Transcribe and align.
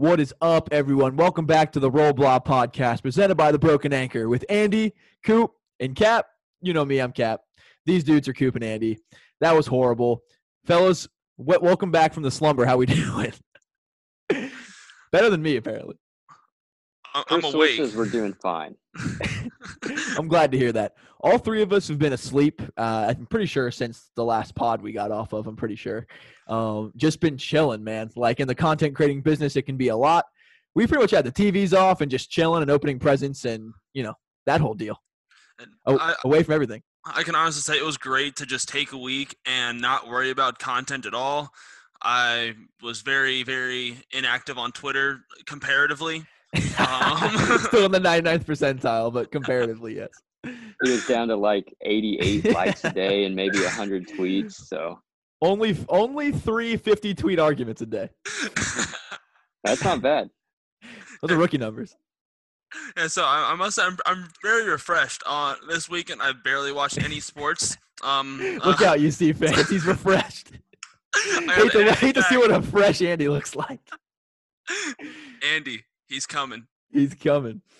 What 0.00 0.18
is 0.18 0.32
up, 0.40 0.70
everyone? 0.72 1.14
Welcome 1.16 1.44
back 1.44 1.72
to 1.72 1.78
the 1.78 1.90
Roll 1.90 2.14
Blob 2.14 2.46
podcast 2.46 3.02
presented 3.02 3.34
by 3.34 3.52
the 3.52 3.58
Broken 3.58 3.92
Anchor 3.92 4.30
with 4.30 4.46
Andy, 4.48 4.94
Coop, 5.24 5.52
and 5.78 5.94
Cap. 5.94 6.24
You 6.62 6.72
know 6.72 6.86
me, 6.86 7.00
I'm 7.00 7.12
Cap. 7.12 7.42
These 7.84 8.04
dudes 8.04 8.26
are 8.26 8.32
Coop 8.32 8.54
and 8.54 8.64
Andy. 8.64 8.96
That 9.42 9.54
was 9.54 9.66
horrible. 9.66 10.22
Fellas, 10.64 11.06
w- 11.38 11.60
welcome 11.62 11.90
back 11.90 12.14
from 12.14 12.22
the 12.22 12.30
slumber. 12.30 12.64
How 12.64 12.78
we 12.78 12.86
doing? 12.86 13.34
Better 15.12 15.28
than 15.28 15.42
me, 15.42 15.56
apparently. 15.56 15.96
I- 17.14 17.24
I'm 17.30 17.40
First 17.42 17.54
awake. 17.54 17.92
we're 17.94 18.06
doing 18.08 18.34
fine. 18.34 18.76
I'm 20.16 20.28
glad 20.28 20.52
to 20.52 20.58
hear 20.58 20.72
that. 20.72 20.94
All 21.20 21.38
three 21.38 21.62
of 21.62 21.72
us 21.72 21.88
have 21.88 21.98
been 21.98 22.12
asleep. 22.12 22.62
Uh, 22.76 23.12
I'm 23.16 23.26
pretty 23.26 23.46
sure 23.46 23.70
since 23.70 24.10
the 24.16 24.24
last 24.24 24.54
pod 24.54 24.80
we 24.80 24.92
got 24.92 25.10
off 25.10 25.32
of. 25.32 25.46
I'm 25.46 25.56
pretty 25.56 25.76
sure. 25.76 26.06
Um, 26.48 26.92
just 26.96 27.20
been 27.20 27.36
chilling, 27.36 27.84
man. 27.84 28.10
Like 28.16 28.40
in 28.40 28.48
the 28.48 28.54
content 28.54 28.94
creating 28.96 29.20
business, 29.22 29.56
it 29.56 29.62
can 29.62 29.76
be 29.76 29.88
a 29.88 29.96
lot. 29.96 30.24
We 30.74 30.86
pretty 30.86 31.02
much 31.02 31.10
had 31.10 31.24
the 31.24 31.32
TVs 31.32 31.76
off 31.76 32.00
and 32.00 32.10
just 32.10 32.30
chilling 32.30 32.62
and 32.62 32.70
opening 32.70 32.98
presents 32.98 33.44
and 33.44 33.72
you 33.92 34.02
know 34.02 34.14
that 34.46 34.60
whole 34.60 34.74
deal. 34.74 34.96
And 35.58 35.68
Oh, 35.86 35.98
I, 35.98 36.14
away 36.24 36.42
from 36.42 36.54
everything. 36.54 36.82
I 37.04 37.22
can 37.22 37.34
honestly 37.34 37.60
say 37.62 37.78
it 37.78 37.84
was 37.84 37.96
great 37.98 38.36
to 38.36 38.46
just 38.46 38.68
take 38.68 38.92
a 38.92 38.98
week 38.98 39.36
and 39.46 39.80
not 39.80 40.08
worry 40.08 40.30
about 40.30 40.58
content 40.58 41.06
at 41.06 41.14
all. 41.14 41.50
I 42.02 42.54
was 42.82 43.02
very, 43.02 43.42
very 43.42 43.98
inactive 44.12 44.56
on 44.58 44.72
Twitter 44.72 45.20
comparatively. 45.46 46.24
Um, 46.56 47.58
Still 47.58 47.86
in 47.86 47.92
the 47.92 48.00
99th 48.04 48.44
percentile, 48.44 49.12
but 49.12 49.30
comparatively, 49.30 49.96
yes. 49.96 50.10
It 50.44 50.56
was 50.88 51.06
down 51.06 51.28
to 51.28 51.36
like 51.36 51.74
88 51.82 52.52
likes 52.54 52.84
a 52.84 52.90
day 52.90 53.24
and 53.24 53.36
maybe 53.36 53.60
100 53.60 54.08
tweets. 54.08 54.52
So 54.54 54.98
Only 55.42 55.76
only 55.88 56.32
three 56.32 56.76
50 56.76 57.14
tweet 57.14 57.38
arguments 57.38 57.82
a 57.82 57.86
day. 57.86 58.08
that's 59.64 59.84
not 59.84 60.00
bad. 60.00 60.30
Those 61.20 61.32
are 61.32 61.36
rookie 61.36 61.58
numbers. 61.58 61.94
and 62.96 63.12
so 63.12 63.22
I, 63.24 63.52
I 63.52 63.54
must 63.54 63.76
say 63.76 63.82
I'm, 63.82 63.98
I'm 64.06 64.28
very 64.42 64.68
refreshed. 64.68 65.22
On 65.26 65.56
this 65.68 65.88
weekend, 65.90 66.22
I 66.22 66.32
barely 66.32 66.72
watched 66.72 67.02
any 67.02 67.20
sports. 67.20 67.76
Um, 68.02 68.40
Look 68.64 68.80
uh, 68.80 68.86
out, 68.86 69.00
you 69.00 69.10
see 69.10 69.34
fans. 69.34 69.68
He's 69.68 69.84
refreshed. 69.84 70.52
I 71.14 71.52
hate 71.54 71.72
to, 71.72 71.84
got 71.84 71.98
hate 71.98 72.14
to 72.14 72.22
see 72.22 72.38
what 72.38 72.50
a 72.50 72.62
fresh 72.62 73.02
Andy 73.02 73.28
looks 73.28 73.54
like. 73.54 73.80
Andy, 75.52 75.82
he's 76.10 76.26
coming. 76.26 76.66
He's 76.92 77.14
coming. 77.14 77.62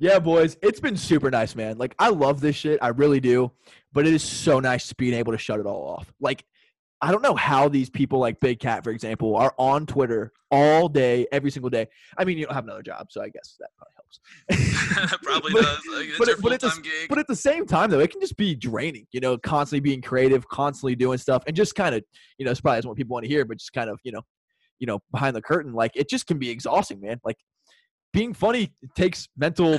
Yeah, 0.00 0.18
boys, 0.18 0.58
it's 0.60 0.80
been 0.80 0.98
super 0.98 1.30
nice, 1.30 1.56
man. 1.56 1.78
Like 1.78 1.94
I 1.98 2.10
love 2.10 2.42
this 2.42 2.54
shit, 2.56 2.78
I 2.82 2.88
really 2.88 3.20
do. 3.20 3.50
But 3.90 4.06
it 4.06 4.12
is 4.12 4.22
so 4.22 4.60
nice 4.60 4.92
being 4.92 5.14
able 5.14 5.32
to 5.32 5.38
shut 5.38 5.60
it 5.60 5.64
all 5.66 5.88
off. 5.88 6.12
Like 6.20 6.44
I 7.00 7.10
don't 7.10 7.22
know 7.22 7.34
how 7.34 7.70
these 7.70 7.88
people 7.88 8.18
like 8.18 8.38
Big 8.38 8.60
Cat, 8.60 8.84
for 8.84 8.90
example, 8.90 9.34
are 9.34 9.54
on 9.56 9.86
Twitter 9.86 10.32
all 10.50 10.90
day, 10.90 11.26
every 11.32 11.50
single 11.50 11.70
day. 11.70 11.86
I 12.18 12.26
mean, 12.26 12.36
you 12.36 12.44
don't 12.44 12.52
have 12.54 12.64
another 12.64 12.82
job, 12.82 13.06
so 13.10 13.22
I 13.22 13.30
guess 13.30 13.56
that 13.60 13.70
probably 13.78 13.94
helps. 13.96 15.10
that 15.10 15.22
probably 15.22 15.52
But- 15.54 15.62
does. 15.62 15.80
Like, 15.90 16.08
but 16.18 16.28
it- 16.28 16.42
but 16.42 16.52
at 16.52 16.60
the. 16.60 17.06
But 17.08 17.18
at 17.18 17.26
the 17.26 17.36
same 17.36 17.64
time, 17.64 17.88
though, 17.90 18.00
it 18.00 18.10
can 18.10 18.20
just 18.20 18.36
be 18.36 18.54
draining. 18.54 19.06
You 19.12 19.20
know, 19.20 19.38
constantly 19.38 19.80
being 19.80 20.02
creative, 20.02 20.46
constantly 20.48 20.96
doing 20.96 21.16
stuff, 21.16 21.44
and 21.46 21.56
just 21.56 21.74
kind 21.74 21.94
of, 21.94 22.04
you 22.36 22.44
know, 22.44 22.50
it's 22.50 22.60
probably 22.60 22.86
what 22.86 22.98
people 22.98 23.14
want 23.14 23.24
to 23.24 23.30
hear, 23.30 23.46
but 23.46 23.56
just 23.56 23.72
kind 23.72 23.88
of, 23.88 23.98
you 24.02 24.12
know, 24.12 24.20
you 24.78 24.86
know, 24.86 25.00
behind 25.10 25.34
the 25.36 25.42
curtain, 25.42 25.72
like 25.72 25.92
it 25.94 26.08
just 26.08 26.26
can 26.26 26.38
be 26.38 26.50
exhausting, 26.50 27.00
man. 27.00 27.20
Like 27.24 27.36
being 28.12 28.32
funny 28.34 28.72
takes 28.94 29.28
mental. 29.36 29.78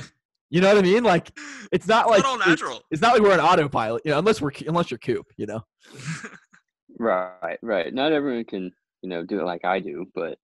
You 0.50 0.60
know 0.60 0.68
what 0.74 0.78
I 0.78 0.82
mean? 0.82 1.04
Like 1.04 1.30
it's 1.72 1.86
not 1.86 2.06
It's 2.06 2.10
like 2.10 2.22
not 2.22 2.28
all 2.28 2.40
it- 2.40 2.46
natural. 2.48 2.80
it's 2.90 3.00
not 3.00 3.12
like 3.14 3.22
we're 3.22 3.32
an 3.34 3.40
autopilot, 3.40 4.02
you 4.04 4.10
know, 4.10 4.18
unless 4.18 4.40
we're 4.40 4.50
unless 4.66 4.90
you're 4.90 4.98
Coop, 4.98 5.26
you 5.36 5.46
know. 5.46 5.60
Right, 6.98 7.58
right. 7.62 7.92
Not 7.94 8.12
everyone 8.12 8.44
can, 8.44 8.72
you 9.02 9.08
know, 9.08 9.24
do 9.24 9.40
it 9.40 9.44
like 9.44 9.64
I 9.64 9.80
do, 9.80 10.06
but 10.14 10.38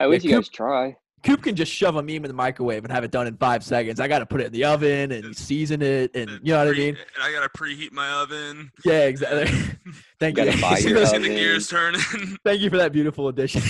at 0.00 0.10
least 0.10 0.24
you 0.24 0.30
Coop- 0.30 0.44
guys 0.44 0.48
try. 0.48 0.96
Coop 1.24 1.42
can 1.42 1.56
just 1.56 1.72
shove 1.72 1.96
a 1.96 2.02
meme 2.02 2.16
in 2.16 2.22
the 2.22 2.32
microwave 2.32 2.84
and 2.84 2.92
have 2.92 3.04
it 3.04 3.10
done 3.10 3.26
in 3.26 3.36
five 3.36 3.64
seconds. 3.64 4.00
I 4.00 4.08
got 4.08 4.20
to 4.20 4.26
put 4.26 4.40
it 4.40 4.46
in 4.46 4.52
the 4.52 4.64
oven 4.64 5.12
and 5.12 5.36
season 5.36 5.82
it, 5.82 6.14
and 6.14 6.28
And 6.28 6.46
you 6.46 6.52
know 6.52 6.64
what 6.64 6.74
I 6.74 6.78
mean? 6.78 6.96
And 6.96 7.22
I 7.22 7.32
gotta 7.32 7.48
preheat 7.48 7.92
my 7.92 8.08
oven. 8.10 8.70
Yeah, 8.84 9.06
exactly. 9.06 9.46
Thank 10.20 10.38
you. 10.38 10.44
Gotta 10.44 10.60
buy 10.60 10.78
your 10.78 11.06
see 11.06 11.18
the 11.18 11.28
gears 11.28 11.68
turning. 11.68 12.00
Thank 12.44 12.60
you 12.60 12.70
for 12.70 12.76
that 12.76 12.92
beautiful 12.92 13.28
addition. 13.28 13.62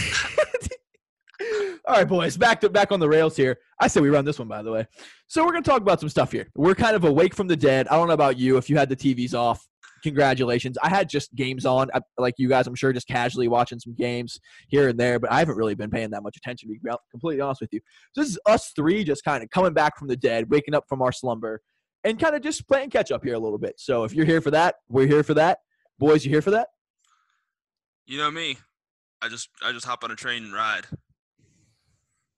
All 1.87 1.95
right, 1.95 2.07
boys, 2.07 2.37
back 2.37 2.61
to 2.61 2.69
back 2.69 2.93
on 2.93 3.01
the 3.01 3.09
rails 3.09 3.35
here. 3.35 3.59
I 3.81 3.89
say 3.89 4.01
we 4.01 4.11
run 4.11 4.25
this 4.27 4.39
one, 4.39 4.49
by 4.49 4.63
the 4.63 4.71
way. 4.71 4.87
So 5.27 5.45
we're 5.45 5.53
gonna 5.53 5.63
talk 5.63 5.81
about 5.81 6.01
some 6.01 6.11
stuff 6.11 6.31
here. 6.33 6.49
We're 6.55 6.75
kind 6.75 6.95
of 6.95 7.05
awake 7.05 7.35
from 7.35 7.47
the 7.47 7.57
dead. 7.57 7.89
I 7.89 7.97
don't 7.97 8.09
know 8.09 8.15
about 8.15 8.37
you. 8.37 8.59
If 8.59 8.69
you 8.69 8.77
had 8.77 8.91
the 8.91 8.97
TVs 8.97 9.33
off, 9.33 9.67
congratulations. 10.03 10.77
I 10.83 10.89
had 10.89 11.09
just 11.09 11.35
games 11.35 11.67
on, 11.67 11.89
like 12.17 12.35
you 12.39 12.49
guys. 12.49 12.67
I'm 12.67 12.75
sure 12.75 12.93
just 12.93 13.09
casually 13.09 13.49
watching 13.49 13.79
some 13.79 13.95
games 13.95 14.41
here 14.69 14.89
and 14.89 14.99
there, 14.99 15.19
but 15.19 15.33
I 15.33 15.39
haven't 15.39 15.57
really 15.57 15.75
been 15.75 15.91
paying 15.91 16.11
that 16.11 16.23
much 16.23 16.37
attention. 16.37 16.69
To 16.69 16.75
be 16.75 16.91
completely 17.11 17.41
honest 17.41 17.61
with 17.61 17.73
you. 17.73 17.81
So 18.13 18.23
this 18.23 18.31
is 18.31 18.39
us 18.47 18.73
three 18.75 19.05
just 19.05 19.25
kind 19.25 19.43
of 19.43 19.51
coming 19.51 19.73
back 19.73 19.99
from 19.99 20.09
the 20.09 20.17
dead, 20.17 20.51
waking 20.51 20.75
up 20.75 20.85
from 20.89 21.03
our 21.03 21.13
slumber, 21.13 21.61
and 22.05 22.19
kind 22.19 22.35
of 22.35 22.43
just 22.43 22.67
playing 22.69 22.91
catch 22.91 23.11
up 23.11 23.25
here 23.25 23.35
a 23.35 23.39
little 23.39 23.59
bit. 23.59 23.75
So 23.79 24.05
if 24.05 24.15
you're 24.15 24.27
here 24.27 24.41
for 24.41 24.51
that, 24.51 24.77
we're 24.89 25.07
here 25.07 25.23
for 25.23 25.35
that. 25.35 25.59
Boys, 25.99 26.25
you 26.25 26.31
here 26.31 26.43
for 26.43 26.53
that? 26.53 26.69
You 28.07 28.19
know 28.19 28.31
me. 28.31 28.57
I 29.21 29.29
just 29.29 29.49
I 29.63 29.73
just 29.73 29.85
hop 29.85 30.05
on 30.05 30.11
a 30.11 30.17
train 30.17 30.45
and 30.45 30.53
ride. 30.53 30.87
I 30.91 30.97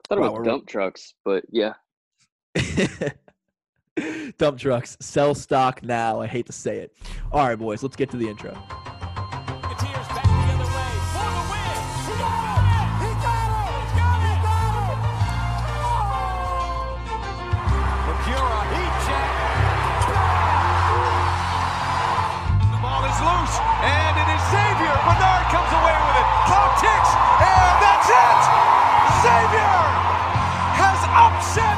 thought 0.09 0.19
about 0.19 0.33
Wow, 0.35 0.43
dump 0.43 0.67
trucks, 0.67 1.15
but 1.25 1.45
yeah. 1.51 1.75
Dump 4.39 4.59
trucks 4.59 4.97
sell 5.01 5.35
stock 5.35 5.83
now. 5.83 6.21
I 6.21 6.27
hate 6.27 6.47
to 6.47 6.53
say 6.53 6.79
it. 6.79 6.97
All 7.33 7.47
right, 7.47 7.59
boys, 7.59 7.83
let's 7.83 7.97
get 7.97 8.11
to 8.11 8.17
the 8.17 8.29
intro. 8.29 8.55
He 18.21 18.35
got 18.35 18.73
it! 18.73 18.91
It! 31.41 31.41
for 31.41 31.57
the 31.57 31.70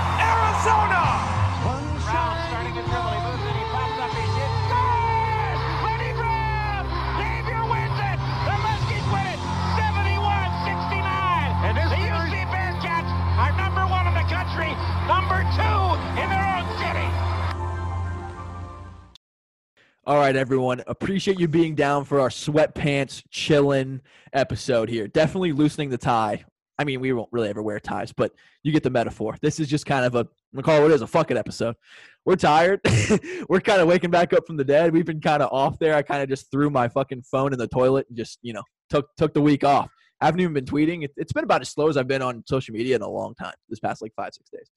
All 20.05 20.17
right, 20.17 20.35
everyone. 20.35 20.83
Appreciate 20.89 21.39
you 21.39 21.47
being 21.47 21.75
down 21.77 22.05
for 22.05 22.21
our 22.21 22.29
sweatpants 22.29 23.23
chilling 23.31 24.01
episode 24.33 24.89
here. 24.89 25.07
Definitely 25.07 25.53
loosening 25.53 25.91
the 25.91 25.99
tie. 25.99 26.45
I 26.77 26.85
mean, 26.85 27.01
we 27.01 27.13
won't 27.13 27.29
really 27.31 27.49
ever 27.49 27.63
wear 27.63 27.79
ties, 27.79 28.13
but 28.13 28.33
you 28.65 28.73
get 28.73 28.83
the 28.83 28.91
metaphor. 28.91 29.37
This 29.41 29.61
is 29.61 29.69
just 29.69 29.87
kind 29.87 30.05
of 30.05 30.17
a, 30.17 30.21
I'm 30.21 30.27
gonna 30.55 30.63
call 30.65 30.79
it 30.79 30.83
what 30.83 30.91
it 30.91 30.95
is, 30.95 31.03
a 31.03 31.07
fuck 31.07 31.31
it 31.31 31.37
episode. 31.37 31.77
We're 32.25 32.35
tired. 32.35 32.81
We're 33.49 33.61
kind 33.61 33.81
of 33.81 33.87
waking 33.87 34.11
back 34.11 34.33
up 34.33 34.45
from 34.47 34.57
the 34.57 34.65
dead. 34.65 34.93
We've 34.93 35.05
been 35.05 35.21
kind 35.21 35.41
of 35.43 35.53
off 35.53 35.79
there. 35.79 35.95
I 35.95 36.03
kind 36.03 36.21
of 36.23 36.29
just 36.29 36.51
threw 36.51 36.69
my 36.69 36.89
fucking 36.89 37.23
phone 37.23 37.53
in 37.53 37.59
the 37.59 37.69
toilet 37.69 38.07
and 38.09 38.17
just, 38.17 38.39
you 38.43 38.53
know, 38.53 38.63
took 38.91 39.09
took 39.17 39.35
the 39.35 39.41
week 39.41 39.63
off. 39.63 39.89
I 40.21 40.27
haven't 40.27 40.41
even 40.41 40.53
been 40.55 40.65
tweeting. 40.65 41.05
It, 41.05 41.13
it's 41.17 41.33
been 41.33 41.45
about 41.45 41.61
as 41.61 41.69
slow 41.69 41.89
as 41.89 41.97
I've 41.97 42.09
been 42.09 42.23
on 42.23 42.43
social 42.49 42.73
media 42.75 42.97
in 42.97 43.03
a 43.03 43.09
long 43.09 43.35
time. 43.37 43.55
This 43.69 43.79
past 43.79 44.03
like 44.03 44.13
five, 44.17 44.31
six 44.35 44.51
days. 44.51 44.69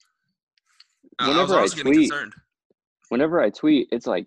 Uh, 1.18 1.24
I 1.24 1.28
was 1.28 1.34
Whenever 1.36 1.52
I 1.52 1.56
always 1.56 1.74
getting 1.74 1.92
tweet- 1.94 2.10
concerned. 2.10 2.32
Whenever 3.08 3.40
I 3.40 3.50
tweet, 3.50 3.88
it's 3.92 4.06
like, 4.06 4.26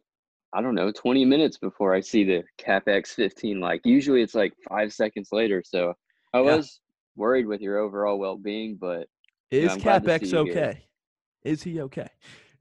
I 0.54 0.62
don't 0.62 0.76
know, 0.76 0.92
20 0.92 1.26
minutes 1.26 1.58
before 1.58 1.94
I 1.94 2.00
see 2.02 2.24
the 2.24 2.44
CapX 2.60 3.10
15 3.10 3.60
like. 3.60 3.82
Usually 3.86 4.22
it's 4.22 4.34
like 4.36 4.54
five 4.68 4.92
seconds 4.92 5.30
later. 5.32 5.62
So 5.66 5.94
I 6.34 6.40
Yeah. 6.40 6.56
was 6.56 6.82
worried 7.16 7.46
with 7.46 7.62
your 7.62 7.78
overall 7.78 8.18
well 8.18 8.38
being, 8.38 8.76
but 8.76 9.08
Is 9.52 9.72
I'm 9.72 9.80
glad 9.80 10.04
CapX 10.04 10.20
see 10.22 10.28
you 10.28 10.44
here. 10.44 10.54
okay? 10.54 10.84
Is 11.44 11.64
he 11.64 11.82
okay? 11.82 12.10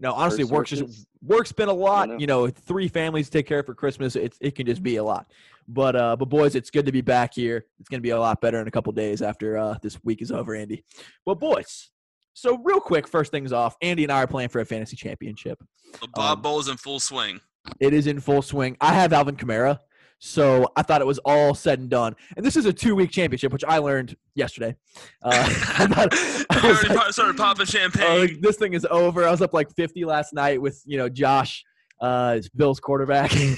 No, 0.00 0.12
honestly, 0.12 0.44
First 0.44 0.52
work's 0.52 0.70
just 0.70 0.82
sources? 0.82 1.06
work's 1.22 1.52
been 1.52 1.68
a 1.68 1.72
lot. 1.72 2.08
know. 2.08 2.18
You 2.18 2.26
know, 2.26 2.48
three 2.48 2.88
families 2.88 3.26
to 3.26 3.38
take 3.38 3.46
care 3.46 3.60
of 3.60 3.66
for 3.66 3.74
Christmas. 3.74 4.14
It 4.16 4.36
it 4.40 4.54
can 4.54 4.66
just 4.66 4.82
be 4.82 4.96
a 4.96 5.04
lot. 5.04 5.30
But 5.66 5.96
uh, 5.96 6.14
but 6.16 6.26
boys, 6.28 6.54
it's 6.54 6.70
good 6.70 6.86
to 6.86 6.92
be 6.92 7.00
back 7.00 7.34
here. 7.34 7.66
It's 7.80 7.88
gonna 7.88 8.00
be 8.00 8.10
a 8.10 8.20
lot 8.20 8.40
better 8.40 8.60
in 8.60 8.68
a 8.68 8.70
couple 8.70 8.92
days 8.92 9.22
after 9.22 9.58
uh 9.58 9.76
this 9.82 10.02
week 10.04 10.22
is 10.22 10.30
over, 10.30 10.54
Andy. 10.54 10.84
But 11.26 11.40
boys, 11.40 11.90
so 12.34 12.58
real 12.62 12.80
quick, 12.80 13.08
first 13.08 13.32
things 13.32 13.52
off, 13.52 13.76
Andy 13.82 14.04
and 14.04 14.12
I 14.12 14.22
are 14.22 14.26
playing 14.28 14.50
for 14.50 14.60
a 14.60 14.64
fantasy 14.64 14.94
championship. 14.96 15.58
The 16.00 16.06
Blob 16.06 16.38
um, 16.38 16.42
Bowl 16.42 16.60
is 16.60 16.68
in 16.68 16.76
full 16.76 17.00
swing. 17.00 17.40
It 17.80 17.92
is 17.94 18.06
in 18.06 18.20
full 18.20 18.42
swing. 18.42 18.76
I 18.80 18.94
have 18.94 19.12
Alvin 19.12 19.36
Kamara, 19.36 19.78
so 20.18 20.70
I 20.76 20.82
thought 20.82 21.00
it 21.00 21.06
was 21.06 21.18
all 21.24 21.54
said 21.54 21.78
and 21.78 21.88
done. 21.88 22.14
And 22.36 22.44
this 22.44 22.56
is 22.56 22.66
a 22.66 22.72
two 22.72 22.94
week 22.94 23.10
championship, 23.10 23.52
which 23.52 23.64
I 23.64 23.78
learned 23.78 24.16
yesterday. 24.34 24.76
Uh, 25.22 25.30
I 25.78 25.86
thought- 25.86 26.14
I 26.50 26.68
already 26.70 26.94
like- 26.94 27.12
started 27.12 27.36
popping 27.36 27.66
champagne. 27.66 28.20
like, 28.20 28.40
this 28.40 28.56
thing 28.56 28.74
is 28.74 28.86
over. 28.90 29.24
I 29.26 29.30
was 29.30 29.42
up 29.42 29.54
like 29.54 29.74
50 29.76 30.04
last 30.04 30.32
night 30.32 30.60
with 30.60 30.82
you 30.86 30.98
know 30.98 31.08
Josh, 31.08 31.64
uh, 32.00 32.40
Bill's 32.56 32.80
quarterback. 32.80 33.30
hey, 33.32 33.54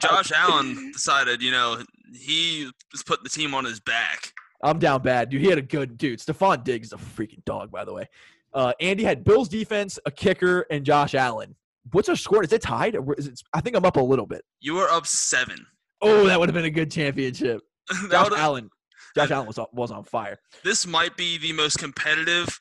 Josh 0.00 0.32
Allen 0.34 0.90
decided, 0.92 1.42
you 1.42 1.50
know, 1.52 1.82
he 2.14 2.68
was 2.92 3.02
putting 3.04 3.24
the 3.24 3.30
team 3.30 3.54
on 3.54 3.64
his 3.64 3.80
back. 3.80 4.32
I'm 4.62 4.78
down 4.78 5.02
bad, 5.02 5.28
dude. 5.28 5.42
He 5.42 5.48
had 5.48 5.58
a 5.58 5.62
good 5.62 5.98
dude. 5.98 6.18
Stefon 6.18 6.64
Diggs 6.64 6.88
is 6.88 6.92
a 6.94 6.96
freaking 6.96 7.44
dog, 7.44 7.70
by 7.70 7.84
the 7.84 7.92
way. 7.92 8.08
Uh, 8.54 8.72
Andy 8.80 9.04
had 9.04 9.22
Bills 9.22 9.48
defense, 9.50 9.98
a 10.06 10.10
kicker, 10.10 10.64
and 10.70 10.84
Josh 10.84 11.14
Allen. 11.14 11.54
What's 11.92 12.08
our 12.08 12.16
score? 12.16 12.42
Is 12.42 12.52
it 12.52 12.62
tied? 12.62 12.96
Or 12.96 13.14
is 13.14 13.26
it, 13.28 13.40
I 13.52 13.60
think 13.60 13.76
I'm 13.76 13.84
up 13.84 13.96
a 13.96 14.00
little 14.00 14.26
bit. 14.26 14.42
You 14.60 14.74
were 14.74 14.88
up 14.88 15.06
seven. 15.06 15.66
Oh, 16.02 16.26
that 16.26 16.38
would 16.38 16.48
have 16.48 16.54
been 16.54 16.64
a 16.64 16.70
good 16.70 16.90
championship. 16.90 17.62
Josh 18.10 18.30
Allen. 18.36 18.70
Josh 19.16 19.30
Allen 19.30 19.46
was 19.46 19.58
on, 19.58 19.66
was 19.72 19.90
on 19.90 20.04
fire. 20.04 20.38
this 20.62 20.86
might 20.86 21.16
be 21.16 21.38
the 21.38 21.52
most 21.52 21.78
competitive 21.78 22.60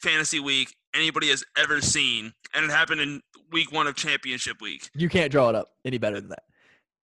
fantasy 0.00 0.38
week 0.38 0.74
anybody 0.94 1.28
has 1.28 1.44
ever 1.56 1.80
seen, 1.80 2.32
and 2.54 2.64
it 2.64 2.70
happened 2.70 3.00
in 3.00 3.20
week 3.50 3.72
one 3.72 3.86
of 3.86 3.96
championship 3.96 4.60
week. 4.60 4.88
You 4.94 5.08
can't 5.08 5.32
draw 5.32 5.48
it 5.48 5.54
up 5.54 5.68
any 5.84 5.98
better 5.98 6.20
than 6.20 6.30
that. 6.30 6.42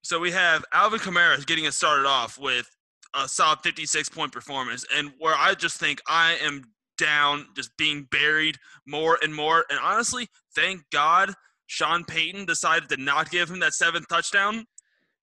So 0.03 0.19
we 0.19 0.31
have 0.31 0.63
Alvin 0.71 0.99
Kamara 0.99 1.43
getting 1.45 1.67
us 1.67 1.75
started 1.75 2.05
off 2.05 2.37
with 2.39 2.69
a 3.15 3.27
solid 3.27 3.59
56 3.63 4.09
point 4.09 4.31
performance, 4.31 4.85
and 4.95 5.11
where 5.19 5.35
I 5.35 5.53
just 5.55 5.77
think 5.77 6.01
I 6.07 6.37
am 6.41 6.63
down, 6.97 7.47
just 7.55 7.75
being 7.77 8.03
buried 8.11 8.57
more 8.85 9.17
and 9.21 9.33
more. 9.35 9.65
And 9.69 9.79
honestly, 9.79 10.27
thank 10.55 10.81
God 10.91 11.33
Sean 11.67 12.03
Payton 12.05 12.45
decided 12.45 12.89
to 12.89 12.97
not 12.97 13.29
give 13.31 13.49
him 13.49 13.59
that 13.59 13.73
seventh 13.73 14.07
touchdown. 14.07 14.65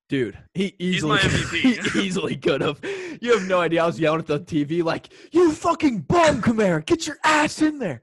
Dude, 0.08 0.36
he 0.52 0.74
He's 0.78 0.96
easily, 0.96 1.10
my 1.16 1.19
MVP. 1.20 1.92
he 1.92 2.00
easily 2.06 2.36
could 2.36 2.60
have. 2.60 2.80
You 3.20 3.32
have 3.38 3.48
no 3.48 3.60
idea. 3.60 3.82
I 3.82 3.86
was 3.86 3.98
yelling 3.98 4.20
at 4.20 4.26
the 4.26 4.40
TV 4.40 4.82
like, 4.82 5.10
"You 5.32 5.52
fucking 5.52 6.00
bum, 6.00 6.42
Kamara! 6.42 6.84
Get 6.84 7.06
your 7.06 7.16
ass 7.24 7.62
in 7.62 7.78
there!" 7.78 8.02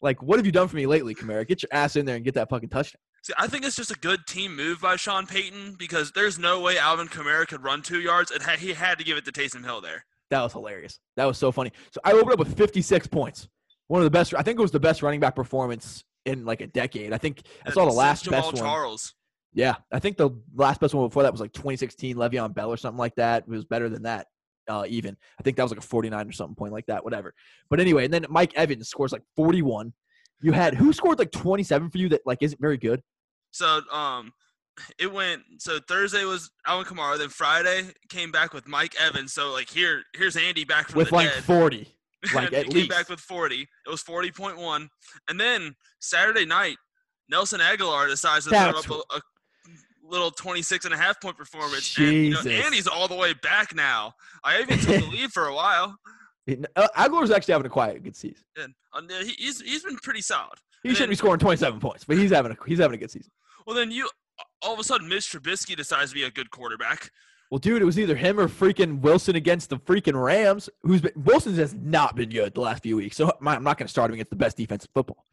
Like, 0.00 0.22
what 0.22 0.38
have 0.38 0.46
you 0.46 0.52
done 0.52 0.68
for 0.68 0.76
me 0.76 0.86
lately, 0.86 1.14
Kamara? 1.14 1.46
Get 1.46 1.62
your 1.62 1.68
ass 1.72 1.96
in 1.96 2.06
there 2.06 2.16
and 2.16 2.24
get 2.24 2.32
that 2.34 2.48
fucking 2.48 2.70
touchdown. 2.70 3.00
See, 3.22 3.34
I 3.36 3.46
think 3.48 3.66
it's 3.66 3.76
just 3.76 3.90
a 3.90 3.98
good 3.98 4.20
team 4.26 4.56
move 4.56 4.80
by 4.80 4.96
Sean 4.96 5.26
Payton 5.26 5.76
because 5.78 6.10
there's 6.12 6.38
no 6.38 6.60
way 6.62 6.78
Alvin 6.78 7.08
Kamara 7.08 7.46
could 7.46 7.62
run 7.62 7.82
two 7.82 8.00
yards. 8.00 8.30
and 8.30 8.42
ha- 8.42 8.56
he 8.56 8.72
had 8.72 8.96
to 8.96 9.04
give 9.04 9.18
it 9.18 9.26
to 9.26 9.32
Taysom 9.32 9.62
Hill 9.62 9.82
there. 9.82 10.06
That 10.30 10.42
was 10.42 10.52
hilarious. 10.52 11.00
That 11.16 11.24
was 11.24 11.38
so 11.38 11.50
funny. 11.52 11.72
So 11.92 12.00
I 12.04 12.12
opened 12.12 12.32
up 12.32 12.38
with 12.38 12.56
56 12.56 13.06
points. 13.08 13.48
One 13.88 14.00
of 14.00 14.04
the 14.04 14.10
best. 14.10 14.34
I 14.34 14.42
think 14.42 14.58
it 14.58 14.62
was 14.62 14.70
the 14.70 14.80
best 14.80 15.02
running 15.02 15.20
back 15.20 15.34
performance 15.34 16.04
in 16.24 16.44
like 16.44 16.60
a 16.60 16.68
decade. 16.68 17.12
I 17.12 17.18
think 17.18 17.42
I 17.66 17.70
saw 17.70 17.84
the 17.84 17.92
last 17.92 18.24
Jamal 18.24 18.40
best 18.40 18.54
one. 18.54 18.62
Charles. 18.62 19.14
Yeah, 19.52 19.74
I 19.90 19.98
think 19.98 20.16
the 20.16 20.30
last 20.54 20.80
best 20.80 20.94
one 20.94 21.08
before 21.08 21.24
that 21.24 21.32
was 21.32 21.40
like 21.40 21.52
2016 21.52 22.14
Le'Veon 22.14 22.54
Bell 22.54 22.70
or 22.70 22.76
something 22.76 22.98
like 22.98 23.16
that. 23.16 23.42
It 23.42 23.48
was 23.48 23.64
better 23.64 23.88
than 23.88 24.04
that, 24.04 24.28
uh, 24.68 24.84
even. 24.88 25.16
I 25.40 25.42
think 25.42 25.56
that 25.56 25.64
was 25.64 25.72
like 25.72 25.80
a 25.80 25.86
49 25.86 26.28
or 26.28 26.32
something 26.32 26.54
point 26.54 26.72
like 26.72 26.86
that, 26.86 27.02
whatever. 27.02 27.34
But 27.68 27.80
anyway, 27.80 28.04
and 28.04 28.14
then 28.14 28.26
Mike 28.28 28.52
Evans 28.54 28.88
scores 28.88 29.10
like 29.10 29.22
41. 29.34 29.92
You 30.42 30.52
had 30.52 30.74
who 30.74 30.92
scored 30.92 31.18
like 31.18 31.32
27 31.32 31.90
for 31.90 31.98
you 31.98 32.08
that 32.10 32.20
like 32.24 32.38
isn't 32.42 32.60
very 32.60 32.78
good. 32.78 33.02
So 33.50 33.80
um, 33.92 34.32
it 34.98 35.12
went. 35.12 35.42
So 35.58 35.78
Thursday 35.88 36.24
was 36.24 36.50
Alvin 36.66 36.86
Kamara. 36.86 37.18
Then 37.18 37.28
Friday 37.28 37.90
came 38.08 38.30
back 38.30 38.52
with 38.52 38.66
Mike 38.68 38.94
Evans. 39.00 39.32
So 39.32 39.52
like 39.52 39.68
here, 39.68 40.02
here's 40.14 40.36
Andy 40.36 40.64
back 40.64 40.88
from 40.88 40.98
with 40.98 41.12
like 41.12 41.32
dead. 41.32 41.44
40. 41.44 41.88
Like 42.34 42.52
at 42.52 42.68
least. 42.68 42.90
back 42.90 43.08
with 43.08 43.18
40. 43.18 43.62
It 43.62 43.90
was 43.90 44.02
40.1. 44.02 44.88
And 45.28 45.40
then 45.40 45.74
Saturday 46.00 46.44
night, 46.44 46.76
Nelson 47.30 47.60
Agholor 47.60 48.10
decides 48.10 48.44
to 48.44 48.50
That's 48.50 48.84
throw 48.84 48.98
up 48.98 49.06
a, 49.10 49.16
a 49.16 49.20
little 50.02 50.30
26 50.30 50.84
and 50.84 50.92
a 50.92 50.98
half 50.98 51.18
point 51.20 51.38
performance. 51.38 51.96
And, 51.96 52.12
you 52.12 52.30
know, 52.32 52.40
Andy's 52.40 52.86
all 52.86 53.08
the 53.08 53.14
way 53.14 53.32
back 53.42 53.74
now. 53.74 54.12
I 54.44 54.60
even 54.60 54.78
took 54.78 55.00
the 55.02 55.06
lead 55.10 55.30
for 55.30 55.46
a 55.46 55.54
while. 55.54 55.96
Uh, 56.74 56.88
Agholor's 56.96 57.30
actually 57.30 57.52
having 57.52 57.66
a 57.66 57.70
quiet 57.70 58.02
good 58.02 58.16
season. 58.16 58.42
And 58.56 58.74
uh, 58.94 59.18
he, 59.20 59.34
he's 59.38 59.60
he's 59.60 59.84
been 59.84 59.96
pretty 59.98 60.22
solid. 60.22 60.58
He 60.82 60.88
And 60.88 60.98
shouldn't 60.98 61.10
be 61.10 61.14
scoring 61.14 61.38
27 61.38 61.78
points, 61.78 62.04
but 62.04 62.16
he's 62.16 62.32
having 62.32 62.50
a 62.50 62.56
he's 62.66 62.78
having 62.80 62.96
a 62.96 62.98
good 62.98 63.10
season. 63.10 63.30
Well, 63.66 63.76
then 63.76 63.92
you 63.92 64.08
all 64.62 64.74
of 64.74 64.78
a 64.78 64.84
sudden, 64.84 65.08
Mitch 65.08 65.30
Trubisky 65.32 65.76
decides 65.76 66.10
to 66.10 66.14
be 66.14 66.24
a 66.24 66.30
good 66.30 66.50
quarterback. 66.50 67.10
Well, 67.50 67.58
dude, 67.58 67.82
it 67.82 67.84
was 67.84 67.98
either 67.98 68.14
him 68.14 68.38
or 68.38 68.46
freaking 68.46 69.00
Wilson 69.00 69.34
against 69.34 69.70
the 69.70 69.76
freaking 69.76 70.20
Rams. 70.20 70.68
Who's 70.82 71.00
been 71.00 71.12
Wilson 71.16 71.54
has 71.56 71.74
not 71.74 72.14
been 72.14 72.28
good 72.28 72.54
the 72.54 72.60
last 72.60 72.82
few 72.82 72.96
weeks, 72.96 73.16
so 73.16 73.32
I'm 73.40 73.48
I'm 73.48 73.64
not 73.64 73.76
going 73.76 73.86
to 73.86 73.90
start 73.90 74.10
him 74.10 74.14
against 74.14 74.30
the 74.30 74.36
best 74.36 74.56
defense 74.56 74.84
in 74.84 74.90
football. 74.94 75.24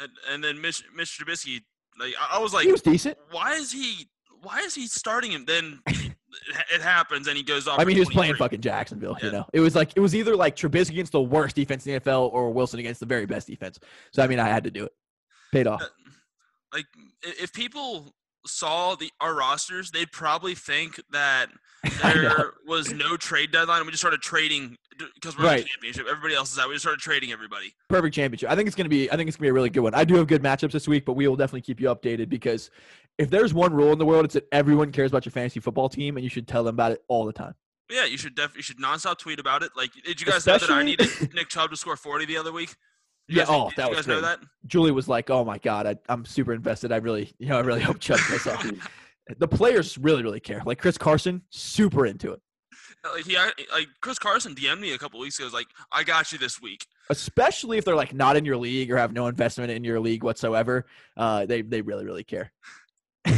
And, 0.00 0.10
and 0.32 0.42
then 0.42 0.60
Mitch, 0.60 0.82
Mitch 0.96 1.18
Trubisky, 1.18 1.62
like 1.98 2.14
I 2.18 2.36
I 2.36 2.38
was 2.38 2.54
like, 2.54 2.64
he 2.64 2.72
was 2.72 2.80
decent. 2.80 3.18
why 3.30 3.52
is 3.52 3.70
he 3.70 4.08
why 4.42 4.60
is 4.60 4.74
he 4.74 4.86
starting 4.86 5.32
him? 5.32 5.44
Then 5.44 5.80
it, 5.86 6.80
happens, 6.80 7.26
and 7.26 7.36
he 7.36 7.42
goes 7.42 7.68
off. 7.68 7.78
I 7.78 7.84
mean, 7.84 7.96
he 7.96 8.00
was 8.00 8.08
playing 8.08 8.34
fucking 8.36 8.62
Jacksonville. 8.62 9.18
You 9.22 9.32
know, 9.32 9.46
it 9.52 9.60
was 9.60 9.74
like 9.74 9.92
it 9.96 10.00
was 10.00 10.14
either 10.14 10.34
like 10.34 10.56
Trubisky 10.56 10.92
against 10.92 11.12
the 11.12 11.20
worst 11.20 11.56
defense 11.56 11.86
in 11.86 11.92
the 11.92 12.00
NFL 12.00 12.32
or 12.32 12.50
Wilson 12.52 12.80
against 12.80 13.00
the 13.00 13.06
very 13.06 13.26
best 13.26 13.46
defense. 13.46 13.78
So 14.12 14.22
I 14.22 14.26
mean, 14.26 14.38
I 14.38 14.48
had 14.48 14.64
to 14.64 14.70
do 14.70 14.84
it. 14.84 14.92
Paid 15.52 15.66
off. 15.66 15.82
Uh, 15.82 15.86
like 16.72 16.86
if 17.22 17.52
people 17.52 18.14
saw 18.46 18.94
the 18.94 19.10
our 19.20 19.34
rosters, 19.34 19.90
they'd 19.90 20.10
probably 20.12 20.54
think 20.54 21.00
that 21.10 21.46
there 22.02 22.52
was 22.66 22.92
no 22.92 23.16
trade 23.16 23.52
deadline. 23.52 23.78
and 23.78 23.86
We 23.86 23.92
just 23.92 24.02
started 24.02 24.20
trading 24.22 24.76
because 25.14 25.36
we're 25.36 25.44
in 25.44 25.50
Right. 25.50 25.62
the 25.62 25.68
championship. 25.68 26.06
Everybody 26.08 26.34
else 26.34 26.52
is 26.52 26.58
out. 26.58 26.68
We 26.68 26.74
just 26.74 26.82
started 26.84 27.00
trading 27.00 27.32
everybody. 27.32 27.72
Perfect 27.88 28.14
championship. 28.14 28.50
I 28.50 28.56
think 28.56 28.66
it's 28.66 28.76
gonna 28.76 28.88
be. 28.88 29.10
I 29.10 29.16
think 29.16 29.28
it's 29.28 29.36
gonna 29.36 29.46
be 29.46 29.50
a 29.50 29.52
really 29.52 29.70
good 29.70 29.80
one. 29.80 29.94
I 29.94 30.04
do 30.04 30.14
have 30.16 30.26
good 30.26 30.42
matchups 30.42 30.72
this 30.72 30.86
week, 30.88 31.04
but 31.04 31.14
we 31.14 31.26
will 31.28 31.36
definitely 31.36 31.62
keep 31.62 31.80
you 31.80 31.88
updated 31.88 32.28
because 32.28 32.70
if 33.18 33.28
there's 33.30 33.52
one 33.54 33.72
rule 33.74 33.92
in 33.92 33.98
the 33.98 34.06
world, 34.06 34.24
it's 34.24 34.34
that 34.34 34.46
everyone 34.52 34.92
cares 34.92 35.10
about 35.10 35.24
your 35.26 35.32
fantasy 35.32 35.60
football 35.60 35.88
team, 35.88 36.16
and 36.16 36.24
you 36.24 36.30
should 36.30 36.46
tell 36.48 36.64
them 36.64 36.74
about 36.76 36.92
it 36.92 37.02
all 37.08 37.24
the 37.24 37.32
time. 37.32 37.54
Yeah, 37.90 38.04
you 38.04 38.16
should 38.18 38.34
def- 38.36 38.56
you 38.56 38.62
should 38.62 38.78
nonstop 38.78 39.18
tweet 39.18 39.40
about 39.40 39.62
it. 39.62 39.72
Like, 39.76 39.90
did 40.04 40.20
you 40.20 40.26
guys 40.26 40.46
know 40.46 40.56
that 40.58 40.70
I 40.70 40.82
needed 40.82 41.08
Nick 41.34 41.48
Chubb 41.48 41.70
to 41.70 41.76
score 41.76 41.96
forty 41.96 42.24
the 42.24 42.36
other 42.36 42.52
week? 42.52 42.74
You 43.30 43.36
Yeah, 43.36 43.44
guys- 43.44 43.54
oh, 43.54 43.68
did 43.68 43.76
that 43.76 43.84
you 43.84 43.88
was 43.90 43.96
guys 43.98 44.06
know 44.08 44.20
great. 44.20 44.22
that? 44.40 44.40
Julie 44.66 44.90
was 44.90 45.06
like, 45.08 45.30
"Oh 45.30 45.44
my 45.44 45.58
god, 45.58 45.86
I, 45.86 45.96
I'm 46.08 46.24
super 46.24 46.52
invested. 46.52 46.90
I 46.92 46.96
really, 46.96 47.32
you 47.38 47.46
know, 47.48 47.58
I 47.58 47.60
really 47.60 47.80
hope 47.80 48.00
Chubb 48.00 48.18
goes 48.28 48.46
off." 48.46 48.66
the 49.38 49.46
players 49.48 49.96
really, 49.96 50.22
really 50.24 50.40
care. 50.40 50.60
Like 50.66 50.78
Chris 50.80 50.98
Carson, 50.98 51.42
super 51.50 52.04
into 52.06 52.32
it, 52.32 52.40
Like 53.14 53.24
he 53.24 53.36
like 53.36 53.86
Chris 54.00 54.18
Carson 54.18 54.54
DM'd 54.56 54.80
me 54.80 54.92
a 54.94 54.98
couple 54.98 55.20
weeks 55.20 55.38
ago. 55.38 55.44
Was 55.46 55.54
like, 55.54 55.68
I 55.92 56.02
got 56.02 56.32
you 56.32 56.38
this 56.38 56.60
week. 56.60 56.84
especially 57.08 57.78
if 57.78 57.84
they're 57.84 57.94
like 57.94 58.12
not 58.12 58.36
in 58.36 58.44
your 58.44 58.56
league 58.56 58.90
or 58.90 58.96
have 58.96 59.12
no 59.12 59.28
investment 59.28 59.70
in 59.70 59.84
your 59.84 60.00
league 60.00 60.24
whatsoever. 60.24 60.86
Uh, 61.16 61.46
they 61.46 61.62
they 61.62 61.82
really, 61.82 62.04
really 62.04 62.24
care. 62.24 62.50
I 63.26 63.32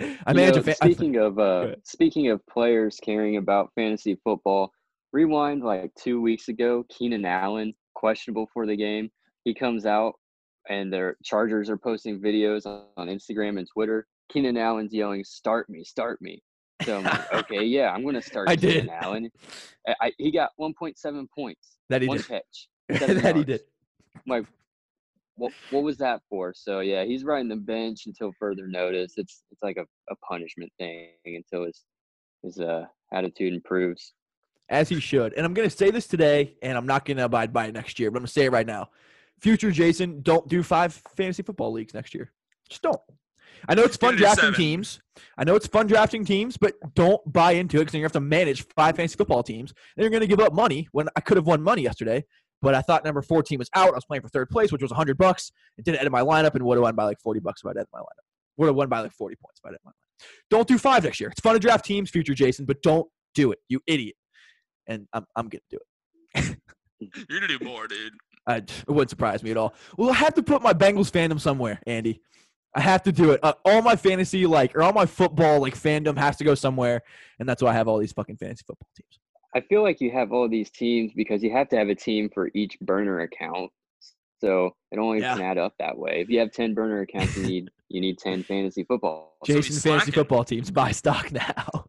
You 0.00 0.34
manage 0.34 0.54
know, 0.56 0.60
a 0.60 0.64
fa- 0.64 0.76
I- 0.82 0.86
speaking 0.90 1.16
of 1.16 1.38
uh, 1.38 1.74
speaking 1.84 2.30
of 2.30 2.44
players 2.46 2.98
caring 3.02 3.36
about 3.36 3.70
fantasy 3.76 4.18
football, 4.24 4.72
rewind 5.12 5.62
like 5.62 5.92
two 5.94 6.20
weeks 6.20 6.48
ago. 6.48 6.84
Keenan 6.88 7.24
Allen 7.24 7.74
questionable 8.02 8.48
for 8.52 8.66
the 8.66 8.76
game. 8.76 9.10
He 9.44 9.54
comes 9.54 9.86
out, 9.86 10.14
and 10.68 10.92
their 10.92 11.16
Chargers 11.22 11.70
are 11.70 11.76
posting 11.76 12.20
videos 12.20 12.66
on, 12.66 12.86
on 12.96 13.06
Instagram 13.06 13.58
and 13.58 13.68
Twitter. 13.72 14.06
Keenan 14.30 14.56
Allen's 14.56 14.92
yelling, 14.92 15.24
"Start 15.24 15.70
me, 15.70 15.84
start 15.84 16.20
me." 16.20 16.42
So 16.82 16.98
I'm 16.98 17.04
like, 17.04 17.32
okay, 17.40 17.64
yeah, 17.64 17.92
I'm 17.92 18.04
gonna 18.04 18.22
start 18.22 18.48
I 18.48 18.56
Keenan 18.56 18.86
did. 18.86 18.88
Allen. 18.90 19.30
I, 19.86 19.94
I, 20.00 20.12
he 20.18 20.32
got 20.32 20.50
1.7 20.60 21.26
points, 21.34 21.76
that 21.90 22.02
he 22.02 22.08
one 22.08 22.18
did. 22.18 22.28
catch. 22.28 22.68
that 22.88 23.36
he 23.36 23.44
did. 23.44 23.60
I'm 24.16 24.22
like, 24.26 24.46
what 25.36 25.52
what 25.70 25.82
was 25.82 25.96
that 25.98 26.22
for? 26.28 26.52
So 26.56 26.80
yeah, 26.80 27.04
he's 27.04 27.24
riding 27.24 27.48
the 27.48 27.56
bench 27.56 28.06
until 28.06 28.32
further 28.38 28.66
notice. 28.66 29.14
It's 29.16 29.44
it's 29.50 29.62
like 29.62 29.76
a, 29.76 29.86
a 30.10 30.16
punishment 30.28 30.72
thing 30.78 31.10
until 31.24 31.66
his 31.66 31.84
his 32.42 32.58
uh 32.58 32.84
attitude 33.12 33.54
improves. 33.54 34.12
As 34.72 34.88
he 34.88 34.98
should. 34.98 35.34
And 35.34 35.46
I'm 35.46 35.54
going 35.54 35.68
to 35.68 35.76
say 35.76 35.90
this 35.90 36.06
today, 36.06 36.56
and 36.62 36.76
I'm 36.76 36.86
not 36.86 37.04
going 37.04 37.18
to 37.18 37.26
abide 37.26 37.52
by 37.52 37.66
it 37.66 37.74
next 37.74 38.00
year, 38.00 38.10
but 38.10 38.16
I'm 38.18 38.22
going 38.22 38.26
to 38.26 38.32
say 38.32 38.46
it 38.46 38.52
right 38.52 38.66
now. 38.66 38.88
Future 39.40 39.70
Jason, 39.70 40.22
don't 40.22 40.48
do 40.48 40.62
five 40.62 40.94
fantasy 41.14 41.42
football 41.42 41.72
leagues 41.72 41.94
next 41.94 42.14
year. 42.14 42.32
Just 42.68 42.82
don't. 42.82 43.00
I 43.68 43.74
know 43.74 43.82
it's 43.82 43.96
fun 43.96 44.12
Get 44.12 44.14
it 44.14 44.16
to 44.16 44.22
drafting 44.22 44.42
seven. 44.44 44.54
teams. 44.54 45.00
I 45.38 45.44
know 45.44 45.54
it's 45.54 45.66
fun 45.66 45.86
drafting 45.86 46.24
teams, 46.24 46.56
but 46.56 46.74
don't 46.94 47.20
buy 47.32 47.52
into 47.52 47.76
it 47.76 47.80
because 47.80 47.92
then 47.92 48.00
you 48.00 48.04
have 48.04 48.12
to 48.12 48.20
manage 48.20 48.66
five 48.74 48.96
fantasy 48.96 49.16
football 49.16 49.42
teams. 49.42 49.72
And 49.96 50.02
you're 50.02 50.10
going 50.10 50.22
to 50.22 50.26
give 50.26 50.40
up 50.40 50.52
money 50.52 50.88
when 50.92 51.08
I 51.14 51.20
could 51.20 51.36
have 51.36 51.46
won 51.46 51.62
money 51.62 51.82
yesterday, 51.82 52.24
but 52.60 52.74
I 52.74 52.80
thought 52.80 53.04
number 53.04 53.22
four 53.22 53.42
team 53.42 53.58
was 53.58 53.70
out. 53.74 53.90
I 53.90 53.94
was 53.94 54.04
playing 54.04 54.22
for 54.22 54.28
third 54.28 54.48
place, 54.48 54.72
which 54.72 54.82
was 54.82 54.90
100 54.90 55.16
bucks. 55.18 55.52
It 55.76 55.84
didn't 55.84 56.00
edit 56.00 56.10
my 56.10 56.22
lineup 56.22 56.54
and 56.54 56.64
would 56.64 56.76
have 56.76 56.82
won 56.82 56.96
by 56.96 57.04
like 57.04 57.20
40 57.20 57.40
bucks 57.40 57.60
if 57.62 57.66
I'd 57.66 57.72
edited 57.72 57.88
my 57.92 58.00
lineup. 58.00 58.26
Would 58.56 58.66
have 58.66 58.76
won 58.76 58.88
by 58.88 59.00
like 59.00 59.12
40 59.12 59.36
points 59.36 59.60
if 59.62 59.66
I'd 59.66 59.70
edited 59.70 59.84
my 59.84 59.90
lineup. 59.90 60.26
Don't 60.50 60.66
do 60.66 60.78
five 60.78 61.04
next 61.04 61.20
year. 61.20 61.30
It's 61.30 61.40
fun 61.40 61.54
to 61.54 61.60
draft 61.60 61.84
teams, 61.84 62.10
future 62.10 62.34
Jason, 62.34 62.64
but 62.64 62.82
don't 62.82 63.06
do 63.34 63.52
it, 63.52 63.58
you 63.68 63.80
idiot. 63.86 64.16
And 64.86 65.06
I'm, 65.12 65.24
I'm 65.36 65.48
going 65.48 65.62
to 65.70 65.76
do 65.76 65.78
it. 66.34 66.58
You're 67.28 67.40
gonna 67.40 67.58
do 67.58 67.64
more, 67.64 67.86
dude. 67.88 68.12
I, 68.46 68.56
it 68.56 68.84
wouldn't 68.88 69.10
surprise 69.10 69.42
me 69.42 69.50
at 69.50 69.56
all. 69.56 69.74
Well, 69.96 70.10
I 70.10 70.14
have 70.14 70.34
to 70.34 70.42
put 70.42 70.62
my 70.62 70.72
Bengals 70.72 71.10
fandom 71.10 71.40
somewhere, 71.40 71.80
Andy. 71.86 72.20
I 72.74 72.80
have 72.80 73.02
to 73.04 73.12
do 73.12 73.32
it. 73.32 73.40
Uh, 73.42 73.52
all 73.64 73.82
my 73.82 73.96
fantasy, 73.96 74.46
like, 74.46 74.74
or 74.74 74.82
all 74.82 74.92
my 74.92 75.04
football, 75.06 75.60
like, 75.60 75.74
fandom 75.74 76.16
has 76.16 76.36
to 76.38 76.44
go 76.44 76.54
somewhere, 76.54 77.02
and 77.38 77.48
that's 77.48 77.62
why 77.62 77.70
I 77.70 77.74
have 77.74 77.86
all 77.88 77.98
these 77.98 78.12
fucking 78.12 78.36
fantasy 78.38 78.62
football 78.66 78.88
teams. 78.96 79.18
I 79.54 79.60
feel 79.60 79.82
like 79.82 80.00
you 80.00 80.10
have 80.12 80.32
all 80.32 80.48
these 80.48 80.70
teams 80.70 81.12
because 81.14 81.42
you 81.42 81.52
have 81.52 81.68
to 81.70 81.76
have 81.76 81.88
a 81.88 81.94
team 81.94 82.30
for 82.32 82.50
each 82.54 82.78
burner 82.80 83.20
account. 83.20 83.70
So 84.40 84.74
it 84.90 84.98
only 84.98 85.20
Yeah. 85.20 85.34
can 85.34 85.42
add 85.42 85.58
up 85.58 85.74
that 85.78 85.96
way. 85.98 86.20
If 86.22 86.30
you 86.30 86.38
have 86.40 86.50
ten 86.50 86.72
burner 86.74 87.02
accounts, 87.02 87.36
you 87.36 87.46
need 87.46 87.70
you 87.88 88.00
need 88.00 88.18
ten 88.18 88.42
fantasy 88.42 88.82
football. 88.84 89.36
So 89.44 89.52
Jason 89.52 89.74
fantasy 89.74 89.80
slacking. 90.06 90.14
football 90.14 90.42
teams 90.44 90.70
buy 90.70 90.90
stock 90.92 91.30
now. 91.32 91.84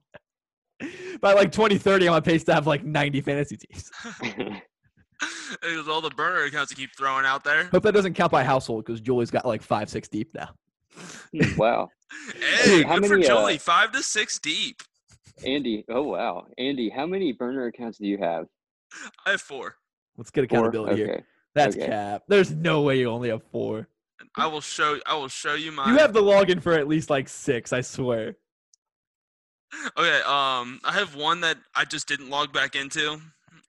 By 1.22 1.34
like 1.34 1.52
2030, 1.52 2.08
I'm 2.08 2.14
on 2.14 2.22
pace 2.22 2.44
to 2.46 2.54
have 2.54 2.68
like 2.68 2.84
90 2.84 3.22
fantasy 3.22 3.58
teams. 3.58 3.92
There's 5.62 5.88
all 5.88 6.02
the 6.02 6.10
burner 6.10 6.44
accounts 6.44 6.72
you 6.72 6.78
keep 6.78 6.96
throwing 6.98 7.26
out 7.26 7.44
there. 7.44 7.66
Hope 7.66 7.84
that 7.84 7.94
doesn't 7.94 8.14
count 8.14 8.32
by 8.32 8.44
household 8.44 8.86
because 8.86 9.00
Julie's 9.00 9.32
got 9.32 9.46
like 9.46 9.62
five, 9.62 9.90
six 9.90 10.08
deep 10.10 10.34
now. 10.34 10.50
wow. 11.58 11.90
Hey, 12.64 12.84
how 12.84 13.00
good 13.00 13.08
for 13.08 13.18
many, 13.18 13.56
uh, 13.56 13.58
Five 13.60 13.92
to 13.94 14.04
six 14.04 14.40
deep. 14.40 14.82
Andy, 15.46 15.84
oh 15.90 16.04
wow, 16.04 16.46
Andy, 16.58 16.90
how 16.90 17.06
many 17.06 17.32
burner 17.32 17.66
accounts 17.68 17.98
do 17.98 18.06
you 18.06 18.18
have? 18.18 18.46
I 19.26 19.32
have 19.32 19.42
four. 19.42 19.78
Let's 20.18 20.30
get 20.30 20.50
Four? 20.50 20.60
accountability 20.60 20.98
here. 20.98 21.26
That's 21.56 21.76
okay. 21.76 21.88
cap. 21.88 22.24
There's 22.28 22.52
no 22.52 22.82
way 22.82 23.00
you 23.00 23.10
only 23.10 23.30
have 23.30 23.42
four. 23.52 23.88
I 24.36 24.48
will 24.48 24.62
show. 24.62 25.00
I 25.06 25.16
will 25.16 25.28
show 25.28 25.56
you 25.56 25.72
my. 25.72 25.88
You 25.88 25.98
have 25.98 26.14
the 26.14 26.22
login 26.22 26.62
for 26.62 26.74
at 26.74 26.88
least 26.88 27.10
like 27.10 27.28
six, 27.28 27.74
I 27.74 27.82
swear. 27.82 28.36
Okay. 29.98 30.22
Um, 30.22 30.80
I 30.84 30.92
have 30.94 31.16
one 31.16 31.42
that 31.42 31.58
I 31.76 31.86
just 31.86 32.08
didn't 32.08 32.30
log 32.30 32.54
back 32.54 32.76
into. 32.76 33.20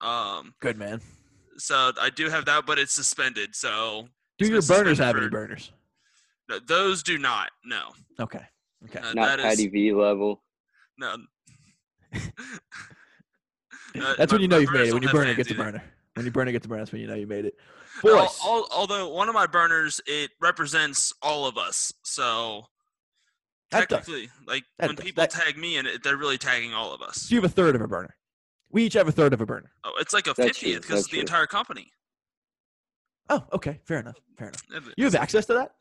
Um, 0.01 0.55
Good 0.61 0.77
man. 0.79 1.01
so 1.57 1.93
I 2.01 2.11
do 2.11 2.29
have 2.29 2.45
that, 2.47 2.67
but 2.67 2.79
it's 2.79 2.93
suspended. 2.93 3.55
So 3.55 4.09
Do 4.39 4.47
your 4.47 4.61
burners 4.63 4.67
suspended 4.67 4.99
have 4.99 5.17
any 5.17 5.29
burners? 5.29 5.73
th- 6.51 6.63
those 6.67 7.03
do 7.03 7.19
not. 7.19 7.51
No. 7.65 7.91
Okay. 8.21 8.41
Okay. 8.87 8.99
Uh, 8.99 9.13
Not 9.15 9.27
that 9.27 9.39
is- 9.41 9.45
Patty 9.45 9.69
V 9.69 9.93
level. 9.93 10.43
No. 10.99 11.17
Uh, 13.97 14.15
That's 14.19 14.33
my- 14.33 14.37
when 14.37 14.43
you 14.43 14.49
know 14.49 14.59
you've 14.59 14.73
made 14.73 14.89
it. 14.89 14.93
When 14.93 15.03
you 15.05 15.09
burn 15.09 15.29
it, 15.29 15.37
have 15.37 15.37
burner 15.37 15.37
fans 15.37 15.37
gets 15.37 15.51
a 15.51 15.55
either. 15.55 15.63
burner. 15.63 15.85
When 16.15 16.27
your 16.27 16.33
burner 16.33 16.53
gets 16.53 16.67
a 16.67 16.69
burner, 16.69 16.81
that's 16.81 16.91
when 16.93 17.01
you 17.01 17.07
know 17.07 17.15
you 17.15 17.27
made 17.29 17.45
it. 17.45 17.55
Al- 18.05 18.11
Boys. 18.27 18.39
al- 18.45 18.69
although 18.73 19.09
one 19.13 19.29
of 19.29 19.35
my 19.37 19.47
burners, 19.47 20.01
it 20.07 20.33
represents 20.41 21.13
all 21.23 21.47
of 21.47 21.57
us. 21.57 21.93
So 22.03 22.25
That 22.25 22.59
does. 22.59 22.74
Technically, 23.71 24.31
like 24.47 24.65
That 24.79 24.89
when 24.89 24.97
does. 24.97 25.05
people 25.05 25.23
That- 25.23 25.31
tag 25.31 25.57
me 25.59 25.77
in 25.77 25.87
it, 25.87 26.03
they're 26.03 26.17
really 26.17 26.39
tagging 26.39 26.73
all 26.75 26.93
of 26.93 27.03
us. 27.03 27.23
So 27.23 27.35
you 27.35 27.41
have 27.41 27.51
a 27.51 27.55
third 27.55 27.75
of 27.75 27.81
a 27.81 27.89
burner. 27.89 28.17
We 28.71 28.85
each 28.85 28.95
have 28.95 29.07
a 29.09 29.13
third 29.13 29.33
of 29.33 29.41
a 29.41 29.47
burner. 29.47 29.73
Oh, 29.85 29.93
it's 30.01 30.13
like 30.13 30.27
a 30.27 30.35
That's 30.35 30.49
fiftieth 30.59 30.83
because 30.83 30.89
that's 30.89 31.01
it's 31.03 31.13
the 31.13 31.21
entire 31.21 31.47
company. 31.47 31.93
Oh, 33.31 33.47
okay. 33.53 33.81
Fair 33.85 34.01
enough. 34.01 34.17
Fair 34.37 34.49
enough. 34.49 34.89
You 34.97 35.05
have 35.05 35.15
access 35.15 35.47
to 35.47 35.55
that? 35.55 35.75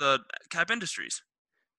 the 0.00 0.20
Cap 0.50 0.70
Industries. 0.70 1.22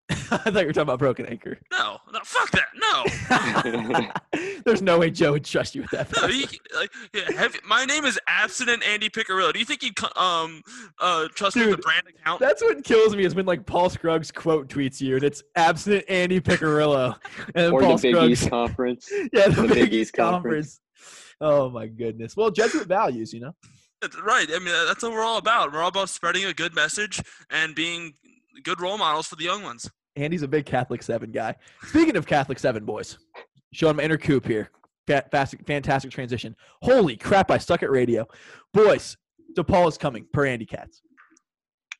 I 0.32 0.38
thought 0.38 0.62
you 0.62 0.68
were 0.68 0.74
talking 0.74 0.82
about 0.82 1.00
Broken 1.00 1.26
Anchor. 1.28 1.60
No, 1.72 1.98
no, 2.12 2.20
fuck 2.24 2.50
that. 2.52 2.68
No, 2.76 4.12
There's 4.66 4.82
no 4.82 4.98
way 4.98 5.12
Joe 5.12 5.34
would 5.34 5.46
trust 5.46 5.76
you 5.76 5.82
with 5.84 5.92
that. 5.92 6.12
no. 6.16 6.28
He, 6.28 6.48
like, 6.76 6.92
yeah, 7.14 7.32
have, 7.38 7.56
my 7.66 7.86
name 7.86 8.06
is 8.06 8.20
Abstinent 8.28 8.84
Andy 8.84 9.10
Picarillo. 9.10 9.54
Do 9.54 9.60
you 9.60 9.66
think 9.66 9.84
he'd 9.84 9.94
um 10.18 10.64
uh 11.00 11.28
trust 11.36 11.56
me 11.56 11.64
with 11.64 11.72
Dude, 11.72 11.80
the 11.80 11.84
brand 11.84 12.04
account? 12.08 12.40
That's 12.40 12.62
what 12.64 12.84
kills 12.84 13.16
me 13.16 13.24
is 13.24 13.36
when 13.36 13.46
like 13.46 13.66
Paul 13.66 13.90
Scruggs 13.90 14.32
quote 14.32 14.68
tweets 14.68 15.00
you 15.00 15.16
and 15.16 15.24
it's 15.24 15.44
absent 15.56 16.04
Andy 16.10 16.42
Picarillo 16.42 17.16
and 17.56 17.72
or 17.74 17.82
Paul 17.82 17.98
the 17.98 18.02
Big 18.02 18.16
Scruggs. 18.16 18.32
East 18.32 18.50
Conference. 18.50 19.12
yeah, 19.32 19.48
the, 19.48 19.62
the 19.62 19.68
Big, 19.68 19.74
Big 19.76 19.94
East 19.94 19.94
East 19.94 20.14
conference. 20.14 20.80
Conference. 20.98 21.36
Oh 21.42 21.70
my 21.70 21.88
goodness. 21.88 22.36
Well, 22.36 22.52
Jesuit 22.52 22.88
values, 22.88 23.32
you 23.34 23.42
know. 23.42 23.54
That's 24.02 24.20
right. 24.22 24.48
I 24.50 24.60
mean, 24.60 24.74
that's 24.88 25.04
what 25.04 25.12
we're 25.12 25.24
all 25.24 25.38
about. 25.38 25.72
We're 25.74 25.82
all 25.82 25.90
about 25.90 26.10
spreading 26.10 26.46
a 26.46 26.54
good 26.54 26.74
message 26.74 27.22
and 27.50 27.76
being 27.76 28.14
good 28.64 28.82
role 28.82 28.98
models 28.98 29.28
for 29.28 29.36
the 29.36 29.44
young 29.44 29.64
ones. 29.64 29.90
Andy's 30.16 30.42
a 30.44 30.48
big 30.48 30.66
Catholic 30.66 31.02
Seven 31.04 31.32
guy. 31.32 31.56
Speaking 31.84 32.16
of 32.18 32.26
Catholic 32.26 32.60
Seven 32.60 32.86
boys, 32.86 33.18
showing 33.72 33.96
my 33.98 34.04
inner 34.04 34.18
coop 34.18 34.46
here. 34.46 34.70
Fa- 35.08 35.26
fast- 35.32 35.56
fantastic 35.66 36.12
transition. 36.12 36.56
Holy 36.82 37.16
crap! 37.18 37.50
I 37.52 37.58
stuck 37.58 37.84
at 37.84 37.90
radio. 37.92 38.28
Boys, 38.74 39.18
DePaul 39.58 39.88
is 39.88 39.98
coming 39.98 40.26
per 40.34 40.46
Andy 40.46 40.66
Katz. 40.66 41.02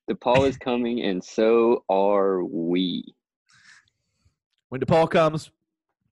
DePaul 0.10 0.48
is 0.48 0.58
coming, 0.58 1.02
and 1.02 1.24
so 1.24 1.84
are 1.90 2.44
we. 2.44 3.04
When 4.70 4.82
DePaul 4.82 5.10
comes, 5.10 5.52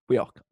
we 0.08 0.18
all 0.18 0.26
come. 0.34 0.44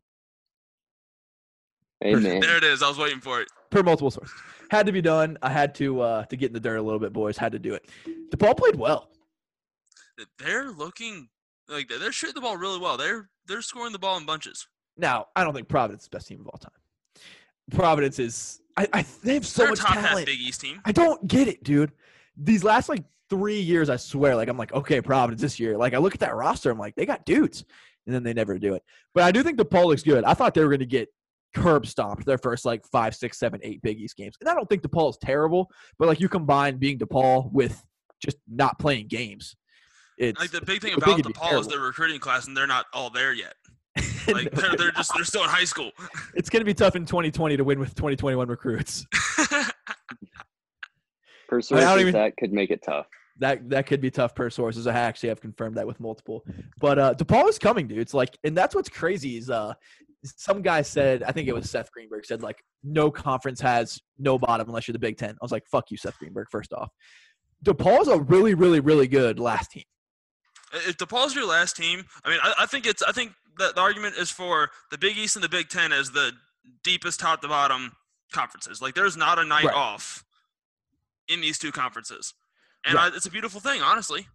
Amen. 2.05 2.41
There 2.41 2.57
it 2.59 2.65
is. 2.65 2.83
I 2.83 2.89
was 2.89 2.99
waiting 2.99 3.21
for 3.21 3.41
it. 3.41 3.49
per 3.71 3.83
multiple 3.83 4.11
sources. 4.11 4.35
Had 4.71 4.87
to 4.87 4.93
be 4.93 5.01
done. 5.01 5.39
I 5.43 5.51
had 5.51 5.75
to 5.77 6.01
uh, 6.01 6.25
to 6.27 6.37
get 6.37 6.49
in 6.49 6.53
the 6.53 6.61
dirt 6.61 6.77
a 6.77 6.83
little 6.83 7.01
bit, 7.01 7.13
boys. 7.13 7.37
Had 7.39 7.53
to 7.53 7.59
do 7.59 7.75
it. 7.75 7.89
DePaul 8.31 8.57
played 8.57 8.77
well. 8.77 9.11
They're 10.39 10.71
looking 10.71 11.29
like 11.69 11.89
they're 11.89 12.13
shooting 12.13 12.35
the 12.35 12.41
ball 12.41 12.57
really 12.57 12.79
well. 12.79 12.97
They're 12.97 13.29
they're 13.47 13.63
scoring 13.63 13.93
the 13.93 13.99
ball 13.99 14.17
in 14.17 14.27
bunches. 14.27 14.67
Now, 14.97 15.27
I 15.37 15.45
don't 15.45 15.55
think 15.55 15.69
Providence 15.69 16.03
is 16.03 16.09
the 16.09 16.17
best 16.17 16.29
team 16.29 16.41
of 16.41 16.47
all 16.49 16.59
time. 16.59 16.73
Providence 17.71 18.19
is. 18.19 18.61
I, 18.77 18.89
I 18.93 19.07
they 19.23 19.35
have 19.35 19.47
so 19.47 19.63
they're 19.63 19.71
much 19.71 19.81
top 19.81 19.95
half 19.95 20.09
talent. 20.09 20.27
Big 20.27 20.41
East 20.41 20.61
team. 20.61 20.81
I 20.85 20.93
don't 20.93 21.27
get 21.27 21.49
it, 21.49 21.65
dude. 21.65 21.93
These 22.37 22.63
last 22.63 22.89
like 22.89 23.05
three 23.31 23.61
years, 23.61 23.89
I 23.89 23.97
swear, 23.97 24.37
like 24.37 24.49
I'm 24.49 24.59
like, 24.59 24.73
okay, 24.73 25.01
Providence 25.01 25.41
this 25.41 25.59
year. 25.59 25.77
Like 25.77 25.95
I 25.95 25.99
look 25.99 26.15
at 26.15 26.21
that 26.21 26.35
roster, 26.35 26.71
I'm 26.71 26.79
like, 26.79 26.95
they 26.95 27.07
got 27.07 27.25
dudes, 27.25 27.65
and 28.07 28.15
then 28.15 28.23
they 28.23 28.35
never 28.35 28.59
do 28.59 28.75
it. 28.75 28.83
But 29.15 29.25
I 29.25 29.33
do 29.33 29.43
think 29.43 29.57
the 29.57 29.65
DePaul 29.65 29.87
looks 29.87 30.03
good. 30.03 30.25
I 30.25 30.35
thought 30.35 30.55
they 30.55 30.63
were 30.63 30.71
going 30.71 30.81
to 30.81 30.87
get 30.87 31.09
curb 31.55 31.87
stomped 31.87 32.27
their 32.27 32.39
first 32.39 32.65
like 32.65 32.87
five, 32.87 33.15
six, 33.15 33.39
seven, 33.39 33.61
eight 33.63 33.81
Big 33.83 33.99
East 33.99 34.17
games, 34.17 34.37
and 34.41 34.49
I 34.49 34.55
don't 34.55 34.69
think 34.69 34.83
DePaul 34.83 35.11
is 35.11 35.19
terrible. 35.19 35.71
But 35.99 36.09
like 36.09 36.21
you 36.21 36.29
combine 36.29 36.77
being 36.77 36.99
DePaul 36.99 37.51
with 37.53 37.83
just 38.23 38.37
not 38.49 38.79
playing 38.79 39.09
games, 39.09 39.57
it's 40.19 40.41
Like 40.41 40.51
the 40.51 40.61
big 40.63 40.81
thing 40.83 40.95
about 40.95 41.11
it'd 41.19 41.27
be 41.27 41.33
DePaul 41.33 41.45
is 41.45 41.51
terrible. 41.51 41.69
their 41.71 41.81
recruiting 41.81 42.21
class, 42.21 42.47
and 42.47 42.57
they're 42.57 42.67
not 42.67 42.87
all 42.93 43.11
there 43.11 43.33
yet. 43.33 43.55
Like 44.29 44.51
they're, 44.51 44.75
they're 44.77 44.91
just 44.91 45.13
they're 45.15 45.25
still 45.25 45.45
in 45.45 45.49
high 45.49 45.63
school. 45.65 45.93
it's 46.35 46.51
going 46.51 46.61
to 46.61 46.65
be 46.65 46.75
tough 46.75 46.97
in 46.97 47.07
2020 47.07 47.57
to 47.59 47.63
win 47.65 47.79
with 47.79 47.95
2021 47.95 48.49
recruits. 48.49 49.07
Per 51.49 51.59
I 51.59 51.61
sources, 51.61 51.87
don't 51.89 52.01
even- 52.01 52.13
that 52.15 52.37
could 52.37 52.53
make 52.53 52.71
it 52.71 52.83
tough. 52.83 53.07
That 53.39 53.69
that 53.69 53.87
could 53.87 54.01
be 54.01 54.11
tough 54.11 54.35
per 54.35 54.49
sources. 54.49 54.87
I 54.87 54.95
actually 54.95 55.29
have 55.29 55.41
confirmed 55.43 55.77
that 55.77 55.87
with 55.87 56.01
multiple. 56.01 56.43
But 56.81 56.99
uh 56.99 57.15
DePaul 57.15 57.49
is 57.49 57.59
coming, 57.59 57.87
dude. 57.87 57.99
It's 57.99 58.15
like, 58.15 58.37
and 58.45 58.57
that's 58.57 58.75
what's 58.75 58.89
crazy 58.89 59.37
is 59.37 59.51
uh 59.51 59.75
some 60.25 60.63
guy 60.63 60.81
said, 60.83 61.23
I 61.23 61.33
think 61.33 61.47
it 61.47 61.53
was 61.55 61.71
Seth 61.71 61.93
Greenberg 61.93 62.25
said 62.25 62.43
like 62.43 62.59
no 62.83 63.11
conference 63.11 63.61
has 63.61 64.01
no 64.19 64.39
bottom 64.39 64.67
unless 64.69 64.89
you're 64.89 64.95
the 64.95 64.99
Big 64.99 65.19
Ten. 65.19 65.31
I 65.33 65.39
was 65.43 65.53
like, 65.53 65.65
fuck 65.71 65.91
you, 65.91 65.99
Seth 65.99 66.19
Greenberg. 66.19 66.47
First 66.51 66.73
off, 66.73 66.89
DePaul's 67.65 68.09
a 68.09 68.19
really, 68.19 68.55
really, 68.55 68.81
really 68.81 69.07
good 69.07 69.39
last 69.39 69.71
team. 69.73 69.85
If 70.73 70.97
DePaul's 70.97 71.35
your 71.35 71.47
last 71.47 71.77
team, 71.77 72.05
I 72.25 72.31
mean, 72.31 72.39
I, 72.43 72.55
I 72.61 72.67
think 72.67 72.87
it's 72.87 73.03
I 73.03 73.13
think 73.13 73.33
that 73.59 73.75
the 73.75 73.81
argument 73.81 74.17
is 74.17 74.31
for 74.31 74.71
the 74.91 74.99
Big 74.99 75.17
East 75.17 75.37
and 75.37 75.43
the 75.45 75.49
Big 75.49 75.69
Ten 75.69 75.93
as 75.93 76.11
the 76.11 76.33
deepest 76.83 77.21
top 77.21 77.41
to 77.43 77.49
bottom 77.49 77.93
conferences. 78.33 78.83
Like 78.83 78.95
there's 78.95 79.17
not 79.17 79.39
a 79.39 79.45
night 79.45 79.65
Right. 79.67 79.75
off 79.75 80.25
in 81.29 81.41
these 81.41 81.59
two 81.59 81.73
conferences, 81.73 82.35
and 82.85 82.95
Right. 82.95 83.13
I, 83.13 83.17
it's 83.17 83.27
a 83.27 83.31
beautiful 83.31 83.61
thing, 83.61 83.83
honestly. 83.83 84.27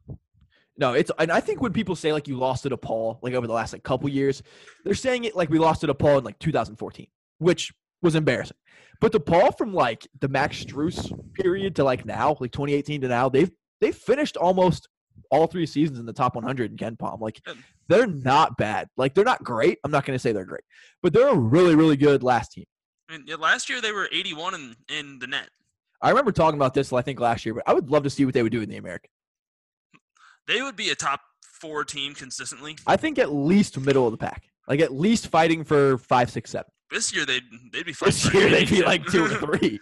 No, 0.78 0.94
it's 0.94 1.12
and 1.20 1.32
I 1.32 1.42
think 1.42 1.62
when 1.62 1.74
people 1.74 1.96
say 1.96 2.14
like 2.14 2.28
you 2.28 2.38
lost 2.38 2.64
to 2.64 2.70
DePaul 2.70 3.20
like 3.22 3.34
over 3.34 3.46
the 3.46 3.54
last 3.54 3.74
like 3.74 3.84
couple 3.84 4.08
years, 4.10 4.42
they're 4.84 4.96
saying 4.96 5.26
it 5.26 5.36
like 5.36 5.50
we 5.50 5.60
lost 5.60 5.82
to 5.82 5.88
DePaul 5.88 6.20
in 6.20 6.24
like 6.24 6.40
2014, 6.40 7.08
which 7.40 7.72
was 8.02 8.16
embarrassing. 8.16 8.58
But 9.00 9.12
DePaul 9.12 9.56
from 9.58 9.74
like 9.74 10.08
the 10.22 10.30
Max 10.30 10.64
Strus 10.64 11.12
period 11.34 11.76
to 11.76 11.84
like 11.84 12.06
now, 12.06 12.38
like 12.40 12.52
2018 12.52 13.02
to 13.02 13.08
now, 13.10 13.30
they've 13.30 13.52
they've 13.82 13.96
finished 13.96 14.38
almost 14.38 14.88
all 15.32 15.48
three 15.48 15.66
seasons 15.66 15.98
in 15.98 16.06
the 16.06 16.14
top 16.14 16.36
100 16.36 16.72
in 16.72 16.78
KenPom. 16.78 17.20
Like 17.20 17.42
they're 17.88 18.08
not 18.08 18.58
bad. 18.58 18.90
Like 18.98 19.14
they're 19.14 19.26
not 19.26 19.44
great. 19.44 19.80
I'm 19.84 19.92
not 19.92 20.06
going 20.06 20.16
to 20.16 20.20
say 20.20 20.32
they're 20.32 20.46
great, 20.46 20.64
but 21.02 21.14
they're 21.14 21.30
a 21.30 21.38
really 21.38 21.76
really 21.76 21.98
good 21.98 22.22
last 22.22 22.52
team. 22.52 22.66
And 23.10 23.28
last 23.40 23.70
year 23.70 23.82
they 23.82 23.92
were 23.92 24.08
81 24.12 24.54
in 24.54 24.76
in 24.90 25.20
the 25.20 25.28
net. 25.28 25.50
I 26.02 26.10
remember 26.10 26.32
talking 26.32 26.60
about 26.60 26.74
this 26.74 26.94
I 26.94 27.02
think 27.02 27.20
last 27.20 27.46
year, 27.46 27.56
but 27.56 27.64
I 27.66 27.74
would 27.74 27.90
love 27.90 28.04
to 28.04 28.10
see 28.10 28.26
what 28.26 28.34
they 28.34 28.44
would 28.44 28.52
do 28.52 28.62
in 28.62 28.70
the 28.70 28.78
American. 28.78 29.10
They 30.48 30.62
would 30.62 30.76
be 30.76 30.90
a 30.90 30.96
top 30.96 31.22
four 31.62 31.84
team 31.86 32.14
consistently. 32.14 32.76
I 32.88 32.98
think 32.98 33.20
at 33.20 33.32
least 33.32 33.80
middle 33.80 34.06
of 34.06 34.12
the 34.12 34.18
pack, 34.18 34.44
like 34.68 34.80
at 34.80 34.94
least 34.94 35.28
fighting 35.28 35.64
for 35.64 35.98
five, 36.00 36.30
six, 36.30 36.52
seven. 36.52 36.70
This 36.90 37.16
year 37.16 37.26
they'd 37.26 37.44
they'd 37.72 37.86
be 37.86 37.94
fighting 37.94 38.14
This 38.14 38.34
year 38.34 38.50
they'd 38.50 38.70
be 38.70 38.84
like 38.84 39.06
two 39.06 39.26
or 39.26 39.30
three. 39.30 39.80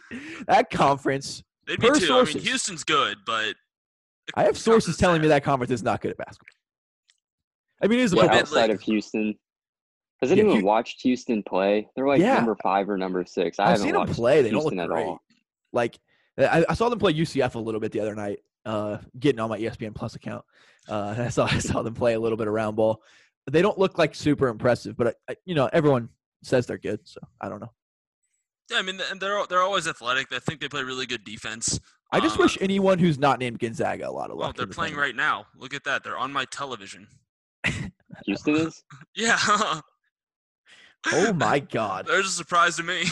That 0.48 0.70
conference, 0.70 1.42
they'd 1.66 1.80
be 1.80 1.90
two. 1.98 2.14
I 2.14 2.24
mean, 2.24 2.38
Houston's 2.40 2.84
good, 2.84 3.18
but 3.26 3.56
I 4.36 4.44
have 4.44 4.58
sources 4.70 4.98
telling 4.98 5.22
me 5.22 5.28
that 5.30 5.44
conference 5.44 5.72
is 5.72 5.84
not 5.84 6.02
good 6.02 6.12
at 6.12 6.18
basketball. 6.18 6.48
I 7.82 7.88
mean, 7.88 8.00
it 8.00 8.04
is 8.04 8.14
a 8.14 8.16
Yeah, 8.18 8.24
Well, 8.24 8.28
football. 8.30 8.42
mid-league. 8.42 8.58
outside 8.62 8.70
of 8.72 8.82
Houston, 8.82 9.36
has 10.22 10.32
Yeah, 10.32 10.38
anyone 10.38 10.60
Hu- 10.60 10.66
watched 10.66 11.02
Houston 11.02 11.44
play? 11.44 11.88
They're 11.96 12.08
like 12.08 12.20
Yeah. 12.22 12.36
number 12.36 12.56
five 12.62 12.90
or 12.90 12.98
number 12.98 13.24
six. 13.26 13.60
I 13.60 13.64
I've 13.64 13.70
haven't 13.72 13.86
seen 13.86 13.94
them 13.94 14.08
play. 14.08 14.42
They 14.42 14.50
don't 14.52 14.62
Houston 14.62 14.78
look 14.78 14.84
at 14.86 14.90
great. 14.90 15.06
all. 15.06 15.20
Like 15.72 15.98
I, 16.38 16.66
I 16.70 16.74
saw 16.74 16.90
them 16.90 17.00
play 17.00 17.14
UCF 17.14 17.56
a 17.56 17.60
little 17.60 17.80
bit 17.80 17.92
the 17.92 18.00
other 18.02 18.16
night. 18.16 18.40
Uh, 18.66 18.98
getting 19.18 19.40
on 19.40 19.50
my 19.50 19.58
ESPN 19.58 19.96
Plus 19.96 20.16
account, 20.16 20.44
uh, 20.90 21.16
I 21.18 21.30
saw 21.30 21.46
I 21.46 21.60
saw 21.60 21.82
them 21.82 21.94
play 21.94 22.14
a 22.14 22.20
little 22.20 22.38
bit 22.38 22.48
of 22.48 22.54
round 22.54 22.76
ball. 22.76 23.02
They 23.50 23.62
don't 23.62 23.78
look 23.80 23.98
like 23.98 24.14
super 24.14 24.48
impressive, 24.50 24.96
but 24.98 25.08
I, 25.08 25.32
I, 25.32 25.36
you 25.46 25.56
know 25.56 25.70
everyone 25.72 26.10
says 26.44 26.66
they're 26.68 26.78
good, 26.78 27.00
so 27.08 27.20
I 27.42 27.48
don't 27.50 27.62
know. 27.62 27.72
Yeah, 28.70 28.78
I 28.78 28.82
mean, 28.82 29.00
and 29.10 29.20
they're 29.20 29.46
they're 29.48 29.62
always 29.62 29.88
athletic. 29.88 30.32
I 30.32 30.40
think 30.40 30.60
they 30.62 30.70
play 30.70 30.84
really 30.84 31.06
good 31.06 31.24
defense. 31.24 31.80
I 32.12 32.20
just 32.20 32.40
Uh, 32.40 32.44
wish 32.44 32.58
anyone 32.62 32.98
who's 33.00 33.18
not 33.20 33.40
named 33.40 33.60
Gonzaga 33.60 34.10
a 34.10 34.12
lot 34.12 34.32
of 34.32 34.38
Well, 34.38 34.48
luck. 34.48 34.56
they're 34.58 34.66
the 34.66 34.74
playing 34.74 34.94
tournament. 34.94 35.18
right 35.20 35.24
now. 35.24 35.46
Look 35.56 35.74
at 35.74 35.84
that. 35.84 36.04
They're 36.04 36.18
on 36.18 36.34
my 36.34 36.46
television. 36.46 37.08
Houston 38.26 38.56
is. 38.56 38.84
Yeah. 39.16 39.38
Oh 41.14 41.32
my 41.32 41.60
God, 41.60 42.08
There's 42.08 42.26
a 42.26 42.30
surprise 42.30 42.76
to 42.76 42.84
me. 42.84 43.06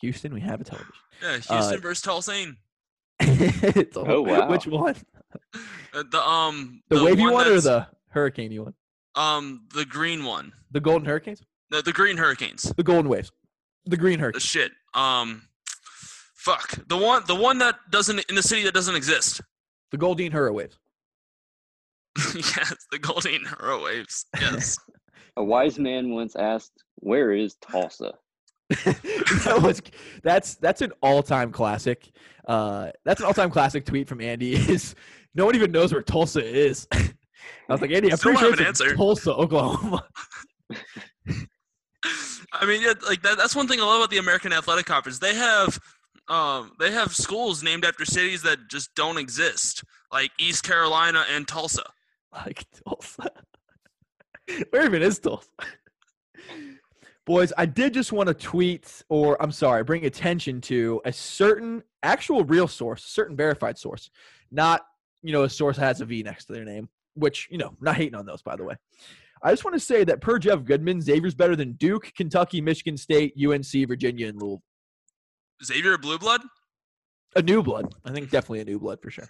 Houston, 0.00 0.32
we 0.32 0.40
have 0.40 0.62
a 0.62 0.64
television. 0.64 0.94
Yeah, 1.22 1.32
Houston 1.34 1.56
Uh, 1.58 1.76
versus 1.82 2.00
Tulane. 2.02 2.56
It's 3.20 3.96
a- 3.96 4.00
Oh, 4.00 4.22
wow. 4.22 4.48
Which 4.48 4.66
one? 4.66 4.96
Uh, 5.92 6.04
the 6.10 6.26
um 6.26 6.82
The, 6.88 7.04
wavy 7.04 7.22
one, 7.22 7.46
or 7.46 7.60
the 7.60 7.86
hurricane 8.08 8.62
one? 8.62 8.74
um 9.14 9.66
the 9.74 9.84
green 9.84 10.24
one. 10.24 10.52
The 10.70 10.80
Golden 10.80 11.06
Hurricanes? 11.06 11.42
The, 11.70 11.82
the 11.82 11.92
green 11.92 12.16
hurricanes. 12.16 12.62
The 12.76 12.82
Golden 12.82 13.10
Waves. 13.10 13.30
The 13.86 13.96
Green 13.96 14.20
The 14.20 14.40
shit. 14.40 14.72
Um 14.94 15.48
fuck. 16.34 16.70
The 16.88 16.96
one 16.96 17.22
the 17.26 17.34
one 17.34 17.58
that 17.58 17.76
doesn't 17.90 18.24
in 18.28 18.34
the 18.34 18.42
city 18.42 18.62
that 18.64 18.74
doesn't 18.74 18.94
exist. 18.94 19.40
The 19.90 19.98
Goldine 19.98 20.32
Hurra 20.32 20.52
Waves. 20.52 20.78
yes, 22.34 22.74
the 22.92 22.98
Golden 22.98 23.44
Hurrow 23.44 23.84
Waves. 23.84 24.26
Yes. 24.40 24.78
A 25.36 25.42
wise 25.42 25.78
man 25.80 26.10
once 26.10 26.36
asked, 26.36 26.84
"Where 26.96 27.32
is 27.32 27.56
Tulsa?" 27.56 28.12
that 28.84 29.60
was 29.60 29.82
that's 30.22 30.54
that's 30.56 30.80
an 30.80 30.92
all-time 31.02 31.50
classic. 31.50 32.10
Uh, 32.46 32.90
that's 33.04 33.20
an 33.20 33.26
all-time 33.26 33.50
classic 33.50 33.84
tweet 33.84 34.06
from 34.08 34.20
Andy. 34.20 34.54
Is 34.70 34.94
no 35.34 35.44
one 35.44 35.54
even 35.56 35.72
knows 35.72 35.92
where 35.92 36.02
Tulsa 36.02 36.44
is? 36.44 36.86
I 36.92 37.08
was 37.68 37.80
like, 37.80 37.90
Andy, 37.90 38.10
I'm 38.10 38.16
Still 38.16 38.32
pretty 38.32 38.40
sure 38.40 38.52
it's 38.52 38.60
an 38.60 38.66
answer. 38.66 38.94
Tulsa, 38.96 39.32
Oklahoma. 39.34 40.06
I 42.60 42.66
mean, 42.66 42.82
yeah, 42.82 42.92
like 43.06 43.22
that, 43.22 43.36
that's 43.36 43.56
one 43.56 43.66
thing 43.68 43.80
I 43.80 43.84
love 43.84 43.98
about 43.98 44.10
the 44.10 44.18
American 44.18 44.52
Athletic 44.52 44.86
Conference. 44.86 45.18
They 45.18 45.34
have, 45.34 45.78
um, 46.28 46.72
they 46.78 46.92
have 46.92 47.14
schools 47.14 47.62
named 47.62 47.84
after 47.84 48.04
cities 48.04 48.42
that 48.42 48.68
just 48.68 48.94
don't 48.94 49.18
exist, 49.18 49.84
like 50.12 50.30
East 50.38 50.62
Carolina 50.62 51.24
and 51.30 51.46
Tulsa. 51.46 51.84
like 52.32 52.64
Tulsa. 52.84 53.30
Where 54.70 54.84
even 54.84 55.02
is 55.02 55.18
Tulsa? 55.18 55.48
Boys, 57.26 57.52
I 57.56 57.66
did 57.66 57.94
just 57.94 58.12
want 58.12 58.28
to 58.28 58.34
tweet, 58.34 59.02
or 59.08 59.40
I'm 59.42 59.52
sorry, 59.52 59.82
bring 59.82 60.04
attention 60.04 60.60
to 60.62 61.00
a 61.06 61.12
certain 61.12 61.82
actual 62.02 62.44
real 62.44 62.68
source, 62.68 63.04
a 63.04 63.08
certain 63.08 63.34
verified 63.34 63.78
source, 63.78 64.10
not 64.50 64.82
you 65.22 65.32
know 65.32 65.44
a 65.44 65.50
source 65.50 65.76
that 65.76 65.86
has 65.86 66.00
a 66.02 66.04
V 66.04 66.22
next 66.22 66.44
to 66.46 66.52
their 66.52 66.64
name. 66.64 66.88
Which 67.14 67.48
you 67.50 67.58
know, 67.58 67.74
not 67.80 67.96
hating 67.96 68.14
on 68.14 68.26
those, 68.26 68.42
by 68.42 68.56
the 68.56 68.64
way. 68.64 68.74
I 69.44 69.50
just 69.50 69.64
want 69.64 69.74
to 69.74 69.80
say 69.80 70.04
that 70.04 70.20
per 70.20 70.38
Jeff 70.38 70.64
Goodman, 70.64 71.00
Xavier's 71.00 71.34
better 71.34 71.54
than 71.54 71.72
Duke, 71.72 72.10
Kentucky, 72.16 72.60
Michigan 72.60 72.96
State, 72.96 73.34
UNC, 73.38 73.86
Virginia, 73.86 74.28
and 74.28 74.40
Louisville. 74.40 74.62
Xavier 75.62 75.94
a 75.94 75.98
Blue 75.98 76.18
Blood. 76.18 76.40
A 77.36 77.42
new 77.42 77.62
blood. 77.62 77.94
I 78.04 78.10
think 78.10 78.30
definitely 78.30 78.60
a 78.60 78.64
new 78.64 78.78
blood 78.78 79.00
for 79.02 79.10
sure. 79.10 79.28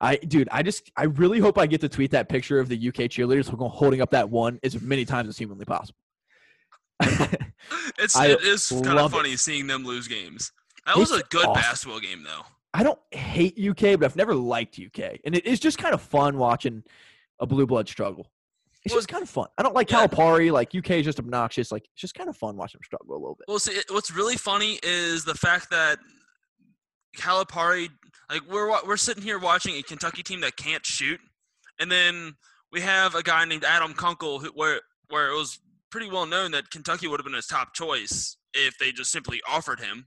I 0.00 0.16
dude, 0.16 0.48
I 0.52 0.62
just 0.62 0.90
I 0.96 1.04
really 1.04 1.38
hope 1.38 1.58
I 1.58 1.66
get 1.66 1.80
to 1.80 1.88
tweet 1.88 2.10
that 2.10 2.28
picture 2.28 2.58
of 2.58 2.68
the 2.68 2.76
UK 2.88 3.08
cheerleaders 3.08 3.48
holding 3.48 4.02
up 4.02 4.10
that 4.10 4.28
one 4.28 4.58
as 4.62 4.80
many 4.82 5.04
times 5.04 5.28
as 5.28 5.38
humanly 5.38 5.64
possible. 5.64 5.98
It's 7.98 8.16
I 8.16 8.26
it 8.26 8.42
is 8.42 8.68
kind 8.84 8.98
of 8.98 9.12
it. 9.12 9.16
funny 9.16 9.36
seeing 9.36 9.66
them 9.66 9.84
lose 9.84 10.06
games. 10.06 10.52
That 10.86 10.96
was 10.96 11.10
a 11.10 11.22
good 11.30 11.46
awesome. 11.46 11.54
basketball 11.54 12.00
game, 12.00 12.22
though. 12.22 12.42
I 12.74 12.82
don't 12.82 12.98
hate 13.10 13.58
UK, 13.58 13.98
but 13.98 14.04
I've 14.04 14.16
never 14.16 14.34
liked 14.34 14.78
UK, 14.78 15.18
and 15.24 15.34
it 15.34 15.46
is 15.46 15.58
just 15.58 15.78
kind 15.78 15.94
of 15.94 16.02
fun 16.02 16.36
watching 16.36 16.84
a 17.40 17.46
blue 17.46 17.66
blood 17.66 17.88
struggle. 17.88 18.30
It's 18.86 18.92
Well, 18.94 19.00
just 19.00 19.08
kind 19.08 19.22
of 19.24 19.28
fun. 19.28 19.48
I 19.58 19.64
don't 19.64 19.74
like 19.74 19.90
yeah. 19.90 20.06
Calipari. 20.06 20.52
Like 20.52 20.72
UK 20.72 20.90
is 20.92 21.04
just 21.04 21.18
obnoxious. 21.18 21.72
Like 21.72 21.82
it's 21.92 22.00
just 22.00 22.14
kind 22.14 22.28
of 22.28 22.36
fun 22.36 22.56
watching 22.56 22.78
them 22.78 22.84
struggle 22.84 23.16
a 23.16 23.18
little 23.18 23.34
bit. 23.34 23.46
Well, 23.48 23.58
see, 23.58 23.80
what's 23.90 24.12
really 24.12 24.36
funny 24.36 24.78
is 24.84 25.24
the 25.24 25.34
fact 25.34 25.70
that 25.70 25.98
Calipari, 27.18 27.88
like 28.30 28.42
we're 28.48 28.70
we're 28.86 28.96
sitting 28.96 29.24
here 29.24 29.40
watching 29.40 29.74
a 29.74 29.82
Kentucky 29.82 30.22
team 30.22 30.40
that 30.42 30.56
can't 30.56 30.86
shoot, 30.86 31.18
and 31.80 31.90
then 31.90 32.36
we 32.70 32.80
have 32.80 33.16
a 33.16 33.24
guy 33.24 33.44
named 33.44 33.64
Adam 33.64 33.92
Kunkel 33.92 34.38
who 34.38 34.50
where 34.54 34.80
where 35.08 35.30
it 35.30 35.34
was 35.34 35.58
pretty 35.90 36.08
well 36.08 36.26
known 36.26 36.52
that 36.52 36.70
Kentucky 36.70 37.08
would 37.08 37.18
have 37.18 37.24
been 37.24 37.34
his 37.34 37.48
top 37.48 37.74
choice 37.74 38.36
if 38.54 38.78
they 38.78 38.92
just 38.92 39.10
simply 39.10 39.42
offered 39.48 39.80
him. 39.80 40.06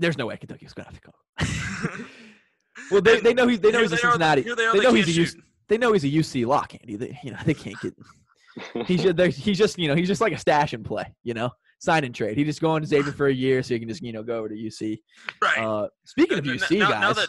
There's 0.00 0.18
no 0.18 0.26
way 0.26 0.36
Kentucky's 0.38 0.72
gonna 0.72 0.88
have 0.88 1.00
to 1.00 1.96
go. 1.98 2.04
well, 2.90 3.00
they, 3.00 3.20
they 3.20 3.32
know 3.32 3.46
he's 3.46 3.60
they 3.60 3.70
know 3.70 3.82
he's 3.82 3.92
a 3.92 3.96
Cincinnati. 3.96 4.42
They 4.42 4.50
are. 4.50 4.56
They 4.56 4.78
They, 4.80 4.84
know 4.84 4.92
he's 4.92 5.18
a 5.18 5.36
they 5.68 5.78
know 5.78 5.92
he's 5.92 6.04
a 6.04 6.08
UC 6.08 6.46
lock, 6.46 6.74
Andy. 6.74 6.96
They, 6.96 7.18
you 7.22 7.30
know 7.32 7.38
they 7.44 7.54
can't 7.54 7.78
get. 7.80 7.94
He's 8.86 9.02
just, 9.02 9.36
he's 9.36 9.58
just 9.58 9.78
you 9.78 9.86
know 9.86 9.94
he's 9.94 10.08
just 10.08 10.22
like 10.22 10.32
a 10.32 10.38
stash 10.38 10.72
and 10.72 10.82
play. 10.82 11.04
You 11.22 11.34
know, 11.34 11.50
sign 11.78 12.04
and 12.04 12.14
trade. 12.14 12.38
He 12.38 12.44
just 12.44 12.62
going 12.62 12.80
to 12.80 12.88
Xavier 12.88 13.12
for 13.12 13.26
a 13.26 13.32
year 13.32 13.62
so 13.62 13.74
he 13.74 13.78
can 13.80 13.86
just 13.86 14.00
you 14.00 14.14
know 14.14 14.22
go 14.22 14.38
over 14.38 14.48
to 14.48 14.54
UC. 14.54 14.98
Right. 15.42 15.58
Uh, 15.58 15.88
speaking 16.06 16.38
of 16.38 16.46
N- 16.46 16.52
n- 16.52 16.58
UC 16.58 16.78
now, 16.78 16.90
guys, 16.90 17.00
now 17.02 17.12
that 17.12 17.28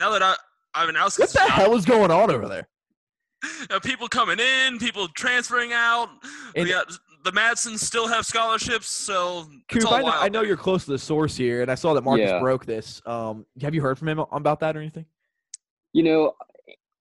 now 0.00 0.10
that 0.10 0.22
I, 0.22 0.34
Ivanauskas 0.74 1.18
what 1.20 1.28
is 1.28 1.32
the 1.32 1.38
gone, 1.38 1.48
hell 1.50 1.76
is 1.76 1.84
going 1.84 2.10
on 2.10 2.28
over 2.32 2.48
there? 2.48 2.68
uh, 3.70 3.78
people 3.78 4.08
coming 4.08 4.40
in, 4.40 4.78
people 4.78 5.06
transferring 5.08 5.72
out. 5.72 6.08
And- 6.56 6.64
we 6.64 6.70
got, 6.70 6.92
the 7.22 7.30
Madsons 7.30 7.78
still 7.78 8.08
have 8.08 8.26
scholarships, 8.26 8.88
so 8.88 9.46
it's 9.70 9.84
Coop, 9.84 9.86
all 9.86 9.94
I 9.94 9.98
know, 10.00 10.04
wild 10.06 10.24
I 10.24 10.28
know 10.28 10.42
you're 10.42 10.56
close 10.56 10.84
to 10.86 10.90
the 10.90 10.98
source 10.98 11.36
here, 11.36 11.62
and 11.62 11.70
I 11.70 11.74
saw 11.76 11.94
that 11.94 12.02
Marcus 12.02 12.28
Yeah. 12.28 12.40
broke 12.40 12.66
this. 12.66 13.00
Um, 13.06 13.46
have 13.62 13.74
you 13.76 13.80
heard 13.80 13.96
from 13.98 14.08
him 14.08 14.18
about 14.32 14.58
that 14.60 14.76
or 14.76 14.80
anything? 14.80 15.06
You 15.94 16.02
know, 16.02 16.32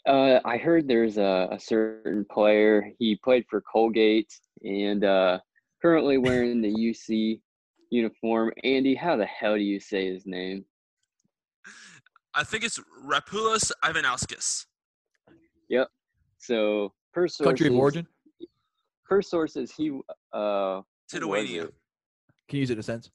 uh, 0.06 0.40
I 0.46 0.58
heard 0.58 0.88
there's 0.88 1.18
a, 1.18 1.48
a 1.52 1.60
certain 1.60 2.26
player. 2.30 2.92
He 3.00 3.16
played 3.16 3.46
for 3.50 3.62
Colgate 3.62 4.32
and 4.64 5.04
uh, 5.04 5.40
currently 5.82 6.18
wearing 6.18 6.62
the 6.62 6.70
UC 6.72 7.40
uniform. 7.90 8.52
Andy, 8.64 8.96
how 8.96 9.16
the 9.16 9.26
hell 9.26 9.56
do 9.56 9.62
you 9.62 9.80
say 9.80 10.08
his 10.14 10.26
name? 10.26 10.66
I 12.36 12.44
think 12.44 12.64
it's 12.64 12.80
Rapolas 13.06 13.72
Yep. 15.70 15.88
So, 16.40 16.94
per 17.14 17.28
sources, 17.28 17.46
Country 17.48 17.68
of 17.68 17.76
origin? 17.76 18.08
Per 19.08 19.22
sources, 19.22 19.72
he 19.72 19.92
uh, 20.34 20.82
who 21.12 21.28
was 21.28 21.48
Titawania. 21.48 21.64
it? 21.66 21.74
Can 22.50 22.58
you 22.58 22.60
use 22.62 22.70
it 22.72 22.74
in 22.74 22.80
a 22.80 22.84
sense? 22.84 23.10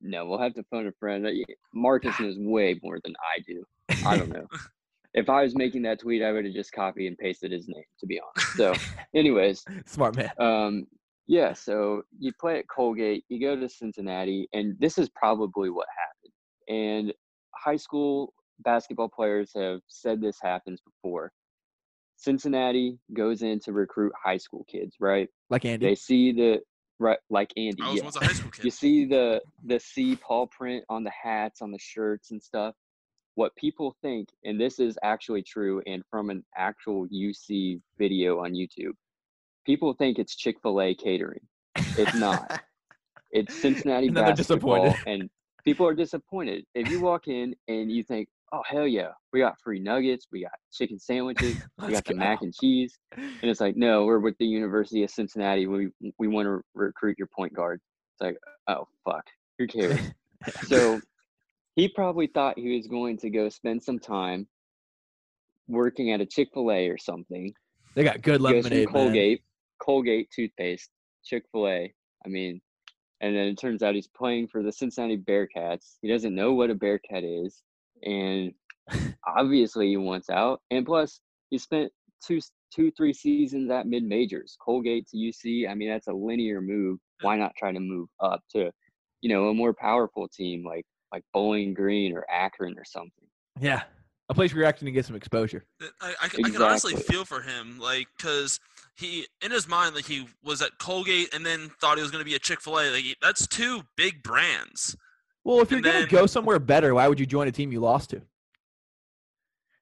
No, 0.00 0.26
we'll 0.26 0.40
have 0.40 0.54
to 0.54 0.64
phone 0.64 0.88
a 0.88 0.92
friend. 0.98 1.24
Uh, 1.26 1.30
y- 1.32 1.54
Marcus 1.72 2.18
knows 2.18 2.36
way 2.38 2.78
more 2.82 2.98
than 3.04 3.14
I 3.20 3.40
do. 3.46 3.64
I 4.04 4.16
don't 4.16 4.30
know. 4.30 4.46
if 5.14 5.28
I 5.28 5.42
was 5.42 5.54
making 5.54 5.82
that 5.82 6.00
tweet, 6.00 6.22
I 6.22 6.32
would 6.32 6.44
have 6.44 6.54
just 6.54 6.72
copied 6.72 7.06
and 7.06 7.18
pasted 7.18 7.52
his 7.52 7.68
name, 7.68 7.84
to 8.00 8.06
be 8.06 8.20
honest. 8.20 8.56
So, 8.56 8.74
anyways, 9.14 9.64
Smart 9.86 10.16
man. 10.16 10.30
um, 10.38 10.86
yeah. 11.26 11.52
So 11.52 12.02
you 12.18 12.32
play 12.40 12.58
at 12.58 12.68
Colgate, 12.68 13.24
you 13.28 13.40
go 13.40 13.58
to 13.58 13.68
Cincinnati, 13.68 14.48
and 14.52 14.76
this 14.78 14.98
is 14.98 15.08
probably 15.10 15.70
what 15.70 15.86
happened. 15.98 17.06
And 17.06 17.14
high 17.54 17.76
school 17.76 18.32
basketball 18.60 19.08
players 19.08 19.52
have 19.54 19.80
said 19.88 20.20
this 20.20 20.38
happens 20.42 20.80
before. 20.80 21.32
Cincinnati 22.16 22.98
goes 23.12 23.42
in 23.42 23.58
to 23.60 23.72
recruit 23.72 24.12
high 24.22 24.36
school 24.36 24.64
kids, 24.70 24.96
right? 25.00 25.28
Like 25.50 25.64
Andy. 25.64 25.86
They 25.86 25.94
see 25.94 26.32
the 26.32 26.60
right, 26.98 27.18
like 27.30 27.52
Andy. 27.56 27.82
I 27.82 27.88
was 27.88 27.96
yeah. 27.96 28.04
once 28.04 28.16
a 28.16 28.24
high 28.24 28.32
school 28.32 28.50
kid. 28.50 28.64
You 28.64 28.70
see 28.70 29.04
the 29.06 29.40
the 29.64 29.80
C 29.80 30.16
Paul 30.16 30.46
print 30.46 30.84
on 30.88 31.04
the 31.04 31.10
hats, 31.10 31.60
on 31.60 31.72
the 31.72 31.78
shirts 31.80 32.30
and 32.30 32.42
stuff. 32.42 32.74
What 33.34 33.54
people 33.56 33.96
think, 34.02 34.28
and 34.44 34.60
this 34.60 34.78
is 34.78 34.98
actually 35.02 35.42
true, 35.42 35.82
and 35.86 36.02
from 36.10 36.28
an 36.30 36.44
actual 36.56 37.06
UC 37.08 37.80
video 37.98 38.40
on 38.44 38.52
YouTube, 38.52 38.92
people 39.64 39.94
think 39.94 40.18
it's 40.18 40.36
Chick 40.36 40.56
Fil 40.62 40.80
A 40.82 40.94
catering. 40.94 41.40
It's 41.96 42.14
not. 42.14 42.60
It's 43.30 43.54
Cincinnati 43.60 44.06
And 44.08 44.14
basketball, 44.14 44.84
disappointed. 44.84 44.96
and 45.06 45.30
people 45.64 45.86
are 45.86 45.94
disappointed. 45.94 46.64
If 46.74 46.90
you 46.90 47.00
walk 47.00 47.28
in 47.28 47.54
and 47.68 47.90
you 47.90 48.02
think, 48.02 48.28
"Oh 48.52 48.62
hell 48.68 48.86
yeah, 48.86 49.12
we 49.32 49.40
got 49.40 49.58
free 49.60 49.78
nuggets, 49.80 50.26
we 50.30 50.42
got 50.42 50.52
chicken 50.70 50.98
sandwiches, 50.98 51.56
we 51.86 51.92
got 51.92 52.04
the 52.04 52.12
go. 52.12 52.18
mac 52.18 52.42
and 52.42 52.54
cheese," 52.54 52.98
and 53.16 53.44
it's 53.44 53.60
like, 53.60 53.76
"No, 53.76 54.04
we're 54.04 54.18
with 54.18 54.36
the 54.38 54.44
University 54.46 55.02
of 55.04 55.10
Cincinnati. 55.10 55.66
We 55.66 55.88
we 56.18 56.28
want 56.28 56.46
to 56.46 56.60
recruit 56.74 57.16
your 57.18 57.28
point 57.28 57.54
guard." 57.54 57.80
It's 58.14 58.20
like, 58.20 58.36
"Oh 58.68 58.86
fuck, 59.04 59.24
who 59.58 59.66
cares?" 59.66 59.98
so 60.66 61.00
he 61.76 61.88
probably 61.88 62.26
thought 62.26 62.58
he 62.58 62.76
was 62.76 62.86
going 62.86 63.18
to 63.18 63.30
go 63.30 63.48
spend 63.48 63.82
some 63.82 63.98
time 63.98 64.46
working 65.68 66.12
at 66.12 66.20
a 66.20 66.26
Chick 66.26 66.48
Fil 66.52 66.70
A 66.70 66.88
or 66.88 66.98
something. 66.98 67.52
They 67.94 68.04
got 68.04 68.22
good 68.22 68.40
lemonade, 68.40 68.86
man. 68.86 68.92
Colgate, 68.92 69.42
Colgate 69.80 70.30
toothpaste, 70.30 70.90
Chick 71.24 71.44
Fil 71.52 71.68
A. 71.68 71.94
I 72.24 72.28
mean, 72.28 72.60
and 73.20 73.34
then 73.34 73.46
it 73.46 73.58
turns 73.58 73.82
out 73.82 73.94
he's 73.94 74.08
playing 74.08 74.48
for 74.48 74.62
the 74.62 74.72
Cincinnati 74.72 75.16
Bearcats. 75.16 75.96
He 76.02 76.08
doesn't 76.08 76.34
know 76.34 76.52
what 76.52 76.70
a 76.70 76.74
Bearcat 76.74 77.24
is, 77.24 77.62
and 78.02 78.52
obviously 79.26 79.88
he 79.88 79.96
wants 79.96 80.28
out. 80.28 80.60
And 80.70 80.84
plus, 80.84 81.20
he 81.50 81.58
spent 81.58 81.90
two, 82.24 82.40
two, 82.74 82.90
three 82.96 83.12
seasons 83.12 83.70
at 83.70 83.86
mid 83.86 84.04
majors, 84.04 84.56
Colgate 84.60 85.08
to 85.08 85.16
UC. 85.16 85.68
I 85.68 85.74
mean, 85.74 85.88
that's 85.88 86.08
a 86.08 86.12
linear 86.12 86.60
move. 86.60 86.98
Why 87.22 87.36
not 87.36 87.52
try 87.56 87.72
to 87.72 87.80
move 87.80 88.08
up 88.20 88.42
to, 88.50 88.70
you 89.20 89.28
know, 89.32 89.48
a 89.48 89.54
more 89.54 89.72
powerful 89.72 90.28
team 90.28 90.64
like 90.64 90.84
like 91.12 91.24
Bowling 91.32 91.74
Green 91.74 92.16
or 92.16 92.24
Akron 92.30 92.78
or 92.78 92.84
something? 92.84 93.26
Yeah. 93.60 93.82
A 94.28 94.34
place 94.34 94.52
where 94.52 94.60
you're 94.60 94.68
actually 94.68 94.86
going 94.86 94.94
to 94.94 94.98
get 94.98 95.06
some 95.06 95.16
exposure. 95.16 95.64
Uh, 95.80 96.12
I 96.22 96.28
can 96.28 96.56
honestly 96.62 96.94
feel 96.94 97.24
for 97.24 97.42
him, 97.42 97.78
like, 97.78 98.06
because 98.16 98.58
he, 98.96 99.26
in 99.44 99.50
his 99.50 99.68
mind, 99.68 99.94
like, 99.94 100.06
he 100.06 100.26
was 100.42 100.62
at 100.62 100.70
Colgate 100.78 101.34
and 101.34 101.44
then 101.44 101.70
thought 101.80 101.98
he 101.98 102.02
was 102.02 102.10
going 102.10 102.24
to 102.24 102.28
be 102.28 102.34
at 102.34 102.40
Chick 102.40 102.60
fil 102.62 102.78
A. 102.78 102.90
Like, 102.90 103.04
that's 103.20 103.46
two 103.46 103.82
big 103.96 104.22
brands. 104.22 104.96
Well, 105.44 105.60
if 105.60 105.70
you're 105.70 105.78
And 105.78 105.84
going 105.84 105.96
to 106.06 106.10
then- 106.10 106.20
go 106.20 106.26
somewhere 106.26 106.58
better, 106.58 106.94
why 106.94 107.08
would 107.08 107.20
you 107.20 107.26
join 107.26 107.48
a 107.48 107.52
team 107.52 107.72
you 107.72 107.80
lost 107.80 108.10
to? 108.10 108.22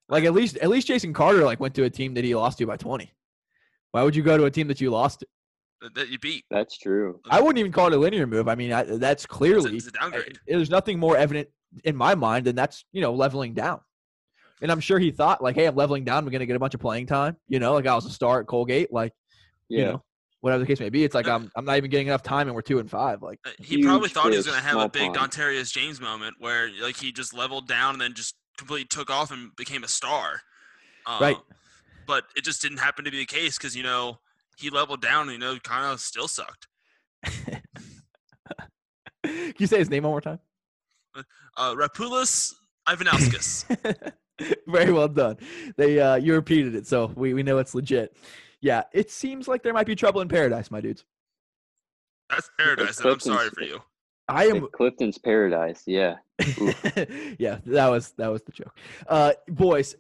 Like 0.09 0.25
at 0.25 0.33
least 0.33 0.57
at 0.57 0.69
least 0.71 0.89
Jason 0.89 1.13
Carter 1.13 1.45
like 1.45 1.61
went 1.61 1.75
to 1.77 1.85
a 1.85 1.91
team 1.91 2.15
that 2.15 2.25
he 2.25 2.35
lost 2.35 2.59
to 2.59 2.67
by 2.67 2.77
20. 2.77 3.13
Why 3.93 4.03
would 4.03 4.17
you 4.17 4.25
go 4.25 4.37
to 4.37 4.45
a 4.47 4.51
team 4.51 4.67
that 4.67 4.81
you 4.81 4.91
lost 4.91 5.21
to? 5.21 5.27
That, 5.81 5.95
that 5.95 6.09
you 6.09 6.19
beat. 6.19 6.45
That's 6.51 6.77
true. 6.79 7.21
I 7.31 7.41
wouldn't 7.41 7.59
even 7.59 7.73
call 7.73 7.87
it 7.89 7.93
a 7.93 7.97
linear 7.97 8.27
move. 8.27 8.49
I 8.49 8.55
mean, 8.55 8.73
I, 8.73 8.83
that's 8.85 9.25
It's 9.25 9.25
a, 9.25 9.29
clearly 9.29 9.77
it's 9.77 9.87
a 9.87 9.93
downgrade. 9.93 10.39
I- 10.49 10.53
there's 10.55 10.71
nothing 10.71 10.99
more 10.99 11.17
evident 11.17 11.49
in 11.85 11.95
my 11.97 12.15
mind 12.15 12.47
than 12.47 12.57
that's 12.57 12.85
you 12.93 13.01
know 13.01 13.13
leveling 13.15 13.55
down. 13.55 13.81
And 14.63 14.71
I'm 14.71 14.81
sure 14.81 14.99
he 14.99 15.11
thought 15.11 15.43
like, 15.43 15.55
hey, 15.55 15.67
I'm 15.67 15.75
leveling 15.77 16.05
down. 16.05 16.25
We're 16.25 16.33
going 16.33 16.41
to 16.41 16.47
get 16.47 16.57
a 16.57 16.59
bunch 16.59 16.75
of 16.75 16.81
playing 16.81 17.07
time. 17.07 17.37
You 17.49 17.61
know, 17.61 17.73
like 17.73 17.87
I 17.87 17.95
was 17.95 18.05
a 18.05 18.11
star 18.11 18.41
at 18.41 18.47
Colgate. 18.47 18.93
Like 18.93 19.13
Yeah. 19.71 19.79
you 19.79 19.85
know, 19.87 20.03
whatever 20.43 20.61
the 20.61 20.67
case 20.67 20.81
may 20.81 20.91
be. 20.91 21.03
It's 21.05 21.15
like 21.15 21.29
Uh, 21.29 21.37
I'm 21.37 21.51
I'm 21.57 21.65
not 21.65 21.77
even 21.79 21.91
getting 21.91 22.09
enough 22.09 22.23
time, 22.23 22.47
and 22.47 22.55
we're 22.55 22.61
two 22.63 22.79
and 22.79 22.91
five. 22.91 23.23
Like 23.23 23.39
Uh, 23.47 23.51
He 23.59 23.83
probably 23.83 24.09
Huge 24.09 24.13
thought 24.13 24.31
he 24.31 24.37
was 24.37 24.47
going 24.47 24.59
to 24.59 24.63
have 24.65 24.77
a 24.77 24.81
small 24.81 24.89
big 24.89 25.15
pond. 25.15 25.33
Dontarius 25.33 25.73
James 25.73 26.01
moment 26.01 26.35
where, 26.39 26.69
like, 26.83 26.97
he 26.97 27.11
just 27.13 27.33
leveled 27.33 27.69
down 27.69 27.95
and 27.95 28.01
then 28.03 28.13
just 28.15 28.35
completely 28.59 28.87
took 28.87 29.09
off 29.09 29.31
and 29.31 29.55
became 29.57 29.83
a 29.85 29.89
star. 29.89 30.43
Right. 31.21 31.37
Um, 31.37 31.43
but 32.07 32.25
it 32.37 32.45
just 32.45 32.61
didn't 32.61 32.79
happen 32.79 33.05
to 33.07 33.11
be 33.11 33.19
the 33.19 33.25
case 33.27 33.57
because 33.57 33.75
you 33.75 33.83
know 33.83 34.19
he 34.61 34.71
leveled 34.71 35.03
down. 35.03 35.29
And, 35.29 35.33
you 35.33 35.39
know, 35.39 35.57
kind 35.59 35.93
of 35.93 36.01
still 36.01 36.29
sucked. 36.29 36.69
Can 39.25 39.55
you 39.59 39.67
say 39.67 39.79
his 39.79 39.91
name 39.91 40.05
one 40.05 40.13
more 40.13 40.21
time? 40.21 40.41
Uh, 41.57 41.75
Rapolas 41.75 42.53
Ivanauskas. 42.89 43.65
Very 44.67 44.93
well 44.93 45.09
done. 45.09 45.37
They 45.77 46.01
uh, 46.01 46.17
you 46.17 46.35
repeated 46.35 46.75
it, 46.75 46.87
so 46.87 47.13
we, 47.15 47.35
we 47.35 47.43
know 47.43 47.59
it's 47.59 47.75
legit. 47.75 48.17
Yeah, 48.61 48.85
it 48.93 49.11
seems 49.11 49.49
like 49.49 49.63
there 49.63 49.75
might 49.75 49.87
be 49.87 49.95
trouble 49.95 50.23
in 50.23 50.29
paradise, 50.29 50.71
my 50.71 50.81
dudes. 50.81 51.05
That's 52.31 52.49
paradise. 52.59 53.05
I'm 53.05 53.21
sorry 53.21 53.51
for 53.51 53.63
you. 53.63 53.83
I 54.29 54.47
am 54.47 54.69
Clifton's 54.73 55.19
paradise. 55.19 55.83
Yeah. 55.87 56.17
yeah, 57.39 57.59
that 57.67 57.89
was 57.89 58.13
that 58.13 58.29
was 58.29 58.43
the 58.43 58.53
joke. 58.53 58.75
Uh, 59.09 59.33
boys, 59.49 59.97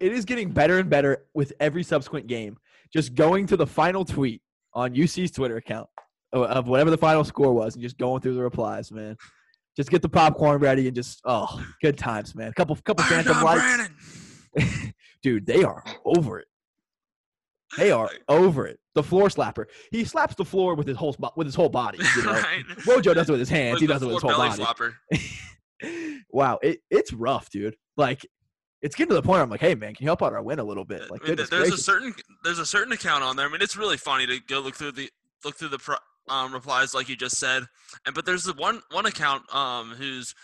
it 0.00 0.12
is 0.12 0.24
getting 0.24 0.50
better 0.50 0.78
and 0.78 0.90
better 0.90 1.24
with 1.32 1.52
every 1.60 1.82
subsequent 1.82 2.26
game. 2.26 2.58
Just 2.92 3.14
going 3.14 3.46
to 3.46 3.56
the 3.56 3.66
final 3.66 4.04
tweet 4.04 4.42
on 4.74 4.94
UC's 4.94 5.30
Twitter 5.30 5.56
account 5.56 5.88
of- 6.32 6.68
whatever 6.68 6.90
the 6.90 6.98
final 6.98 7.24
score 7.24 7.52
was, 7.52 7.74
and 7.74 7.82
just 7.82 7.98
going 7.98 8.20
through 8.20 8.34
the 8.34 8.42
replies, 8.42 8.90
man. 8.92 9.16
Just 9.76 9.90
get 9.90 10.02
the 10.02 10.08
popcorn 10.08 10.60
ready 10.60 10.88
and 10.88 10.96
just 10.96 11.20
oh, 11.24 11.64
good 11.80 11.96
times, 11.96 12.34
man. 12.34 12.48
A 12.48 12.54
Couple 12.54 12.74
couple 12.76 13.04
Fire 13.04 13.22
phantom 13.22 13.34
John 13.34 13.44
lights, 13.44 14.92
dude. 15.22 15.46
They 15.46 15.62
are 15.62 15.84
over 16.04 16.40
it. 16.40 16.48
They 17.76 17.92
are 17.92 18.10
over 18.28 18.66
it. 18.66 18.80
The 18.94 19.02
floor 19.02 19.28
slapper. 19.28 19.66
He 19.92 20.04
slaps 20.04 20.34
the 20.34 20.44
floor 20.44 20.74
with 20.74 20.88
his 20.88 20.96
whole 20.96 21.14
with 21.36 21.46
his 21.46 21.54
whole 21.54 21.68
body. 21.68 21.98
You 22.16 22.24
know? 22.24 22.32
right? 22.32 22.64
Mojo 22.86 23.14
does 23.14 23.28
it 23.28 23.32
with 23.32 23.40
his 23.40 23.48
hands. 23.48 23.74
With 23.74 23.82
he 23.82 23.86
does 23.86 24.02
it 24.02 24.06
with 24.06 24.14
his 24.14 24.22
whole 24.22 24.36
body. 24.36 24.64
wow, 26.30 26.58
it, 26.62 26.80
it's 26.90 27.12
rough, 27.12 27.50
dude. 27.50 27.76
Like, 27.96 28.26
it's 28.82 28.94
getting 28.94 29.08
to 29.10 29.14
the 29.14 29.22
point 29.22 29.34
where 29.36 29.42
I'm 29.42 29.50
like, 29.50 29.60
hey, 29.60 29.74
man, 29.74 29.94
can 29.94 30.04
you 30.04 30.08
help 30.08 30.22
out 30.22 30.32
our 30.32 30.42
win 30.42 30.58
a 30.58 30.64
little 30.64 30.84
bit? 30.84 31.10
Like, 31.10 31.22
I 31.24 31.28
mean, 31.28 31.36
there's 31.36 31.48
gracious. 31.50 31.74
a 31.80 31.82
certain 31.82 32.14
there's 32.44 32.58
a 32.58 32.66
certain 32.66 32.92
account 32.92 33.24
on 33.24 33.36
there. 33.36 33.46
I 33.46 33.50
mean, 33.50 33.62
it's 33.62 33.76
really 33.76 33.96
funny 33.96 34.26
to 34.26 34.38
go 34.48 34.60
look 34.60 34.74
through 34.76 34.92
the 34.92 35.10
look 35.44 35.56
through 35.56 35.68
the 35.68 35.78
pro, 35.78 35.96
um, 36.28 36.52
replies 36.52 36.94
like 36.94 37.08
you 37.08 37.16
just 37.16 37.38
said. 37.38 37.64
And 38.06 38.14
but 38.14 38.24
there's 38.26 38.44
the 38.44 38.52
one 38.54 38.80
one 38.92 39.06
account 39.06 39.42
um 39.54 39.90
who's 39.96 40.34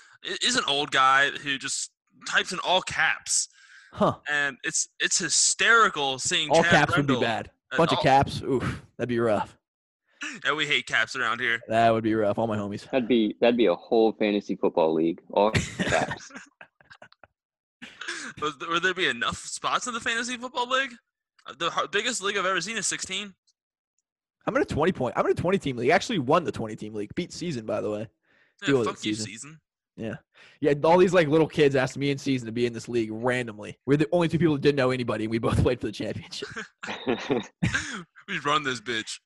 is 0.42 0.57
an 0.57 0.64
old 0.66 0.90
guy 0.90 1.31
who 1.31 1.59
just 1.59 1.90
types 2.29 2.53
in 2.53 2.59
all 2.61 2.81
caps, 2.81 3.49
huh? 3.92 4.14
and 4.31 4.57
it's 4.64 4.88
it's 5.01 5.18
hysterical 5.18 6.18
seeing 6.18 6.49
All 6.51 6.62
Chad 6.62 6.70
caps 6.70 6.97
would 6.97 7.07
be 7.07 7.20
bad. 7.20 7.51
uh, 7.73 7.77
Bunch 7.77 7.92
of 7.92 8.01
caps, 8.01 8.40
oof, 8.42 8.83
that'd 8.97 9.09
be 9.09 9.18
rough. 9.18 9.57
Yeah, 10.42 10.55
we 10.55 10.64
hate 10.64 10.87
caps 10.87 11.16
around 11.16 11.40
here. 11.40 11.61
That 11.68 11.90
would 11.90 12.03
be 12.03 12.14
rough. 12.14 12.38
All 12.38 12.47
my 12.47 12.57
homies. 12.57 12.88
That'd 12.90 13.07
be 13.07 13.37
that'd 13.42 13.59
be 13.59 13.66
a 13.66 13.75
whole 13.75 14.11
fantasy 14.12 14.57
football 14.57 14.94
league. 14.94 15.20
All 15.33 15.51
caps. 15.79 16.33
Was, 18.40 18.55
would 18.68 18.83
there 18.83 18.94
be 18.94 19.09
enough 19.09 19.38
spots 19.38 19.87
in 19.87 19.94
the 19.94 20.01
fantasy 20.01 20.37
football 20.37 20.68
league? 20.68 20.92
Uh, 21.47 21.55
The 21.59 21.88
biggest 21.92 22.23
league 22.23 22.37
I've 22.37 22.47
ever 22.47 22.61
seen 22.61 22.77
is 22.77 22.87
16. 22.87 23.35
I'm 24.47 24.57
in 24.57 24.62
a 24.62 24.66
20 24.66 24.92
point. 24.92 25.14
I'm 25.16 25.25
in 25.27 25.33
a 25.33 25.35
20 25.35 25.59
team 25.59 25.77
league. 25.77 25.90
Actually, 25.90 26.18
won 26.18 26.44
the 26.44 26.53
20 26.53 26.77
team 26.77 26.94
league. 26.94 27.14
Beat 27.14 27.33
season, 27.33 27.64
by 27.64 27.81
the 27.81 27.90
way. 27.90 28.09
Yeah, 28.62 28.66
Deal 28.66 28.79
with 28.81 28.88
it, 28.88 28.90
fuck 28.90 29.05
you, 29.05 29.14
season. 29.14 29.27
season. 29.27 29.61
Yeah, 30.61 30.75
all 30.83 30.99
these 30.99 31.14
like 31.14 31.29
little 31.29 31.47
kids 31.47 31.77
asked 31.77 31.97
me 31.97 32.11
in 32.11 32.18
season 32.18 32.47
to 32.47 32.53
be 32.53 32.66
in 32.66 32.73
this 32.73 32.88
league 32.88 33.11
randomly. 33.12 33.79
We're 33.87 33.97
the 33.97 34.09
only 34.12 34.27
two 34.29 34.38
people 34.38 34.55
who 34.55 34.61
didn't 34.61 34.77
know 34.77 34.90
anybody, 34.90 35.25
and 35.25 35.31
we 35.31 35.38
both 35.38 35.57
played 35.62 35.81
for 35.81 35.87
the 35.87 35.92
championship. 35.92 36.49
we 38.29 38.38
run 38.44 38.64
this 38.64 38.81
bitch. 38.81 39.18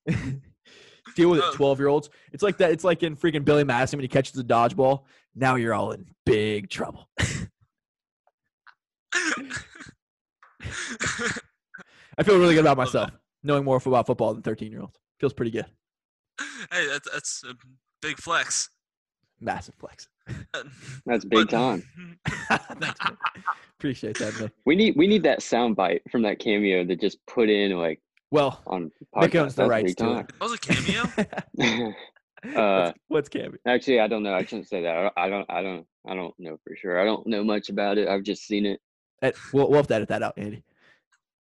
Deal 1.17 1.31
with 1.31 1.41
it, 1.41 1.45
Oh. 1.49 1.53
12 1.55 1.79
year 1.79 1.89
olds. 1.89 2.11
It's 2.33 2.43
like 2.43 2.59
that. 2.59 2.71
It's 2.71 2.85
like 2.85 3.03
in 3.03 3.17
freaking 3.17 3.45
Billy 3.45 3.65
Madison 3.65 3.97
when 3.99 4.05
he 4.05 4.09
catches 4.09 4.35
the 4.35 4.45
dodgeball. 4.45 5.05
Now 5.35 5.55
you're 5.57 5.73
all 5.75 5.93
in 5.93 6.07
big 6.27 6.69
trouble. 6.69 7.09
I 12.19 12.23
feel 12.25 12.39
really 12.39 12.55
good 12.55 12.65
about 12.65 12.77
myself, 12.77 13.11
knowing 13.43 13.65
more 13.65 13.81
about 13.85 14.07
football 14.07 14.35
than 14.35 14.43
13 14.43 14.71
year 14.73 14.81
olds. 14.81 14.99
Feels 15.21 15.33
pretty 15.33 15.51
good. 15.51 15.67
hey, 16.73 16.87
that's 16.89 17.09
that's 17.11 17.45
a 17.49 17.55
big 18.03 18.19
flex. 18.19 18.71
Massive 19.41 19.75
flex. 19.77 20.09
That's 21.07 21.25
big 21.25 21.49
But- 21.49 21.51
time. 21.51 21.85
Thanks. 22.81 22.99
Appreciate 23.79 24.19
that, 24.19 24.39
man. 24.41 24.51
We 24.67 24.75
need 24.75 24.97
we 24.97 25.07
need 25.07 25.23
that 25.23 25.43
sound 25.43 25.77
bite 25.77 26.03
from 26.11 26.23
that 26.23 26.39
cameo 26.41 26.85
to 26.85 26.97
just 26.97 27.25
put 27.27 27.49
in 27.49 27.71
like 27.79 28.01
Well, 28.33 28.61
on 28.67 28.91
Nick 29.21 29.33
podcast. 29.33 29.41
owns 29.43 29.55
the 29.55 29.63
That's 29.63 29.71
rights 29.71 29.85
big 29.91 29.97
to 29.99 30.05
time. 30.05 30.19
it. 30.19 30.33
That 30.39 30.41
was 30.41 30.53
a 30.53 30.59
cameo. 30.59 31.93
uh, 32.61 32.83
what's, 32.83 32.99
what's 33.07 33.29
Cammy? 33.29 33.57
actually, 33.67 34.01
I 34.01 34.09
don't 34.09 34.23
know. 34.25 34.35
I 34.35 34.43
shouldn't 34.45 34.69
say 34.69 34.83
that. 34.83 35.13
I 35.17 35.29
don't. 35.31 35.47
I 35.49 35.63
don't. 35.63 35.87
I 36.07 36.15
don't 36.17 36.35
know 36.41 36.59
for 36.65 36.75
sure. 36.77 37.01
I 37.01 37.05
don't 37.05 37.25
know 37.29 37.45
much 37.45 37.69
about 37.71 37.97
it. 37.97 38.09
I've 38.09 38.25
just 38.25 38.45
seen 38.45 38.67
it. 38.67 38.81
Eh, 39.23 39.33
We'll, 39.53 39.69
we'll 39.69 39.79
have 39.79 39.87
to 39.89 39.95
edit 39.95 40.09
that 40.09 40.23
out, 40.23 40.35
Andy. 40.37 40.63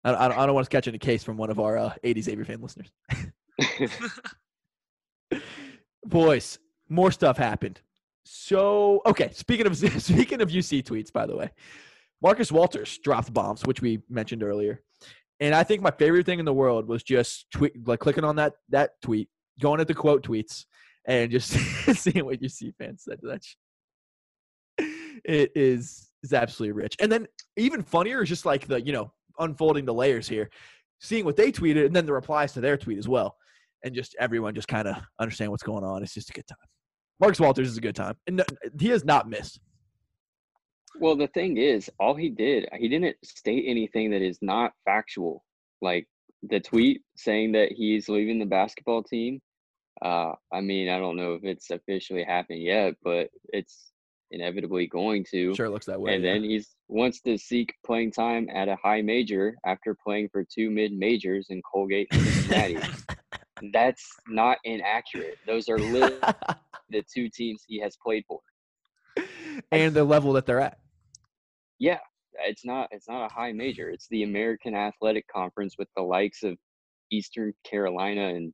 I, 0.03 0.13
I, 0.13 0.27
don't, 0.27 0.37
I 0.37 0.45
don't 0.45 0.55
want 0.55 0.65
to 0.65 0.69
catch 0.69 0.87
any 0.87 0.97
case 0.97 1.23
from 1.23 1.37
one 1.37 1.49
of 1.49 1.59
our 1.59 1.77
uh, 1.77 1.93
80s 2.03 2.23
Xavier 2.23 2.45
fan 2.45 2.61
listeners. 2.61 2.91
Boys, 6.05 6.59
more 6.89 7.11
stuff 7.11 7.37
happened. 7.37 7.81
So 8.23 9.01
okay, 9.05 9.29
speaking 9.33 9.67
of 9.67 9.77
speaking 10.01 10.41
of 10.41 10.49
UC 10.49 10.83
tweets, 10.83 11.11
by 11.11 11.25
the 11.25 11.35
way, 11.35 11.49
Marcus 12.21 12.51
Walters 12.51 12.97
dropped 12.97 13.33
bombs, 13.33 13.65
which 13.65 13.81
we 13.81 14.01
mentioned 14.09 14.43
earlier, 14.43 14.81
and 15.39 15.55
I 15.55 15.63
think 15.63 15.81
my 15.81 15.91
favorite 15.91 16.25
thing 16.25 16.39
in 16.39 16.45
the 16.45 16.53
world 16.53 16.87
was 16.87 17.03
just 17.03 17.49
tweet 17.51 17.87
like 17.87 17.99
clicking 17.99 18.25
on 18.25 18.35
that 18.35 18.53
that 18.69 19.01
tweet, 19.01 19.29
going 19.61 19.79
at 19.79 19.87
the 19.87 19.93
quote 19.93 20.23
tweets, 20.23 20.65
and 21.05 21.31
just 21.31 21.51
seeing 21.95 22.25
what 22.25 22.41
UC 22.41 22.73
fans 22.77 23.03
said 23.05 23.21
to 23.21 23.27
that. 23.27 23.43
It 25.23 25.51
is 25.55 26.06
is 26.27 26.33
absolutely 26.33 26.73
rich, 26.73 26.95
and 26.99 27.11
then 27.11 27.27
even 27.55 27.81
funnier 27.81 28.23
is 28.23 28.29
just 28.29 28.45
like 28.45 28.67
the 28.67 28.81
you 28.81 28.93
know 28.93 29.11
unfolding 29.39 29.85
the 29.85 29.93
layers 29.93 30.27
here, 30.27 30.49
seeing 30.99 31.25
what 31.25 31.35
they 31.35 31.51
tweeted, 31.51 31.85
and 31.85 31.95
then 31.95 32.05
the 32.05 32.13
replies 32.13 32.53
to 32.53 32.61
their 32.61 32.77
tweet 32.77 32.97
as 32.97 33.07
well 33.07 33.35
and 33.83 33.95
just 33.95 34.15
everyone 34.19 34.55
just 34.55 34.67
kind 34.67 34.87
of 34.87 34.95
understand 35.19 35.51
what's 35.51 35.63
going 35.63 35.83
on. 35.83 36.03
It's 36.03 36.13
just 36.13 36.29
a 36.29 36.33
good 36.33 36.47
time. 36.47 36.57
Marcus 37.19 37.39
Walters 37.39 37.69
is 37.69 37.77
a 37.77 37.81
good 37.81 37.95
time, 37.95 38.15
and 38.27 38.43
he 38.79 38.89
has 38.89 39.03
not 39.03 39.29
missed. 39.29 39.59
Well, 40.99 41.15
the 41.15 41.27
thing 41.27 41.57
is, 41.57 41.89
all 41.99 42.15
he 42.15 42.29
did, 42.29 42.67
he 42.77 42.87
didn't 42.87 43.15
state 43.23 43.65
anything 43.67 44.11
that 44.11 44.21
is 44.21 44.39
not 44.41 44.73
factual. 44.85 45.43
Like 45.81 46.07
the 46.43 46.59
tweet 46.59 47.01
saying 47.15 47.53
that 47.53 47.71
he's 47.71 48.09
leaving 48.09 48.39
the 48.39 48.45
basketball 48.45 49.03
team. 49.03 49.39
Uh, 50.01 50.33
I 50.51 50.61
mean, 50.61 50.89
I 50.89 50.99
don't 50.99 51.17
know 51.17 51.33
if 51.33 51.43
it's 51.43 51.71
officially 51.71 52.23
happened 52.23 52.61
yet, 52.61 52.95
but 53.03 53.29
it's 53.49 53.91
inevitably 54.31 54.87
going 54.87 55.25
to. 55.31 55.55
Sure, 55.55 55.69
looks 55.69 55.85
that 55.85 55.99
way. 55.99 56.15
and 56.15 56.23
yeah. 56.23 56.33
then 56.33 56.43
he's 56.43 56.75
wants 56.87 57.21
to 57.21 57.37
seek 57.37 57.73
playing 57.85 58.11
time 58.11 58.47
at 58.53 58.67
a 58.69 58.77
high 58.83 59.01
major 59.01 59.55
after 59.65 59.95
playing 60.03 60.29
for 60.31 60.43
two 60.43 60.69
mid 60.69 60.93
majors 60.93 61.47
in 61.49 61.61
Colgate 61.71 62.07
and 62.11 62.21
Cincinnati. 62.21 62.77
That's 63.73 64.05
not 64.27 64.57
inaccurate. 64.65 65.37
Those 65.47 65.67
are 65.67 65.79
literally 65.79 66.19
the 66.89 67.03
two 67.13 67.29
teams 67.29 67.63
he 67.67 67.79
has 67.79 67.97
played 68.03 68.23
for. 68.27 68.39
and 69.71 69.93
the 69.93 70.03
level 70.03 70.33
that 70.33 70.45
they're 70.45 70.59
at. 70.61 70.77
Yeah, 71.79 71.99
it's 72.45 72.65
not 72.65 72.87
it's 72.91 73.07
not 73.07 73.29
a 73.29 73.33
high 73.33 73.51
major. 73.51 73.89
It's 73.89 74.07
the 74.09 74.23
American 74.23 74.75
Athletic 74.75 75.27
Conference 75.27 75.75
with 75.77 75.87
the 75.95 76.03
likes 76.03 76.43
of 76.43 76.57
Eastern 77.11 77.53
Carolina 77.69 78.27
and 78.29 78.53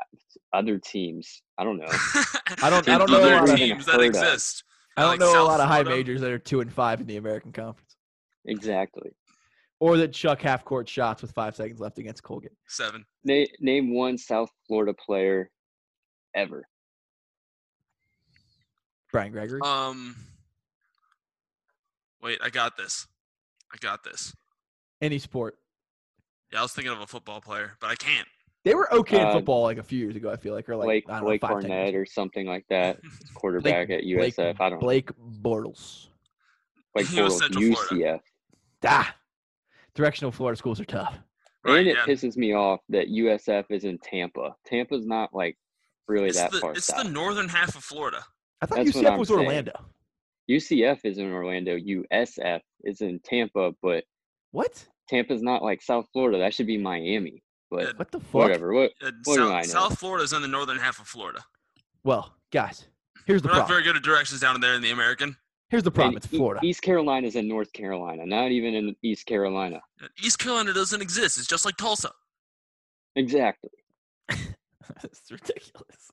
uh, 0.00 0.56
other 0.58 0.78
teams. 0.78 1.42
I 1.58 1.64
don't 1.64 1.78
know. 1.78 1.86
I 2.62 2.68
don't- 2.70 2.88
I 2.88 2.98
don't 2.98 3.10
know 3.10 3.22
other 3.22 3.56
teams 3.56 3.86
that 3.86 3.92
heard 3.96 4.00
of. 4.00 4.06
exist. 4.06 4.64
I 4.96 5.02
don't 5.02 5.10
Like 5.12 5.20
know 5.20 5.42
a 5.42 5.44
lot 5.44 5.60
of 5.60 5.68
high 5.68 5.82
Florida. 5.82 5.90
majors 5.90 6.20
that 6.20 6.30
are 6.30 6.38
two 6.38 6.60
and 6.60 6.72
five 6.72 7.00
in 7.00 7.06
the 7.06 7.16
American 7.16 7.50
Conference, 7.52 7.96
exactly. 8.44 9.10
or 9.80 9.96
that 9.96 10.12
chuck 10.12 10.42
half 10.42 10.64
court 10.64 10.88
shots 10.88 11.22
with 11.22 11.32
five 11.32 11.56
seconds 11.56 11.80
left 11.80 11.98
against 11.98 12.22
Colgate. 12.22 12.52
Seven. 12.68 13.04
Na- 13.24 13.44
name 13.60 13.94
one 13.94 14.18
South 14.18 14.50
Florida 14.66 14.92
player 14.94 15.50
ever. 16.34 16.66
Brian 19.12 19.32
Gregory. 19.32 19.60
Um. 19.62 20.16
Wait, 22.22 22.38
I 22.42 22.50
got 22.50 22.76
this. 22.76 23.06
I 23.72 23.76
got 23.80 24.04
this. 24.04 24.34
Any 25.00 25.18
sport. 25.18 25.56
Yeah, 26.52 26.60
I 26.60 26.62
was 26.62 26.72
thinking 26.72 26.92
of 26.92 27.00
a 27.00 27.06
football 27.06 27.40
player, 27.40 27.72
but 27.80 27.90
I 27.90 27.94
can't. 27.96 28.28
They 28.64 28.74
were 28.74 28.92
okay 28.94 29.20
in 29.20 29.26
Uh, 29.26 29.32
football 29.32 29.62
like 29.62 29.78
a 29.78 29.82
few 29.82 29.98
years 29.98 30.14
ago. 30.14 30.30
I 30.30 30.36
feel 30.36 30.54
like, 30.54 30.68
or 30.68 30.76
like 30.76 30.86
Blake 30.86 31.04
I 31.08 31.14
don't 31.16 31.24
Blake 31.24 31.42
know, 31.42 31.48
five, 31.48 31.62
Barnett 31.62 31.94
or 31.94 32.06
something 32.06 32.46
like 32.46 32.64
that. 32.70 32.98
Quarterback 33.34 33.90
at 33.90 34.02
Blake- 34.02 34.36
USF. 34.36 34.56
I 34.60 34.68
don't 34.70 34.72
know. 34.72 34.78
Blake 34.78 35.10
Bortles. 35.42 36.06
Like 36.94 37.06
He 37.06 37.20
was 37.20 37.34
Bortles, 37.34 37.38
Central 37.40 37.74
Florida. 37.74 38.14
UCF. 38.14 38.20
Ah, 38.84 39.16
directional 39.94 40.30
Florida 40.32 40.56
schools 40.56 40.80
are 40.80 40.84
tough. 40.84 41.18
Right, 41.64 41.78
and 41.78 41.88
it 41.88 41.96
yeah. 41.96 42.04
pisses 42.04 42.36
me 42.36 42.52
off 42.54 42.80
that 42.88 43.08
USF 43.08 43.64
is 43.70 43.84
in 43.84 43.98
Tampa. 43.98 44.54
Tampa's 44.66 45.06
not 45.06 45.32
like 45.32 45.56
really 46.08 46.28
It's 46.28 46.38
that 46.38 46.50
the 46.50 46.58
far 46.58 46.72
it's 46.72 46.86
south. 46.86 47.04
the 47.04 47.10
northern 47.10 47.48
half 47.48 47.76
of 47.76 47.84
Florida. 47.84 48.24
I 48.60 48.66
thought 48.66 48.78
That's 48.84 48.90
UCF 48.96 49.18
was 49.18 49.28
saying. 49.28 49.40
Orlando. 49.40 49.72
UCF 50.50 51.00
is 51.04 51.18
in 51.18 51.32
Orlando. 51.32 51.76
USF 51.78 52.60
is 52.84 53.00
in 53.00 53.20
Tampa, 53.20 53.72
but 53.82 54.04
What? 54.50 54.84
Tampa's 55.08 55.42
not 55.42 55.62
like 55.62 55.80
South 55.82 56.06
Florida. 56.12 56.38
That 56.38 56.52
should 56.54 56.66
be 56.66 56.78
Miami. 56.78 57.42
But 57.72 57.84
Yeah. 57.84 57.92
What 57.96 58.10
the 58.12 58.20
fuck? 58.20 58.34
whatever. 58.34 58.72
What? 58.74 58.92
Uh, 59.02 59.10
What 59.24 59.36
South, 59.36 59.48
know? 59.50 59.62
South 59.62 59.98
Florida 59.98 60.24
is 60.24 60.32
in 60.34 60.42
the 60.42 60.48
northern 60.48 60.78
half 60.78 61.00
of 61.00 61.06
Florida. 61.08 61.40
Well, 62.04 62.34
guys, 62.50 62.84
here's 63.26 63.40
the 63.42 63.48
We're 63.48 63.54
not 63.54 63.60
problem. 63.66 63.74
very 63.76 63.82
good 63.84 63.96
at 63.96 64.02
directions 64.02 64.40
down 64.40 64.60
there 64.60 64.74
in 64.74 64.82
the 64.82 64.90
American. 64.90 65.36
Here's 65.70 65.82
the 65.82 65.90
problem: 65.90 66.16
And 66.16 66.24
it's 66.24 66.26
Florida. 66.26 66.60
East 66.62 66.82
Carolina 66.82 67.26
is 67.26 67.34
in 67.36 67.48
North 67.48 67.72
Carolina, 67.72 68.26
not 68.26 68.50
even 68.50 68.74
in 68.74 68.94
East 69.02 69.24
Carolina. 69.24 69.80
East 70.22 70.38
Carolina 70.38 70.74
doesn't 70.74 71.00
exist. 71.00 71.38
It's 71.38 71.46
just 71.46 71.64
like 71.64 71.76
Tulsa. 71.78 72.10
Exactly. 73.16 73.70
it's 74.28 75.30
ridiculous. 75.30 76.10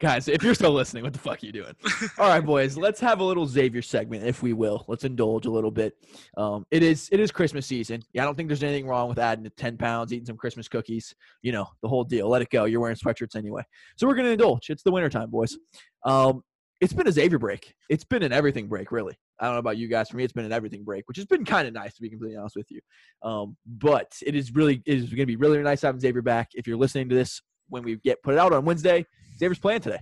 Guys, 0.00 0.28
if 0.28 0.42
you're 0.42 0.54
still 0.54 0.72
listening, 0.72 1.04
what 1.04 1.12
the 1.12 1.18
fuck 1.18 1.42
are 1.42 1.46
you 1.46 1.52
doing? 1.52 1.74
All 2.18 2.28
right, 2.28 2.44
boys, 2.44 2.76
let's 2.76 3.00
have 3.00 3.20
a 3.20 3.24
little 3.24 3.46
Xavier 3.46 3.82
segment, 3.82 4.24
if 4.24 4.42
we 4.42 4.52
will. 4.52 4.84
Let's 4.88 5.04
indulge 5.04 5.46
a 5.46 5.50
little 5.50 5.70
bit. 5.70 5.94
Um, 6.36 6.66
it 6.70 6.82
is 6.82 7.08
it 7.12 7.20
is 7.20 7.30
Christmas 7.30 7.66
season. 7.66 8.02
Yeah, 8.12 8.22
I 8.22 8.24
don't 8.24 8.34
think 8.34 8.48
there's 8.48 8.62
anything 8.62 8.86
wrong 8.86 9.08
with 9.08 9.18
adding 9.18 9.44
to 9.44 9.50
10 9.50 9.76
pounds, 9.76 10.12
eating 10.12 10.26
some 10.26 10.36
Christmas 10.36 10.68
cookies, 10.68 11.14
you 11.42 11.52
know, 11.52 11.66
the 11.82 11.88
whole 11.88 12.04
deal. 12.04 12.28
Let 12.28 12.42
it 12.42 12.50
go. 12.50 12.64
You're 12.64 12.80
wearing 12.80 12.96
sweatshirts 12.96 13.36
anyway. 13.36 13.62
So 13.96 14.06
we're 14.06 14.14
gonna 14.14 14.30
indulge. 14.30 14.70
It's 14.70 14.82
the 14.82 14.90
wintertime, 14.90 15.30
boys. 15.30 15.56
Um, 16.04 16.42
it's 16.80 16.94
been 16.94 17.06
a 17.06 17.12
Xavier 17.12 17.38
break. 17.38 17.74
It's 17.90 18.04
been 18.04 18.22
an 18.22 18.32
everything 18.32 18.66
break, 18.66 18.90
really. 18.90 19.14
I 19.38 19.44
don't 19.44 19.54
know 19.54 19.60
about 19.60 19.76
you 19.76 19.86
guys. 19.86 20.08
For 20.08 20.16
me, 20.16 20.24
it's 20.24 20.32
been 20.32 20.46
an 20.46 20.52
everything 20.52 20.82
break, 20.82 21.06
which 21.08 21.18
has 21.18 21.26
been 21.26 21.44
kind 21.44 21.68
of 21.68 21.74
nice 21.74 21.94
to 21.94 22.02
be 22.02 22.08
completely 22.08 22.38
honest 22.38 22.56
with 22.56 22.70
you. 22.70 22.80
Um, 23.22 23.56
but 23.66 24.12
it 24.24 24.34
is 24.34 24.54
really 24.54 24.82
it 24.86 24.94
is 24.94 25.04
going 25.04 25.18
to 25.18 25.26
be 25.26 25.36
really 25.36 25.58
nice 25.58 25.82
having 25.82 26.00
Xavier 26.00 26.22
back. 26.22 26.48
If 26.54 26.66
you're 26.66 26.78
listening 26.78 27.10
to 27.10 27.14
this 27.14 27.42
when 27.68 27.82
we 27.82 27.96
get 27.96 28.22
put 28.22 28.34
it 28.34 28.40
out 28.40 28.52
on 28.52 28.64
Wednesday, 28.64 29.06
Xavier's 29.40 29.58
playing 29.58 29.80
today, 29.80 30.00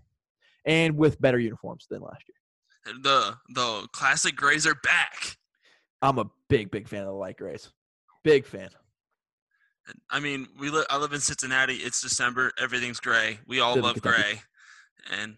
and 0.66 0.96
with 0.96 1.20
better 1.20 1.38
uniforms 1.38 1.86
than 1.88 2.02
last 2.02 2.24
year. 2.28 2.94
The 3.02 3.36
the 3.54 3.88
classic 3.92 4.36
Grays 4.36 4.66
are 4.66 4.74
back. 4.82 5.36
I'm 6.02 6.18
a 6.18 6.26
big 6.48 6.70
big 6.70 6.88
fan 6.88 7.00
of 7.00 7.06
the 7.06 7.12
light 7.12 7.36
grays. 7.36 7.70
Big 8.24 8.44
fan. 8.44 8.68
I 10.10 10.20
mean, 10.20 10.46
we 10.58 10.68
li- 10.70 10.84
I 10.90 10.98
live 10.98 11.12
in 11.12 11.20
Cincinnati. 11.20 11.76
It's 11.76 12.02
December. 12.02 12.52
Everything's 12.60 13.00
gray. 13.00 13.38
We 13.46 13.60
all 13.60 13.74
Live 13.74 13.84
love 13.84 14.02
gray. 14.02 14.40
And 15.10 15.36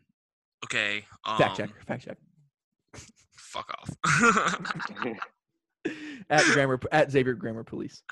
okay, 0.65 1.05
um, 1.25 1.39
Fact 1.39 1.57
check. 1.57 1.71
Fact 1.87 2.05
check. 2.05 2.17
Fuck 3.37 3.73
off. 3.79 5.15
At 6.29 6.45
grammar 6.53 6.79
at 6.93 7.11
Xavier 7.11 7.35
Grammar 7.35 7.65
Police. 7.65 8.03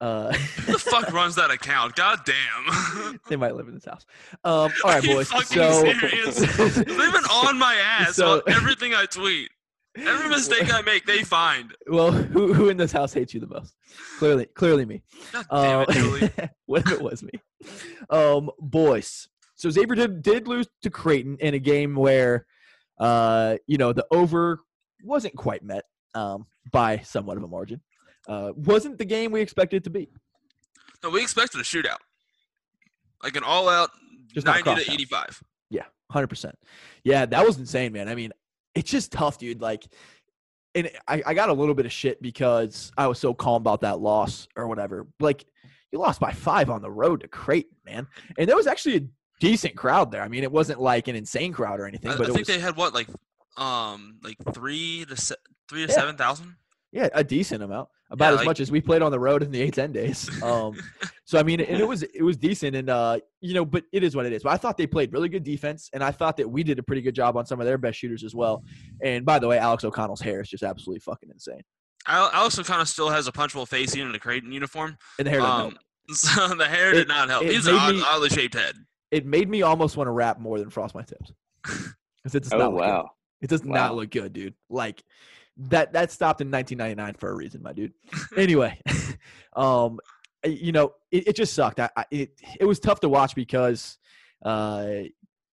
Uh, 0.00 0.32
Who 0.32 0.72
the 0.72 0.78
fuck 0.78 1.12
runs 1.12 1.34
that 1.34 1.50
account? 1.50 1.96
God 1.96 2.20
damn. 2.24 3.18
they 3.28 3.36
might 3.36 3.54
live 3.56 3.66
in 3.68 3.74
this 3.74 3.84
house. 3.84 4.06
Um, 4.44 4.70
all 4.84 4.90
right, 4.90 5.02
boys. 5.04 5.28
So? 5.28 5.82
They've 5.82 6.00
been 6.00 7.24
on 7.24 7.58
my 7.58 7.74
ass 7.74 8.16
So- 8.16 8.36
on 8.36 8.42
everything 8.46 8.94
I 8.94 9.06
tweet. 9.06 9.50
Every 9.96 10.28
mistake 10.36 10.72
I 10.72 10.82
make, 10.82 11.06
they 11.06 11.24
find. 11.24 11.74
well, 11.88 12.12
who 12.12 12.52
who 12.54 12.68
in 12.68 12.76
this 12.76 12.92
house 12.92 13.12
hates 13.12 13.34
you 13.34 13.40
the 13.40 13.48
most? 13.48 13.74
Clearly, 14.18 14.46
clearly 14.46 14.84
me. 14.84 15.02
God 15.32 15.46
damn 15.50 15.80
Uh, 15.80 15.82
it, 15.88 15.92
Julie. 15.92 16.30
what 16.66 16.82
if 16.86 16.92
it 16.92 17.02
was 17.02 17.22
me? 17.24 17.30
Um, 18.08 18.50
boys. 18.60 19.28
So 19.56 19.68
Xavier 19.70 19.96
did 19.96 20.22
did 20.22 20.46
lose 20.46 20.68
to 20.82 20.90
Creighton 20.90 21.38
in 21.40 21.54
a 21.54 21.58
game 21.58 21.96
where, 21.96 22.46
uh, 23.00 23.56
you 23.66 23.76
know, 23.76 23.92
the 23.92 24.06
over 24.12 24.60
wasn't 25.02 25.34
quite 25.34 25.64
met 25.64 25.84
um, 26.14 26.46
by 26.70 26.98
somewhat 26.98 27.36
of 27.36 27.42
a 27.42 27.48
margin. 27.48 27.80
Uh, 28.28 28.52
wasn't 28.56 28.98
the 28.98 29.04
game 29.04 29.32
we 29.32 29.40
expected 29.40 29.78
it 29.78 29.84
to 29.84 29.90
be. 29.90 30.08
No, 31.02 31.10
we 31.10 31.22
expected 31.22 31.60
a 31.60 31.64
shootout. 31.64 31.96
Like 33.22 33.36
an 33.36 33.42
all 33.42 33.68
out 33.68 33.90
Just 34.32 34.46
90 34.46 34.74
to 34.84 34.92
85. 34.92 35.42
Yeah, 35.70 35.82
hundred 36.10 36.28
percent. 36.28 36.56
Yeah, 37.04 37.26
that 37.26 37.44
was 37.46 37.58
insane, 37.58 37.92
man. 37.92 38.08
I 38.08 38.14
mean, 38.14 38.32
it's 38.74 38.90
just 38.90 39.10
tough, 39.12 39.38
dude. 39.38 39.60
Like, 39.60 39.86
and 40.74 40.90
I, 41.08 41.22
I 41.26 41.34
got 41.34 41.48
a 41.48 41.52
little 41.52 41.74
bit 41.74 41.86
of 41.86 41.92
shit 41.92 42.20
because 42.22 42.92
I 42.96 43.06
was 43.06 43.18
so 43.18 43.32
calm 43.34 43.62
about 43.62 43.80
that 43.80 43.98
loss 44.00 44.46
or 44.56 44.68
whatever. 44.68 45.06
Like, 45.20 45.44
you 45.90 45.98
lost 45.98 46.20
by 46.20 46.32
five 46.32 46.68
on 46.70 46.82
the 46.82 46.90
road 46.90 47.20
to 47.22 47.28
Creighton, 47.28 47.76
man, 47.86 48.06
and 48.38 48.48
there 48.48 48.56
was 48.56 48.66
actually 48.66 48.96
a 48.96 49.00
decent 49.40 49.74
crowd 49.74 50.10
there. 50.12 50.22
I 50.22 50.28
mean, 50.28 50.42
it 50.42 50.52
wasn't 50.52 50.80
like 50.80 51.08
an 51.08 51.16
insane 51.16 51.52
crowd 51.52 51.80
or 51.80 51.86
anything, 51.86 52.10
I, 52.10 52.14
I 52.14 52.16
but 52.18 52.28
it 52.28 52.32
think 52.34 52.46
was 52.46 52.56
they 52.56 52.60
had 52.60 52.76
what, 52.76 52.92
like, 52.94 53.08
um, 53.56 54.18
like 54.22 54.36
three 54.52 55.06
to 55.08 55.16
se- 55.16 55.36
three 55.68 55.86
to 55.86 55.92
Yeah. 55.92 55.98
seven 55.98 56.16
thousand. 56.16 56.56
yeah 56.92 57.08
a 57.14 57.24
decent 57.24 57.62
amount, 57.62 57.88
about 58.10 58.26
Yeah, 58.26 58.32
as 58.32 58.36
like- 58.38 58.46
much 58.46 58.60
as 58.60 58.70
we 58.70 58.80
played 58.80 59.02
on 59.02 59.10
the 59.12 59.18
road 59.20 59.42
in 59.42 59.50
the 59.50 59.60
eight 59.60 59.74
ten 59.74 59.92
days. 59.92 60.28
Um, 60.42 60.74
So 61.24 61.38
I 61.38 61.42
mean, 61.42 61.60
and 61.60 61.78
it 61.78 61.86
was 61.86 62.02
it 62.04 62.22
was 62.22 62.36
decent, 62.38 62.74
and 62.74 62.88
uh, 62.88 63.18
you 63.42 63.52
know, 63.52 63.64
but 63.66 63.84
it 63.92 64.02
is 64.02 64.16
what 64.16 64.24
it 64.24 64.32
is. 64.32 64.42
But 64.42 64.52
I 64.52 64.56
thought 64.56 64.78
they 64.78 64.86
played 64.86 65.12
really 65.12 65.28
good 65.28 65.44
defense, 65.44 65.90
and 65.92 66.02
I 66.02 66.10
thought 66.10 66.38
that 66.38 66.48
we 66.50 66.62
did 66.62 66.78
a 66.78 66.82
pretty 66.82 67.02
good 67.02 67.14
job 67.14 67.36
on 67.36 67.44
some 67.44 67.60
of 67.60 67.66
their 67.66 67.76
best 67.76 67.98
shooters 67.98 68.24
as 68.24 68.34
well. 68.34 68.64
And 69.04 69.26
by 69.26 69.38
the 69.38 69.46
way, 69.46 69.58
Alex 69.58 69.84
O'Connell's 69.84 70.22
hair 70.22 70.40
is 70.40 70.48
just 70.48 70.62
absolutely 70.62 71.00
fucking 71.00 71.28
insane, 71.30 71.60
Alex 72.06 72.58
kind 72.62 72.80
of 72.80 72.88
still 72.88 73.10
has 73.10 73.26
a 73.28 73.32
punchable 73.32 73.68
face 73.68 73.94
even 73.94 74.08
in 74.08 74.14
a 74.14 74.18
Creighton 74.18 74.52
uniform. 74.52 74.96
and 75.18 75.26
the 75.26 75.30
hair 75.30 75.40
doesn't. 75.40 75.72
Um, 75.74 75.78
so 76.14 76.54
the 76.54 76.64
hair 76.66 76.92
It- 76.92 76.94
did 76.94 77.08
not 77.08 77.28
help. 77.28 77.44
it 77.44 77.52
He's 77.52 77.66
an 77.66 77.74
made 77.74 77.80
odd, 77.80 77.94
me- 77.96 78.02
oddly 78.06 78.28
shaped 78.30 78.54
head. 78.54 78.74
It 79.10 79.26
made 79.26 79.50
me 79.50 79.60
almost 79.62 79.98
want 79.98 80.06
to 80.08 80.12
rap 80.12 80.38
more 80.40 80.58
than 80.58 80.70
frost 80.70 80.94
my 80.94 81.02
tips 81.02 81.32
because 81.62 82.34
it 82.34 82.42
does 82.44 82.52
Oh 82.54 82.58
not 82.58 82.72
look 82.72 82.80
good. 82.84 82.88
wow. 82.88 83.10
It 83.42 83.50
does 83.50 83.64
not 83.64 83.94
look 83.94 84.10
good, 84.10 84.32
dude. 84.32 84.54
Like 84.70 85.02
that 85.58 85.92
that 85.92 86.10
stopped 86.12 86.40
in 86.40 86.50
1999 86.50 87.14
for 87.18 87.30
a 87.30 87.34
reason, 87.34 87.62
my 87.62 87.72
dude. 87.72 87.92
anyway, 88.36 88.80
um, 89.56 89.98
you 90.44 90.72
know, 90.72 90.92
it, 91.10 91.28
it 91.28 91.36
just 91.36 91.54
sucked. 91.54 91.80
I, 91.80 91.90
I 91.96 92.04
it 92.10 92.30
it 92.60 92.64
was 92.64 92.78
tough 92.78 93.00
to 93.00 93.08
watch 93.08 93.34
because 93.34 93.98
uh, 94.44 94.86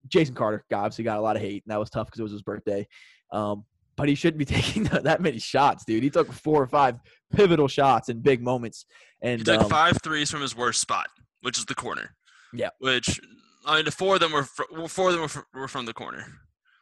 Jason 0.07 0.35
Carter 0.35 0.63
obviously 0.73 1.03
got 1.03 1.17
a 1.17 1.21
lot 1.21 1.35
of 1.35 1.41
hate, 1.41 1.63
and 1.65 1.71
that 1.71 1.79
was 1.79 1.89
tough 1.89 2.07
because 2.07 2.19
it 2.19 2.23
was 2.23 2.31
his 2.31 2.43
birthday. 2.43 2.87
Um, 3.31 3.65
but 3.97 4.09
he 4.09 4.15
shouldn't 4.15 4.37
be 4.39 4.45
taking 4.55 4.83
that, 4.85 5.21
many 5.21 5.39
shots, 5.39 5.85
dude. 5.85 6.03
He 6.03 6.09
took 6.09 6.31
four 6.31 6.61
or 6.61 6.67
five 6.67 6.99
pivotal 7.33 7.67
shots 7.67 8.09
in 8.09 8.19
big 8.19 8.41
moments, 8.41 8.85
and 9.21 9.39
He 9.39 9.45
took 9.45 9.61
um, 9.61 9.69
five 9.69 9.97
threes 10.03 10.29
from 10.29 10.41
his 10.41 10.55
worst 10.55 10.81
spot, 10.81 11.07
which 11.41 11.57
is 11.57 11.65
the 11.65 11.75
corner. 11.75 12.15
Yeah. 12.53 12.69
Which 12.79 13.19
I 13.65 13.77
mean, 13.77 13.85
the 13.85 13.91
four 13.91 14.15
of 14.15 14.21
them 14.21 14.31
were 14.31 14.43
fr- 14.43 14.87
four 14.87 15.07
of 15.07 15.13
them 15.13 15.21
were, 15.23 15.27
fr- 15.27 15.39
were 15.53 15.67
from 15.67 15.85
the 15.85 15.93
corner. 15.93 16.25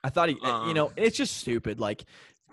I 0.04 0.10
thought 0.10 0.30
he, 0.30 0.36
uh, 0.44 0.68
you 0.68 0.74
know, 0.74 0.88
Um, 0.88 0.94
it's 0.98 1.16
just 1.16 1.38
stupid. 1.38 1.80
Like 1.80 2.04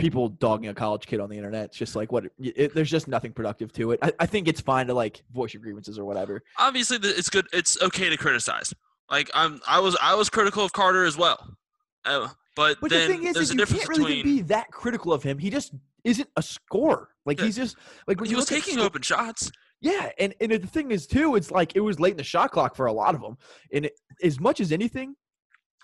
people 0.00 0.28
dogging 0.28 0.68
a 0.68 0.74
college 0.74 1.06
kid 1.06 1.20
on 1.20 1.28
the 1.30 1.36
internet. 1.36 1.66
It's 1.66 1.76
just 1.76 1.94
like 1.96 2.10
what? 2.12 2.24
It, 2.38 2.74
there's 2.74 2.90
just 2.90 3.08
nothing 3.08 3.32
productive 3.32 3.72
to 3.74 3.92
it. 3.92 4.00
I, 4.02 4.12
I 4.20 4.26
think 4.26 4.48
it's 4.48 4.60
fine 4.60 4.86
to 4.88 4.94
like 4.94 5.22
voice 5.32 5.54
your 5.54 5.62
grievances 5.62 5.98
or 5.98 6.04
whatever. 6.04 6.42
Obviously, 6.58 6.98
the- 6.98 7.16
it's 7.16 7.30
good. 7.30 7.46
It's 7.52 7.80
okay 7.82 8.08
to 8.10 8.16
criticize. 8.16 8.74
Like 9.10 9.30
I'm, 9.34 9.60
I 9.66 9.80
was, 9.80 9.96
I 10.00 10.14
was 10.14 10.30
critical 10.30 10.64
of 10.64 10.72
Carter 10.72 11.04
as 11.04 11.16
well. 11.16 11.56
Uh, 12.04 12.28
but, 12.56 12.78
But 12.80 12.90
the 12.90 13.06
thing 13.06 13.24
is, 13.24 13.36
is 13.36 13.52
you 13.52 13.64
can't 13.64 13.88
really 13.88 14.16
between 14.16 14.36
be 14.36 14.42
that 14.42 14.70
critical 14.70 15.12
of 15.12 15.22
him. 15.22 15.38
He 15.38 15.50
just 15.50 15.72
isn't 16.04 16.28
a 16.36 16.42
scorer. 16.42 17.08
Like 17.26 17.38
Yeah. 17.38 17.46
he's 17.46 17.56
just 17.56 17.76
like 18.06 18.20
when 18.20 18.28
he 18.30 18.36
was 18.36 18.50
at 18.50 18.62
taking 18.62 18.78
open 18.78 19.02
shots. 19.02 19.50
Yeah, 19.82 20.10
and 20.18 20.34
and 20.40 20.52
the 20.52 20.58
thing 20.66 20.90
is 20.90 21.06
too, 21.06 21.36
it's 21.36 21.50
like 21.50 21.74
it 21.74 21.80
was 21.80 21.98
late 21.98 22.10
in 22.12 22.16
the 22.18 22.24
shot 22.24 22.50
clock 22.52 22.76
for 22.76 22.86
a 22.86 22.92
lot 22.92 23.14
of 23.14 23.20
them, 23.22 23.36
and 23.72 23.86
it, 23.86 23.92
as 24.22 24.38
much 24.38 24.60
as 24.60 24.72
anything, 24.72 25.14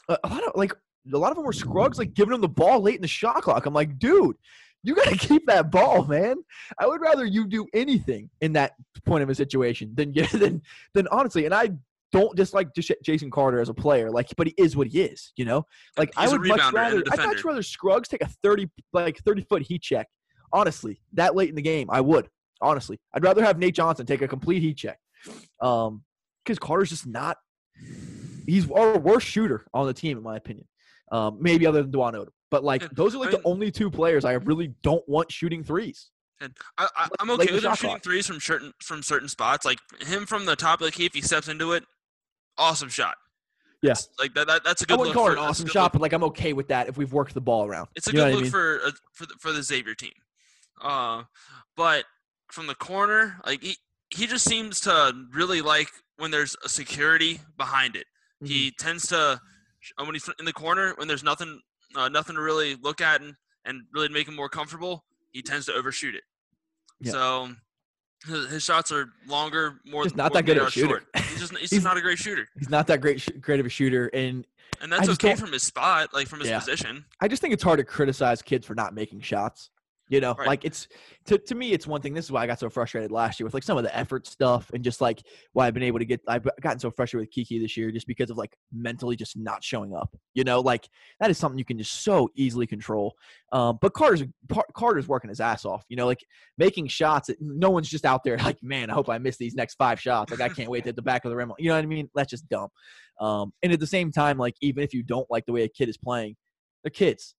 a 0.08 0.18
lot 0.28 0.44
of 0.44 0.52
like 0.54 0.72
a 1.12 1.18
lot 1.18 1.30
of 1.30 1.36
them 1.36 1.44
were 1.44 1.52
Scruggs 1.52 1.98
like 1.98 2.14
giving 2.14 2.34
him 2.34 2.40
the 2.40 2.48
ball 2.48 2.80
late 2.80 2.96
in 2.96 3.02
the 3.02 3.08
shot 3.08 3.42
clock. 3.42 3.66
I'm 3.66 3.74
like, 3.74 3.98
dude, 3.98 4.36
you 4.82 4.94
got 4.94 5.08
to 5.08 5.16
keep 5.18 5.46
that 5.46 5.70
ball, 5.70 6.04
man. 6.04 6.36
I 6.78 6.86
would 6.86 7.00
rather 7.00 7.24
you 7.24 7.46
do 7.46 7.66
anything 7.74 8.30
in 8.40 8.52
that 8.54 8.72
point 9.04 9.22
of 9.22 9.30
a 9.30 9.34
situation 9.34 9.92
than 9.94 10.12
get 10.12 10.30
than 10.32 10.62
than 10.94 11.08
honestly. 11.08 11.44
And 11.44 11.54
I 11.54 11.70
don't 12.12 12.36
dislike 12.36 12.68
Jason 12.74 13.30
Carter 13.30 13.60
as 13.60 13.68
a 13.68 13.74
player, 13.74 14.10
like, 14.10 14.28
but 14.36 14.46
he 14.46 14.54
is 14.56 14.76
what 14.76 14.86
he 14.86 15.02
is, 15.02 15.32
you 15.36 15.44
know. 15.44 15.66
Like 15.96 16.12
I 16.16 16.22
He's 16.22 16.32
a 16.32 16.38
would 16.38 16.48
much 16.48 16.60
rebounder 16.60 16.66
and 16.66 16.74
a 16.74 17.10
rather 17.10 17.22
I'd 17.22 17.26
much 17.26 17.44
rather 17.44 17.62
Scruggs 17.62 18.08
take 18.08 18.22
a 18.22 18.28
thirty 18.42 18.70
like 18.92 19.18
thirty 19.18 19.42
foot 19.42 19.62
heat 19.62 19.82
check. 19.82 20.08
Honestly, 20.52 21.00
that 21.14 21.34
late 21.34 21.48
in 21.48 21.56
the 21.56 21.62
game, 21.62 21.88
I 21.90 22.00
would. 22.00 22.28
Honestly, 22.62 22.98
I'd 23.12 23.24
rather 23.24 23.44
have 23.44 23.58
Nate 23.58 23.74
Johnson 23.74 24.06
take 24.06 24.22
a 24.22 24.28
complete 24.28 24.62
heat 24.62 24.76
check, 24.78 24.98
um, 25.60 26.04
because 26.44 26.58
Carter's 26.58 26.90
just 26.90 27.06
not. 27.06 27.36
He's 28.46 28.70
our 28.70 28.96
worst 28.98 29.26
shooter 29.26 29.66
on 29.74 29.86
the 29.86 29.92
team, 29.92 30.16
in 30.16 30.22
my 30.22 30.36
opinion. 30.36 30.66
Um, 31.12 31.38
maybe 31.40 31.66
other 31.66 31.82
than 31.82 31.92
Dwon 31.92 32.14
Odom, 32.14 32.28
but 32.50 32.64
like 32.64 32.82
Yeah, 32.82 32.88
those 32.92 33.14
are 33.14 33.18
like 33.18 33.28
I 33.28 33.38
the 33.38 33.42
only 33.44 33.70
two 33.70 33.90
players 33.90 34.24
I 34.24 34.32
really 34.32 34.74
don't 34.82 35.08
want 35.08 35.30
shooting 35.30 35.62
threes. 35.62 36.10
And 36.40 36.54
I, 36.76 36.88
I, 36.96 37.08
I'm 37.20 37.30
okay 37.30 37.48
in 37.48 37.54
with 37.54 37.64
him 37.64 37.74
shooting 37.74 37.90
clock. 37.90 38.02
threes 38.02 38.26
from 38.26 38.40
certain 38.40 38.72
from 38.82 39.02
certain 39.02 39.28
spots. 39.28 39.64
Like 39.64 39.78
him 40.00 40.26
from 40.26 40.44
the 40.46 40.56
top 40.56 40.80
of 40.80 40.86
the 40.86 40.90
key, 40.92 41.06
if 41.06 41.14
he 41.14 41.22
steps 41.22 41.48
into 41.48 41.72
it, 41.72 41.84
awesome 42.58 42.88
shot. 42.88 43.16
Yeah. 43.82 43.94
Like 44.18 44.34
that, 44.34 44.46
that. 44.48 44.64
That's 44.64 44.82
a 44.82 44.86
good 44.86 44.98
wouldn't 44.98 45.14
look 45.14 45.22
call 45.22 45.26
for 45.26 45.32
it 45.36 45.38
an 45.38 45.44
awesome 45.48 45.68
shot, 45.68 45.84
look- 45.84 45.92
but 45.92 46.02
like 46.02 46.12
I'm 46.12 46.24
okay 46.24 46.52
with 46.52 46.68
that 46.68 46.88
if 46.88 46.96
we've 46.96 47.12
worked 47.12 47.34
the 47.34 47.40
ball 47.40 47.64
around. 47.66 47.88
It's 47.94 48.06
a 48.08 48.10
You 48.10 48.16
good 48.16 48.22
what 48.22 48.28
I 48.28 48.32
look 48.34 48.42
mean? 48.42 48.50
for 48.50 48.80
uh, 48.84 48.90
for 49.14 49.26
the, 49.26 49.34
for 49.38 49.52
the 49.52 49.62
Xavier 49.62 49.94
team. 49.94 50.12
Uh, 50.82 51.22
but 51.76 52.04
from 52.50 52.66
the 52.66 52.74
corner, 52.74 53.38
like 53.46 53.62
he, 53.62 53.76
he 54.10 54.26
just 54.26 54.44
seems 54.44 54.80
to 54.80 55.12
really 55.32 55.62
like 55.62 55.88
when 56.16 56.30
there's 56.30 56.56
a 56.64 56.68
security 56.68 57.40
behind 57.56 57.96
it. 57.96 58.06
Mm-hmm. 58.42 58.46
He 58.52 58.70
tends 58.72 59.06
to 59.08 59.40
when 59.96 60.14
he's 60.14 60.28
in 60.38 60.44
the 60.44 60.52
corner 60.52 60.94
when 60.96 61.08
there's 61.08 61.22
nothing 61.24 61.60
uh, 61.94 62.08
nothing 62.08 62.36
to 62.36 62.42
really 62.42 62.74
look 62.82 63.00
at 63.00 63.20
and, 63.22 63.34
and 63.64 63.82
really 63.92 64.08
make 64.08 64.28
him 64.28 64.34
more 64.36 64.48
comfortable. 64.48 65.04
He 65.32 65.42
tends 65.42 65.66
to 65.66 65.72
overshoot 65.74 66.14
it. 66.14 66.22
Yeah. 67.00 67.12
So 67.12 67.48
his, 68.26 68.50
his 68.50 68.62
shots 68.64 68.90
are 68.92 69.08
longer, 69.26 69.80
more 69.84 70.04
Just 70.04 70.16
more 70.16 70.24
not 70.24 70.32
that 70.32 70.44
good 70.46 70.56
of 70.58 70.66
a 70.68 70.70
shooter. 70.70 70.88
short. 71.14 71.26
He's 71.28 71.40
just 71.40 71.52
he's, 71.52 71.58
He's- 71.60 71.70
just 71.70 71.84
not 71.84 71.96
a 71.96 72.00
great 72.00 72.18
shooter, 72.18 72.48
He's 72.58 72.70
not 72.70 72.86
that 72.88 73.00
great, 73.00 73.40
great 73.40 73.60
of 73.60 73.66
a 73.66 73.70
shooter, 73.70 74.08
and 74.14 74.46
and 74.80 74.90
that's 74.92 75.08
okay 75.10 75.34
from 75.36 75.52
his 75.52 75.62
spot, 75.62 76.12
like 76.12 76.26
from 76.26 76.40
his 76.40 76.48
Yeah. 76.48 76.58
position. 76.58 77.04
I 77.20 77.28
just 77.28 77.40
think 77.40 77.54
it's 77.54 77.62
hard 77.62 77.78
to 77.78 77.84
criticize 77.84 78.42
kids 78.42 78.66
for 78.66 78.74
not 78.74 78.94
making 78.94 79.20
shots. 79.20 79.70
You 80.08 80.20
know, 80.20 80.34
Right. 80.38 80.46
like 80.46 80.64
it's 80.64 80.86
to, 81.24 81.36
to 81.36 81.54
me, 81.56 81.72
it's 81.72 81.86
one 81.86 82.00
thing. 82.00 82.14
This 82.14 82.26
is 82.26 82.30
why 82.30 82.42
I 82.42 82.46
got 82.46 82.60
so 82.60 82.70
frustrated 82.70 83.10
last 83.10 83.40
year 83.40 83.44
with 83.44 83.54
like 83.54 83.64
some 83.64 83.76
of 83.76 83.82
the 83.82 83.96
effort 83.96 84.26
stuff 84.26 84.70
and 84.72 84.84
just 84.84 85.00
like 85.00 85.20
why 85.52 85.66
I've 85.66 85.74
been 85.74 85.82
able 85.82 85.98
to 85.98 86.04
get. 86.04 86.20
I've 86.28 86.46
gotten 86.60 86.78
so 86.78 86.92
frustrated 86.92 87.28
with 87.28 87.46
KyKy 87.48 87.60
this 87.60 87.76
year 87.76 87.90
just 87.90 88.06
because 88.06 88.30
of 88.30 88.36
like 88.36 88.56
mentally 88.72 89.16
just 89.16 89.36
not 89.36 89.64
showing 89.64 89.96
up. 89.96 90.16
You 90.34 90.44
know, 90.44 90.60
like 90.60 90.88
that 91.18 91.30
is 91.30 91.38
something 91.38 91.58
you 91.58 91.64
can 91.64 91.78
just 91.78 92.04
so 92.04 92.28
easily 92.36 92.66
control. 92.68 93.14
Um, 93.52 93.78
but 93.80 93.94
Carter's 93.94 94.22
Carter's 94.74 95.08
working 95.08 95.28
his 95.28 95.40
ass 95.40 95.64
off. 95.64 95.84
You 95.88 95.96
know, 95.96 96.06
like 96.06 96.24
making 96.56 96.86
shots. 96.86 97.26
That 97.26 97.38
no 97.40 97.70
one's 97.70 97.88
just 97.88 98.04
out 98.04 98.22
there 98.22 98.36
like, 98.44 98.62
man, 98.62 98.90
I 98.90 98.94
hope 98.94 99.08
I 99.08 99.18
miss 99.18 99.36
these 99.38 99.54
next 99.56 99.74
five 99.74 100.00
shots. 100.00 100.30
Like 100.30 100.40
I 100.40 100.48
can't 100.54 100.70
wait 100.70 100.82
to 100.84 100.88
hit 100.90 100.96
the 100.96 101.02
back 101.02 101.24
of 101.24 101.30
the 101.30 101.36
rim. 101.36 101.52
You 101.58 101.70
know 101.70 101.74
what 101.76 101.82
I 101.82 101.86
mean? 101.86 102.08
That's 102.14 102.30
just 102.30 102.48
dumb. 102.48 102.68
Um, 103.20 103.52
and 103.62 103.72
at 103.72 103.80
the 103.80 103.86
same 103.88 104.12
time, 104.12 104.38
like 104.38 104.54
even 104.60 104.84
if 104.84 104.94
you 104.94 105.02
don't 105.02 105.26
like 105.30 105.46
the 105.46 105.52
way 105.52 105.64
a 105.64 105.68
kid 105.68 105.88
is 105.88 105.96
playing, 105.96 106.36
they're 106.84 106.90
kids. 106.90 107.34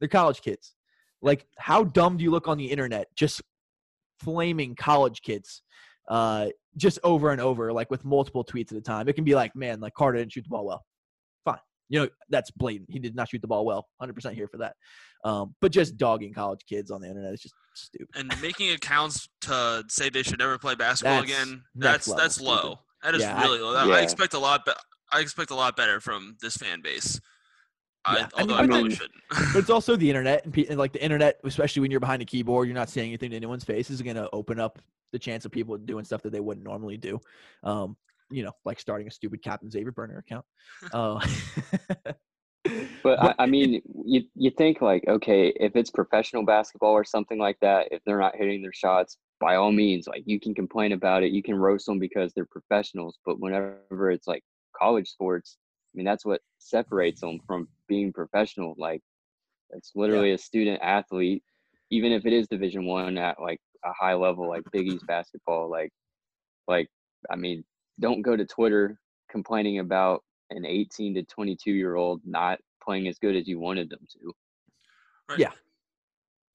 They're 0.00 0.08
college 0.08 0.40
kids. 0.40 0.75
Like, 1.22 1.46
how 1.58 1.84
dumb 1.84 2.16
do 2.16 2.24
you 2.24 2.30
look 2.30 2.48
on 2.48 2.58
the 2.58 2.66
internet 2.70 3.08
just 3.16 3.40
flaming 4.20 4.74
college 4.74 5.22
kids 5.22 5.62
uh, 6.08 6.48
just 6.76 6.98
over 7.02 7.30
and 7.30 7.40
over, 7.40 7.72
like 7.72 7.90
with 7.90 8.04
multiple 8.04 8.44
tweets 8.44 8.72
at 8.72 8.78
a 8.78 8.82
time? 8.82 9.08
It 9.08 9.14
can 9.14 9.24
be 9.24 9.34
like, 9.34 9.54
man, 9.56 9.80
like 9.80 9.94
Carter 9.94 10.18
didn't 10.18 10.32
shoot 10.32 10.44
the 10.44 10.50
ball 10.50 10.66
well. 10.66 10.84
Fine. 11.44 11.58
You 11.88 12.00
know, 12.00 12.08
that's 12.28 12.50
blatant. 12.50 12.90
He 12.90 12.98
did 12.98 13.14
not 13.16 13.28
shoot 13.28 13.40
the 13.40 13.48
ball 13.48 13.64
well. 13.64 13.88
100% 14.02 14.32
here 14.34 14.48
for 14.48 14.58
that. 14.58 14.74
Um, 15.24 15.54
but 15.60 15.72
just 15.72 15.96
dogging 15.96 16.32
college 16.32 16.60
kids 16.68 16.90
on 16.90 17.00
the 17.00 17.08
internet 17.08 17.32
is 17.34 17.40
just 17.40 17.54
stupid. 17.74 18.08
And 18.14 18.32
making 18.42 18.70
accounts 18.70 19.28
to 19.42 19.84
say 19.88 20.08
they 20.08 20.22
should 20.22 20.38
never 20.38 20.58
play 20.58 20.74
basketball 20.74 21.20
That's 21.22 21.32
again, 21.32 21.62
next 21.74 22.06
that's 22.06 22.08
level 22.08 22.22
that's 22.22 22.34
stupid. 22.36 22.50
low. 22.50 22.78
That 23.02 23.14
is 23.14 23.22
Yeah, 23.22 23.36
I- 23.38 23.42
really 23.42 23.58
low. 23.60 23.72
That- 23.72 23.88
Yeah. 23.88 23.94
I 23.94 24.00
expect 24.00 24.34
a 24.34 24.38
lot. 24.38 24.64
Be- 24.64 24.72
I 25.12 25.20
expect 25.20 25.50
a 25.50 25.54
lot 25.54 25.76
better 25.76 26.00
from 26.00 26.36
this 26.40 26.56
fan 26.56 26.80
base. 26.82 27.20
Yeah, 28.08 28.28
I, 28.36 28.42
I 28.42 28.44
mean- 28.44 28.50
I, 28.50 28.54
I 28.54 28.66
probably 28.66 28.82
mean- 28.84 28.90
shouldn't. 28.92 29.12
but 29.52 29.56
it's 29.58 29.70
also 29.70 29.96
the 29.96 30.08
internet 30.08 30.44
and, 30.44 30.54
pe- 30.54 30.66
and 30.66 30.78
like 30.78 30.92
the 30.92 31.02
internet, 31.02 31.40
especially 31.44 31.80
when 31.82 31.90
you're 31.90 32.00
behind 32.00 32.22
a 32.22 32.24
keyboard, 32.24 32.68
you're 32.68 32.74
not 32.74 32.88
saying 32.88 33.08
anything 33.08 33.30
to 33.30 33.36
anyone's 33.36 33.64
face, 33.64 33.90
is 33.90 34.00
going 34.02 34.16
to 34.16 34.28
open 34.32 34.60
up 34.60 34.78
the 35.12 35.18
chance 35.18 35.44
of 35.44 35.50
people 35.52 35.76
doing 35.76 36.04
stuff 36.04 36.22
that 36.22 36.30
they 36.32 36.40
wouldn't 36.40 36.64
normally 36.64 36.96
do. 36.96 37.20
Um, 37.62 37.96
you 38.30 38.42
know, 38.42 38.52
like 38.64 38.80
starting 38.80 39.06
a 39.06 39.10
stupid 39.10 39.42
Captain 39.42 39.70
Xavier 39.70 39.92
burner 39.92 40.18
account. 40.18 40.44
Uh, 40.92 41.20
But 43.02 43.22
I, 43.22 43.34
I 43.38 43.46
mean, 43.46 43.80
you 44.04 44.24
you 44.34 44.50
think 44.50 44.80
like, 44.82 45.04
okay, 45.06 45.52
if 45.60 45.76
it's 45.76 45.90
professional 45.90 46.44
basketball 46.44 46.90
or 46.92 47.04
something 47.04 47.38
like 47.38 47.56
that, 47.60 47.86
if 47.92 48.02
they're 48.04 48.18
not 48.18 48.34
hitting 48.34 48.60
their 48.60 48.72
shots, 48.72 49.18
by 49.38 49.54
all 49.54 49.70
means, 49.70 50.08
like 50.08 50.24
you 50.26 50.40
can 50.40 50.52
complain 50.52 50.90
about 50.90 51.22
it, 51.22 51.30
you 51.30 51.44
can 51.44 51.54
roast 51.54 51.86
them 51.86 52.00
because 52.00 52.32
they're 52.34 52.44
professionals. 52.46 53.18
But 53.24 53.38
whenever 53.38 54.10
it's 54.10 54.26
like 54.26 54.42
college 54.76 55.08
sports, 55.08 55.58
I 55.60 55.65
mean, 55.96 56.04
that's 56.04 56.24
what 56.24 56.40
separates 56.58 57.20
them 57.20 57.40
from 57.46 57.68
being 57.88 58.12
professional. 58.12 58.74
Like, 58.78 59.02
it's 59.70 59.92
literally 59.94 60.32
a 60.32 60.38
student 60.38 60.80
athlete, 60.82 61.42
even 61.90 62.12
if 62.12 62.26
it 62.26 62.32
is 62.32 62.46
Division 62.48 62.84
One 62.86 63.18
at 63.18 63.40
like 63.40 63.60
a 63.84 63.92
high 63.92 64.14
level, 64.14 64.48
like 64.48 64.62
Big 64.72 64.86
East 64.86 65.06
basketball. 65.06 65.70
Like, 65.70 65.90
like 66.68 66.88
I 67.30 67.36
mean, 67.36 67.64
don't 68.00 68.22
go 68.22 68.36
to 68.36 68.44
Twitter 68.44 68.98
complaining 69.30 69.78
about 69.80 70.22
an 70.50 70.64
18 70.64 71.14
to 71.14 71.22
22 71.24 71.72
year 71.72 71.96
old 71.96 72.20
not 72.24 72.58
playing 72.82 73.08
as 73.08 73.18
good 73.18 73.34
as 73.36 73.48
you 73.48 73.58
wanted 73.58 73.90
them 73.90 74.06
to. 74.12 74.32
Right. 75.28 75.38
yeah. 75.40 75.50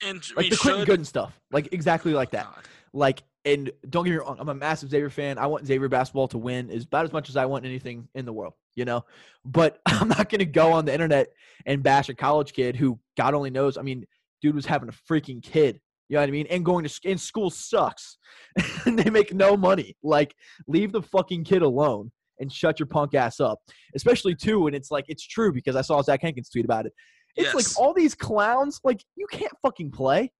And 0.03 0.23
like 0.35 0.45
we 0.45 0.49
the 0.49 0.57
Quentin 0.57 0.81
should. 0.81 0.87
Goodin 0.87 1.05
stuff, 1.05 1.39
like 1.51 1.73
exactly 1.73 2.13
like 2.13 2.31
that. 2.31 2.45
God. 2.45 2.63
Like, 2.93 3.23
and 3.45 3.71
don't 3.89 4.05
get 4.05 4.11
me 4.11 4.17
wrong, 4.17 4.37
I'm 4.39 4.49
a 4.49 4.53
massive 4.53 4.89
Xavier 4.89 5.09
fan. 5.09 5.37
I 5.37 5.47
want 5.47 5.65
Xavier 5.65 5.89
basketball 5.89 6.27
to 6.29 6.37
win 6.37 6.69
as 6.69 6.83
about 6.83 7.05
as 7.05 7.13
much 7.13 7.29
as 7.29 7.35
I 7.37 7.45
want 7.45 7.65
anything 7.65 8.07
in 8.13 8.25
the 8.25 8.33
world, 8.33 8.53
you 8.75 8.85
know. 8.85 9.03
But 9.45 9.79
I'm 9.85 10.07
not 10.07 10.29
going 10.29 10.39
to 10.39 10.45
go 10.45 10.71
on 10.71 10.85
the 10.85 10.93
internet 10.93 11.29
and 11.65 11.81
bash 11.81 12.09
a 12.09 12.13
college 12.13 12.53
kid 12.53 12.75
who 12.75 12.99
God 13.17 13.33
only 13.33 13.49
knows. 13.49 13.77
I 13.77 13.81
mean, 13.81 14.05
dude 14.41 14.55
was 14.55 14.65
having 14.65 14.89
a 14.89 14.91
freaking 14.91 15.41
kid. 15.41 15.79
You 16.09 16.15
know 16.15 16.21
what 16.21 16.29
I 16.29 16.31
mean? 16.31 16.47
And 16.49 16.65
going 16.65 16.85
to 16.85 16.99
and 17.09 17.19
school 17.19 17.49
sucks, 17.49 18.17
and 18.85 18.99
they 18.99 19.09
make 19.09 19.33
no 19.33 19.55
money. 19.55 19.95
Like, 20.03 20.35
leave 20.67 20.91
the 20.91 21.01
fucking 21.01 21.45
kid 21.45 21.61
alone 21.61 22.11
and 22.39 22.51
shut 22.51 22.79
your 22.79 22.87
punk 22.87 23.15
ass 23.15 23.39
up. 23.39 23.59
Especially 23.95 24.35
too, 24.35 24.67
and 24.67 24.75
it's 24.75 24.91
like 24.91 25.05
it's 25.07 25.25
true 25.25 25.53
because 25.53 25.77
I 25.77 25.81
saw 25.81 26.01
Zach 26.01 26.21
Hankins 26.21 26.49
tweet 26.49 26.65
about 26.65 26.85
it. 26.85 26.93
It's 27.37 27.53
Yes. 27.53 27.55
like 27.55 27.79
all 27.79 27.93
these 27.93 28.13
clowns, 28.13 28.81
like 28.83 29.01
you 29.15 29.25
can't 29.31 29.53
fucking 29.61 29.91
play. 29.91 30.31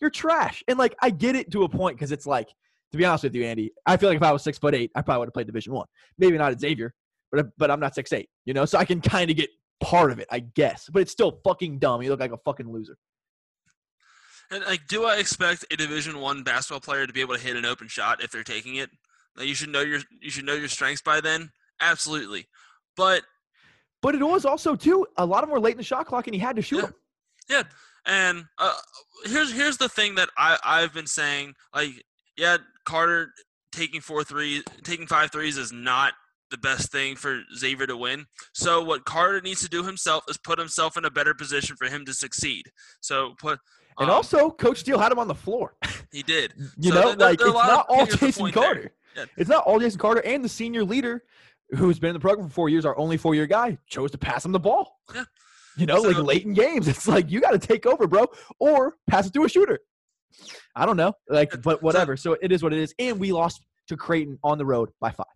You're 0.00 0.10
trash. 0.10 0.62
And 0.68 0.78
like 0.78 0.94
I 1.00 1.10
get 1.10 1.36
it 1.36 1.50
to 1.52 1.64
a 1.64 1.68
point 1.68 1.96
because 1.96 2.12
it's 2.12 2.26
like, 2.26 2.48
to 2.92 2.98
be 2.98 3.04
honest 3.04 3.24
with 3.24 3.34
you, 3.34 3.44
Andy, 3.44 3.72
I 3.86 3.96
feel 3.96 4.08
like 4.08 4.16
if 4.16 4.22
I 4.22 4.32
was 4.32 4.42
six 4.42 4.58
foot 4.58 4.74
eight, 4.74 4.90
I 4.94 5.02
probably 5.02 5.20
would 5.20 5.28
have 5.28 5.34
played 5.34 5.46
Division 5.46 5.72
One. 5.74 5.86
Maybe 6.18 6.36
not 6.38 6.52
at 6.52 6.60
Xavier, 6.60 6.94
but 7.30 7.46
but 7.58 7.70
I'm 7.70 7.80
not 7.80 7.94
six 7.94 8.12
eight, 8.12 8.28
you 8.44 8.54
know. 8.54 8.64
So 8.64 8.78
I 8.78 8.84
can 8.84 9.00
kind 9.00 9.30
of 9.30 9.36
get 9.36 9.50
part 9.80 10.10
of 10.10 10.18
it, 10.18 10.26
I 10.30 10.40
guess. 10.40 10.88
But 10.92 11.02
it's 11.02 11.12
still 11.12 11.40
fucking 11.44 11.78
dumb. 11.78 12.02
You 12.02 12.10
look 12.10 12.20
like 12.20 12.32
a 12.32 12.38
fucking 12.38 12.70
loser. 12.70 12.96
And 14.50 14.64
like, 14.64 14.86
do 14.88 15.04
I 15.04 15.16
expect 15.18 15.64
a 15.72 15.76
Division 15.76 16.18
One 16.20 16.42
basketball 16.42 16.80
player 16.80 17.06
to 17.06 17.12
be 17.12 17.20
able 17.20 17.36
to 17.36 17.40
hit 17.40 17.56
an 17.56 17.64
open 17.64 17.86
shot 17.88 18.22
if 18.22 18.32
they're 18.32 18.42
taking 18.42 18.76
it? 18.76 18.90
Like, 19.36 19.46
you 19.46 19.54
should 19.54 19.68
know 19.68 19.80
your 19.82 20.00
you 20.20 20.30
should 20.30 20.44
know 20.44 20.54
your 20.54 20.68
strengths 20.68 21.02
by 21.02 21.20
then. 21.20 21.50
Absolutely, 21.80 22.46
but 22.96 23.22
But 24.02 24.14
it 24.16 24.22
was 24.24 24.44
also 24.44 24.74
too 24.74 25.06
a 25.16 25.24
lot 25.24 25.44
of 25.44 25.48
them 25.48 25.52
were 25.52 25.60
late 25.60 25.72
in 25.72 25.76
the 25.78 25.84
shot 25.84 26.06
clock, 26.06 26.26
and 26.26 26.34
he 26.34 26.40
had 26.40 26.56
to 26.56 26.62
shoot 26.62 26.76
Yeah. 26.78 26.82
them. 26.82 26.94
Yeah, 27.48 27.62
and 28.06 28.44
uh, 28.58 28.72
here's 29.24 29.52
here's 29.52 29.76
the 29.76 29.88
thing 29.88 30.14
that 30.16 30.28
I 30.38 30.58
I've 30.64 30.92
been 30.94 31.06
saying. 31.06 31.54
Like, 31.74 31.90
yeah, 32.36 32.58
Carter 32.84 33.32
taking 33.72 34.00
four 34.00 34.24
threes, 34.24 34.62
taking 34.82 35.06
five 35.06 35.30
threes 35.30 35.56
is 35.56 35.72
not 35.72 36.12
the 36.50 36.58
best 36.58 36.90
thing 36.90 37.14
for 37.14 37.42
Xavier 37.56 37.86
to 37.86 37.96
win. 37.96 38.26
So 38.52 38.82
what 38.82 39.04
Carter 39.04 39.40
needs 39.40 39.60
to 39.60 39.68
do 39.68 39.84
himself 39.84 40.24
is 40.28 40.36
put 40.36 40.58
himself 40.58 40.96
in 40.96 41.04
a 41.04 41.10
better 41.10 41.32
position 41.34 41.76
for 41.76 41.86
him 41.86 42.04
to 42.06 42.12
succeed. 42.12 42.64
So 43.00 43.34
put 43.38 43.60
And 43.98 44.10
um, 44.10 44.16
also, 44.16 44.50
Coach 44.50 44.78
Steele 44.78 44.98
had 44.98 45.12
him 45.12 45.20
on 45.20 45.28
the 45.28 45.34
floor. 45.34 45.74
he 46.12 46.24
did. 46.24 46.52
You 46.76 46.90
So 46.90 46.94
know, 47.00 47.08
there- 47.14 47.28
like 47.28 47.38
there 47.38 47.48
it's 47.48 47.54
not 47.56 47.86
all 47.88 48.06
Jason. 48.06 48.50
Carter. 48.50 48.90
Yeah. 49.16 49.26
It's 49.36 49.48
not 49.50 49.64
all 49.64 49.78
Jason 49.78 50.00
Carter 50.00 50.22
and 50.24 50.44
the 50.44 50.48
senior 50.48 50.82
leader, 50.82 51.22
who's 51.76 52.00
been 52.00 52.10
in 52.10 52.14
the 52.14 52.20
program 52.20 52.48
for 52.48 52.54
four 52.54 52.68
years, 52.68 52.84
our 52.84 52.98
only 52.98 53.16
four 53.16 53.34
year 53.36 53.46
guy, 53.46 53.78
chose 53.86 54.10
to 54.10 54.18
pass 54.18 54.44
him 54.44 54.50
the 54.50 54.58
ball. 54.58 54.98
Yeah. 55.14 55.24
You 55.76 55.86
know, 55.86 56.00
like 56.00 56.18
late 56.18 56.44
in 56.44 56.54
games, 56.54 56.88
it's 56.88 57.06
like 57.06 57.30
you 57.30 57.40
got 57.40 57.52
to 57.52 57.58
take 57.58 57.86
over, 57.86 58.06
bro, 58.06 58.26
or 58.58 58.96
pass 59.08 59.26
it 59.26 59.32
to 59.34 59.44
a 59.44 59.48
shooter. 59.48 59.78
I 60.74 60.86
don't 60.86 60.96
know, 60.96 61.12
like, 61.28 61.62
but 61.62 61.82
whatever. 61.82 62.16
So 62.16 62.36
it 62.40 62.52
is 62.52 62.62
what 62.62 62.72
it 62.72 62.78
is, 62.78 62.94
and 62.98 63.18
we 63.18 63.32
lost 63.32 63.64
to 63.88 63.96
Creighton 63.96 64.38
on 64.42 64.58
the 64.58 64.66
road 64.66 64.90
by 65.00 65.10
five. 65.10 65.26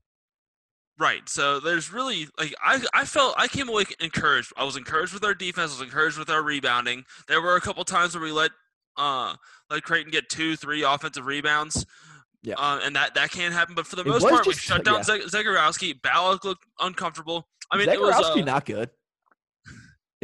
Right. 0.98 1.28
So 1.28 1.58
there's 1.58 1.92
really 1.92 2.28
like 2.38 2.54
I 2.64 2.80
I 2.94 3.04
felt 3.04 3.34
I 3.36 3.48
came 3.48 3.68
away 3.68 3.84
encouraged. 3.98 4.52
I 4.56 4.64
was 4.64 4.76
encouraged 4.76 5.12
with 5.12 5.24
our 5.24 5.34
defense. 5.34 5.72
I 5.72 5.80
was 5.80 5.88
encouraged 5.88 6.18
with 6.18 6.30
our 6.30 6.42
rebounding. 6.42 7.04
There 7.26 7.42
were 7.42 7.56
a 7.56 7.60
couple 7.60 7.82
times 7.84 8.14
where 8.14 8.22
we 8.22 8.30
let 8.30 8.52
uh 8.96 9.34
let 9.70 9.82
Creighton 9.82 10.12
get 10.12 10.28
two, 10.28 10.54
three 10.56 10.82
offensive 10.84 11.26
rebounds. 11.26 11.84
Yeah. 12.44 12.54
Uh, 12.58 12.78
and 12.84 12.94
that 12.94 13.14
that 13.14 13.30
can 13.32 13.50
happen, 13.50 13.74
but 13.74 13.86
for 13.86 13.96
the 13.96 14.02
It 14.02 14.08
most 14.08 14.28
part, 14.28 14.46
we 14.46 14.52
shut 14.52 14.84
down 14.84 15.02
yeah. 15.08 15.18
Zegarowski. 15.26 16.00
Ballock 16.00 16.44
looked 16.44 16.64
uncomfortable. 16.78 17.48
I 17.72 17.78
mean, 17.78 17.88
it 17.88 18.00
was 18.00 18.14
Zegarowski 18.14 18.42
uh, 18.42 18.44
not 18.44 18.66
good. 18.66 18.90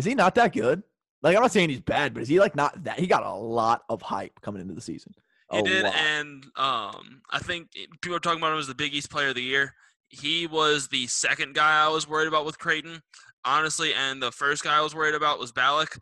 Is 0.01 0.07
he 0.07 0.15
not 0.15 0.35
that 0.37 0.55
good? 0.55 0.83
Like, 1.23 1.37
I'm 1.37 1.43
not 1.43 1.53
saying 1.53 1.69
he's 1.69 1.81
bad, 1.81 2.15
but 2.15 2.23
is 2.23 2.29
he 2.31 2.41
like 2.41 2.57
not 2.57 2.85
that? 2.85 2.99
He 2.99 3.07
got 3.07 3.23
a 3.23 3.35
lot 3.35 3.83
of 3.91 4.01
hype 4.01 4.41
coming 4.41 4.63
into 4.63 4.73
the 4.73 4.81
season. 4.81 5.13
He 5.53 5.61
did, 5.61 5.85
lot. 5.85 5.95
and 5.95 6.47
um, 6.57 7.21
I 7.31 7.39
think 7.41 7.69
people 8.01 8.17
are 8.17 8.21
talking 8.21 8.39
about 8.41 8.53
him 8.55 8.59
as 8.59 8.67
the 8.67 8.75
Big 8.75 8.95
East 8.95 9.11
Player 9.11 9.29
of 9.29 9.35
the 9.35 9.43
Year. 9.43 9.75
He 10.09 10.47
was 10.47 10.89
the 10.89 11.07
second 11.09 11.55
guy 11.55 11.85
I 11.85 11.89
was 11.89 12.09
worried 12.09 12.29
about 12.29 12.47
with 12.47 12.59
Creighton, 12.59 13.03
honestly, 13.45 13.93
and 13.93 14.23
the 14.23 14.33
first 14.33 14.65
guy 14.65 14.79
I 14.79 14.81
was 14.81 14.95
worried 14.95 15.15
about 15.15 15.39
was 15.39 15.53
Ballock. 15.53 15.99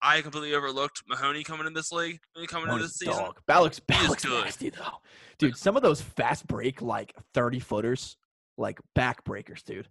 I 0.00 0.20
completely 0.20 0.54
overlooked 0.54 1.02
Mahoney 1.08 1.42
coming 1.42 1.66
in 1.66 1.74
this 1.74 1.90
league, 1.90 2.20
coming 2.46 2.68
into 2.70 2.84
this 2.84 2.98
season. 2.98 3.16
dog. 3.16 3.40
Ballock's, 3.48 3.80
Ballock's 3.80 4.24
nasty 4.24 4.70
though, 4.70 5.00
dude. 5.38 5.56
Some 5.56 5.76
of 5.76 5.82
those 5.82 6.00
fast 6.00 6.46
break 6.46 6.80
like 6.80 7.12
thirty 7.34 7.58
footers, 7.58 8.16
like 8.56 8.78
back 8.94 9.24
breakers, 9.24 9.64
dude. 9.64 9.88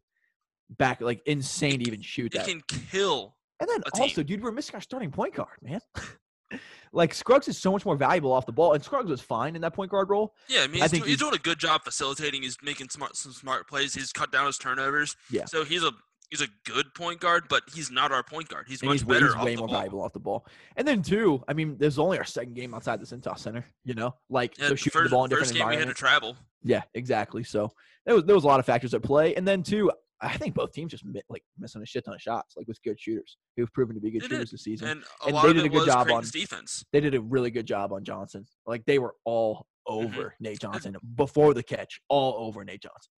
Back 0.77 1.01
like 1.01 1.21
insane 1.25 1.79
to 1.79 1.87
even 1.87 2.01
shoot 2.01 2.33
It 2.33 2.37
that. 2.37 2.47
can 2.47 2.61
kill. 2.91 3.35
And 3.59 3.69
then 3.69 3.81
a 3.85 3.91
team. 3.91 4.01
also, 4.03 4.23
dude, 4.23 4.41
we're 4.43 4.51
missing 4.51 4.75
our 4.75 4.81
starting 4.81 5.11
point 5.11 5.33
guard, 5.35 5.57
man. 5.61 5.79
like 6.93 7.13
Scruggs 7.13 7.47
is 7.47 7.57
so 7.57 7.71
much 7.71 7.85
more 7.85 7.95
valuable 7.95 8.31
off 8.31 8.45
the 8.45 8.51
ball, 8.51 8.73
and 8.73 8.83
Scruggs 8.83 9.09
was 9.09 9.21
fine 9.21 9.55
in 9.55 9.61
that 9.61 9.73
point 9.73 9.91
guard 9.91 10.09
role. 10.09 10.33
Yeah, 10.47 10.61
I 10.61 10.67
mean, 10.67 10.81
I 10.81 10.85
he's, 10.85 10.91
think 10.91 11.03
do- 11.03 11.09
he's 11.09 11.19
doing 11.19 11.35
a 11.35 11.39
good 11.39 11.59
job 11.59 11.83
facilitating. 11.83 12.41
He's 12.41 12.57
making 12.63 12.89
smart 12.89 13.15
some 13.15 13.31
smart 13.31 13.67
plays. 13.67 13.93
He's 13.93 14.11
cut 14.11 14.31
down 14.31 14.45
his 14.47 14.57
turnovers. 14.57 15.15
Yeah. 15.29 15.45
So 15.45 15.63
he's 15.63 15.83
a 15.83 15.91
he's 16.31 16.41
a 16.41 16.47
good 16.65 16.93
point 16.95 17.19
guard, 17.19 17.43
but 17.49 17.63
he's 17.73 17.91
not 17.91 18.11
our 18.11 18.23
point 18.23 18.47
guard. 18.49 18.65
He's 18.67 18.81
And 18.81 18.89
much 18.89 18.99
he's, 19.01 19.03
better 19.03 19.27
he's 19.27 19.35
off 19.35 19.45
way 19.45 19.55
the 19.55 19.59
more 19.61 19.67
ball. 19.67 19.77
valuable 19.77 20.01
off 20.01 20.13
the 20.13 20.19
ball. 20.19 20.45
And 20.75 20.87
then 20.87 21.01
two, 21.03 21.43
I 21.47 21.53
mean, 21.53 21.75
there's 21.77 21.99
only 21.99 22.17
our 22.17 22.23
second 22.23 22.53
game 22.55 22.73
outside 22.73 22.99
the 23.01 23.05
Cintas 23.05 23.39
Center. 23.39 23.65
You 23.83 23.93
know, 23.93 24.15
like 24.29 24.57
Yeah, 24.57 24.65
so 24.65 24.69
the 24.71 24.77
shooting 24.77 24.91
first, 25.01 25.09
the 25.11 25.15
ball 25.15 25.25
in 25.25 25.31
first 25.31 25.53
different 25.53 25.57
game 25.59 25.67
we 25.69 25.73
had 25.75 25.79
to 25.87 25.89
environments. 25.89 25.99
travel. 25.99 26.37
Yeah, 26.63 26.83
exactly. 26.95 27.43
So 27.43 27.71
there 28.05 28.15
was 28.15 28.25
there 28.25 28.35
was 28.35 28.43
a 28.43 28.47
lot 28.47 28.59
of 28.59 28.65
factors 28.65 28.93
at 28.95 29.03
play, 29.03 29.35
and 29.35 29.47
then 29.47 29.61
two, 29.63 29.91
I 30.21 30.35
think 30.37 30.53
both 30.55 30.73
teams 30.73 30.91
just 30.91 31.05
mi- 31.05 31.21
like 31.29 31.43
missing 31.57 31.81
a 31.81 31.85
shit 31.85 32.03
ton 32.05 32.13
of 32.13 32.21
shots, 32.21 32.55
like 32.57 32.67
with 32.67 32.81
good 32.83 32.99
shooters 32.99 33.37
who've 33.55 33.71
proven 33.73 33.95
to 33.95 34.01
be 34.01 34.11
good 34.11 34.21
They 34.23 34.27
shooters 34.27 34.49
did. 34.49 34.53
this 34.55 34.63
season. 34.63 34.87
And 34.89 35.03
a 35.21 35.25
And 35.27 35.33
lot 35.35 35.43
they 35.43 35.49
of 35.49 35.55
did 35.55 35.65
a 35.65 35.69
good 35.69 35.85
job 35.85 36.07
Creighton's 36.07 36.35
on- 36.35 36.41
defense. 36.41 36.83
they 36.91 36.99
did 36.99 37.15
a 37.15 37.21
really 37.21 37.51
good 37.51 37.65
job 37.65 37.93
on 37.93 38.03
Johnson. 38.03 38.45
Like 38.65 38.85
they 38.85 38.99
were 38.99 39.15
all 39.25 39.65
Mm-hmm. 39.87 40.07
over 40.19 40.35
Nate 40.39 40.59
Johnson 40.61 40.95
before 41.15 41.55
the 41.55 41.63
catch, 41.63 41.99
all 42.09 42.45
over 42.45 42.63
Nate 42.63 42.81
Johnson. 42.83 43.11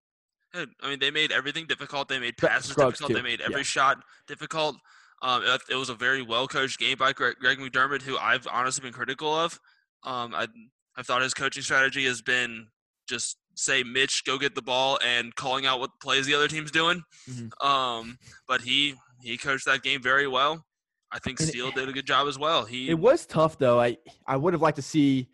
Yeah, 0.53 0.65
I 0.81 0.89
mean, 0.91 0.99
they 0.99 1.11
made 1.11 1.31
everything 1.33 1.65
difficult. 1.67 2.07
They 2.07 2.17
made 2.19 2.37
passes 2.37 2.75
difficult. 2.75 2.95
too, 3.09 3.13
They 3.13 3.21
made 3.21 3.39
yeah. 3.41 3.47
every 3.47 3.63
shot 3.65 4.01
difficult. 4.27 4.77
Um, 5.21 5.43
it, 5.43 5.61
it 5.71 5.75
was 5.75 5.89
a 5.89 5.95
very 5.95 6.21
well 6.21 6.47
coached 6.47 6.79
game 6.79 6.97
by 6.97 7.11
Greg, 7.11 7.35
Greg 7.41 7.57
McDermott, 7.57 8.03
who 8.03 8.17
I've 8.17 8.47
honestly 8.49 8.83
been 8.83 8.93
critical 8.93 9.33
of. 9.33 9.59
Um, 10.03 10.33
I 10.33 10.47
I 10.95 11.01
thought 11.03 11.21
his 11.23 11.33
coaching 11.33 11.61
strategy 11.63 12.05
has 12.05 12.21
been 12.21 12.67
just 13.09 13.37
say 13.55 13.83
Mitch 13.83 14.23
go 14.25 14.37
get 14.37 14.55
the 14.55 14.61
ball 14.61 14.99
and 15.05 15.33
calling 15.35 15.65
out 15.65 15.79
what 15.79 15.91
plays 16.01 16.25
the 16.25 16.33
other 16.33 16.47
team's 16.47 16.71
doing. 16.71 17.03
Mhm. 17.29 17.65
Um, 17.65 18.17
but 18.47 18.61
he 18.61 18.95
he 19.21 19.37
coached 19.37 19.65
that 19.65 19.83
game 19.83 20.01
very 20.01 20.27
well. 20.27 20.65
I 21.11 21.19
think 21.19 21.39
it- 21.39 21.47
Steele 21.47 21.71
did 21.71 21.87
a 21.89 21.91
good 21.91 22.07
job 22.07 22.27
as 22.27 22.39
well. 22.39 22.65
He 22.65 22.89
It 22.89 22.97
was 22.99 23.25
tough 23.25 23.57
though. 23.57 23.79
I 23.79 23.97
I 24.25 24.37
would 24.37 24.53
have 24.53 24.61
liked 24.61 24.77
to 24.77 24.81
see 24.81 25.29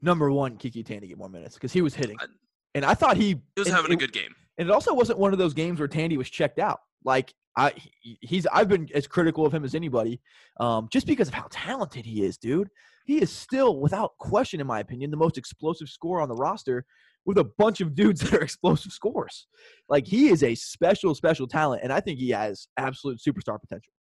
number 0.00 0.30
one 0.30 0.58
KyKy 0.58 0.84
Tandy 0.84 1.08
get 1.08 1.18
more 1.18 1.28
minutes 1.28 1.54
because 1.54 1.72
he 1.72 1.80
was 1.80 1.94
hitting, 1.94 2.16
I- 2.20 2.26
and 2.74 2.84
I 2.84 2.94
thought 2.94 3.16
he 3.16 3.28
he 3.30 3.40
was 3.56 3.68
having 3.68 3.92
a 3.92 3.96
good 3.96 4.12
game. 4.12 4.34
And 4.58 4.68
it 4.68 4.72
also 4.72 4.92
wasn't 4.94 5.18
one 5.18 5.32
of 5.32 5.38
those 5.38 5.54
games 5.54 5.78
where 5.78 5.88
Tandy 5.88 6.16
was 6.18 6.28
checked 6.28 6.58
out. 6.58 6.80
Like 7.04 7.32
I, 7.56 7.72
he's 8.00 8.46
I've 8.46 8.68
been 8.68 8.88
as 8.94 9.06
critical 9.06 9.44
of 9.44 9.52
him 9.52 9.64
as 9.64 9.74
anybody, 9.74 10.20
um, 10.60 10.88
just 10.90 11.06
because 11.06 11.28
of 11.28 11.34
how 11.34 11.48
talented 11.50 12.06
he 12.06 12.22
is, 12.24 12.36
dude. 12.38 12.68
He 13.04 13.20
is 13.20 13.30
still, 13.32 13.78
without 13.80 14.16
question, 14.18 14.60
in 14.60 14.66
my 14.66 14.78
opinion, 14.80 15.10
the 15.10 15.16
most 15.16 15.36
explosive 15.36 15.88
scorer 15.88 16.22
on 16.22 16.28
the 16.28 16.36
roster, 16.36 16.86
with 17.24 17.38
a 17.38 17.50
bunch 17.58 17.80
of 17.80 17.94
dudes 17.94 18.20
that 18.20 18.34
are 18.34 18.42
explosive 18.42 18.92
scores. 18.92 19.46
Like 19.88 20.06
he 20.06 20.28
is 20.28 20.42
a 20.42 20.54
special, 20.54 21.14
special 21.14 21.46
talent, 21.46 21.82
and 21.82 21.92
I 21.92 22.00
think 22.00 22.18
he 22.18 22.30
has 22.30 22.68
absolute 22.76 23.20
superstar 23.26 23.60
potential. 23.60 23.92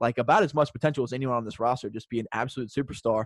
Like 0.00 0.18
about 0.18 0.42
as 0.42 0.52
much 0.52 0.72
potential 0.72 1.04
as 1.04 1.12
anyone 1.12 1.36
on 1.36 1.44
this 1.44 1.60
roster, 1.60 1.88
just 1.88 2.08
be 2.08 2.18
an 2.18 2.26
absolute 2.32 2.70
superstar. 2.70 3.24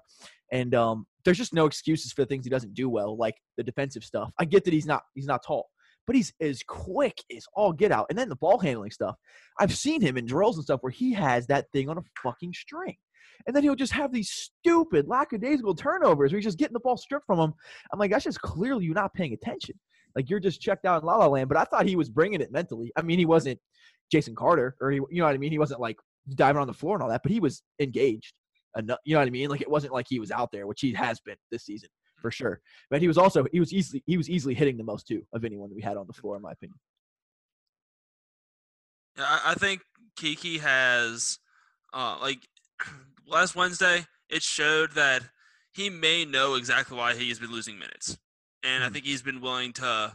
And 0.52 0.74
um, 0.74 1.06
there's 1.24 1.38
just 1.38 1.54
no 1.54 1.64
excuses 1.64 2.12
for 2.12 2.22
the 2.22 2.26
things 2.26 2.44
he 2.44 2.50
doesn't 2.50 2.74
do 2.74 2.90
well, 2.90 3.16
like 3.16 3.34
the 3.56 3.62
defensive 3.62 4.04
stuff. 4.04 4.30
I 4.38 4.44
get 4.44 4.64
that 4.64 4.74
he's 4.74 4.84
not 4.84 5.02
he's 5.14 5.26
not 5.26 5.42
tall, 5.42 5.70
but 6.06 6.16
he's 6.16 6.34
as 6.40 6.62
quick 6.62 7.16
as 7.34 7.46
all 7.54 7.72
get 7.72 7.92
out. 7.92 8.06
And 8.10 8.18
then 8.18 8.28
the 8.28 8.36
ball 8.36 8.58
handling 8.58 8.90
stuff. 8.90 9.16
I've 9.58 9.74
seen 9.74 10.02
him 10.02 10.18
in 10.18 10.26
drills 10.26 10.56
and 10.56 10.64
stuff 10.64 10.82
where 10.82 10.92
he 10.92 11.14
has 11.14 11.46
that 11.46 11.66
thing 11.72 11.88
on 11.88 11.96
a 11.96 12.02
fucking 12.22 12.52
string. 12.52 12.96
And 13.46 13.54
then 13.54 13.62
he'll 13.62 13.76
just 13.76 13.92
have 13.92 14.12
these 14.12 14.30
stupid 14.30 15.08
lackadaisical 15.08 15.74
turnovers 15.74 16.32
where 16.32 16.38
he's 16.38 16.44
just 16.44 16.58
getting 16.58 16.74
the 16.74 16.80
ball 16.80 16.96
stripped 16.96 17.26
from 17.26 17.38
him. 17.38 17.54
I'm 17.92 17.98
like, 17.98 18.10
that's 18.10 18.24
just 18.24 18.40
clearly 18.40 18.84
you 18.84 18.94
not 18.94 19.14
paying 19.14 19.32
attention. 19.32 19.78
Like 20.14 20.30
you're 20.30 20.40
just 20.40 20.60
checked 20.60 20.84
out 20.84 21.02
in 21.02 21.06
La 21.06 21.16
La 21.16 21.26
Land. 21.26 21.48
But 21.48 21.58
I 21.58 21.64
thought 21.64 21.86
he 21.86 21.96
was 21.96 22.08
bringing 22.08 22.40
it 22.40 22.50
mentally. 22.50 22.92
I 22.96 23.02
mean, 23.02 23.18
he 23.18 23.26
wasn't 23.26 23.60
Jason 24.10 24.34
Carter 24.34 24.76
or 24.80 24.90
he, 24.90 24.96
you 24.96 25.18
know 25.18 25.24
what 25.24 25.34
I 25.34 25.38
mean? 25.38 25.52
He 25.52 25.58
wasn't 25.58 25.80
like 25.80 25.98
diving 26.34 26.60
on 26.60 26.66
the 26.66 26.74
floor 26.74 26.94
and 26.94 27.02
all 27.02 27.08
that, 27.10 27.22
but 27.22 27.32
he 27.32 27.40
was 27.40 27.62
engaged. 27.78 28.32
Enough, 28.76 28.98
you 29.04 29.14
know 29.14 29.20
what 29.20 29.28
I 29.28 29.30
mean? 29.30 29.48
Like 29.48 29.62
it 29.62 29.70
wasn't 29.70 29.94
like 29.94 30.06
he 30.08 30.20
was 30.20 30.30
out 30.30 30.52
there, 30.52 30.66
which 30.66 30.82
he 30.82 30.92
has 30.92 31.18
been 31.20 31.36
this 31.50 31.64
season 31.64 31.88
for 32.20 32.30
sure. 32.30 32.60
But 32.90 33.00
he 33.00 33.08
was 33.08 33.16
also 33.16 33.46
he 33.52 33.60
was 33.60 33.72
easily 33.72 34.02
he 34.06 34.16
was 34.16 34.28
easily 34.28 34.54
hitting 34.54 34.76
the 34.76 34.84
most 34.84 35.06
too 35.06 35.22
of 35.32 35.44
anyone 35.44 35.70
that 35.70 35.76
we 35.76 35.82
had 35.82 35.96
on 35.96 36.06
the 36.06 36.12
floor, 36.12 36.36
in 36.36 36.42
my 36.42 36.52
opinion. 36.52 36.78
I, 39.18 39.40
I 39.46 39.54
think 39.54 39.80
KyKy 40.18 40.60
has, 40.60 41.38
uh, 41.94 42.18
like 42.20 42.40
last 43.26 43.54
Wednesday, 43.54 44.06
it 44.28 44.42
showed 44.42 44.92
that 44.92 45.22
he 45.72 45.90
may 45.90 46.24
know 46.24 46.54
exactly 46.54 46.96
why 46.96 47.14
he's 47.14 47.38
been 47.38 47.50
losing 47.52 47.78
minutes, 47.78 48.16
and 48.62 48.82
I 48.84 48.88
Mhm. 48.88 48.92
think 48.92 49.04
he's 49.04 49.22
been 49.22 49.40
willing 49.40 49.72
to 49.74 50.14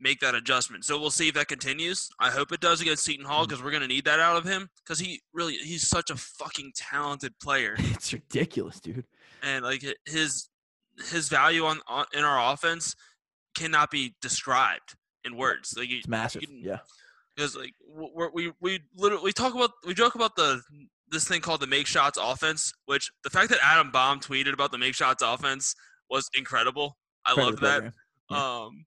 make 0.00 0.18
that 0.20 0.34
adjustment. 0.34 0.84
So 0.84 0.98
we'll 0.98 1.10
see 1.10 1.28
if 1.28 1.34
that 1.34 1.46
continues. 1.46 2.10
I 2.18 2.30
hope 2.30 2.50
it 2.50 2.60
does 2.60 2.80
against 2.80 3.04
Seton 3.04 3.24
Hall 3.24 3.46
because 3.46 3.62
we're 3.62 3.70
gonna 3.70 3.86
need 3.86 4.04
that 4.06 4.18
out 4.18 4.36
of 4.36 4.44
him 4.44 4.68
because 4.82 4.98
he 4.98 5.22
really 5.32 5.56
he's 5.58 5.86
such 5.86 6.10
a 6.10 6.16
fucking 6.16 6.72
talented 6.74 7.38
player, 7.38 7.76
It's 7.78 8.12
ridiculous, 8.12 8.80
dude. 8.80 9.06
and 9.42 9.64
like 9.64 9.84
his 10.06 10.48
his 11.10 11.28
value 11.28 11.64
on, 11.66 11.80
on 11.86 12.06
in 12.12 12.24
our 12.24 12.52
offense 12.52 12.94
cannot 13.54 13.90
be 13.90 14.14
described 14.20 14.96
in 15.24 15.36
words. 15.36 15.74
Like 15.76 15.90
It's 15.90 16.08
massive. 16.08 16.42
can- 16.42 16.58
Yeah. 16.58 16.80
because 17.36 17.54
like 17.54 17.74
we're, 17.86 18.30
we 18.30 18.52
we 18.60 18.80
literally 18.96 19.22
we 19.24 19.32
talk 19.32 19.54
about 19.54 19.70
we 19.86 19.94
joke 19.94 20.16
about 20.16 20.34
the 20.36 20.62
this 21.08 21.26
thing 21.28 21.40
called 21.40 21.60
the 21.60 21.66
make 21.66 21.86
shots 21.86 22.18
offense, 22.20 22.72
which 22.86 23.10
the 23.24 23.30
fact 23.30 23.50
that 23.50 23.58
Adam 23.62 23.90
Baum 23.90 24.20
tweeted 24.20 24.52
about 24.52 24.72
the 24.72 24.78
make 24.78 24.94
shots 24.94 25.22
offense 25.22 25.74
was 26.10 26.28
incredible. 26.36 26.96
I 27.26 27.32
of 27.32 27.38
loved 27.38 27.60
that. 27.62 27.92
Yeah. 28.30 28.64
Um, 28.64 28.84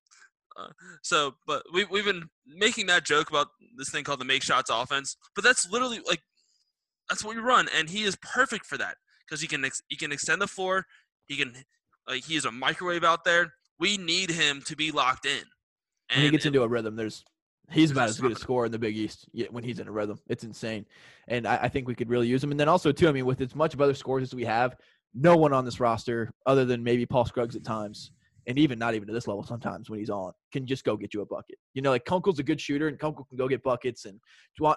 uh, 0.57 0.67
so, 1.03 1.35
but 1.45 1.63
we 1.73 1.83
we've 1.85 2.05
been 2.05 2.23
making 2.47 2.87
that 2.87 3.05
joke 3.05 3.29
about 3.29 3.47
this 3.77 3.89
thing 3.89 4.03
called 4.03 4.19
the 4.21 4.25
make 4.25 4.43
shots 4.43 4.69
offense, 4.73 5.17
but 5.35 5.43
that's 5.43 5.69
literally 5.69 5.99
like 6.07 6.21
that's 7.09 7.23
what 7.23 7.35
we 7.35 7.41
run, 7.41 7.67
and 7.77 7.89
he 7.89 8.03
is 8.03 8.15
perfect 8.21 8.65
for 8.65 8.77
that 8.77 8.95
because 9.27 9.41
he 9.41 9.47
can 9.47 9.65
ex- 9.65 9.81
he 9.89 9.95
can 9.95 10.11
extend 10.11 10.41
the 10.41 10.47
floor, 10.47 10.85
he 11.27 11.35
can 11.35 11.53
like 12.07 12.23
he 12.23 12.35
is 12.35 12.45
a 12.45 12.51
microwave 12.51 13.03
out 13.03 13.23
there. 13.25 13.53
We 13.79 13.97
need 13.97 14.29
him 14.31 14.61
to 14.67 14.75
be 14.75 14.91
locked 14.91 15.25
in. 15.25 15.43
when 16.13 16.23
he 16.23 16.29
gets 16.31 16.45
it- 16.45 16.49
into 16.49 16.63
a 16.63 16.67
rhythm, 16.67 16.95
there's 16.95 17.23
he's 17.71 17.91
about 17.91 18.09
as 18.09 18.19
good 18.19 18.31
a 18.31 18.35
scorer 18.35 18.65
in 18.65 18.71
the 18.71 18.79
Big 18.79 18.97
East 18.97 19.27
when 19.49 19.63
he's 19.63 19.79
in 19.79 19.87
a 19.87 19.91
rhythm. 19.91 20.19
It's 20.27 20.43
insane, 20.43 20.85
and 21.27 21.47
I, 21.47 21.57
I 21.63 21.69
think 21.69 21.87
we 21.87 21.95
could 21.95 22.09
really 22.09 22.27
use 22.27 22.43
him. 22.43 22.51
And 22.51 22.59
then 22.59 22.69
also 22.69 22.91
too, 22.91 23.07
I 23.07 23.11
mean, 23.11 23.25
with 23.25 23.41
as 23.41 23.55
much 23.55 23.73
of 23.73 23.81
other 23.81 23.93
scores 23.93 24.23
as 24.23 24.35
we 24.35 24.45
have, 24.45 24.75
no 25.13 25.35
one 25.35 25.53
on 25.53 25.65
this 25.65 25.79
roster 25.79 26.33
other 26.45 26.65
than 26.65 26.83
maybe 26.83 27.05
Paul 27.05 27.25
Scruggs 27.25 27.55
at 27.55 27.63
times, 27.63 28.11
and 28.47 28.59
even 28.59 28.77
not 28.77 28.93
even 28.93 29.07
to 29.07 29.13
this 29.13 29.27
level 29.27 29.43
sometimes 29.43 29.89
when 29.89 29.99
he's 29.99 30.09
on, 30.09 30.31
can 30.51 30.67
just 30.67 30.83
go 30.83 30.95
get 30.95 31.13
you 31.13 31.21
a 31.21 31.25
bucket. 31.25 31.57
You 31.73 31.81
know, 31.81 31.91
like 31.91 32.05
Kunkel's 32.05 32.39
a 32.39 32.43
good 32.43 32.61
shooter, 32.61 32.87
and 32.87 32.99
Kunkel 32.99 33.25
can 33.25 33.37
go 33.37 33.47
get 33.47 33.63
buckets, 33.63 34.05
and 34.05 34.19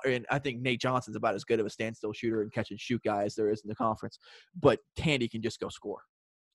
and 0.06 0.26
I 0.30 0.38
think 0.38 0.60
Nate 0.60 0.80
Johnson's 0.80 1.16
about 1.16 1.34
as 1.34 1.44
good 1.44 1.60
of 1.60 1.66
a 1.66 1.70
standstill 1.70 2.12
shooter 2.12 2.42
and 2.42 2.52
catch 2.52 2.70
and 2.70 2.80
shoot 2.80 3.02
guy 3.04 3.24
as 3.24 3.34
there 3.34 3.50
is 3.50 3.60
in 3.62 3.68
the 3.68 3.74
conference. 3.74 4.18
But 4.58 4.80
Tandy 4.96 5.28
can 5.28 5.42
just 5.42 5.60
go 5.60 5.68
score. 5.68 6.00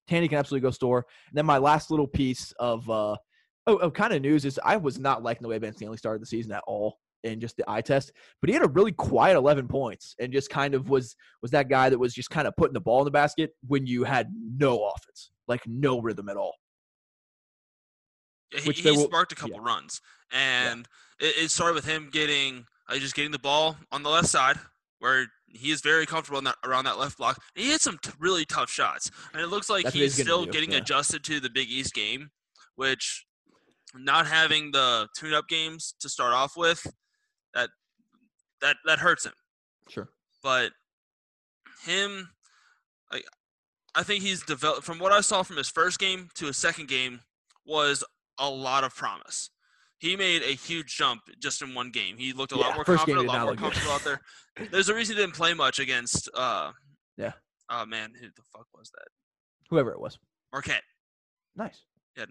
Tandy 0.07 0.27
can 0.27 0.37
absolutely 0.37 0.67
go 0.67 0.71
score. 0.71 1.05
And 1.29 1.37
then 1.37 1.45
my 1.45 1.57
last 1.57 1.89
little 1.89 2.07
piece 2.07 2.51
of 2.59 2.89
uh, 2.89 3.15
oh, 3.67 3.77
oh 3.79 3.91
kind 3.91 4.13
of 4.13 4.21
news 4.21 4.45
is 4.45 4.59
I 4.63 4.77
was 4.77 4.99
not 4.99 5.23
liking 5.23 5.43
the 5.43 5.49
way 5.49 5.59
Ben 5.59 5.73
Stanley 5.73 5.97
started 5.97 6.21
the 6.21 6.27
season 6.27 6.51
at 6.51 6.63
all 6.67 6.97
in 7.23 7.39
just 7.39 7.55
the 7.55 7.63
eye 7.69 7.81
test, 7.81 8.11
but 8.41 8.49
he 8.49 8.53
had 8.53 8.63
a 8.63 8.67
really 8.67 8.91
quiet 8.91 9.37
11 9.37 9.67
points 9.67 10.15
and 10.19 10.33
just 10.33 10.49
kind 10.49 10.73
of 10.75 10.89
was 10.89 11.15
was 11.41 11.51
that 11.51 11.69
guy 11.69 11.89
that 11.89 11.97
was 11.97 12.13
just 12.13 12.29
kind 12.29 12.47
of 12.47 12.55
putting 12.57 12.73
the 12.73 12.81
ball 12.81 12.99
in 12.99 13.05
the 13.05 13.11
basket 13.11 13.51
when 13.67 13.87
you 13.87 14.03
had 14.03 14.33
no 14.57 14.85
offense, 14.89 15.31
like 15.47 15.61
no 15.65 16.01
rhythm 16.01 16.29
at 16.29 16.37
all. 16.37 16.55
Yeah, 18.53 18.59
he, 18.61 18.67
Which 18.67 18.81
he 18.81 18.91
will- 18.91 19.05
sparked 19.05 19.31
a 19.31 19.35
couple 19.35 19.59
runs, 19.59 20.01
and 20.31 20.87
it, 21.19 21.45
it 21.45 21.51
started 21.51 21.75
with 21.75 21.85
him 21.85 22.09
getting 22.11 22.65
uh, 22.89 22.97
just 22.97 23.15
getting 23.15 23.31
the 23.31 23.39
ball 23.39 23.77
on 23.91 24.03
the 24.03 24.09
left 24.09 24.27
side 24.27 24.57
where 24.99 25.27
he 25.47 25.69
is 25.69 25.81
very 25.81 26.05
comfortable 26.05 26.37
in 26.37 26.45
that, 26.45 26.55
around 26.63 26.85
that 26.85 26.97
left 26.97 27.17
block. 27.17 27.37
And 27.55 27.65
he 27.65 27.71
had 27.71 27.81
some 27.81 27.97
t- 28.01 28.11
really 28.19 28.45
tough 28.45 28.69
shots, 28.69 29.11
and 29.33 29.41
it 29.41 29.47
looks 29.47 29.69
like 29.69 29.83
That's 29.83 29.95
he's 29.95 30.15
he's 30.15 30.25
still 30.25 30.45
do, 30.45 30.51
getting 30.51 30.71
yeah. 30.71 30.77
adjusted 30.77 31.23
to 31.25 31.39
the 31.39 31.49
Big 31.49 31.69
East 31.69 31.93
game, 31.93 32.31
which 32.75 33.25
not 33.95 34.27
having 34.27 34.71
the 34.71 35.07
tune-up 35.17 35.47
games 35.47 35.93
to 35.99 36.09
start 36.09 36.33
off 36.33 36.57
with, 36.57 36.85
that 37.53 37.69
that 38.61 38.77
that 38.85 38.99
hurts 38.99 39.25
him. 39.25 39.33
Sure. 39.89 40.09
But 40.41 40.71
him, 41.85 42.29
like, 43.11 43.25
I 43.95 44.03
think 44.03 44.23
he's 44.23 44.43
developed 44.43 44.83
from 44.85 44.99
what 44.99 45.11
I 45.11 45.21
saw 45.21 45.43
from 45.43 45.57
his 45.57 45.69
first 45.69 45.99
game 45.99 46.29
to 46.35 46.45
his 46.47 46.57
second 46.57 46.87
game 46.87 47.19
was 47.65 48.03
a 48.39 48.49
lot 48.49 48.83
of 48.83 48.95
promise. 48.95 49.49
He 49.99 50.15
made 50.17 50.41
a 50.41 50.53
huge 50.55 50.97
jump 50.97 51.21
just 51.39 51.61
in 51.61 51.73
one 51.73 51.91
game. 51.91 52.17
He 52.17 52.33
looked 52.33 52.51
a 52.51 52.55
Yeah, 52.57 52.67
lot 52.67 52.75
more 52.75 52.83
confident, 52.83 53.19
a 53.19 53.31
lot 53.31 53.45
more 53.45 53.55
comfortable 53.55 53.91
out 53.93 54.03
there. 54.03 54.19
There's 54.71 54.89
a 54.89 54.95
reason 54.95 55.15
he 55.15 55.21
didn't 55.21 55.35
play 55.35 55.53
much 55.53 55.79
against. 55.79 56.29
uh 56.33 56.71
Yeah. 57.17 57.33
Oh 57.69 57.85
man, 57.85 58.11
who 58.19 58.27
the 58.27 58.41
fuck 58.51 58.67
was 58.73 58.91
that? 58.91 59.07
Whoever 59.69 59.91
it 59.91 59.99
was. 59.99 60.17
Marquette. 60.51 60.83
Nice. 61.55 61.83
Yeah. 62.17 62.25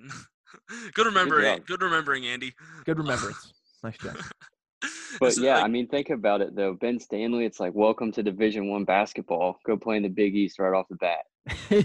good 0.95 1.07
remembering. 1.07 1.57
job. 1.59 1.67
Good, 1.67 1.83
remembering, 1.83 2.27
Andy. 2.27 2.53
Good 2.85 2.99
remembrance. 3.05 3.53
nice 3.83 3.97
job. 3.99 4.17
But 5.21 5.37
yeah, 5.37 5.57
like, 5.57 5.65
I 5.65 5.69
mean, 5.69 5.87
think 5.87 6.11
about 6.11 6.41
it 6.41 6.57
though. 6.57 6.73
Ben 6.75 6.99
Stanley, 6.99 7.45
it's 7.45 7.61
like 7.61 7.73
welcome 7.75 8.11
to 8.13 8.23
Division 8.23 8.69
One 8.69 8.85
basketball. 8.85 9.61
Go 9.65 9.77
play 9.77 9.97
in 9.99 10.03
the 10.03 10.09
Big 10.09 10.35
East 10.35 10.59
right 10.59 10.75
off 10.75 10.89
the 10.89 10.97
bat. 10.97 11.19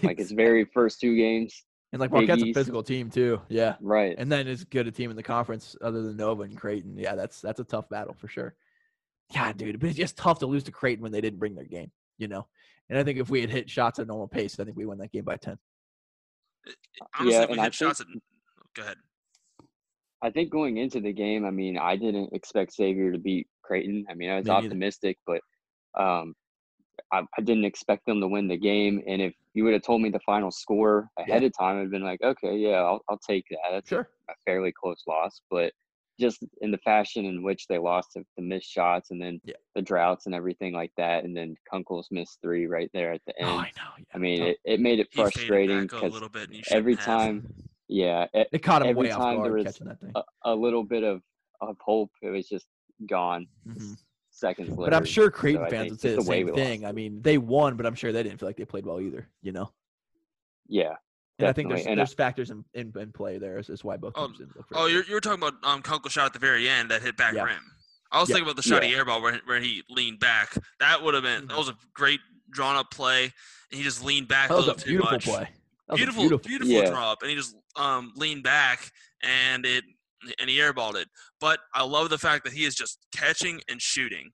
Like 0.01 0.18
his 0.18 0.32
very 0.32 0.65
first 0.65 0.99
two 0.99 1.15
games, 1.15 1.61
and 1.91 1.99
like 1.99 2.09
Big 2.09 2.22
Marquette's 2.28 2.41
a 2.43 2.45
East. 2.47 2.57
physical 2.57 2.82
team 2.82 3.11
too. 3.11 3.39
Yeah. 3.49 3.76
right? 3.82 4.15
And 4.18 4.32
then 4.32 4.47
as 4.47 4.63
good 4.63 4.88
a 4.88 4.91
team 4.91 5.11
in 5.11 5.15
the 5.18 5.22
conference 5.24 5.76
other 5.82 6.01
than 6.01 6.15
Nova 6.18 6.43
and 6.43 6.57
Creighton. 6.57 6.97
Yeah, 6.97 7.13
that's 7.15 7.39
that's 7.41 7.59
a 7.59 7.63
tough 7.65 7.88
battle 7.89 8.15
for 8.18 8.30
sure. 8.30 8.55
Yeah, 9.32 9.51
dude, 9.53 9.80
but 9.80 9.89
it's 9.89 9.97
just 9.97 10.18
tough 10.18 10.39
to 10.39 10.47
lose 10.47 10.63
to 10.63 10.72
Creighton 10.72 11.03
when 11.03 11.11
they 11.11 11.22
didn't 11.22 11.38
bring 11.39 11.53
their 11.53 11.65
game, 11.65 11.91
you 12.18 12.28
know. 12.30 12.47
And 12.89 12.97
I 12.97 13.03
think 13.03 13.20
if 13.20 13.30
we 13.30 13.41
had 13.41 13.49
hit 13.51 13.70
shots 13.70 13.99
at 13.99 14.05
a 14.05 14.07
normal 14.07 14.30
pace, 14.30 14.59
I 14.59 14.63
think 14.63 14.78
we 14.78 14.86
win 14.86 14.97
that 14.99 15.11
game 15.11 15.26
by 15.26 15.36
ten. 15.36 15.57
honestly, 17.20 17.34
yeah, 17.34 17.43
if 17.43 17.49
we 17.49 17.53
and 17.53 17.61
I 17.61 17.65
hit 17.65 17.74
shots. 17.76 17.99
At, 17.99 18.07
think- 18.07 18.24
go 18.78 18.84
ahead. 18.84 18.98
I 20.24 20.30
think 20.32 20.50
going 20.52 20.78
into 20.78 21.00
the 21.00 21.14
game, 21.14 21.46
I 21.46 21.52
mean, 21.52 21.78
I 21.78 21.96
didn't 21.96 22.34
expect 22.34 22.74
Xavier 22.74 23.12
to 23.12 23.20
beat 23.20 23.48
Creighton. 23.64 24.06
I 24.10 24.14
mean, 24.14 24.30
I 24.30 24.38
was 24.38 24.46
Me 24.46 24.52
neither. 24.54 24.66
optimistic, 24.66 25.18
but 25.28 25.42
um, 26.00 26.34
I, 27.14 27.22
I 27.38 27.42
didn't 27.42 27.66
expect 27.66 28.06
them 28.08 28.20
to 28.22 28.28
win 28.28 28.48
the 28.48 28.58
game. 28.58 29.02
And 29.08 29.22
if 29.22 29.34
you 29.54 29.64
would 29.64 29.74
have 29.74 29.84
told 29.84 30.02
me 30.02 30.10
the 30.10 30.20
final 30.26 30.50
score 30.52 31.08
ahead 31.20 31.44
of 31.44 31.52
time, 31.58 31.80
I'd 31.82 31.92
been 31.92 32.04
like, 32.04 32.22
okay, 32.24 32.56
yeah, 32.58 32.78
I'll, 32.78 33.02
I'll 33.10 33.20
take 33.20 33.46
that. 33.52 33.60
That's 33.72 33.92
a- 33.92 33.96
Sure. 33.96 34.10
a 34.30 34.34
fairly 34.46 34.74
close 34.74 35.04
loss, 35.08 35.40
but 35.52 35.72
just 36.20 36.40
in 36.62 36.72
the 36.72 36.80
fashion 36.80 37.26
in 37.26 37.44
which 37.44 37.68
they 37.68 37.78
lost 37.78 38.10
the, 38.16 38.24
the 38.38 38.44
missed 38.44 38.70
shots 38.72 39.12
and 39.12 39.22
then 39.22 39.40
Yeah. 39.46 39.54
the 39.76 39.82
droughts 39.84 40.26
and 40.26 40.34
everything 40.34 40.74
like 40.74 40.92
that, 40.98 41.24
and 41.26 41.38
then 41.38 41.56
Kunkel's 41.72 42.08
missed 42.10 42.40
three 42.42 42.66
right 42.66 42.90
there 42.94 43.14
at 43.14 43.22
the 43.28 43.40
end. 43.40 43.50
Oh, 43.52 43.58
I 43.60 43.72
know. 43.78 43.92
Yeah, 44.00 44.04
I 44.16 44.18
mean, 44.18 44.42
it, 44.42 44.58
it 44.66 44.80
made 44.80 45.00
it 45.00 45.08
frustrating 45.14 45.78
a 45.78 45.82
because 45.84 46.12
little 46.12 46.28
bit, 46.30 46.46
and 46.48 46.56
he 46.56 46.64
shouldn't 46.64 46.80
every 46.80 46.96
time, 46.96 47.48
yeah, 47.88 48.26
e- 48.36 48.46
it 48.52 48.60
caught 48.60 48.82
him 48.82 48.90
every 48.90 49.04
way 49.04 49.12
off 49.12 49.22
time 49.22 49.36
there 49.42 49.52
guard 49.52 49.54
was 49.54 49.66
catching 49.66 49.88
that 49.88 50.00
thing. 50.00 50.12
a, 50.16 50.24
a 50.44 50.56
little 50.56 50.84
bit 50.84 51.04
of, 51.04 51.22
of 51.62 51.78
hope, 51.80 52.12
it 52.22 52.30
was 52.30 52.48
just 52.48 52.68
gone. 53.08 53.48
Mhm. 53.68 53.98
seconds 54.30 54.70
later. 54.70 54.92
But 54.92 54.94
I'm 54.94 55.06
sure 55.06 55.32
Creighton 55.32 55.64
I 55.64 55.70
fans 55.70 55.82
think 55.82 55.92
would 55.94 56.02
say 56.02 56.10
the 56.12 56.16
the 56.18 56.22
same 56.24 56.46
we 56.48 56.52
thing. 56.54 56.82
lost. 56.82 56.90
I 56.90 56.92
mean, 56.94 57.22
they 57.24 57.38
won, 57.40 57.76
but 57.76 57.86
I'm 57.88 57.96
sure 57.96 58.12
they 58.12 58.22
didn't 58.24 58.40
feel 58.40 58.48
like 58.50 58.58
they 58.58 58.66
played 58.66 58.86
well 58.86 59.00
either. 59.02 59.28
You 59.42 59.52
know, 59.52 59.72
Yeah, 60.68 60.96
and 61.40 61.48
I 61.48 61.54
think 61.54 61.70
there's 61.70 61.80
Definitely, 61.82 61.92
and 61.92 62.00
I- 62.02 62.04
there's 62.04 62.14
factors 62.14 62.50
in, 62.52 62.64
in, 62.74 62.94
in 63.00 63.12
play 63.12 63.38
there 63.40 63.58
as, 63.58 63.70
as 63.70 63.84
why 63.84 63.98
both 63.98 64.14
Oh, 64.16 64.28
teams 64.28 64.40
didn't 64.40 64.56
look. 64.56 64.68
very 64.70 64.82
Oh, 64.82 64.86
you're, 64.88 65.04
you're 65.06 65.22
talking 65.22 65.42
about 65.42 65.56
um 65.64 65.82
Kunkel 65.82 66.10
shot 66.10 66.26
at 66.28 66.34
the 66.34 66.40
very 66.40 66.68
end 66.70 66.92
that 66.92 67.02
hit 67.02 67.18
back 67.18 67.34
Yeah. 67.34 67.44
rim. 67.46 67.62
I 68.12 68.20
was 68.20 68.30
Yeah. 68.30 68.36
thinking 68.36 68.48
about 68.52 68.56
the 68.58 68.62
shot 68.70 68.84
Yeah. 68.84 68.90
he 68.90 68.96
airball 68.96 69.22
where, 69.22 69.40
where 69.46 69.60
he 69.60 69.84
leaned 69.90 70.20
back. 70.20 70.56
That 70.80 71.02
would 71.04 71.14
have 71.14 71.24
been 71.24 71.44
Mhm. 71.46 71.50
that 71.50 71.58
was 71.58 71.70
a 71.70 71.78
great 71.94 72.20
drawn 72.52 72.76
up 72.76 72.92
play. 72.92 73.24
And 73.72 73.78
he 73.78 73.84
just 73.84 74.04
leaned 74.04 74.28
back 74.28 74.50
that 74.50 74.54
a 74.54 74.58
was 74.58 74.66
a 74.66 74.70
little 74.70 74.84
too 74.84 74.90
beautiful 74.92 75.12
much. 75.14 75.26
play. 75.26 75.50
That 75.88 75.94
was 75.94 75.94
a 75.94 75.96
Beautiful, 75.98 76.22
beautiful. 76.24 76.48
beautiful, 76.48 76.74
Yeah. 76.74 76.90
drop, 76.92 77.22
and 77.22 77.30
he 77.32 77.36
just 77.36 77.56
um 77.78 78.12
leaned 78.16 78.44
back 78.44 78.92
and 79.24 79.66
it 79.66 79.84
and 80.40 80.50
he 80.50 80.58
airballed 80.58 80.96
it. 80.96 81.08
But 81.40 81.60
I 81.74 81.84
love 81.84 82.10
the 82.10 82.18
fact 82.18 82.44
that 82.46 82.54
he 82.54 82.66
is 82.66 82.76
just 82.76 83.00
catching 83.14 83.62
and 83.70 83.82
shooting, 83.82 84.32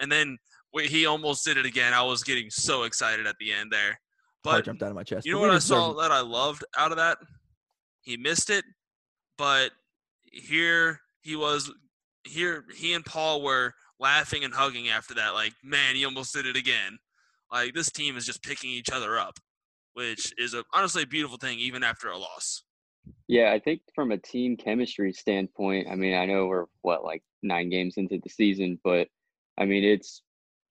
and 0.00 0.10
then 0.10 0.38
he 0.74 1.06
almost 1.06 1.44
did 1.44 1.56
it 1.56 1.66
again. 1.66 1.92
I 1.92 2.02
was 2.02 2.22
getting 2.22 2.50
so 2.50 2.84
excited 2.84 3.26
at 3.26 3.36
the 3.38 3.52
end 3.52 3.70
there. 3.72 3.98
Heart 4.44 4.60
But 4.60 4.64
jumped 4.64 4.82
out 4.82 4.90
of 4.90 4.94
my 4.94 5.02
chest. 5.02 5.26
you 5.26 5.32
know 5.32 5.40
what 5.40 5.50
I 5.50 5.58
saw 5.58 5.92
that 5.94 6.12
I 6.12 6.20
loved 6.20 6.64
out 6.76 6.90
of 6.90 6.96
that? 6.98 7.18
He 8.00 8.16
missed 8.16 8.50
it, 8.50 8.64
but 9.36 9.72
here 10.24 11.00
he 11.20 11.36
was. 11.36 11.70
Here 12.24 12.64
he 12.74 12.94
and 12.94 13.04
Paul 13.04 13.42
were 13.42 13.74
laughing 13.98 14.44
and 14.44 14.54
hugging 14.54 14.88
after 14.88 15.14
that. 15.14 15.34
Like, 15.34 15.54
man, 15.62 15.96
he 15.96 16.04
almost 16.04 16.34
did 16.34 16.46
it 16.46 16.56
again. 16.56 16.98
Like 17.52 17.74
this 17.74 17.90
team 17.90 18.16
is 18.16 18.26
just 18.26 18.42
picking 18.42 18.70
each 18.70 18.90
other 18.90 19.18
up, 19.18 19.38
which 19.94 20.32
is 20.38 20.54
a, 20.54 20.64
honestly 20.74 21.02
a 21.02 21.06
beautiful 21.06 21.38
thing, 21.38 21.58
even 21.58 21.82
after 21.82 22.08
a 22.08 22.18
loss. 22.18 22.62
Yeah. 23.26 23.52
I 23.52 23.58
think 23.58 23.82
from 23.94 24.12
a 24.12 24.18
team 24.18 24.56
chemistry 24.56 25.12
standpoint, 25.12 25.88
I 25.90 25.94
mean, 25.94 26.14
I 26.14 26.26
know 26.26 26.46
we're 26.46 26.66
what 26.82 27.04
like 27.04 27.22
nine 27.42 27.70
games 27.70 27.94
into 27.96 28.18
the 28.22 28.28
season, 28.28 28.78
but 28.84 29.08
I 29.58 29.64
mean, 29.64 29.84
it's 29.84 30.22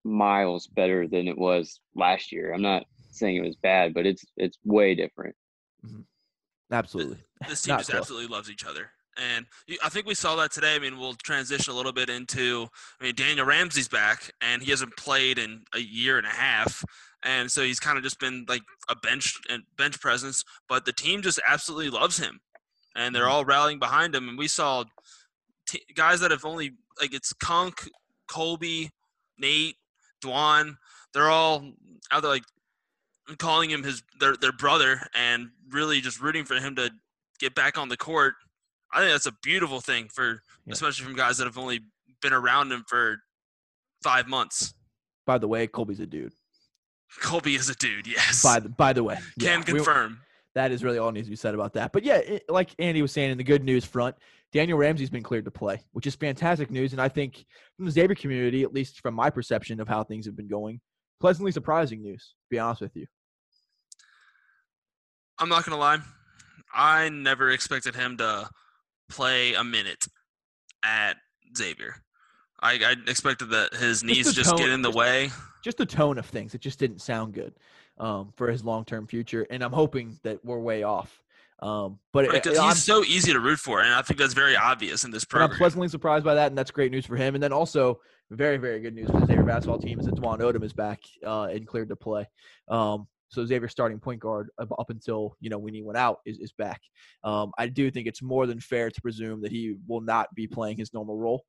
miles 0.03 0.67
better 0.67 1.07
than 1.07 1.27
it 1.27 1.37
was 1.37 1.79
last 1.95 2.31
year. 2.31 2.53
I'm 2.53 2.61
not 2.61 2.85
saying 3.11 3.35
it 3.35 3.45
was 3.45 3.55
bad, 3.55 3.93
but 3.93 4.05
it's 4.05 4.25
it's 4.37 4.57
way 4.63 4.95
different. 4.95 5.35
Mm-hmm. 5.85 6.01
Absolutely. 6.71 7.17
This 7.47 7.61
team 7.63 7.73
Not 7.73 7.79
just 7.79 7.91
close. 7.91 7.99
absolutely 8.01 8.27
loves 8.27 8.49
each 8.49 8.65
other. 8.65 8.91
And 9.17 9.47
I 9.83 9.89
think 9.89 10.05
we 10.05 10.13
saw 10.13 10.35
that 10.35 10.51
today. 10.51 10.75
I 10.75 10.79
mean, 10.79 10.99
we'll 10.99 11.15
transition 11.15 11.73
a 11.73 11.75
little 11.75 11.91
bit 11.91 12.09
into. 12.09 12.67
I 13.01 13.05
mean, 13.05 13.15
Daniel 13.15 13.47
Ramsey's 13.47 13.87
back, 13.87 14.31
and 14.41 14.61
he 14.61 14.69
hasn't 14.69 14.95
played 14.95 15.39
in 15.39 15.63
a 15.73 15.79
year 15.79 16.19
and 16.19 16.27
a 16.27 16.31
half, 16.31 16.83
and 17.23 17.51
so 17.51 17.63
he's 17.63 17.79
kind 17.79 17.97
of 17.97 18.03
just 18.03 18.19
been 18.19 18.45
like 18.47 18.61
a 18.89 18.95
bench 18.95 19.33
and 19.49 19.63
bench 19.77 19.99
presence. 19.99 20.43
But 20.69 20.85
the 20.85 20.93
team 20.93 21.21
just 21.21 21.39
absolutely 21.47 21.89
loves 21.89 22.17
him, 22.17 22.39
and 22.95 23.13
they're 23.13 23.23
mm-hmm. 23.23 23.31
all 23.31 23.45
rallying 23.45 23.79
behind 23.79 24.15
him. 24.15 24.29
And 24.29 24.37
we 24.37 24.47
saw 24.47 24.85
t- 25.67 25.83
guys 25.95 26.19
that 26.19 26.31
have 26.31 26.45
only 26.45 26.73
like 27.01 27.13
it's 27.13 27.33
Kunk, 27.33 27.89
Colby, 28.29 28.89
Nate, 29.37 29.75
Dwon. 30.23 30.75
They're 31.13 31.29
all 31.29 31.73
out 32.11 32.21
there 32.21 32.31
like 32.31 32.43
calling 33.37 33.69
him 33.69 33.83
his 33.83 34.03
their 34.19 34.35
their 34.37 34.51
brother, 34.51 35.01
and 35.15 35.49
really 35.69 36.01
just 36.01 36.21
rooting 36.21 36.45
for 36.45 36.55
him 36.55 36.75
to 36.75 36.91
get 37.39 37.55
back 37.55 37.77
on 37.77 37.89
the 37.89 37.97
court. 37.97 38.35
I 38.93 38.99
think 38.99 39.11
that's 39.11 39.25
a 39.25 39.33
beautiful 39.43 39.81
thing 39.81 40.07
for, 40.07 40.41
Yeah. 40.65 40.73
especially 40.73 41.05
from 41.05 41.15
guys 41.15 41.37
that 41.37 41.45
have 41.45 41.57
only 41.57 41.81
been 42.21 42.33
around 42.33 42.71
him 42.71 42.83
for 42.87 43.17
five 44.01 44.27
months. 44.27 44.73
By 45.25 45.37
the 45.37 45.47
way, 45.47 45.67
Colby's 45.67 45.99
a 45.99 46.05
dude. 46.05 46.33
Colby 47.21 47.55
is 47.55 47.69
a 47.69 47.75
dude, 47.75 48.07
yes. 48.07 48.43
By 48.43 48.59
the 48.59 48.69
by 48.69 48.93
the 48.93 49.03
way, 49.03 49.15
Can 49.39 49.47
yeah, 49.47 49.57
we- 49.59 49.63
confirm. 49.63 50.19
that 50.55 50.71
is 50.71 50.83
really 50.83 50.97
all 50.97 51.11
needs 51.11 51.27
to 51.27 51.31
be 51.31 51.35
said 51.35 51.53
about 51.53 51.73
that. 51.73 51.91
But 51.91 52.03
yeah, 52.03 52.17
it, 52.17 52.45
like 52.49 52.69
Andy 52.79 53.01
was 53.01 53.11
saying 53.11 53.31
in 53.31 53.37
the 53.37 53.43
good 53.43 53.63
news 53.63 53.85
front, 53.85 54.15
Daniel 54.53 54.77
Ramsey's 54.77 55.09
been 55.09 55.23
cleared 55.23 55.45
to 55.45 55.51
play, 55.51 55.81
which 55.91 56.05
is 56.07 56.15
fantastic 56.15 56.69
news. 56.71 56.93
And 56.93 57.01
I 57.01 57.09
think 57.09 57.45
from 57.75 57.85
the 57.85 57.91
Xavier 57.91 58.15
community, 58.15 58.63
at 58.63 58.73
least 58.73 59.01
from 59.01 59.13
my 59.13 59.29
perception 59.29 59.79
of 59.79 59.87
how 59.87 60.03
things 60.03 60.25
have 60.25 60.35
been 60.35 60.47
going, 60.47 60.79
pleasantly 61.19 61.51
surprising 61.51 62.01
news. 62.01 62.33
To 62.43 62.49
be 62.55 62.59
honest 62.59 62.81
with 62.81 62.95
you. 62.95 63.07
I'm 65.39 65.49
not 65.49 65.65
gonna 65.65 65.77
lie. 65.77 65.99
I 66.73 67.09
never 67.09 67.49
expected 67.51 67.95
him 67.95 68.17
to 68.17 68.49
play 69.09 69.53
a 69.53 69.63
minute 69.63 70.05
at 70.83 71.17
Xavier. 71.55 71.95
I, 72.61 72.73
I 72.73 72.95
expected 73.09 73.49
that 73.51 73.73
his 73.75 74.03
knees 74.03 74.25
the 74.27 74.33
just 74.33 74.57
get 74.57 74.69
in 74.69 74.81
the 74.81 74.89
just- 74.89 74.97
way. 74.97 75.29
Just 75.63 75.77
the 75.77 75.85
tone 75.85 76.17
of 76.17 76.25
things, 76.25 76.55
it 76.55 76.61
just 76.61 76.79
didn't 76.79 77.01
sound 77.01 77.33
good 77.33 77.53
um, 77.97 78.31
for 78.37 78.49
his 78.49 78.63
long 78.63 78.85
term 78.85 79.05
future. 79.05 79.45
And 79.49 79.61
I'm 79.63 79.73
hoping 79.73 80.17
that 80.23 80.43
we're 80.45 80.59
way 80.59 80.83
off. 80.83 81.21
Um, 81.61 81.99
but 82.13 82.25
it- 82.25 82.31
Because 82.31 82.57
I'm- 82.57 82.69
he's 82.69 82.83
so 82.83 83.03
easy 83.03 83.33
to 83.33 83.39
root 83.39 83.59
for, 83.59 83.81
and 83.81 83.93
I 83.93 84.01
think 84.01 84.19
that's 84.19 84.33
very 84.33 84.55
obvious 84.55 85.03
in 85.03 85.11
this 85.11 85.25
But 85.25 85.37
I'm 85.37 85.41
program. 85.49 85.57
pleasantly 85.57 85.87
surprised 85.89 86.23
by 86.23 86.35
that, 86.35 86.47
and 86.47 86.57
that's 86.57 86.71
great 86.71 86.91
news 86.91 87.05
for 87.05 87.15
him. 87.17 87.33
And 87.35 87.43
then 87.43 87.51
also, 87.51 87.99
very, 88.31 88.57
very 88.57 88.79
good 88.79 88.93
news 88.93 89.09
for 89.09 89.19
the 89.19 89.25
Xavier 89.25 89.43
basketball 89.43 89.79
team 89.79 89.99
is 89.99 90.05
that 90.05 90.15
Dwon 90.15 90.39
Odom 90.39 90.63
is 90.63 90.73
back 90.73 90.99
uh, 91.25 91.43
and 91.45 91.65
cleared 91.67 91.89
to 91.89 91.95
play. 91.95 92.27
Um, 92.69 93.07
so 93.29 93.43
Xavier's 93.45 93.71
starting 93.71 93.99
point 93.99 94.19
guard 94.21 94.49
up, 94.59 94.69
up 94.79 94.89
until 94.89 95.35
you 95.41 95.49
know 95.49 95.57
when 95.57 95.73
he 95.73 95.81
went 95.81 95.97
out 95.97 96.19
is, 96.25 96.37
is 96.37 96.53
back. 96.53 96.81
Um, 97.25 97.51
I 97.57 97.67
do 97.67 97.89
think 97.91 98.07
it's 98.07 98.21
more 98.21 98.45
than 98.47 98.59
fair 98.61 98.89
to 98.89 99.01
presume 99.01 99.41
that 99.41 99.51
he 99.51 99.75
will 99.87 100.01
not 100.01 100.33
be 100.35 100.47
playing 100.47 100.77
his 100.77 100.93
normal 100.93 101.17
role 101.17 101.43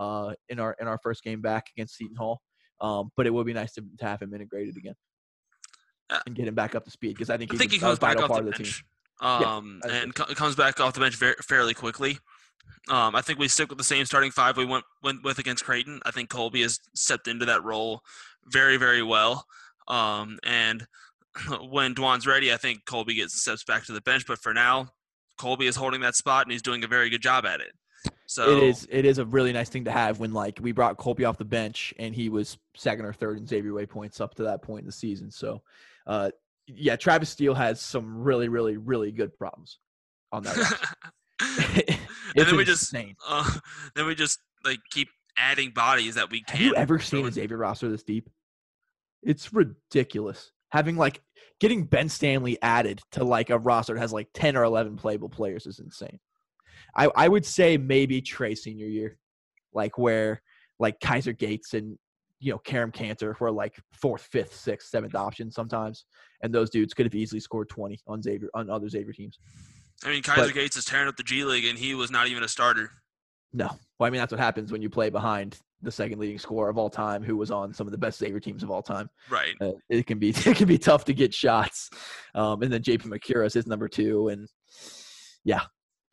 uh, 0.00 0.32
in 0.48 0.58
our 0.58 0.74
in 0.80 0.88
our 0.88 0.98
first 0.98 1.22
game 1.22 1.40
back 1.40 1.66
against 1.76 1.96
Seton 1.96 2.16
Hall. 2.16 2.40
Um, 2.80 3.10
but 3.16 3.26
it 3.26 3.34
would 3.34 3.46
be 3.46 3.52
nice 3.52 3.74
to, 3.74 3.84
to 3.98 4.04
have 4.06 4.22
him 4.22 4.32
integrated 4.32 4.74
again 4.78 4.94
Uh, 6.08 6.18
and 6.24 6.34
get 6.34 6.48
him 6.48 6.54
back 6.54 6.74
up 6.74 6.84
to 6.86 6.90
speed 6.90 7.14
because 7.14 7.28
I 7.28 7.36
think 7.36 7.52
I 7.52 7.58
think 7.58 7.70
he 7.70 7.78
comes 7.78 7.98
back 7.98 8.16
off 8.16 8.28
part 8.28 8.44
the 8.44 8.50
of 8.50 8.56
the 8.56 8.64
team. 8.64 8.72
bench, 9.20 9.42
um, 9.42 9.80
think 9.82 10.02
and 10.02 10.14
co- 10.14 10.34
comes 10.34 10.56
back 10.56 10.80
off 10.80 10.94
the 10.94 11.00
bench 11.00 11.16
very, 11.16 11.34
fairly 11.46 11.74
quickly. 11.74 12.18
Um, 12.88 13.14
I 13.14 13.20
think 13.20 13.38
we 13.38 13.48
stick 13.48 13.68
with 13.68 13.76
the 13.76 13.84
same 13.84 14.06
starting 14.06 14.30
five 14.30 14.56
we 14.56 14.64
went 14.64 14.84
went 15.02 15.22
with 15.22 15.38
against 15.38 15.64
Creighton. 15.64 16.00
I 16.06 16.10
think 16.10 16.30
Colby 16.30 16.62
has 16.62 16.80
stepped 16.94 17.28
into 17.28 17.44
that 17.44 17.62
role 17.62 18.00
very, 18.46 18.78
very 18.78 19.02
well. 19.02 19.44
Um, 19.86 20.38
and 20.42 20.86
when 21.68 21.94
Dwon's 21.94 22.26
ready, 22.26 22.50
I 22.52 22.56
think 22.56 22.86
Colby 22.86 23.14
gets 23.14 23.38
steps 23.38 23.64
back 23.64 23.84
to 23.84 23.92
the 23.92 24.00
bench. 24.00 24.24
But 24.26 24.38
for 24.38 24.54
now, 24.54 24.88
Colby 25.38 25.66
is 25.66 25.76
holding 25.76 26.00
that 26.00 26.16
spot 26.16 26.46
and 26.46 26.52
he's 26.52 26.62
doing 26.62 26.82
a 26.84 26.88
very 26.88 27.10
good 27.10 27.22
job 27.22 27.44
at 27.44 27.60
it. 27.60 27.72
So 28.26 28.56
it 28.56 28.62
is 28.62 28.86
it 28.90 29.04
is 29.04 29.18
a 29.18 29.24
really 29.24 29.52
nice 29.52 29.68
thing 29.68 29.84
to 29.84 29.90
have 29.90 30.20
when 30.20 30.32
like 30.32 30.58
we 30.60 30.72
brought 30.72 30.96
Colby 30.96 31.24
off 31.24 31.36
the 31.36 31.44
bench 31.44 31.92
and 31.98 32.14
he 32.14 32.28
was 32.28 32.58
second 32.76 33.04
or 33.04 33.12
third 33.12 33.38
in 33.38 33.46
Xavier 33.46 33.74
Way 33.74 33.86
points 33.86 34.20
up 34.20 34.34
to 34.36 34.44
that 34.44 34.62
point 34.62 34.80
in 34.80 34.86
the 34.86 34.92
season. 34.92 35.30
So 35.30 35.62
uh 36.06 36.30
yeah, 36.66 36.96
Travis 36.96 37.30
Steele 37.30 37.54
has 37.54 37.80
some 37.80 38.22
really, 38.22 38.48
really, 38.48 38.76
really 38.76 39.10
good 39.10 39.36
problems 39.36 39.78
on 40.32 40.44
that. 40.44 40.56
and 42.36 42.46
then 42.46 42.56
we 42.56 42.64
just 42.64 42.92
insane. 42.92 43.16
uh, 43.26 43.50
then 43.94 44.06
we 44.06 44.14
just 44.14 44.38
like 44.64 44.78
keep 44.90 45.08
adding 45.36 45.70
bodies 45.70 46.14
that 46.16 46.30
we 46.30 46.42
can. 46.42 46.58
Have 46.58 46.66
you 46.66 46.74
ever 46.74 46.98
seen 46.98 47.26
a. 47.26 47.32
Xavier 47.32 47.56
roster 47.56 47.88
this 47.88 48.02
deep? 48.02 48.28
It's 49.22 49.52
ridiculous. 49.52 50.52
Having 50.70 50.96
like 50.96 51.22
getting 51.60 51.84
Ben 51.84 52.08
Stanley 52.08 52.58
added 52.62 53.00
to 53.12 53.24
like 53.24 53.50
a 53.50 53.58
roster 53.58 53.94
that 53.94 54.00
has 54.00 54.12
like 54.12 54.28
10 54.34 54.56
or 54.56 54.64
11 54.64 54.96
playable 54.96 55.28
players 55.28 55.66
is 55.66 55.78
insane. 55.78 56.20
I, 56.96 57.08
I 57.16 57.28
would 57.28 57.44
say 57.44 57.76
maybe 57.76 58.20
Trey 58.20 58.54
senior 58.54 58.86
year, 58.86 59.18
like 59.72 59.98
where 59.98 60.42
like 60.78 60.98
Kaiser 61.00 61.32
Gates 61.32 61.74
and 61.74 61.98
you 62.38 62.52
know 62.52 62.58
Kerem 62.58 62.92
Kanter 62.92 63.38
were 63.38 63.50
like 63.50 63.76
fourth, 63.92 64.22
fifth, 64.22 64.54
sixth, 64.54 64.88
seventh 64.88 65.14
options 65.14 65.54
sometimes, 65.54 66.04
and 66.42 66.54
those 66.54 66.70
dudes 66.70 66.94
could 66.94 67.06
have 67.06 67.14
easily 67.14 67.40
scored 67.40 67.68
20 67.68 68.00
on 68.06 68.22
Xavier 68.22 68.48
on 68.54 68.70
other 68.70 68.88
Xavier 68.88 69.12
teams. 69.12 69.38
I 70.04 70.08
mean, 70.08 70.22
Kaiser 70.22 70.46
But- 70.46 70.54
Gates 70.54 70.76
is 70.76 70.84
tearing 70.84 71.08
up 71.08 71.16
the 71.16 71.22
G 71.22 71.44
League, 71.44 71.66
and 71.66 71.78
he 71.78 71.94
was 71.94 72.10
not 72.10 72.28
even 72.28 72.42
a 72.42 72.48
starter. 72.48 72.90
No. 73.52 73.66
Well, 73.98 74.06
I 74.06 74.10
mean, 74.10 74.20
that's 74.20 74.32
what 74.32 74.40
happens 74.40 74.70
when 74.70 74.80
you 74.80 74.88
play 74.88 75.10
behind 75.10 75.58
the 75.82 75.90
second 75.90 76.18
leading 76.18 76.38
scorer 76.38 76.68
of 76.68 76.78
all 76.78 76.88
time, 76.90 77.22
who 77.22 77.36
was 77.36 77.50
on 77.50 77.74
some 77.74 77.86
of 77.86 77.90
the 77.90 77.98
best 77.98 78.18
Xavier 78.18 78.38
teams 78.38 78.62
of 78.62 78.70
all 78.70 78.82
time. 78.82 79.10
Right. 79.28 79.54
Uh, 79.60 79.72
it 79.88 80.06
can 80.06 80.18
be 80.18 80.30
it 80.46 80.56
can 80.56 80.68
be 80.68 80.78
tough 80.78 81.04
to 81.06 81.14
get 81.14 81.34
shots. 81.34 81.90
Um, 82.34 82.62
and 82.62 82.72
then 82.72 82.82
JP 82.82 83.06
Macura 83.06 83.54
is 83.54 83.66
number 83.66 83.88
two, 83.88 84.28
and 84.28 84.48
yeah, 85.44 85.62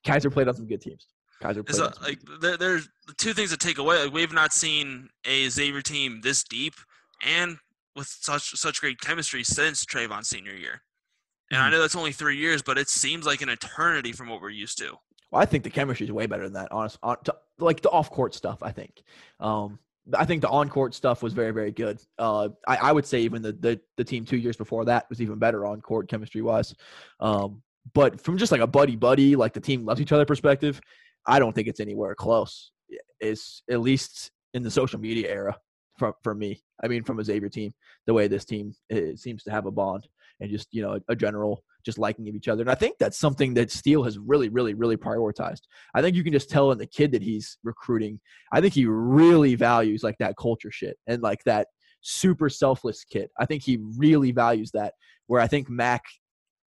Kaiser 0.07 0.29
played 0.29 0.47
on 0.47 0.55
some 0.55 0.67
good 0.67 0.81
teams. 0.81 1.07
Kaiser 1.41 1.63
played 1.63 1.81
a, 1.81 1.93
like 2.01 2.19
there, 2.41 2.57
there's 2.57 2.89
two 3.17 3.33
things 3.33 3.51
to 3.51 3.57
take 3.57 3.77
away. 3.77 4.03
Like 4.03 4.13
we've 4.13 4.33
not 4.33 4.53
seen 4.53 5.09
a 5.25 5.49
Xavier 5.49 5.81
team 5.81 6.21
this 6.21 6.43
deep 6.43 6.73
and 7.23 7.57
with 7.95 8.07
such 8.07 8.51
such 8.57 8.81
great 8.81 8.99
chemistry 9.01 9.43
since 9.43 9.85
Trevon's 9.85 10.29
senior 10.29 10.53
year. 10.53 10.81
And 11.51 11.61
I 11.61 11.67
Mhm. 11.67 11.71
know 11.71 11.81
that's 11.81 11.95
only 11.95 12.11
three 12.11 12.37
years, 12.37 12.61
but 12.61 12.77
it 12.77 12.89
seems 12.89 13.25
like 13.25 13.41
an 13.41 13.49
eternity 13.49 14.11
from 14.11 14.29
what 14.29 14.41
we're 14.41 14.49
used 14.49 14.77
to. 14.79 14.97
Well, 15.31 15.41
I 15.41 15.45
think 15.45 15.63
the 15.63 15.69
chemistry 15.69 16.05
is 16.05 16.11
way 16.11 16.25
better 16.25 16.43
than 16.43 16.53
that. 16.53 16.71
Honest, 16.71 16.97
on, 17.03 17.17
to, 17.25 17.35
like 17.59 17.81
the 17.81 17.89
off 17.89 18.09
court 18.09 18.33
stuff. 18.33 18.63
I 18.63 18.71
think. 18.71 19.03
Um, 19.39 19.79
I 20.13 20.25
think 20.25 20.41
the 20.41 20.49
on 20.49 20.69
court 20.69 20.93
stuff 20.93 21.21
was 21.21 21.33
very 21.33 21.51
very 21.51 21.71
good. 21.71 22.01
Uh, 22.17 22.49
I, 22.67 22.77
I 22.77 22.91
would 22.93 23.05
say 23.05 23.21
even 23.21 23.41
the, 23.41 23.51
the 23.53 23.79
the 23.97 24.03
team 24.03 24.25
two 24.25 24.37
years 24.37 24.55
before 24.57 24.85
that 24.85 25.09
was 25.09 25.21
even 25.21 25.37
better 25.37 25.65
on 25.65 25.81
court 25.81 26.07
chemistry 26.07 26.41
wise. 26.41 26.73
Um, 27.19 27.61
but 27.93 28.21
from 28.21 28.37
just 28.37 28.51
like 28.51 28.61
a 28.61 28.67
buddy 28.67 28.95
buddy, 28.95 29.35
like 29.35 29.53
the 29.53 29.59
team 29.59 29.85
loves 29.85 30.01
each 30.01 30.11
other 30.11 30.25
perspective, 30.25 30.79
I 31.25 31.39
don't 31.39 31.53
think 31.53 31.67
it's 31.67 31.79
anywhere 31.79 32.15
close. 32.15 32.71
It's 33.19 33.63
at 33.69 33.81
least 33.81 34.31
in 34.53 34.63
the 34.63 34.71
social 34.71 34.99
media 34.99 35.29
era 35.29 35.57
for 35.97 36.13
for 36.23 36.33
me. 36.33 36.61
I 36.83 36.87
mean, 36.87 37.03
from 37.03 37.19
a 37.19 37.23
Xavier 37.23 37.49
team, 37.49 37.73
the 38.05 38.13
way 38.13 38.27
this 38.27 38.45
team 38.45 38.73
eh, 38.91 39.11
seems 39.15 39.43
to 39.43 39.51
have 39.51 39.65
a 39.65 39.71
bond 39.71 40.07
and 40.39 40.49
just 40.49 40.67
you 40.71 40.81
know 40.81 40.93
a, 40.93 41.01
a 41.09 41.15
general 41.15 41.63
just 41.87 41.97
liking 41.97 42.27
of 42.27 42.35
each 42.35 42.49
other. 42.49 42.61
And 42.61 42.69
I 42.69 42.75
think 42.75 42.97
that's 42.99 43.17
something 43.17 43.53
that 43.53 43.71
Steele 43.71 44.03
has 44.03 44.19
really, 44.19 44.49
really, 44.49 44.73
really 44.73 44.97
prioritized. 44.97 45.61
I 45.95 46.01
think 46.01 46.15
you 46.15 46.23
can 46.23 46.33
just 46.33 46.49
tell 46.49 46.71
in 46.71 46.77
the 46.77 46.85
kid 46.85 47.13
that 47.13 47.21
he's 47.21 47.57
recruiting. 47.63 48.19
I 48.51 48.59
think 48.59 48.73
he 48.73 48.85
really 48.85 49.55
values 49.55 50.03
like 50.03 50.17
that 50.19 50.35
culture 50.37 50.69
shit 50.69 50.97
and 51.07 51.21
like 51.21 51.43
that 51.45 51.67
super 52.01 52.49
selfless 52.49 53.05
kid. 53.05 53.29
I 53.39 53.45
think 53.45 53.63
he 53.63 53.79
really 53.97 54.31
values 54.31 54.71
that. 54.71 54.93
Where 55.27 55.41
I 55.41 55.47
think 55.47 55.69
Mac 55.69 56.03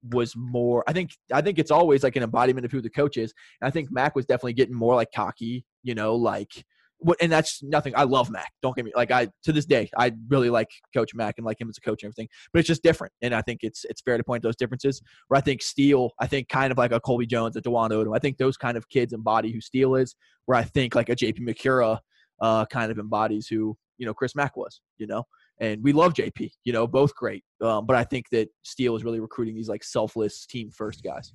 was 0.03 0.35
more. 0.37 0.85
I 0.87 0.93
think 0.93 1.11
I 1.33 1.41
think 1.41 1.59
it's 1.59 1.71
always 1.71 2.03
like 2.03 2.17
an 2.17 2.23
embodiment 2.23 2.65
of 2.65 2.73
who 2.73 2.81
the 2.81 2.91
coach 2.91 3.17
is. 3.17 3.33
And 3.61 3.69
I 3.69 3.71
think 3.71 3.91
Mac 3.91 4.15
was 4.15 4.27
definitely 4.27 4.55
getting 4.55 4.75
more 4.75 4.95
like 4.95 5.09
cocky. 5.15 5.65
You 5.83 5.95
know, 5.95 6.15
like 6.15 6.65
what, 6.99 7.17
and 7.21 7.31
that's 7.31 7.63
nothing. 7.63 7.95
I 7.97 8.05
love 8.05 8.31
Mac. 8.31 8.53
Don't 8.63 8.75
get 8.75 8.85
me 8.85 8.93
like 8.97 9.11
I 9.11 9.29
to 9.45 9.53
this 9.53 9.67
day 9.67 9.89
I 9.97 10.13
really 10.29 10.51
like 10.51 10.69
Coach 10.95 11.15
Mac 11.15 11.35
and 11.39 11.47
like 11.47 11.61
him 11.61 11.69
as 11.69 11.79
a 11.79 11.81
coach 11.81 12.03
and 12.03 12.09
everything. 12.09 12.29
But 12.53 12.61
it's 12.61 12.69
just 12.69 12.83
different, 12.83 13.13
and 13.23 13.35
I 13.35 13.43
think 13.43 13.61
it's 13.63 13.85
it's 13.85 14.03
fair 14.03 14.17
to 14.17 14.25
point 14.25 14.43
those 14.43 14.57
differences. 14.57 15.01
Where 15.29 15.39
I 15.39 15.41
think 15.41 15.63
Steele, 15.63 16.11
I 16.21 16.27
think 16.27 16.49
kind 16.49 16.73
of 16.73 16.79
like 16.79 16.93
a 16.93 17.01
Colby 17.01 17.27
Jones, 17.27 17.57
a 17.57 17.63
Dwon 17.63 17.91
Odom. 17.91 18.15
I 18.17 18.19
think 18.19 18.39
those 18.39 18.57
kind 18.57 18.77
of 18.77 18.89
kids 18.89 19.13
embody 19.13 19.53
who 19.53 19.61
Steele 19.61 19.95
is. 19.95 20.17
Where 20.47 20.59
I 20.59 20.65
think 20.65 20.95
like 20.95 21.09
a 21.09 21.17
JP 21.17 21.41
Macura 21.41 21.99
uh, 22.41 22.65
kind 22.67 22.91
of 22.91 22.99
embodies 22.99 23.47
who 23.47 23.77
you 23.99 24.07
know 24.07 24.15
Chris 24.15 24.35
Mack 24.35 24.57
was. 24.57 24.81
You 24.97 25.07
know, 25.07 25.25
and 25.61 25.83
we 25.83 25.93
love 25.93 26.15
JP. 26.15 26.51
You 26.65 26.73
know, 26.73 26.87
both 26.87 27.15
great. 27.15 27.45
Um, 27.63 27.87
but 27.87 27.97
I 27.97 28.05
think 28.05 28.27
that 28.31 28.49
Steele 28.63 28.97
is 28.97 29.05
really 29.05 29.21
recruiting 29.21 29.55
these 29.55 29.69
like 29.69 29.85
selfless 29.85 30.47
team 30.47 30.71
first 30.71 31.03
guys. 31.03 31.33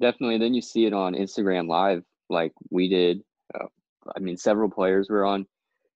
Definitely. 0.00 0.38
Then 0.38 0.54
you 0.54 0.62
see 0.62 0.86
it 0.86 0.92
on 0.92 1.14
Instagram 1.14 1.68
Live, 1.68 2.02
like 2.30 2.52
we 2.70 2.88
did. 2.88 3.20
Uh, 3.54 3.66
I 4.16 4.20
mean, 4.20 4.36
several 4.36 4.70
players 4.70 5.08
were 5.10 5.24
on 5.24 5.44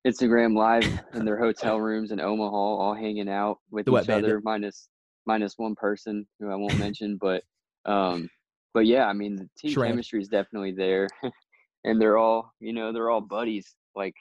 Instagram 0.06 0.56
Live 0.56 0.84
in 1.14 1.24
their 1.24 1.38
hotel 1.38 1.80
rooms 1.80 2.10
in 2.10 2.20
Omaha, 2.20 2.56
all 2.56 2.94
hanging 2.94 3.28
out 3.28 3.58
with 3.70 3.86
The 3.86 3.98
each 3.98 4.06
Bandit. 4.06 4.24
other, 4.24 4.40
minus 4.42 4.88
minus 5.26 5.54
one 5.56 5.76
person 5.76 6.26
who 6.40 6.50
I 6.50 6.56
won't 6.56 6.78
mention. 6.80 7.16
But 7.20 7.42
um, 7.84 8.28
but 8.74 8.86
yeah, 8.86 9.06
I 9.06 9.12
mean, 9.12 9.36
the 9.36 9.48
team 9.58 9.74
chemistry 9.74 10.20
is 10.20 10.28
definitely 10.28 10.72
there, 10.72 11.08
and 11.84 12.00
they're 12.00 12.18
all 12.18 12.52
you 12.58 12.72
know 12.72 12.92
they're 12.92 13.10
all 13.10 13.20
buddies, 13.20 13.76
like 13.94 14.14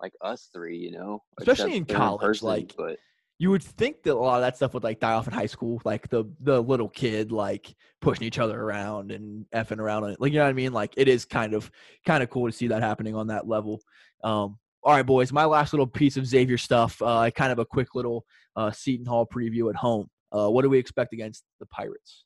like 0.00 0.12
us 0.22 0.48
three, 0.52 0.76
you 0.76 0.92
know, 0.92 1.22
Especially 1.38 1.76
in 1.76 1.84
college, 1.84 2.42
like, 2.42 2.74
but 2.76 2.98
you 3.38 3.50
would 3.50 3.62
think 3.62 4.02
that 4.02 4.14
a 4.14 4.18
lot 4.18 4.36
of 4.36 4.42
that 4.42 4.56
stuff 4.56 4.72
would 4.74 4.84
like 4.84 5.00
die 5.00 5.12
off 5.12 5.26
in 5.26 5.32
high 5.34 5.46
school, 5.46 5.80
like 5.84 6.08
the 6.08 6.24
the 6.40 6.62
little 6.62 6.88
kid 6.88 7.32
like 7.32 7.74
pushing 8.00 8.26
each 8.26 8.38
other 8.38 8.60
around 8.60 9.10
and 9.12 9.44
effing 9.54 9.78
around 9.78 10.04
on 10.04 10.10
it. 10.10 10.20
Like 10.20 10.32
you 10.32 10.38
know 10.38 10.44
what 10.44 10.50
I 10.50 10.54
mean? 10.54 10.72
Like 10.72 10.94
it 10.96 11.08
is 11.08 11.24
kind 11.24 11.54
of 11.54 11.70
kind 12.06 12.22
of 12.22 12.30
cool 12.30 12.46
to 12.46 12.52
see 12.52 12.68
that 12.68 12.82
happening 12.82 13.14
on 13.14 13.26
that 13.28 13.46
level. 13.46 13.80
Um, 14.24 14.58
all 14.82 14.94
right, 14.94 15.04
boys. 15.04 15.32
My 15.32 15.44
last 15.44 15.72
little 15.72 15.86
piece 15.86 16.16
of 16.16 16.26
Xavier 16.26 16.58
stuff. 16.58 17.00
Uh, 17.02 17.30
kind 17.30 17.52
of 17.52 17.58
a 17.58 17.64
quick 17.64 17.94
little 17.94 18.24
uh, 18.54 18.70
Seton 18.70 19.06
Hall 19.06 19.26
preview 19.26 19.68
at 19.68 19.76
home. 19.76 20.08
Uh, 20.32 20.48
what 20.48 20.62
do 20.62 20.70
we 20.70 20.78
expect 20.78 21.12
against 21.12 21.44
the 21.60 21.66
Pirates? 21.66 22.24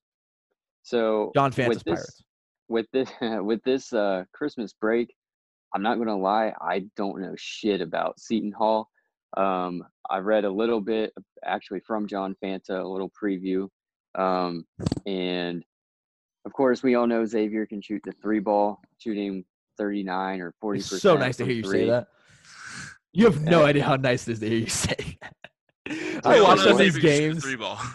so 0.83 1.31
John 1.35 1.51
this, 1.51 1.83
Pirates. 1.83 2.23
with 2.68 2.87
this 2.93 3.11
with 3.21 3.62
this 3.64 3.93
uh 3.93 4.25
Christmas 4.33 4.73
break, 4.73 5.14
I'm 5.75 5.83
not 5.83 5.99
gonna 5.99 6.16
lie, 6.18 6.53
I 6.61 6.85
don't 6.97 7.21
know 7.21 7.35
shit 7.37 7.81
about 7.81 8.18
Seton 8.21 8.53
Hall. 8.53 8.89
Um, 9.37 9.85
I 10.09 10.18
read 10.18 10.45
a 10.45 10.51
little 10.51 10.81
bit 10.81 11.12
actually 11.45 11.81
from 11.81 12.07
John 12.09 12.35
Fanta, 12.43 12.83
a 12.83 12.87
little 12.89 13.11
preview, 13.11 13.68
um, 14.16 14.64
and 15.07 15.64
of 16.45 16.53
course 16.53 16.83
we 16.83 16.95
all 16.97 17.07
know 17.07 17.25
Xavier 17.25 17.66
can 17.66 17.81
shoot 17.81 18.01
the 18.05 18.12
three 18.21 18.41
ball, 18.41 18.81
shooting 18.99 19.45
39 19.79 20.41
or 20.41 20.55
40 20.61 20.79
It's 20.81 20.89
percent. 20.89 21.03
so 21.03 21.16
nice 21.16 21.37
to 21.37 21.45
hear 21.45 21.55
you 21.55 21.62
say 21.64 21.87
that. 21.87 22.09
You 23.12 23.25
have 23.27 23.41
no 23.43 23.64
idea 23.64 23.85
how 23.85 23.97
nice 23.97 24.27
it 24.29 24.33
is 24.33 24.41
to 24.41 24.49
hear 24.49 24.59
you 24.59 24.66
say. 24.68 25.18
that. 25.21 25.35
I 26.25 26.37
Yeah, 26.37 26.43
watch 26.43 26.61
some 26.61 26.73
of 26.73 26.79
these 26.79 26.99
games. 26.99 27.45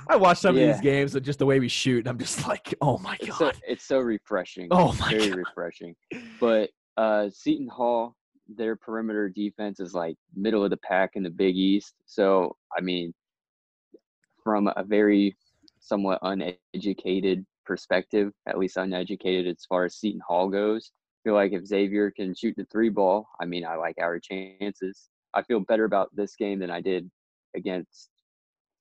I 0.10 0.16
watch 0.16 0.40
some 0.40 0.56
of 0.56 0.62
these 0.62 0.82
games 0.82 1.16
and 1.16 1.24
just 1.26 1.40
the 1.40 1.46
way 1.46 1.60
we 1.60 1.68
shoot, 1.70 2.00
and 2.00 2.08
I'm 2.08 2.18
just 2.18 2.48
like, 2.48 2.74
oh 2.82 2.98
my 2.98 3.16
It's 3.20 3.28
god. 3.38 3.38
so 3.38 3.52
it's 3.68 3.86
so 3.86 4.00
refreshing. 4.00 4.68
Oh 4.72 4.92
It's 4.92 5.00
my 5.00 5.10
very 5.12 5.30
God. 5.30 5.38
refreshing. 5.38 5.96
But 6.40 6.70
uh, 6.98 7.30
Seton 7.30 7.68
Hall, 7.68 8.16
their 8.48 8.76
perimeter 8.76 9.30
defense 9.30 9.80
is 9.80 9.94
like 9.94 10.16
middle 10.36 10.64
of 10.64 10.70
the 10.70 10.78
pack 10.78 11.12
in 11.16 11.24
the 11.24 11.30
Big 11.30 11.56
East. 11.56 11.96
So 12.06 12.56
I 12.78 12.82
mean, 12.82 13.14
from 14.44 14.68
a 14.68 14.84
very 14.84 15.36
somewhat 15.80 16.20
uneducated 16.22 17.46
perspective, 17.66 18.32
at 18.48 18.58
least 18.58 18.78
uneducated 18.78 19.48
as 19.48 19.66
far 19.68 19.86
as 19.86 19.96
Seton 19.96 20.22
Hall 20.28 20.50
goes, 20.50 20.92
I 20.94 21.30
feel 21.30 21.34
like 21.34 21.54
if 21.54 21.66
Xavier 21.66 22.12
can 22.12 22.36
shoot 22.36 22.54
the 22.56 22.66
three 22.66 22.90
ball, 22.90 23.28
I 23.40 23.46
mean, 23.46 23.66
I 23.66 23.76
like 23.76 23.96
our 24.00 24.20
chances. 24.20 25.10
I 25.34 25.42
feel 25.42 25.60
better 25.60 25.86
about 25.86 26.16
this 26.16 26.36
game 26.36 26.60
than 26.60 26.72
I 26.72 26.82
did 26.82 27.10
against 27.56 28.10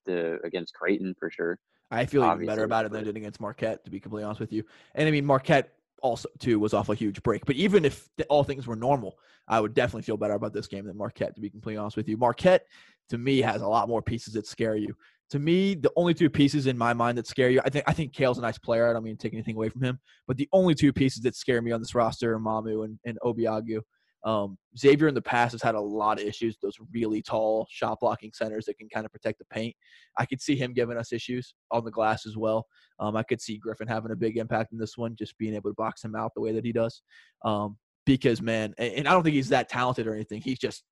the 0.05 0.39
against 0.43 0.73
Creighton 0.73 1.15
for 1.19 1.29
sure. 1.29 1.57
I 1.91 2.05
feel 2.05 2.23
even 2.23 2.45
better 2.45 2.63
about 2.63 2.85
it 2.85 2.91
than 2.91 3.01
I 3.01 3.03
did 3.03 3.17
against 3.17 3.39
Marquette, 3.39 3.83
to 3.85 3.91
be 3.91 3.99
completely 3.99 4.25
honest 4.25 4.39
with 4.39 4.51
you. 4.51 4.63
And 4.95 5.07
I 5.07 5.11
mean, 5.11 5.25
Marquette 5.25 5.73
also 6.05 6.29
too 6.39 6.59
was 6.59 6.73
off 6.73 6.89
a 6.89 6.95
huge 6.95 7.21
break. 7.23 7.45
But 7.45 7.55
even 7.55 7.83
if 7.83 8.07
all 8.29 8.43
things 8.43 8.67
were 8.67 8.75
normal, 8.75 9.17
I 9.47 9.59
would 9.59 9.73
definitely 9.73 10.03
feel 10.03 10.17
better 10.17 10.33
about 10.33 10.53
this 10.53 10.67
game 10.67 10.85
than 10.85 10.97
Marquette, 10.97 11.35
to 11.35 11.41
be 11.41 11.49
completely 11.49 11.77
honest 11.77 11.97
with 11.97 12.07
you. 12.07 12.17
Marquette, 12.17 12.65
to 13.09 13.17
me, 13.17 13.41
has 13.41 13.61
a 13.61 13.67
lot 13.67 13.89
more 13.89 14.01
pieces 14.01 14.33
that 14.33 14.47
scare 14.47 14.75
you. 14.75 14.95
To 15.31 15.39
me, 15.39 15.73
the 15.73 15.91
only 15.95 16.13
two 16.13 16.29
pieces 16.29 16.67
in 16.67 16.77
my 16.77 16.93
mind 16.93 17.17
that 17.17 17.27
scare 17.27 17.49
you, 17.49 17.59
I 17.65 17.69
think 17.69 17.85
I 17.87 17.93
think 17.93 18.13
Cale's 18.13 18.37
a 18.37 18.41
nice 18.41 18.59
player. 18.59 18.87
I 18.87 18.93
don't 18.93 19.03
mean 19.03 19.17
to 19.17 19.21
take 19.21 19.33
anything 19.33 19.55
away 19.55 19.69
from 19.69 19.81
him, 19.81 19.99
but 20.27 20.37
the 20.37 20.47
only 20.53 20.75
two 20.75 20.93
pieces 20.93 21.23
that 21.23 21.35
scare 21.35 21.61
me 21.61 21.71
on 21.71 21.81
this 21.81 21.95
roster 21.95 22.35
are 22.35 22.39
Mamu 22.39 22.85
and, 22.85 22.99
and 23.05 23.17
Obiagu. 23.23 23.81
Um, 24.25 24.57
Xavier 24.75 25.07
in 25.07 25.13
the 25.13 25.21
past 25.21 25.51
has 25.51 25.61
had 25.61 25.75
a 25.75 25.79
lot 25.79 26.19
of 26.19 26.25
issues. 26.25 26.57
Those 26.61 26.77
really 26.91 27.21
tall 27.21 27.67
shot 27.69 27.99
blocking 28.01 28.31
centers 28.33 28.65
that 28.65 28.77
can 28.77 28.89
kind 28.89 29.05
of 29.05 29.11
protect 29.11 29.37
the 29.37 29.45
paint. 29.45 29.75
I 30.17 30.25
could 30.25 30.41
see 30.41 30.55
him 30.55 30.73
giving 30.73 30.97
us 30.97 31.13
issues 31.13 31.53
on 31.71 31.85
the 31.85 31.91
glass 31.91 32.25
as 32.25 32.35
well. 32.35 32.65
Um, 32.99 33.15
I 33.15 33.23
could 33.23 33.39
see 33.39 33.57
Griffin 33.57 33.87
having 33.87 34.11
a 34.11 34.15
big 34.15 34.37
impact 34.37 34.71
in 34.73 34.79
this 34.79 34.97
one, 34.97 35.15
just 35.15 35.37
being 35.37 35.53
able 35.53 35.69
to 35.69 35.75
box 35.75 36.03
him 36.03 36.15
out 36.15 36.31
the 36.35 36.41
way 36.41 36.51
that 36.53 36.65
he 36.65 36.71
does. 36.71 37.03
Um, 37.43 37.77
because 38.05 38.41
man, 38.41 38.73
and, 38.79 38.93
and 38.93 39.07
I 39.07 39.11
don't 39.11 39.23
think 39.23 39.35
he's 39.35 39.49
that 39.49 39.69
talented 39.69 40.07
or 40.07 40.15
anything. 40.15 40.41
He's 40.41 40.59
just, 40.59 40.83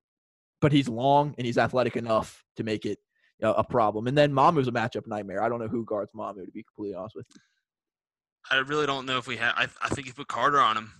but 0.60 0.72
he's 0.72 0.88
long 0.88 1.34
and 1.36 1.46
he's 1.46 1.58
athletic 1.58 1.96
enough 1.96 2.44
to 2.56 2.62
make 2.62 2.86
it 2.86 2.98
uh, 3.42 3.54
a 3.56 3.64
problem. 3.64 4.06
And 4.06 4.16
then 4.16 4.32
Mamu's 4.32 4.68
a 4.68 4.72
matchup 4.72 5.06
nightmare. 5.08 5.42
I 5.42 5.48
don't 5.48 5.58
know 5.60 5.68
who 5.68 5.84
guards 5.84 6.12
Mamu 6.16 6.44
to 6.44 6.52
be 6.52 6.62
completely 6.62 6.94
honest 6.94 7.16
with 7.16 7.26
you. 7.34 7.40
I 8.50 8.58
really 8.58 8.86
don't 8.86 9.06
know 9.06 9.18
if 9.18 9.26
we 9.26 9.38
have. 9.38 9.54
I, 9.56 9.66
I 9.82 9.88
think 9.88 10.06
you 10.06 10.12
put 10.12 10.28
Carter 10.28 10.60
on 10.60 10.76
him. 10.76 10.92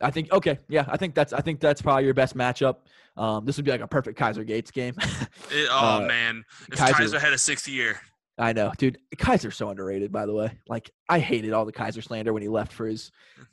I 0.00 0.10
think 0.10 0.30
okay, 0.32 0.58
yeah, 0.68 0.84
I 0.88 0.96
think 0.96 1.14
that's 1.14 1.32
I 1.32 1.40
think 1.40 1.60
that's 1.60 1.82
probably 1.82 2.04
your 2.04 2.14
best 2.14 2.36
matchup. 2.36 2.76
Um, 3.16 3.44
this 3.44 3.56
would 3.56 3.64
be 3.64 3.70
like 3.72 3.80
a 3.80 3.88
perfect 3.88 4.18
Kaiser 4.18 4.44
Gates 4.44 4.70
game. 4.70 4.94
It- 5.50 5.68
oh 5.70 5.96
Uh, 5.96 6.00
man, 6.06 6.44
if 6.70 6.78
Kaiser- 6.78 6.94
Kaiser, 6.94 7.18
had 7.18 7.32
a 7.32 7.38
sixth 7.38 7.66
year, 7.66 8.00
I 8.38 8.52
know, 8.52 8.70
dude. 8.78 8.98
Kaiser's 9.18 9.56
so 9.56 9.70
underrated, 9.70 10.12
by 10.12 10.26
the 10.26 10.32
way. 10.34 10.56
Like, 10.68 10.90
I 11.08 11.18
hated 11.18 11.52
all 11.52 11.64
the 11.64 11.72
Kaiser 11.72 12.02
slander 12.02 12.32
when 12.32 12.42
he 12.42 12.48
left 12.48 12.72
for 12.72 12.86
his 12.86 13.10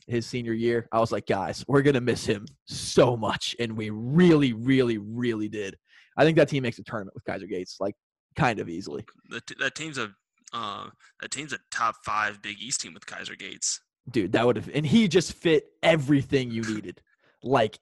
his 0.07 0.27
senior 0.27 0.53
year. 0.53 0.87
I 0.91 0.99
was 0.99 1.11
like, 1.11 1.25
guys, 1.25 1.65
we're 1.67 1.81
gonna 1.81 2.01
miss 2.01 2.25
him 2.25 2.45
so 2.65 3.17
much, 3.17 3.55
and 3.59 3.75
we 3.75 3.89
really, 3.89 4.53
really, 4.53 4.97
really 4.99 5.47
did. 5.49 5.77
I 6.17 6.23
think 6.23 6.37
that 6.37 6.49
team 6.49 6.61
makes 6.63 6.77
a 6.79 6.83
tournament 6.83 7.15
with 7.15 7.25
Kaiser 7.25 7.47
Gates, 7.47 7.77
like, 7.79 7.95
kind 8.35 8.59
of 8.59 8.69
easily. 8.69 9.03
the 9.29 9.41
t- 9.41 9.55
that 9.59 9.73
team's 9.73 9.97
a 9.97 10.11
uh, 10.53 10.89
that 11.21 11.31
team's 11.31 11.53
a 11.53 11.57
top 11.71 11.95
five 12.05 12.41
Big 12.41 12.57
East 12.59 12.81
team 12.81 12.93
with 12.93 13.05
Kaiser 13.07 13.35
Gates. 13.35 13.81
Dude, 14.09 14.33
that 14.33 14.45
would 14.45 14.55
have, 14.55 14.69
and 14.73 14.85
he 14.85 15.07
just 15.07 15.33
fit 15.33 15.65
everything 15.81 16.51
you 16.51 16.61
needed, 16.61 17.01
like, 17.41 17.79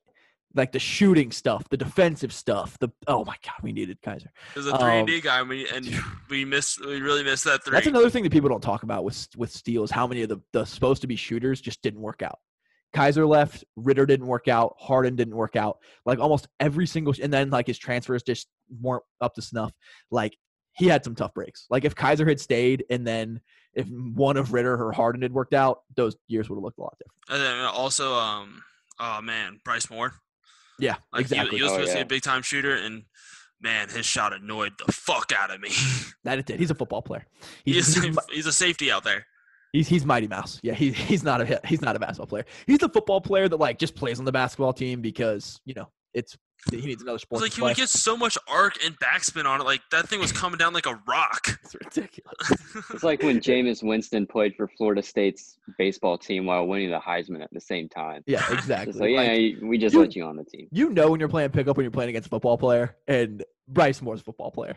like 0.56 0.72
the 0.72 0.80
shooting 0.80 1.32
stuff, 1.32 1.68
the 1.70 1.78
defensive 1.78 2.32
stuff. 2.32 2.78
The 2.80 2.90
oh 3.08 3.26
my 3.26 3.36
god, 3.44 3.56
we 3.62 3.74
needed 3.74 4.02
Kaiser. 4.02 4.32
There's 4.54 4.68
a 4.68 4.78
three 4.78 5.00
and 5.00 5.08
D 5.08 5.16
Um, 5.16 5.22
guy, 5.22 5.40
and 5.42 5.50
we, 5.50 5.68
and 5.68 5.86
we 6.30 6.46
missed. 6.46 6.86
We 6.86 7.02
really 7.02 7.24
missed 7.24 7.44
that 7.46 7.66
three. 7.66 7.74
That's 7.74 7.88
another 7.88 8.10
thing 8.10 8.24
that 8.24 8.32
people 8.32 8.50
don't 8.50 8.62
talk 8.62 8.84
about 8.84 9.04
with 9.04 9.28
with 9.36 9.52
Steele 9.52 9.84
is 9.84 9.92
how 9.92 10.08
many 10.08 10.22
of 10.22 10.30
the, 10.30 10.40
the 10.54 10.64
supposed 10.64 11.02
to 11.02 11.08
be 11.08 11.16
shooters 11.16 11.60
just 11.60 11.82
didn't 11.82 12.02
work 12.02 12.22
out. 12.22 12.40
Kaiser 12.94 13.26
left, 13.26 13.66
Ritter 13.76 14.06
didn't 14.06 14.28
work 14.28 14.48
out, 14.48 14.76
Harden 14.80 15.16
didn't 15.16 15.36
work 15.36 15.56
out. 15.56 15.80
Like 16.06 16.20
almost 16.20 16.48
every 16.60 16.86
single, 16.86 17.14
and 17.22 17.34
then 17.34 17.50
like 17.50 17.68
his 17.68 17.80
transfers 17.80 18.24
just 18.24 18.48
weren't 18.80 19.04
up 19.20 19.34
to 19.34 19.42
snuff. 19.42 19.74
Like 20.12 20.38
he 20.74 20.86
had 20.86 21.04
some 21.04 21.16
tough 21.16 21.34
breaks. 21.34 21.66
Like 21.70 21.84
if 21.84 21.96
Kaiser 21.96 22.28
had 22.28 22.40
stayed, 22.40 22.86
and 22.90 23.06
then 23.06 23.42
if 23.74 23.88
one 23.90 24.38
of 24.38 24.54
Ritter 24.54 24.74
or 24.82 24.92
Harden 24.92 25.22
had 25.22 25.34
worked 25.34 25.54
out, 25.54 25.82
those 25.96 26.16
years 26.28 26.50
would 26.50 26.58
have 26.58 26.64
looked 26.64 26.78
a 26.78 26.82
lot 26.82 26.98
different. 27.00 27.22
And 27.30 27.42
then 27.42 27.66
also, 27.66 28.14
um, 28.16 28.62
oh 29.00 29.22
man, 29.22 29.60
Bryce 29.66 29.90
Moore. 29.90 30.14
Yeah, 30.80 30.96
Like 31.12 31.22
he- 31.28 31.34
exactly. 31.36 31.58
He, 31.58 31.64
was 31.64 31.72
Oh, 31.72 31.76
supposed 31.76 31.92
to 31.92 31.98
be 31.98 32.02
a 32.02 32.06
big 32.06 32.22
time 32.24 32.42
shooter, 32.42 32.76
and 32.76 33.04
man, 33.62 33.90
his 33.90 34.06
shot 34.06 34.34
annoyed 34.34 34.74
the 34.86 34.92
fuck 34.92 35.32
out 35.36 35.52
of 35.52 35.62
me. 35.62 35.70
that 36.24 36.40
it 36.40 36.46
did. 36.46 36.60
He's 36.60 36.72
a 36.72 36.76
football 36.76 37.02
player. 37.02 37.26
He 37.64 37.74
He's, 37.74 37.96
he's, 38.02 38.18
he's 38.32 38.46
a 38.48 38.52
safety 38.54 38.92
out 38.92 39.04
there. 39.04 39.26
He's 39.72 39.88
he's 39.88 40.06
Mighty 40.06 40.28
Mouse. 40.28 40.60
Yeah, 40.62 40.74
he, 40.74 40.92
he's 40.92 41.24
not 41.24 41.42
a 41.42 41.60
he's 41.66 41.82
not 41.82 41.96
a 41.96 42.00
basketball 42.00 42.28
player. 42.28 42.46
He's 42.68 42.78
the 42.78 42.90
football 42.90 43.22
player 43.22 43.50
that 43.50 43.58
like 43.58 43.80
just 43.80 43.96
plays 43.96 44.20
on 44.20 44.26
the 44.26 44.32
basketball 44.32 44.72
team 44.74 45.02
because 45.02 45.60
you 45.66 45.74
know 45.74 45.90
it's 46.14 46.38
He 46.72 46.78
needs 46.82 47.02
another 47.02 47.16
It's 47.16 47.24
sport. 47.24 47.42
like 47.42 47.52
to 47.52 47.56
he 47.56 47.62
play. 47.62 47.70
would 47.72 47.78
get 47.78 47.90
so 47.90 48.16
much 48.18 48.38
arc 48.48 48.84
and 48.86 48.98
backspin 49.00 49.46
on 49.46 49.60
it. 49.62 49.64
Like 49.66 49.82
that 49.92 50.08
thing 50.08 50.20
was 50.20 50.32
coming 50.32 50.58
down 50.58 50.74
like 50.74 50.86
a 50.86 51.00
rock. 51.08 51.60
It's 51.64 51.76
ridiculous. 51.76 52.52
It's 52.94 53.04
like 53.04 53.24
when 53.24 53.40
Jameis 53.40 53.82
Winston 53.84 54.28
played 54.28 54.56
for 54.56 54.68
Florida 54.78 55.02
State's 55.02 55.58
baseball 55.78 56.18
team 56.18 56.46
while 56.46 56.68
winning 56.68 56.90
the 56.92 57.00
Heisman 57.00 57.42
at 57.44 57.50
the 57.52 57.60
same 57.62 57.88
time. 57.90 58.24
Yeah, 58.28 58.44
exactly. 58.52 58.90
It's 58.92 59.00
like, 59.00 59.10
yeah, 59.12 59.68
we 59.68 59.78
just 59.78 59.94
you- 59.94 60.02
let 60.02 60.16
you 60.16 60.24
on 60.26 60.36
the 60.36 60.44
team. 60.44 60.68
you 60.72 60.90
know 60.90 61.10
when 61.12 61.20
you're 61.20 61.30
playing 61.30 61.50
pickup 61.52 61.78
when 61.78 61.84
you're 61.84 61.92
playing 61.92 62.10
against 62.10 62.28
a 62.28 62.30
football 62.30 62.58
player, 62.58 62.96
and 63.08 63.44
Bryce 63.68 64.02
Moore's 64.02 64.22
a 64.22 64.24
football 64.24 64.52
player. 64.52 64.76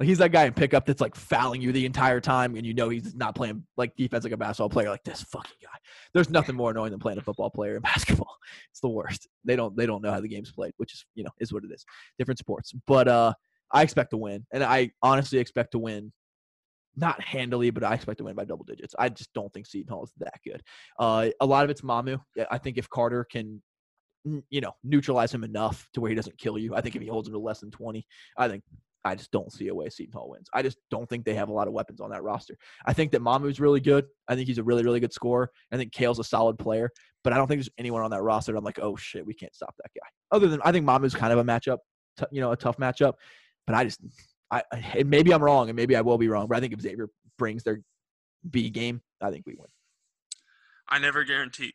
Like 0.00 0.08
he's 0.08 0.18
that 0.18 0.32
guy 0.32 0.46
in 0.46 0.54
pickup 0.54 0.86
that's 0.86 1.02
like 1.02 1.14
fouling 1.14 1.60
you 1.60 1.72
the 1.72 1.84
entire 1.84 2.20
time, 2.20 2.56
and 2.56 2.64
you 2.64 2.72
know 2.72 2.88
he's 2.88 3.14
not 3.14 3.34
playing 3.34 3.64
like 3.76 3.94
defense 3.96 4.24
like 4.24 4.32
a 4.32 4.36
basketball 4.38 4.70
player. 4.70 4.88
Like 4.88 5.04
this 5.04 5.22
fucking 5.24 5.58
guy. 5.62 5.78
There's 6.14 6.30
nothing 6.30 6.56
more 6.56 6.70
annoying 6.70 6.90
than 6.90 7.00
playing 7.00 7.18
a 7.18 7.22
football 7.22 7.50
player 7.50 7.76
in 7.76 7.82
basketball. 7.82 8.34
It's 8.70 8.80
the 8.80 8.88
worst. 8.88 9.28
They 9.44 9.56
don't 9.56 9.76
they 9.76 9.84
don't 9.84 10.02
know 10.02 10.10
how 10.10 10.20
the 10.20 10.28
game's 10.28 10.52
played, 10.52 10.72
which 10.78 10.94
is 10.94 11.04
you 11.14 11.22
know 11.22 11.30
is 11.38 11.52
what 11.52 11.64
it 11.64 11.70
is. 11.70 11.84
Different 12.18 12.38
sports, 12.38 12.72
but 12.86 13.08
uh, 13.08 13.34
I 13.70 13.82
expect 13.82 14.10
to 14.10 14.16
win, 14.16 14.46
and 14.54 14.64
I 14.64 14.90
honestly 15.02 15.38
expect 15.38 15.72
to 15.72 15.78
win. 15.78 16.12
Not 16.96 17.20
handily, 17.22 17.70
but 17.70 17.84
I 17.84 17.94
expect 17.94 18.18
to 18.18 18.24
win 18.24 18.34
by 18.34 18.44
double 18.44 18.64
digits. 18.64 18.94
I 18.98 19.10
just 19.10 19.32
don't 19.32 19.52
think 19.52 19.66
Seton 19.66 19.92
Hall 19.92 20.02
is 20.02 20.12
that 20.18 20.40
good. 20.44 20.60
Uh, 20.98 21.28
a 21.40 21.46
lot 21.46 21.62
of 21.62 21.70
it's 21.70 21.82
Mamu. 21.82 22.20
I 22.50 22.58
think 22.58 22.78
if 22.78 22.90
Carter 22.90 23.24
can 23.30 23.62
you 24.24 24.60
know, 24.60 24.72
neutralize 24.84 25.32
him 25.32 25.44
enough 25.44 25.88
to 25.94 26.00
where 26.00 26.10
he 26.10 26.14
doesn't 26.14 26.36
kill 26.36 26.58
you. 26.58 26.74
I 26.74 26.80
think 26.80 26.96
if 26.96 27.02
he 27.02 27.08
holds 27.08 27.28
him 27.28 27.34
to 27.34 27.40
less 27.40 27.60
than 27.60 27.70
20, 27.70 28.06
I 28.36 28.48
think 28.48 28.64
I 29.04 29.14
just 29.14 29.30
don't 29.30 29.52
see 29.52 29.68
a 29.68 29.74
way 29.74 29.88
Seton 29.88 30.12
Hall 30.12 30.30
wins. 30.30 30.48
I 30.52 30.62
just 30.62 30.78
don't 30.90 31.08
think 31.08 31.24
they 31.24 31.34
have 31.34 31.48
a 31.48 31.52
lot 31.52 31.68
of 31.68 31.72
weapons 31.72 32.00
on 32.00 32.10
that 32.10 32.22
roster. 32.22 32.56
I 32.84 32.92
think 32.92 33.12
that 33.12 33.22
Mamu's 33.22 33.60
really 33.60 33.80
good. 33.80 34.06
I 34.28 34.34
think 34.34 34.46
he's 34.46 34.58
a 34.58 34.62
really, 34.62 34.82
really 34.82 35.00
good 35.00 35.12
scorer. 35.12 35.50
I 35.72 35.76
think 35.76 35.92
Cale's 35.92 36.18
a 36.18 36.24
solid 36.24 36.58
player, 36.58 36.90
but 37.24 37.32
I 37.32 37.36
don't 37.36 37.48
think 37.48 37.58
there's 37.58 37.70
anyone 37.78 38.02
on 38.02 38.10
that 38.10 38.22
roster 38.22 38.52
that 38.52 38.58
I'm 38.58 38.64
like, 38.64 38.78
oh 38.80 38.96
shit, 38.96 39.24
we 39.24 39.34
can't 39.34 39.54
stop 39.54 39.74
that 39.78 39.90
guy. 39.94 40.06
Other 40.36 40.48
than 40.48 40.60
I 40.64 40.72
think 40.72 40.86
Mamu's 40.86 41.14
kind 41.14 41.32
of 41.32 41.38
a 41.38 41.44
matchup, 41.44 41.78
t- 42.18 42.26
you 42.30 42.40
know, 42.40 42.52
a 42.52 42.56
tough 42.56 42.76
matchup, 42.76 43.14
but 43.66 43.74
I 43.74 43.84
just, 43.84 44.00
I, 44.50 44.62
and 44.94 45.08
maybe 45.08 45.32
I'm 45.32 45.42
wrong 45.42 45.68
and 45.68 45.76
maybe 45.76 45.96
I 45.96 46.02
will 46.02 46.18
be 46.18 46.28
wrong, 46.28 46.46
but 46.46 46.58
I 46.58 46.60
think 46.60 46.72
if 46.72 46.80
Xavier 46.80 47.08
brings 47.38 47.62
their 47.62 47.80
B 48.50 48.68
game, 48.70 49.00
I 49.22 49.30
think 49.30 49.46
we 49.46 49.54
win. 49.56 49.68
I 50.88 50.98
never 50.98 51.24
guarantee. 51.24 51.72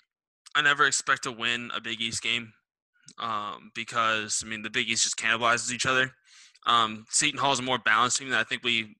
I 0.55 0.61
never 0.61 0.85
expect 0.85 1.23
to 1.23 1.31
win 1.31 1.71
a 1.75 1.81
Big 1.81 2.01
East 2.01 2.21
game 2.21 2.53
um, 3.19 3.71
because 3.73 4.43
I 4.45 4.49
mean 4.49 4.61
the 4.61 4.69
Big 4.69 4.89
East 4.89 5.03
just 5.03 5.17
cannibalizes 5.17 5.71
each 5.71 5.85
other. 5.85 6.11
Um, 6.65 7.05
Seton 7.09 7.39
Hall 7.39 7.53
is 7.53 7.59
a 7.59 7.63
more 7.63 7.77
balanced 7.79 8.17
team 8.17 8.29
than 8.29 8.39
I 8.39 8.43
think 8.43 8.63
we 8.63 8.95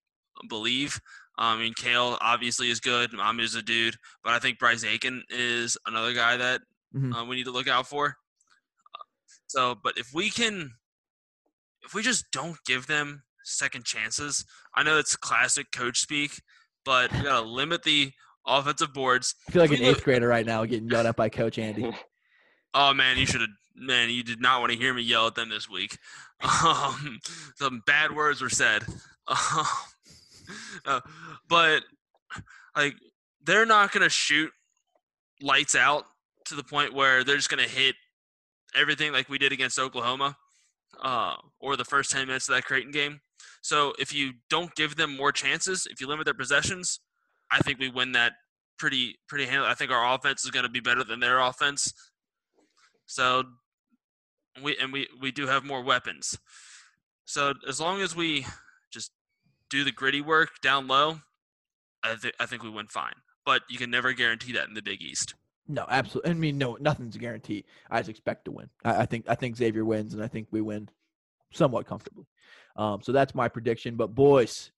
believe. 0.50 1.00
Um, 1.38 1.58
I 1.58 1.62
mean, 1.64 1.74
Cale 1.74 2.18
obviously 2.22 2.70
is 2.70 2.80
good. 2.80 3.12
Mom 3.12 3.40
is 3.40 3.56
a 3.56 3.62
dude, 3.62 3.96
but 4.24 4.34
I 4.34 4.40
think 4.40 4.60
Bryce 4.60 4.84
Aiken 4.84 5.24
is 5.30 5.78
another 5.86 6.14
guy 6.14 6.38
that 6.38 6.62
Mhm. 6.96 7.14
uh, 7.16 7.26
we 7.26 7.36
need 7.36 7.44
to 7.46 7.52
look 7.52 7.68
out 7.68 7.88
for. 7.88 8.18
So, 9.48 9.76
but 9.76 9.98
if 9.98 10.14
we 10.14 10.30
can, 10.30 10.74
if 11.84 11.94
we 11.94 12.02
just 12.02 12.26
don't 12.32 12.58
give 12.66 12.88
them 12.88 13.24
second 13.44 13.86
chances, 13.86 14.46
I 14.76 14.84
know 14.84 14.98
it's 14.98 15.16
classic 15.16 15.72
coach 15.72 16.00
speak, 16.00 16.42
but 16.84 17.12
we 17.12 17.22
gotta 17.22 17.46
limit 17.46 17.84
the 17.84 18.12
offensive 18.46 18.94
boards. 18.94 19.36
I 19.48 19.52
feel 19.52 19.62
like 19.62 19.72
an 19.72 19.84
eighth 19.84 20.04
grader 20.04 20.28
right 20.28 20.46
now 20.46 20.64
getting 20.66 20.90
yelled 20.90 21.06
at 21.06 21.16
by 21.16 21.30
Coach 21.30 21.58
Andy. 21.58 21.92
Oh 22.78 22.94
man, 22.94 23.18
you 23.18 23.26
should 23.26 23.40
have. 23.40 23.50
Man, 23.74 24.10
you 24.10 24.22
did 24.22 24.42
not 24.42 24.60
want 24.60 24.74
to 24.74 24.78
hear 24.78 24.94
me 24.94 25.02
yell 25.02 25.28
at 25.28 25.36
them 25.36 25.48
this 25.48 25.70
week. 25.70 25.98
Um, 26.42 27.20
some 27.56 27.82
bad 27.88 28.16
words 28.16 28.42
were 28.42 28.50
said. 28.50 28.84
Uh, 29.28 29.66
but 31.50 31.84
like, 32.76 32.96
they're 33.44 33.66
not 33.66 33.92
gonna 33.92 34.10
shoot 34.10 34.52
lights 35.42 35.76
out 35.76 36.06
to 36.46 36.56
the 36.56 36.64
point 36.64 36.94
where 36.94 37.24
they're 37.24 37.36
just 37.36 37.50
gonna 37.50 37.64
hit 37.64 37.96
everything 38.76 39.12
like 39.12 39.30
we 39.30 39.38
did 39.38 39.52
against 39.52 39.80
Oklahoma, 39.80 40.38
uh, 41.02 41.36
or 41.60 41.76
the 41.76 41.86
first 41.86 42.12
ten 42.12 42.28
minutes 42.28 42.50
of 42.50 42.56
that 42.56 42.66
Creighton 42.66 42.92
game. 42.92 43.22
So 43.62 43.94
if 43.98 44.14
you 44.14 44.34
don't 44.50 44.74
give 44.76 44.96
them 44.96 45.16
more 45.16 45.32
chances, 45.32 45.88
if 45.90 46.00
you 46.00 46.08
limit 46.08 46.26
their 46.26 46.34
possessions, 46.34 47.00
I 47.52 47.60
think 47.60 47.80
we 47.80 47.90
win 47.90 48.12
that 48.12 48.34
pretty 48.78 49.18
pretty 49.28 49.46
handily. 49.46 49.70
I 49.70 49.74
think 49.74 49.92
our 49.92 50.14
offense 50.14 50.46
is 50.46 50.52
to 50.52 50.70
be 50.70 50.80
better 50.80 51.04
than 51.04 51.20
their 51.20 51.40
offense. 51.40 51.92
So 53.06 53.44
we 54.64 54.78
and 54.78 54.92
we 54.92 55.08
we 55.20 55.32
do 55.32 55.48
have 55.48 55.64
more 55.64 55.82
weapons. 55.82 56.38
So 57.26 57.54
as 57.68 57.80
long 57.80 58.02
as 58.02 58.16
we 58.16 58.46
just 58.92 59.12
do 59.70 59.84
the 59.84 59.92
gritty 59.92 60.22
work 60.22 60.62
down 60.62 60.88
low, 60.88 61.20
I 62.04 62.16
think 62.16 62.36
I 62.40 62.46
think 62.46 62.64
we 62.64 62.70
win 62.70 62.88
fine. 62.88 63.16
But 63.46 63.62
you 63.70 63.78
can 63.78 63.92
never 63.92 64.14
guarantee 64.14 64.54
that 64.54 64.68
in 64.68 64.74
the 64.74 64.82
Big 64.82 65.02
East. 65.02 65.36
No, 65.68 65.86
absolutely. 65.90 66.32
I 66.32 66.34
mean, 66.36 66.58
no, 66.58 66.78
nothing's 66.80 67.16
a 67.16 67.20
guarantee. 67.20 67.66
I 67.90 68.00
just 68.00 68.10
expect 68.10 68.46
to 68.46 68.52
win. 68.52 68.70
I, 68.84 69.02
I 69.02 69.06
think 69.06 69.26
I 69.28 69.36
think 69.36 69.56
Xavier 69.56 69.86
wins, 69.86 70.14
and 70.14 70.24
I 70.24 70.28
think 70.28 70.48
we 70.52 70.62
win 70.62 70.90
somewhat 71.52 71.88
comfortably. 71.88 72.26
Um, 72.76 73.02
so 73.02 73.12
that's 73.12 73.34
my 73.34 73.48
prediction. 73.48 73.96
But 73.96 74.14
boys, 74.14 74.72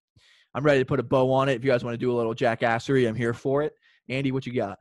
I'm 0.54 0.64
ready 0.64 0.80
to 0.80 0.86
put 0.86 1.00
a 1.00 1.02
bow 1.02 1.30
on 1.32 1.48
it. 1.48 1.54
If 1.54 1.64
you 1.64 1.70
guys 1.70 1.84
want 1.84 1.94
to 1.94 1.98
do 1.98 2.12
a 2.12 2.16
little 2.16 2.34
jackassery, 2.34 3.06
I'm 3.06 3.14
here 3.14 3.34
for 3.34 3.62
it. 3.62 3.74
Andy, 4.08 4.32
what 4.32 4.46
you 4.46 4.52
got? 4.52 4.78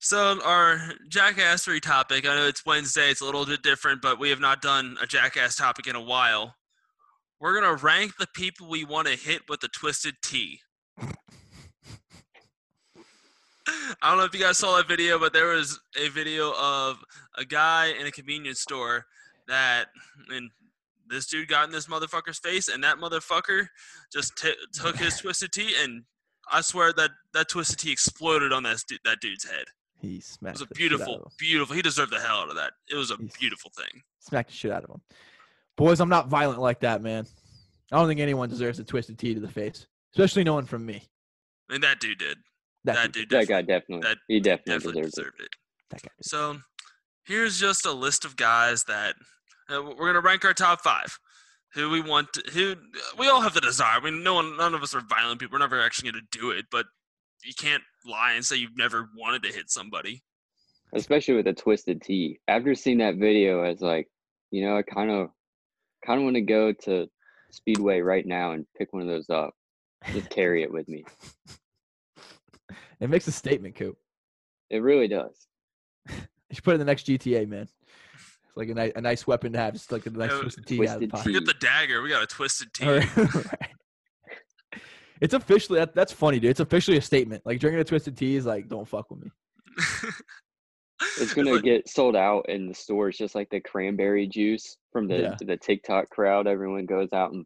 So 0.00 0.38
our 0.44 0.80
jackassery 1.08 1.80
topic, 1.80 2.28
I 2.28 2.34
know 2.34 2.46
it's 2.46 2.66
Wednesday, 2.66 3.10
it's 3.10 3.22
a 3.22 3.24
little 3.24 3.46
bit 3.46 3.62
different, 3.62 4.02
but 4.02 4.18
we 4.18 4.30
have 4.30 4.40
not 4.40 4.60
done 4.60 4.96
a 5.02 5.06
jackass 5.06 5.56
topic 5.56 5.86
in 5.86 5.96
a 5.96 6.02
while. 6.02 6.56
We're 7.40 7.58
gonna 7.58 7.74
rank 7.76 8.16
the 8.18 8.26
people 8.34 8.68
we 8.68 8.84
want 8.84 9.08
to 9.08 9.16
hit 9.16 9.42
with 9.48 9.60
the 9.60 9.68
twisted 9.68 10.16
T. 10.22 10.60
I 13.66 14.10
don't 14.10 14.18
know 14.18 14.24
if 14.24 14.34
you 14.34 14.40
guys 14.40 14.58
saw 14.58 14.76
that 14.76 14.88
video, 14.88 15.18
but 15.18 15.32
there 15.32 15.48
was 15.48 15.80
a 15.98 16.08
video 16.08 16.52
of 16.58 16.98
a 17.36 17.44
guy 17.44 17.94
in 17.98 18.06
a 18.06 18.10
convenience 18.10 18.60
store 18.60 19.06
that, 19.48 19.86
and 20.28 20.50
this 21.08 21.26
dude 21.26 21.48
got 21.48 21.64
in 21.64 21.70
this 21.70 21.86
motherfucker's 21.86 22.38
face, 22.38 22.68
and 22.68 22.84
that 22.84 22.98
motherfucker 22.98 23.68
just 24.12 24.36
t- 24.36 24.54
took 24.72 24.96
his 24.96 25.18
twisted 25.20 25.52
T, 25.52 25.74
and 25.82 26.04
I 26.50 26.60
swear 26.60 26.92
that 26.92 27.10
that 27.32 27.48
twisted 27.48 27.78
T 27.78 27.92
exploded 27.92 28.52
on 28.52 28.64
that 28.64 28.82
that 29.04 29.20
dude's 29.20 29.48
head. 29.48 29.64
He 30.04 30.16
It 30.16 30.24
was 30.42 30.60
a 30.62 30.66
the 30.66 30.74
shit 30.76 30.92
out 30.92 31.00
of 31.00 31.06
beautiful, 31.06 31.32
beautiful. 31.38 31.76
He 31.76 31.82
deserved 31.82 32.12
the 32.12 32.20
hell 32.20 32.36
out 32.38 32.48
of 32.50 32.56
that. 32.56 32.72
It 32.90 32.96
was 32.96 33.10
a 33.10 33.16
He's- 33.16 33.36
beautiful 33.38 33.70
thing. 33.76 34.02
Smacked 34.20 34.50
the 34.50 34.56
shit 34.56 34.70
out 34.72 34.84
of 34.84 34.90
him. 34.90 35.00
Boys, 35.76 36.00
I'm 36.00 36.08
not 36.08 36.28
violent 36.28 36.60
like 36.60 36.80
that, 36.80 37.02
man. 37.02 37.26
I 37.92 37.96
don't 37.98 38.08
think 38.08 38.20
anyone 38.20 38.48
deserves 38.48 38.78
a 38.78 38.84
twisted 38.84 39.18
T 39.18 39.34
to 39.34 39.40
the 39.40 39.48
face, 39.50 39.86
especially 40.14 40.44
no 40.44 40.54
one 40.54 40.66
from 40.66 40.86
me. 40.86 41.02
I 41.68 41.72
mean, 41.74 41.80
that 41.82 42.00
dude 42.00 42.18
did. 42.18 42.38
That, 42.84 42.94
That, 42.96 43.12
dude, 43.12 43.28
dude 43.28 43.40
that 43.40 43.48
guy 43.48 43.62
definitely, 43.62 44.00
definitely, 44.00 44.08
that 44.08 44.18
he 44.28 44.40
definitely, 44.40 44.72
definitely 44.74 45.02
deserves 45.02 45.16
it. 45.18 45.20
deserved 45.22 45.40
it. 45.40 45.48
that 45.90 46.02
guy. 46.02 46.08
So 46.22 46.56
here's 47.24 47.58
just 47.58 47.86
a 47.86 47.92
list 47.92 48.24
of 48.24 48.36
guys 48.36 48.84
that 48.84 49.14
uh, 49.70 49.82
we're 49.82 50.06
gonna 50.06 50.20
rank 50.20 50.44
our 50.44 50.54
top 50.54 50.80
five. 50.82 51.18
Who 51.74 51.90
we 51.90 52.00
want? 52.02 52.32
To, 52.34 52.42
who 52.52 52.76
we 53.18 53.28
all 53.28 53.40
have 53.40 53.54
the 53.54 53.60
desire. 53.60 53.98
I 53.98 54.04
mean, 54.04 54.22
no 54.22 54.34
one, 54.34 54.56
none 54.56 54.74
of 54.74 54.82
us 54.82 54.94
are 54.94 55.00
violent 55.08 55.40
people. 55.40 55.54
We're 55.56 55.64
never 55.64 55.80
actually 55.82 56.10
gonna 56.12 56.22
do 56.30 56.50
it, 56.50 56.66
but 56.70 56.86
you 57.42 57.52
can't 57.58 57.82
lie 58.06 58.32
and 58.34 58.44
say 58.44 58.56
you've 58.56 58.76
never 58.76 59.08
wanted 59.16 59.42
to 59.44 59.52
hit 59.52 59.70
somebody. 59.70 60.22
especially 60.94 61.34
with 61.34 61.46
a 61.48 61.52
twisted 61.52 62.00
T. 62.02 62.38
After 62.48 62.74
seeing 62.74 62.98
that 62.98 63.16
video, 63.16 63.64
I 63.64 63.68
was 63.70 63.80
like, 63.80 64.08
you 64.50 64.64
know, 64.64 64.76
I 64.76 64.82
kind 64.82 65.10
of, 65.10 65.28
kind 66.06 66.20
of 66.20 66.24
want 66.24 66.36
to 66.36 66.42
go 66.42 66.72
to 66.84 67.08
Speedway 67.50 68.00
right 68.00 68.24
now 68.26 68.52
and 68.52 68.66
pick 68.78 68.92
one 68.92 69.02
of 69.02 69.08
those 69.08 69.28
up. 69.30 69.54
Just 70.12 70.30
carry 70.30 70.62
it 70.62 70.72
with 70.72 70.88
me. 70.88 71.04
It 73.00 73.10
makes 73.10 73.26
a 73.26 73.32
statement, 73.32 73.74
Coop. 73.74 73.98
It 74.70 74.78
really 74.78 75.08
does. 75.08 75.46
You 76.50 76.54
should 76.54 76.64
put 76.64 76.70
it 76.72 76.74
in 76.74 76.80
the 76.80 76.84
next 76.84 77.06
GTA, 77.06 77.48
man. 77.48 77.62
It's 77.62 78.56
like 78.56 78.68
a, 78.68 78.74
ni- 78.74 78.92
a 78.94 79.00
nice 79.00 79.26
weapon 79.26 79.52
to 79.54 79.58
have. 79.58 79.72
Just 79.72 79.90
like 79.90 80.06
a 80.06 80.10
nice 80.10 80.30
twisted 80.38 80.66
T 80.66 80.86
out 80.86 80.96
of 80.96 81.00
the 81.00 81.08
pocket. 81.08 81.24
Forget 81.24 81.44
the 81.46 81.54
dagger. 81.54 82.00
We 82.00 82.10
got 82.10 82.22
a 82.22 82.26
twisted 82.26 82.72
T. 82.72 82.86
All 82.86 82.92
right. 82.98 83.08
Right. 85.24 85.34
It's 85.34 85.34
officially 85.34 85.78
that, 85.78 85.94
that's 85.94 86.12
funny, 86.12 86.38
dude. 86.38 86.50
It's 86.50 86.60
officially 86.60 86.96
a 86.98 87.02
statement. 87.02 87.42
Like 87.46 87.58
drinking 87.60 87.80
a 87.80 87.84
twisted 87.84 88.16
tea 88.16 88.36
is 88.36 88.46
like, 88.46 88.68
don't 88.68 88.86
fuck 88.88 89.10
with 89.10 89.22
me. 89.22 89.30
It's 91.20 91.34
gonna 91.34 91.52
like- 91.54 91.64
get 91.64 91.88
sold 91.88 92.16
out 92.16 92.48
in 92.48 92.68
the 92.68 92.74
stores, 92.74 93.18
just 93.18 93.34
like 93.34 93.50
the 93.50 93.60
cranberry 93.60 94.26
juice 94.26 94.76
from 94.92 95.08
the 95.08 95.16
Yeah. 95.18 95.36
the 95.40 95.56
TikTok 95.56 96.08
crowd. 96.10 96.46
Everyone 96.46 96.86
goes 96.86 97.12
out 97.12 97.32
and 97.32 97.44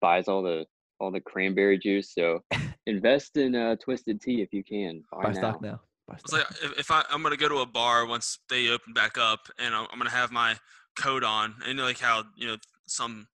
buys 0.00 0.28
all 0.28 0.42
the 0.42 0.66
all 1.00 1.10
the 1.12 1.20
cranberry 1.20 1.78
juice. 1.78 2.12
So 2.12 2.40
invest 2.86 3.36
in 3.36 3.54
uh, 3.54 3.76
twisted 3.76 4.20
tea 4.20 4.42
if 4.42 4.52
you 4.52 4.64
can. 4.64 5.04
Buy, 5.12 5.22
Buy 5.22 5.32
now. 5.32 5.38
stock 5.38 5.62
now. 5.62 5.80
Buy 6.08 6.14
It's 6.14 6.30
stock. 6.30 6.50
like 6.50 6.62
if, 6.72 6.78
if 6.80 6.90
I, 6.90 7.04
I'm 7.10 7.22
gonna 7.22 7.36
go 7.36 7.48
to 7.48 7.58
a 7.58 7.66
bar 7.66 8.04
once 8.04 8.40
they 8.50 8.68
open 8.68 8.92
back 8.92 9.16
up, 9.16 9.46
and 9.58 9.74
I'm, 9.74 9.86
I'm 9.92 9.98
gonna 9.98 10.10
have 10.10 10.32
my 10.32 10.56
coat 10.98 11.22
on, 11.22 11.54
and 11.66 11.78
like 11.78 12.00
how 12.00 12.24
you 12.36 12.48
know 12.48 12.56
some 12.86 13.28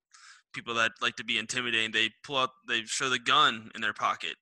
people 0.55 0.73
that 0.75 0.91
like 1.01 1.15
to 1.17 1.23
be 1.23 1.37
intimidating, 1.37 1.91
they 1.91 2.09
pull 2.23 2.37
out, 2.37 2.49
they 2.67 2.81
show 2.85 3.09
the 3.09 3.19
gun 3.19 3.69
in 3.75 3.81
their 3.81 3.93
pocket. 3.93 4.35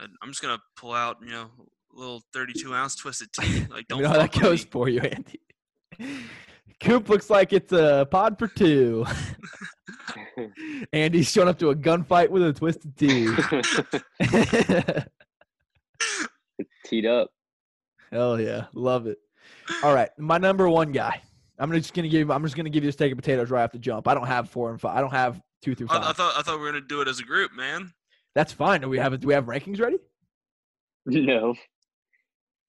And 0.00 0.10
I'm 0.22 0.30
just 0.30 0.42
gonna 0.42 0.58
pull 0.76 0.92
out, 0.92 1.18
you 1.22 1.30
know, 1.30 1.50
a 1.94 1.98
little 1.98 2.22
32 2.32 2.74
ounce 2.74 2.96
twisted 2.96 3.28
tea. 3.32 3.66
Like, 3.70 3.80
You 3.80 3.84
don't 3.88 4.02
know 4.02 4.08
how 4.08 4.18
that 4.18 4.32
goes 4.32 4.64
me. 4.64 4.70
for 4.70 4.88
you, 4.88 5.00
Andy. 5.00 5.40
Coop 6.80 7.08
looks 7.08 7.30
like 7.30 7.52
it's 7.54 7.72
a 7.72 8.06
pod 8.10 8.38
for 8.38 8.48
two. 8.48 9.06
Andy's 10.92 11.30
showing 11.30 11.48
up 11.48 11.58
to 11.60 11.70
a 11.70 11.76
gunfight 11.76 12.28
with 12.28 12.42
a 12.42 12.52
twisted 12.52 12.96
tea. 12.98 13.28
Teed 16.84 17.06
up. 17.06 17.30
Hell 18.10 18.38
yeah, 18.40 18.66
love 18.74 19.06
it. 19.06 19.18
All 19.82 19.94
right, 19.94 20.10
my 20.18 20.36
number 20.38 20.68
one 20.68 20.92
guy 20.92 21.22
I'm 21.58 21.72
just 21.72 21.94
gonna 21.94 22.08
give. 22.08 22.30
I'm 22.30 22.42
just 22.42 22.56
gonna 22.56 22.70
give 22.70 22.84
you 22.84 22.90
a 22.90 22.92
steak 22.92 23.10
and 23.10 23.18
potatoes 23.18 23.50
right 23.50 23.64
off 23.64 23.72
the 23.72 23.78
jump. 23.78 24.06
I 24.08 24.14
don't 24.14 24.26
have 24.26 24.50
four 24.50 24.70
and 24.70 24.80
five. 24.80 24.96
I 24.96 25.00
don't 25.00 25.12
have 25.12 25.40
two 25.62 25.74
through 25.74 25.88
five. 25.88 26.02
I, 26.02 26.10
I 26.10 26.12
thought 26.12 26.34
I 26.36 26.42
thought 26.42 26.58
we 26.58 26.64
were 26.64 26.72
gonna 26.72 26.84
do 26.86 27.00
it 27.00 27.08
as 27.08 27.18
a 27.18 27.24
group, 27.24 27.52
man. 27.54 27.92
That's 28.34 28.52
fine. 28.52 28.82
Do 28.82 28.88
we 28.88 28.98
have 28.98 29.18
do 29.18 29.26
we 29.26 29.34
have 29.34 29.46
rankings 29.46 29.80
ready? 29.80 29.98
No. 31.06 31.54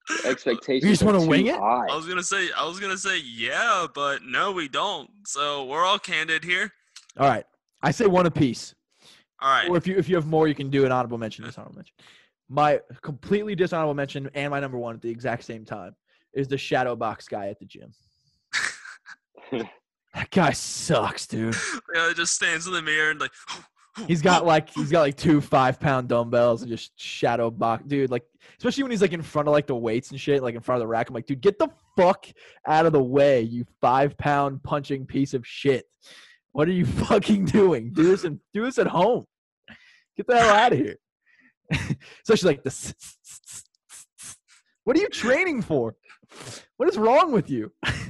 The 0.07 0.25
expectations. 0.29 0.83
You 0.83 0.91
just 0.91 1.03
wanna 1.03 1.19
too 1.19 1.27
wing 1.27 1.47
it? 1.47 1.55
high. 1.55 1.87
I 1.89 1.95
was 1.95 2.07
gonna 2.07 2.23
say 2.23 2.49
I 2.57 2.65
was 2.65 2.79
gonna 2.79 2.97
say 2.97 3.19
yeah, 3.19 3.87
but 3.93 4.23
no, 4.23 4.51
we 4.51 4.69
don't. 4.69 5.09
So 5.25 5.65
we're 5.65 5.83
all 5.83 5.99
candid 5.99 6.43
here. 6.43 6.71
All 7.17 7.27
right. 7.27 7.45
I 7.81 7.91
say 7.91 8.05
one 8.05 8.25
apiece. 8.25 8.73
All 9.41 9.49
right. 9.49 9.69
Or 9.69 9.75
if 9.75 9.85
you 9.85 9.97
if 9.97 10.07
you 10.07 10.15
have 10.15 10.27
more, 10.27 10.47
you 10.47 10.55
can 10.55 10.69
do 10.69 10.85
an 10.85 10.91
honorable 10.91 11.17
mention. 11.17 11.43
Dishonorable 11.43 11.75
mention. 11.75 11.95
My 12.49 12.79
completely 13.01 13.55
dishonorable 13.55 13.93
mention 13.93 14.29
and 14.33 14.51
my 14.51 14.61
number 14.61 14.77
one 14.77 14.95
at 14.95 15.01
the 15.01 15.09
exact 15.09 15.43
same 15.43 15.65
time 15.65 15.93
is 16.33 16.47
the 16.47 16.57
shadow 16.57 16.95
box 16.95 17.27
guy 17.27 17.49
at 17.49 17.59
the 17.59 17.65
gym. 17.65 17.91
That 19.51 20.31
guy 20.31 20.51
sucks, 20.51 21.27
dude. 21.27 21.55
Yeah, 21.93 22.11
it 22.11 22.17
just 22.17 22.33
stands 22.33 22.67
in 22.67 22.73
the 22.73 22.81
mirror 22.81 23.11
and 23.11 23.19
like. 23.19 23.31
He's 24.07 24.21
got 24.21 24.45
like 24.45 24.69
he's 24.69 24.91
got 24.91 25.01
like 25.01 25.17
two 25.17 25.41
five 25.41 25.79
pound 25.79 26.07
dumbbells 26.07 26.61
and 26.61 26.69
just 26.69 26.91
shadow 26.99 27.49
box, 27.49 27.83
dude. 27.87 28.11
Like 28.11 28.21
especially 28.59 28.83
when 28.83 28.91
he's 28.91 29.01
like 29.01 29.11
in 29.11 29.23
front 29.23 29.47
of 29.47 29.53
like 29.53 29.65
the 29.65 29.75
weights 29.75 30.11
and 30.11 30.19
shit, 30.19 30.43
like 30.43 30.53
in 30.53 30.61
front 30.61 30.77
of 30.77 30.81
the 30.81 30.87
rack. 30.87 31.09
I'm 31.09 31.15
like, 31.15 31.25
dude, 31.25 31.41
get 31.41 31.57
the 31.57 31.69
fuck 31.95 32.27
out 32.67 32.85
of 32.85 32.93
the 32.93 33.01
way, 33.01 33.41
you 33.41 33.65
five 33.81 34.15
pound 34.15 34.61
punching 34.61 35.07
piece 35.07 35.33
of 35.33 35.47
shit. 35.47 35.85
What 36.51 36.67
are 36.67 36.73
you 36.73 36.85
fucking 37.07 37.45
doing? 37.45 37.91
Do 37.91 38.03
this 38.03 38.23
and 38.23 38.39
do 38.53 38.65
this 38.65 38.77
at 38.77 38.85
home. 38.87 39.25
Get 40.15 40.27
the 40.27 40.39
hell 40.39 40.55
out 40.55 40.73
of 40.73 40.79
here. 40.79 40.97
especially 42.23 42.51
like 42.51 42.63
this. 42.63 42.93
What 44.83 44.95
are 44.97 44.99
you 44.99 45.09
training 45.09 45.61
for? 45.61 45.95
What 46.77 46.89
is 46.89 46.97
wrong 46.97 47.31
with 47.31 47.49
you? 47.49 47.71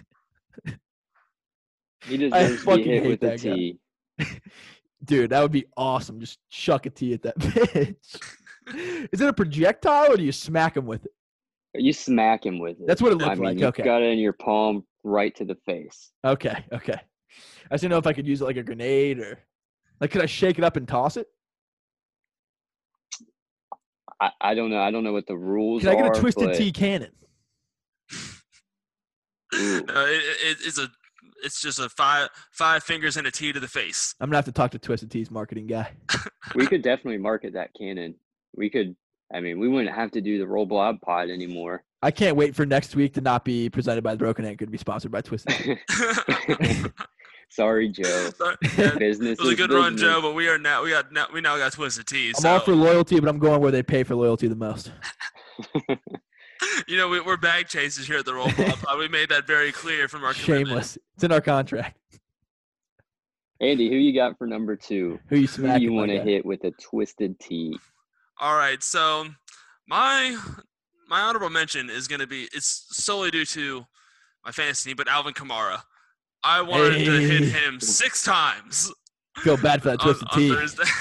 He 2.07 2.17
deserves 2.17 2.59
to 2.59 2.65
fucking 2.65 2.83
be 2.83 2.89
hit 2.91 3.03
hate 3.03 3.09
with 3.09 3.23
a 3.23 3.27
that 3.27 3.77
guy. 4.19 4.25
Dude, 5.05 5.29
that 5.29 5.41
would 5.41 5.51
be 5.51 5.65
awesome. 5.75 6.19
Just 6.19 6.39
chuck 6.49 6.85
a 6.85 6.89
tee 6.89 7.13
at 7.13 7.21
that 7.23 7.37
bitch. 7.39 8.21
Is 9.11 9.21
it 9.21 9.29
a 9.29 9.33
projectile 9.33 10.11
or 10.13 10.17
do 10.17 10.23
you 10.23 10.31
smack 10.31 10.75
him 10.75 10.85
with 10.85 11.05
it? 11.05 11.11
You 11.75 11.93
smack 11.93 12.45
him 12.45 12.59
with 12.59 12.79
it. 12.81 12.87
That's 12.87 13.01
what 13.01 13.11
it 13.11 13.21
I 13.21 13.25
looked 13.27 13.37
mean, 13.39 13.49
like. 13.49 13.59
you 13.59 13.67
Okay. 13.67 13.83
got 13.83 14.01
it 14.01 14.11
in 14.11 14.19
your 14.19 14.33
palm 14.33 14.83
right 15.03 15.35
to 15.35 15.45
the 15.45 15.55
face. 15.65 16.11
Okay. 16.25 16.65
Okay. 16.73 16.93
I 16.93 17.73
just 17.75 17.81
didn't 17.81 17.91
know 17.91 17.97
if 17.97 18.07
I 18.07 18.13
could 18.13 18.25
use 18.27 18.41
it 18.41 18.45
like 18.45 18.57
a 18.57 18.63
grenade 18.63 19.19
or 19.19 19.39
like 20.01 20.11
could 20.11 20.21
I 20.21 20.25
shake 20.25 20.57
it 20.57 20.63
up 20.63 20.75
and 20.77 20.87
toss 20.87 21.17
it? 21.17 21.27
I, 24.19 24.31
I 24.41 24.55
don't 24.55 24.71
know. 24.71 24.79
I 24.79 24.89
don't 24.89 25.03
know 25.03 25.13
what 25.13 25.27
the 25.27 25.37
rules 25.37 25.83
Can 25.83 25.91
I 25.91 25.95
get 25.95 26.05
are. 26.05 26.11
a 26.11 26.19
twisted 26.19 26.47
but, 26.49 26.55
T 26.57 26.71
cannon? 26.71 27.11
ooh, 29.53 29.77
uh, 29.87 29.93
No, 29.93 30.05
it, 30.05 30.21
it, 30.43 30.57
it's 30.65 30.79
a 30.79 30.89
it's 31.43 31.61
just 31.61 31.79
a 31.79 31.89
five 31.89 32.29
five 32.51 32.83
fingers 32.83 33.17
and 33.17 33.27
a 33.27 33.31
T 33.31 33.51
to 33.53 33.59
the 33.59 33.67
face. 33.67 34.15
I'm 34.19 34.29
gonna 34.29 34.37
have 34.37 34.45
to 34.45 34.51
talk 34.51 34.71
to 34.71 34.79
Twisted 34.79 35.11
T's 35.11 35.31
marketing 35.31 35.67
guy. 35.67 35.91
we 36.55 36.67
could 36.67 36.81
definitely 36.81 37.17
market 37.17 37.53
that 37.53 37.71
cannon. 37.77 38.15
We 38.55 38.69
could. 38.69 38.95
I 39.33 39.41
mean, 39.41 39.59
we 39.59 39.67
wouldn't 39.67 39.93
have 39.93 40.11
to 40.11 40.21
do 40.21 40.37
the 40.37 40.47
roll 40.47 40.65
blob 40.65 41.01
pod 41.01 41.29
anymore. 41.29 41.83
I 42.01 42.11
can't 42.11 42.37
wait 42.37 42.55
for 42.55 42.65
next 42.65 42.95
week 42.95 43.13
to 43.15 43.21
not 43.21 43.43
be 43.43 43.69
presented 43.69 44.03
by 44.03 44.13
the 44.13 44.19
Broken 44.19 44.45
Anchor 44.45 44.65
to 44.65 44.71
be 44.71 44.77
sponsored 44.77 45.11
by 45.11 45.21
Twisted 45.21 45.79
Sorry, 47.49 47.89
Joe. 47.89 48.29
Sorry, 48.37 48.55
yeah, 48.77 48.95
Business 48.95 49.39
it 49.39 49.41
was 49.41 49.49
a 49.49 49.51
is 49.51 49.57
good 49.57 49.71
run. 49.71 49.97
Joe, 49.97 50.21
but 50.21 50.33
we 50.33 50.47
are 50.49 50.57
now 50.57 50.83
we 50.83 50.91
got 50.91 51.11
now 51.11 51.27
we 51.33 51.41
now 51.41 51.57
got 51.57 51.73
twisted 51.73 52.05
T. 52.07 52.29
I'm 52.29 52.33
So 52.35 52.49
all 52.49 52.59
for 52.59 52.75
loyalty, 52.75 53.19
but 53.19 53.29
I'm 53.29 53.39
going 53.39 53.61
where 53.61 53.71
they 53.71 53.83
pay 53.83 54.03
for 54.03 54.15
loyalty 54.15 54.47
the 54.47 54.55
most. 54.55 54.91
You 56.87 56.97
know 56.97 57.07
we, 57.07 57.19
we're 57.19 57.37
bag 57.37 57.67
chasers 57.67 58.07
here 58.07 58.17
at 58.17 58.25
the 58.25 58.33
Roll 58.33 58.51
Blob 58.51 58.79
Pod. 58.79 58.97
We 58.97 59.07
made 59.07 59.29
that 59.29 59.45
very 59.45 59.71
clear 59.71 60.07
from 60.07 60.23
our 60.23 60.33
commitment. 60.33 60.67
Shameless. 60.67 60.97
It's 61.15 61.23
in 61.23 61.31
our 61.31 61.41
contract. 61.41 61.97
Andy, 63.59 63.89
who 63.89 63.95
you 63.95 64.13
got 64.13 64.37
for 64.37 64.47
number 64.47 64.75
two? 64.75 65.19
Who 65.29 65.37
you 65.37 65.47
Who 65.47 65.77
you 65.77 65.93
want 65.93 66.11
to 66.11 66.21
hit 66.21 66.45
with 66.45 66.63
a 66.63 66.71
twisted 66.71 67.39
T? 67.39 67.77
All 68.39 68.55
right, 68.55 68.81
so 68.81 69.25
my 69.87 70.37
my 71.09 71.21
honorable 71.21 71.49
mention 71.49 71.89
is 71.89 72.07
going 72.07 72.21
to 72.21 72.27
be 72.27 72.47
it's 72.53 72.87
solely 72.91 73.31
due 73.31 73.45
to 73.45 73.85
my 74.45 74.51
fantasy 74.51 74.93
but 74.93 75.07
Alvin 75.07 75.33
Kamara. 75.33 75.81
I 76.43 76.61
wanted 76.61 77.03
to 77.03 77.11
hit 77.19 77.43
him 77.49 77.79
six 77.79 78.23
times 78.23 78.91
Feel 79.39 79.57
bad 79.57 79.81
for 79.81 79.89
that 79.89 79.99
Twisted 80.01 80.27
on 80.31 80.37
T. 80.37 80.49
Thursday. 80.49 80.83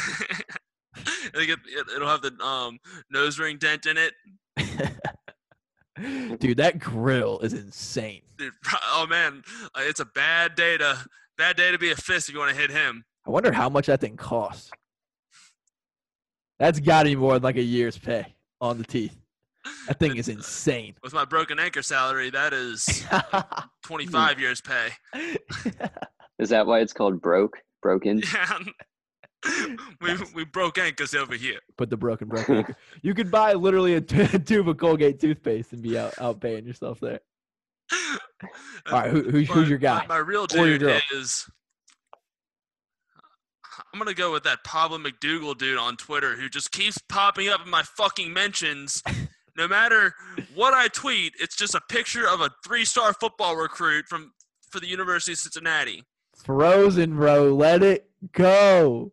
Think 1.34 1.50
it, 1.50 1.58
it, 1.66 1.86
it'll 1.94 2.08
have 2.08 2.22
the 2.22 2.32
um, 2.42 2.78
nose 3.10 3.38
ring 3.38 3.58
dent 3.58 3.86
in 3.86 3.96
it. 3.96 4.14
Dude, 6.38 6.58
that 6.58 6.78
grill 6.78 7.38
is 7.40 7.52
insane. 7.52 8.22
Dude, 8.36 8.52
oh 8.92 9.06
man, 9.08 9.42
uh, 9.74 9.80
it's 9.82 10.00
a 10.00 10.04
bad 10.04 10.54
day 10.54 10.76
to 10.78 11.04
bad 11.38 11.56
day 11.56 11.72
to 11.72 11.78
be 11.78 11.90
a 11.90 11.96
fist 11.96 12.28
if 12.28 12.34
you 12.34 12.40
want 12.40 12.54
to 12.54 12.60
hit 12.60 12.70
him. 12.70 13.04
I 13.26 13.30
wonder 13.30 13.52
how 13.52 13.68
much 13.68 13.86
that 13.86 14.00
thing 14.00 14.16
costs. 14.16 14.70
That's 16.58 16.80
got 16.80 17.02
to 17.02 17.10
be 17.10 17.16
more 17.16 17.34
than 17.34 17.42
like 17.42 17.56
a 17.56 17.62
year's 17.62 17.98
pay 17.98 18.34
on 18.60 18.78
the 18.78 18.84
teeth. 18.84 19.16
That 19.88 19.98
thing 19.98 20.16
is 20.16 20.28
insane. 20.28 20.94
With 21.02 21.12
my 21.12 21.24
broken 21.24 21.58
anchor 21.58 21.82
salary, 21.82 22.30
that 22.30 22.52
is 22.52 23.04
25 23.84 24.38
years 24.38 24.60
pay. 24.60 24.90
Is 26.38 26.50
that 26.50 26.66
why 26.68 26.80
it's 26.80 26.92
called 26.92 27.20
broke? 27.20 27.58
Broken? 27.82 28.22
Yeah. 28.32 28.58
we 30.00 30.16
we 30.34 30.44
broke 30.44 30.78
anchors 30.78 31.14
over 31.14 31.34
here. 31.34 31.58
Put 31.76 31.90
the 31.90 31.96
broken 31.96 32.28
broken. 32.28 32.56
anchor. 32.56 32.76
You 33.02 33.14
could 33.14 33.30
buy 33.30 33.54
literally 33.54 33.94
a 33.94 34.00
t- 34.00 34.38
tube 34.44 34.68
of 34.68 34.76
Colgate 34.76 35.20
toothpaste 35.20 35.72
and 35.72 35.82
be 35.82 35.98
out 35.98 36.14
out 36.20 36.40
paying 36.40 36.66
yourself 36.66 37.00
there. 37.00 37.20
All 37.92 38.92
right, 38.92 39.10
who, 39.10 39.22
who's, 39.22 39.48
who's 39.48 39.68
your 39.68 39.78
guy? 39.78 40.00
My, 40.00 40.06
my 40.06 40.18
real 40.18 40.46
dude 40.46 40.82
is. 41.14 41.48
I'm 43.92 43.98
gonna 43.98 44.14
go 44.14 44.32
with 44.32 44.44
that 44.44 44.64
Pablo 44.64 44.98
McDougal 44.98 45.56
dude 45.56 45.78
on 45.78 45.96
Twitter 45.96 46.36
who 46.36 46.48
just 46.48 46.72
keeps 46.72 46.98
popping 46.98 47.48
up 47.48 47.62
in 47.64 47.70
my 47.70 47.82
fucking 47.82 48.32
mentions. 48.32 49.02
No 49.56 49.66
matter 49.66 50.14
what 50.54 50.74
I 50.74 50.88
tweet, 50.88 51.32
it's 51.40 51.56
just 51.56 51.74
a 51.74 51.80
picture 51.88 52.28
of 52.28 52.40
a 52.40 52.50
three-star 52.62 53.14
football 53.14 53.56
recruit 53.56 54.06
from 54.06 54.32
for 54.70 54.80
the 54.80 54.86
University 54.86 55.32
of 55.32 55.38
Cincinnati. 55.38 56.02
Frozen, 56.44 57.16
bro. 57.16 57.54
Let 57.54 57.82
it 57.82 58.10
go. 58.32 59.12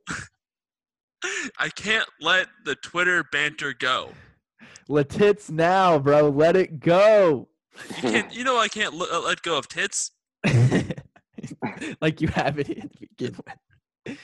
I 1.58 1.70
can't 1.70 2.08
let 2.20 2.48
the 2.66 2.76
Twitter 2.76 3.24
banter 3.32 3.74
go. 3.74 4.10
Let 4.90 5.10
tits 5.10 5.50
now, 5.50 5.98
bro. 6.00 6.30
Let 6.30 6.56
it 6.56 6.80
go. 6.80 7.48
You 7.90 7.96
can't. 7.96 8.36
You 8.36 8.44
know 8.44 8.58
I 8.58 8.68
can't 8.68 8.94
l- 8.94 9.08
uh, 9.12 9.22
let 9.22 9.42
go 9.42 9.58
of 9.58 9.68
tits. 9.68 10.12
like 12.02 12.22
you 12.22 12.28
have 12.30 12.60
it 12.60 12.66
to 12.68 12.90
begin 13.00 13.36
with. 13.46 14.18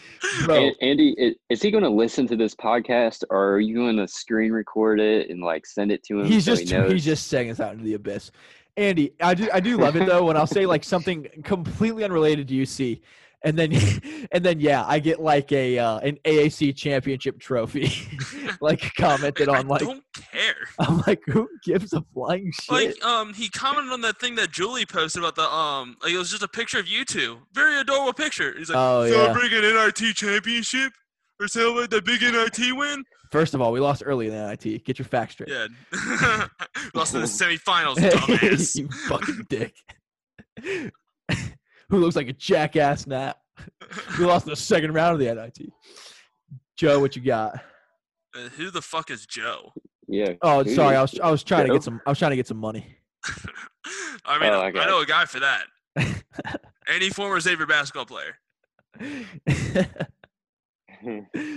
Bro, 0.45 0.55
An- 0.55 0.75
Andy, 0.81 1.35
is 1.49 1.61
he 1.61 1.71
going 1.71 1.83
to 1.83 1.89
listen 1.89 2.27
to 2.27 2.35
this 2.35 2.53
podcast, 2.53 3.23
or 3.29 3.53
are 3.53 3.59
you 3.59 3.75
going 3.75 3.95
to 3.97 4.07
screen 4.07 4.51
record 4.51 4.99
it 4.99 5.29
and 5.29 5.41
like 5.41 5.65
send 5.65 5.91
it 5.91 6.03
to 6.03 6.19
him? 6.19 6.25
he's 6.25 6.45
so 6.45 6.55
just 6.55 6.69
he 6.69 6.77
knows? 6.77 6.91
he's 6.91 7.05
just 7.05 7.27
saying 7.27 7.49
us 7.49 7.59
out 7.59 7.73
into 7.73 7.85
the 7.85 7.93
abyss. 7.93 8.31
Andy, 8.75 9.13
I 9.21 9.33
do 9.33 9.49
I 9.53 9.59
do 9.59 9.77
love 9.77 9.95
it 9.95 10.05
though 10.05 10.25
when 10.25 10.37
I'll 10.37 10.47
say 10.47 10.65
like 10.65 10.83
something 10.83 11.27
completely 11.43 12.03
unrelated 12.03 12.47
to 12.49 12.53
UC, 12.53 13.01
and 13.43 13.57
then 13.57 13.71
and 14.31 14.43
then 14.43 14.59
yeah, 14.59 14.83
I 14.85 14.99
get 14.99 15.19
like 15.21 15.51
a 15.51 15.77
uh, 15.79 15.99
an 15.99 16.17
AAC 16.25 16.75
championship 16.75 17.39
trophy, 17.39 17.91
like 18.61 18.93
commented 18.95 19.49
on 19.49 19.67
like 19.67 19.81
I 19.81 19.85
don't 19.85 20.03
care. 20.13 20.55
I'm 20.79 21.01
like 21.07 21.21
who 21.25 21.47
gives 21.63 21.93
a 21.93 22.03
flying 22.13 22.51
shit? 22.51 22.71
Like 22.71 23.05
um, 23.05 23.33
he 23.33 23.49
commented 23.49 23.93
on 23.93 24.01
that 24.01 24.19
thing 24.19 24.35
that 24.35 24.51
Julie 24.51 24.85
posted 24.85 25.23
about 25.23 25.35
the 25.35 25.49
um, 25.49 25.97
like 26.03 26.13
it 26.13 26.17
was 26.17 26.29
just 26.29 26.43
a 26.43 26.47
picture 26.47 26.79
of 26.79 26.87
you 26.87 27.05
two, 27.05 27.39
very 27.53 27.79
adorable 27.79 28.13
picture. 28.13 28.53
He's 28.57 28.69
like, 28.69 28.77
Oh, 28.77 29.03
yeah. 29.03 29.11
celebrating 29.11 29.63
an 29.63 29.75
NIT 29.75 30.15
championship 30.15 30.93
or 31.39 31.47
celebrate 31.47 31.89
the 31.89 32.01
big 32.01 32.21
NIT 32.21 32.75
win. 32.75 33.03
First 33.31 33.53
of 33.53 33.61
all, 33.61 33.71
we 33.71 33.79
lost 33.79 34.01
early 34.05 34.25
in 34.27 34.33
the 34.33 34.47
NIT. 34.47 34.83
Get 34.85 34.97
your 34.97 35.05
facts 35.05 35.33
straight. 35.33 35.49
Yeah, 35.49 35.67
lost 36.95 37.13
in 37.13 37.21
the 37.21 37.27
semifinals, 37.27 37.97
dumbass. 37.97 38.75
you 38.75 38.89
fucking 39.07 39.45
dick. 39.49 39.75
Who 41.89 41.97
looks 41.97 42.15
like 42.15 42.27
a 42.29 42.33
jackass 42.33 43.07
now? 43.07 43.35
We 44.19 44.25
lost 44.25 44.45
in 44.45 44.51
the 44.51 44.55
second 44.55 44.93
round 44.93 45.13
of 45.13 45.19
the 45.19 45.33
NIT. 45.33 45.69
Joe, 46.77 46.99
what 46.99 47.15
you 47.15 47.21
got? 47.21 47.55
Uh, 48.35 48.47
Who 48.55 48.69
the 48.71 48.81
fuck 48.81 49.09
is 49.11 49.25
Joe? 49.25 49.73
yeah. 50.07 50.33
Oh, 50.41 50.63
who 50.63 50.75
sorry. 50.75 50.95
I 50.95 51.01
was 51.01 51.19
I 51.19 51.29
was 51.31 51.43
trying 51.43 51.67
to 51.67 51.73
get 51.73 51.83
some 51.83 51.99
I 52.05 52.09
was 52.11 52.17
trying 52.19 52.31
to 52.31 52.35
get 52.37 52.47
some 52.47 52.57
money. 52.57 52.97
I 54.25 54.39
mean, 54.39 54.51
Oh, 54.53 54.61
I 54.61 54.67
I, 54.67 54.71
got 54.71 54.87
know 54.87 55.01
a 55.01 55.05
guy 55.05 55.25
for 55.25 55.39
that. 55.41 55.63
Any 56.87 57.09
former 57.09 57.39
Xavier 57.39 57.65
basketball 57.65 58.05
player. 58.05 58.35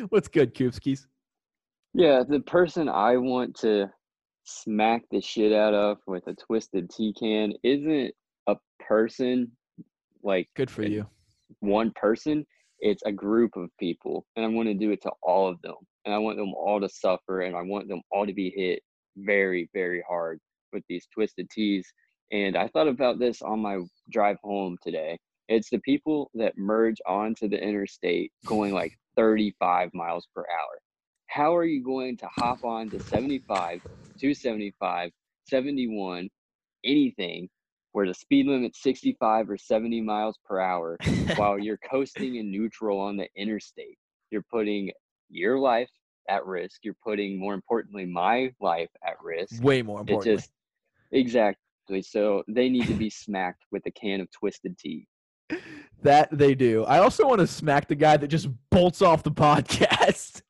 What's 0.08 0.28
good, 0.28 0.54
Koopskis? 0.54 1.06
Yeah, 1.94 2.22
the 2.28 2.40
person 2.40 2.88
I 2.88 3.16
want 3.16 3.54
to 3.60 3.90
smack 4.44 5.02
the 5.10 5.20
shit 5.20 5.52
out 5.52 5.74
of 5.74 5.98
with 6.06 6.26
a 6.26 6.34
twisted 6.34 6.90
tea 6.90 7.14
can 7.18 7.52
isn't 7.62 8.12
a 8.48 8.56
person 8.80 9.52
like 10.22 10.48
Good 10.56 10.70
for 10.70 10.82
eh, 10.82 10.88
you. 10.88 11.06
one 11.60 11.92
person. 11.96 12.46
It's 12.80 13.02
a 13.06 13.12
group 13.12 13.56
of 13.56 13.70
people, 13.78 14.26
and 14.36 14.44
I 14.44 14.48
want 14.48 14.68
to 14.68 14.74
do 14.74 14.90
it 14.90 15.02
to 15.02 15.12
all 15.22 15.48
of 15.48 15.60
them, 15.62 15.76
and 16.04 16.14
I 16.14 16.18
want 16.18 16.36
them 16.36 16.52
all 16.54 16.80
to 16.80 16.88
suffer, 16.88 17.42
and 17.42 17.56
I 17.56 17.62
want 17.62 17.88
them 17.88 18.02
all 18.10 18.26
to 18.26 18.34
be 18.34 18.50
hit 18.50 18.82
very, 19.16 19.68
very 19.72 20.02
hard 20.08 20.40
with 20.72 20.82
these 20.88 21.06
twisted 21.14 21.48
teas. 21.50 21.86
And 22.32 22.56
I 22.56 22.68
thought 22.68 22.88
about 22.88 23.18
this 23.18 23.42
on 23.42 23.60
my 23.60 23.78
drive 24.10 24.38
home 24.42 24.76
today. 24.82 25.18
It's 25.48 25.70
the 25.70 25.80
people 25.80 26.30
that 26.34 26.56
merge 26.56 26.96
onto 27.06 27.48
the 27.48 27.62
interstate 27.62 28.32
going 28.46 28.72
like 28.72 28.92
35 29.16 29.90
miles 29.94 30.26
per 30.34 30.42
hour. 30.42 30.80
How 31.28 31.54
are 31.54 31.64
you 31.64 31.84
going 31.84 32.16
to 32.18 32.28
hop 32.36 32.58
on 32.64 32.90
to 32.90 33.00
75, 33.00 33.80
275, 34.20 35.10
71, 35.46 36.28
anything 36.84 37.48
where 37.92 38.06
the 38.06 38.14
speed 38.14 38.46
limit's 38.46 38.82
65 38.82 39.50
or 39.50 39.56
70 39.56 40.00
miles 40.00 40.38
per 40.44 40.60
hour 40.60 40.96
while 41.36 41.58
you're 41.58 41.78
coasting 41.90 42.36
in 42.36 42.50
neutral 42.50 42.98
on 42.98 43.16
the 43.16 43.28
interstate? 43.36 43.98
You're 44.30 44.44
putting 44.50 44.90
your 45.28 45.58
life 45.58 45.90
at 46.28 46.46
risk. 46.46 46.80
You're 46.84 46.96
putting, 47.04 47.38
more 47.38 47.54
importantly, 47.54 48.06
my 48.06 48.52
life 48.60 48.90
at 49.06 49.14
risk. 49.22 49.62
Way 49.62 49.82
more 49.82 49.98
It 49.98 50.08
importantly. 50.10 50.36
just 50.36 50.50
exactly. 51.10 52.02
So 52.02 52.42
they 52.48 52.68
need 52.68 52.86
to 52.86 52.94
be 52.94 53.10
smacked 53.10 53.64
with 53.70 53.82
a 53.86 53.90
can 53.90 54.20
of 54.20 54.30
twisted 54.30 54.78
tea. 54.78 55.06
That 56.02 56.28
they 56.36 56.54
do. 56.54 56.84
I 56.84 56.98
also 56.98 57.28
want 57.28 57.40
to 57.40 57.46
smack 57.46 57.88
the 57.88 57.94
guy 57.94 58.16
that 58.16 58.28
just 58.28 58.48
bolts 58.70 59.02
off 59.02 59.22
the 59.22 59.30
podcast. 59.32 60.40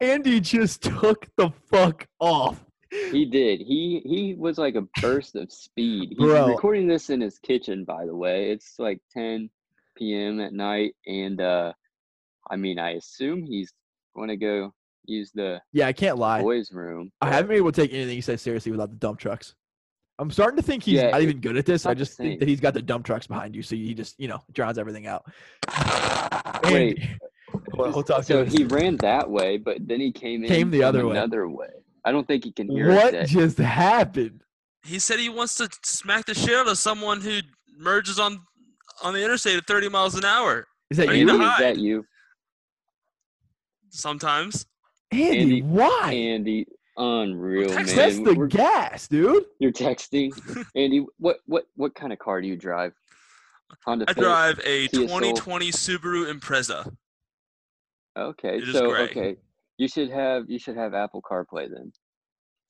Andy 0.00 0.40
just 0.40 0.82
took 0.82 1.26
the 1.36 1.50
fuck 1.70 2.06
off. 2.20 2.65
He 3.10 3.24
did. 3.24 3.60
He 3.60 4.00
he 4.04 4.34
was 4.36 4.58
like 4.58 4.74
a 4.74 4.82
burst 5.00 5.36
of 5.36 5.52
speed. 5.52 6.10
He's 6.10 6.18
Bro. 6.18 6.48
recording 6.54 6.86
this 6.86 7.10
in 7.10 7.20
his 7.20 7.38
kitchen, 7.38 7.84
by 7.84 8.06
the 8.06 8.14
way. 8.14 8.50
It's 8.50 8.74
like 8.78 9.00
10 9.12 9.48
p.m. 9.96 10.40
at 10.40 10.52
night, 10.52 10.94
and 11.06 11.40
uh, 11.40 11.72
I 12.50 12.56
mean, 12.56 12.78
I 12.78 12.90
assume 12.92 13.42
he's 13.44 13.72
going 14.14 14.28
to 14.28 14.36
go 14.36 14.72
use 15.04 15.30
the 15.34 15.60
Yeah, 15.72 15.86
I 15.86 15.92
can't 15.92 16.18
lie. 16.18 16.42
boys' 16.42 16.72
room. 16.72 17.12
I 17.20 17.30
haven't 17.30 17.48
been 17.48 17.56
able 17.58 17.72
to 17.72 17.80
take 17.80 17.92
anything 17.92 18.14
he 18.16 18.20
says 18.20 18.42
seriously 18.42 18.72
without 18.72 18.90
the 18.90 18.96
dump 18.96 19.18
trucks. 19.20 19.54
I'm 20.18 20.30
starting 20.30 20.56
to 20.56 20.62
think 20.62 20.82
he's 20.82 20.94
Yeah, 20.94 21.10
not 21.10 21.20
even 21.22 21.40
good 21.40 21.56
at 21.58 21.66
this. 21.66 21.84
I 21.86 21.92
just 21.94 22.16
think 22.16 22.40
that 22.40 22.48
he's 22.48 22.60
got 22.60 22.72
the 22.74 22.80
dump 22.82 23.04
trucks 23.04 23.26
behind 23.26 23.54
you, 23.54 23.62
so 23.62 23.76
he 23.76 23.92
just, 23.94 24.18
you 24.18 24.28
know, 24.28 24.42
drowns 24.52 24.78
everything 24.78 25.06
out. 25.06 25.24
Wait. 26.64 26.98
Well, 27.72 27.92
we'll 27.92 28.02
talk 28.02 28.24
So 28.24 28.44
he 28.44 28.64
ran 28.64 28.96
that 28.98 29.30
way, 29.30 29.56
but 29.56 29.76
then 29.80 30.00
he 30.00 30.10
came 30.10 30.42
in 30.42 30.48
Came 30.48 30.70
the 30.70 30.82
other 30.82 31.06
way. 31.06 31.12
another 31.12 31.48
way. 31.48 31.68
I 32.06 32.12
don't 32.12 32.26
think 32.26 32.44
he 32.44 32.52
can 32.52 32.70
hear. 32.70 32.88
What 32.88 33.12
yet. 33.12 33.28
just 33.28 33.58
happened? 33.58 34.42
He 34.84 34.98
said 35.00 35.18
he 35.18 35.28
wants 35.28 35.56
to 35.56 35.68
smack 35.82 36.24
the 36.26 36.34
shit 36.34 36.54
out 36.54 36.68
of 36.68 36.78
someone 36.78 37.20
who 37.20 37.40
merges 37.76 38.18
on 38.20 38.40
on 39.02 39.12
the 39.12 39.22
interstate 39.22 39.56
at 39.58 39.66
30 39.66 39.88
miles 39.90 40.14
an 40.14 40.24
hour. 40.24 40.66
Is 40.88 40.96
that 40.98 41.08
Are 41.08 41.14
you, 41.14 41.26
you 41.26 41.42
is 41.42 41.58
that 41.58 41.76
you, 41.78 42.06
Sometimes 43.90 44.66
Andy? 45.10 45.38
Andy- 45.40 45.62
why? 45.62 46.12
Andy? 46.12 46.66
Unreal, 46.98 47.68
Text- 47.68 47.94
man. 47.94 48.08
Test 48.08 48.24
the 48.24 48.34
We're- 48.34 48.48
gas, 48.48 49.06
dude. 49.08 49.44
You're 49.58 49.70
texting, 49.72 50.30
Andy. 50.74 51.04
What 51.18 51.38
what 51.46 51.66
what 51.76 51.94
kind 51.94 52.10
of 52.12 52.18
car 52.18 52.40
do 52.40 52.48
you 52.48 52.56
drive? 52.56 52.92
Honda. 53.84 54.06
I 54.08 54.14
Fit? 54.14 54.22
drive 54.22 54.58
a 54.64 54.88
Kia 54.88 55.08
Soul. 55.08 55.20
2020 55.20 55.72
Subaru 55.72 56.32
Impreza. 56.32 56.90
Okay, 58.16 58.56
It 58.56 58.68
is 58.68 58.72
so 58.74 58.88
gray. 58.90 59.00
okay, 59.02 59.36
you 59.78 59.88
should 59.88 60.10
have 60.10 60.44
you 60.48 60.58
should 60.58 60.76
have 60.76 60.94
Apple 60.94 61.22
CarPlay 61.22 61.68
then. 61.70 61.92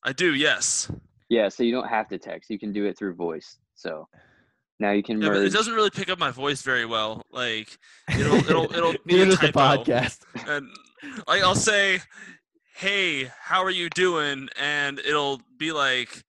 I 0.04 0.12
do, 0.12 0.34
yes. 0.34 0.90
Yeah, 1.28 1.48
so 1.48 1.62
you 1.62 1.72
don't 1.72 1.88
have 1.88 2.08
to 2.08 2.18
text. 2.18 2.50
You 2.50 2.58
can 2.58 2.72
do 2.72 2.84
it 2.86 2.96
through 2.96 3.14
voice. 3.14 3.58
So 3.74 4.06
now 4.78 4.92
you 4.92 5.02
can 5.02 5.20
Yeah, 5.20 5.28
but 5.30 5.38
it 5.42 5.52
doesn't 5.52 5.74
really 5.74 5.90
pick 5.90 6.08
up 6.08 6.18
my 6.18 6.30
voice 6.30 6.62
very 6.62 6.86
well. 6.86 7.22
Like 7.32 7.76
it'll 8.10 8.36
it'll 8.36 8.72
it'll 8.74 8.94
be 9.06 9.20
a 9.22 9.24
does 9.24 9.38
the 9.40 9.50
typo. 9.52 9.82
podcast. 9.84 10.18
and 10.46 10.68
like 11.26 11.42
I'll 11.42 11.54
say, 11.54 12.00
"Hey, 12.76 13.30
how 13.40 13.62
are 13.64 13.70
you 13.70 13.88
doing?" 13.90 14.48
and 14.60 14.98
it'll 15.00 15.40
be 15.58 15.72
like, 15.72 16.24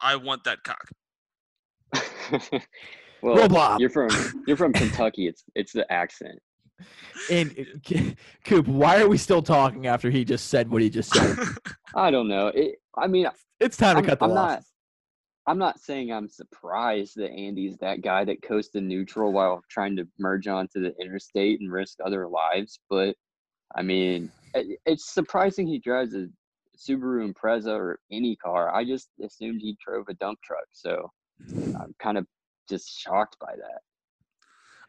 "I 0.00 0.16
want 0.16 0.44
that 0.44 0.62
cock." 0.62 0.88
well, 3.22 3.36
Roll 3.36 3.48
Blob. 3.48 3.80
you're 3.80 3.90
from 3.90 4.10
you're 4.46 4.56
from 4.56 4.72
Kentucky. 4.80 5.26
It's 5.26 5.44
it's 5.54 5.72
the 5.72 5.90
accent. 5.92 6.38
And 7.30 7.66
uh, 7.94 7.98
Coop, 8.44 8.66
why 8.68 9.00
are 9.00 9.08
we 9.08 9.18
still 9.18 9.42
talking 9.42 9.86
after 9.86 10.10
he 10.10 10.24
just 10.24 10.48
said 10.48 10.70
what 10.70 10.82
he 10.82 10.90
just 10.90 11.12
said? 11.12 11.36
I 11.94 12.10
don't 12.10 12.28
know. 12.28 12.48
It, 12.48 12.76
I 12.96 13.06
mean, 13.06 13.26
It's 13.60 13.76
time 13.76 13.94
to 13.96 13.98
I'm- 14.00 14.06
cut 14.06 14.18
the 14.18 14.24
I'm 14.26 14.34
not- 14.34 14.62
I'm 15.46 15.58
not 15.58 15.78
saying 15.78 16.10
I'm 16.10 16.26
surprised 16.26 17.16
that 17.16 17.30
Andy's 17.30 17.76
that 17.76 18.00
guy 18.00 18.24
that 18.24 18.40
coasted 18.42 18.82
neutral 18.82 19.30
while 19.30 19.62
trying 19.68 19.94
to 19.96 20.08
merge 20.18 20.48
onto 20.48 20.80
the 20.80 20.94
interstate 20.98 21.60
and 21.60 21.70
risk 21.70 21.98
other 22.02 22.26
lives, 22.26 22.80
but 22.88 23.14
I 23.74 23.82
mean, 23.82 24.32
it, 24.54 24.78
it's 24.86 25.12
surprising 25.12 25.66
he 25.66 25.78
drives 25.78 26.14
a 26.14 26.28
Subaru 26.78 27.30
Impreza 27.30 27.74
or 27.78 28.00
any 28.10 28.36
car. 28.36 28.74
I 28.74 28.86
just 28.86 29.10
assumed 29.22 29.60
he 29.60 29.76
drove 29.86 30.06
a 30.08 30.14
dump 30.14 30.38
truck, 30.42 30.64
so 30.72 31.10
I'm 31.78 31.94
kind 31.98 32.16
of 32.16 32.26
just 32.66 32.88
shocked 32.98 33.36
by 33.38 33.54
that. 33.54 33.80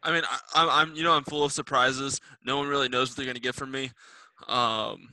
I 0.05 0.11
mean, 0.11 0.23
I, 0.29 0.39
I'm, 0.53 0.69
I'm, 0.69 0.95
you 0.95 1.03
know, 1.03 1.13
I'm 1.13 1.23
full 1.23 1.43
of 1.43 1.51
surprises. 1.51 2.21
No 2.45 2.57
one 2.57 2.67
really 2.67 2.89
knows 2.89 3.09
what 3.09 3.17
they're 3.17 3.25
gonna 3.25 3.39
get 3.39 3.55
from 3.55 3.71
me. 3.71 3.91
Um, 4.47 5.09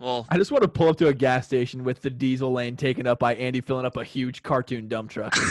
well, 0.00 0.26
I 0.30 0.38
just 0.38 0.50
want 0.50 0.62
to 0.62 0.68
pull 0.68 0.88
up 0.88 0.96
to 0.96 1.08
a 1.08 1.14
gas 1.14 1.46
station 1.46 1.84
with 1.84 2.02
the 2.02 2.10
diesel 2.10 2.52
lane 2.52 2.76
taken 2.76 3.06
up 3.06 3.20
by 3.20 3.34
Andy 3.36 3.60
filling 3.60 3.86
up 3.86 3.96
a 3.96 4.04
huge 4.04 4.42
cartoon 4.42 4.88
dump 4.88 5.10
truck. 5.10 5.36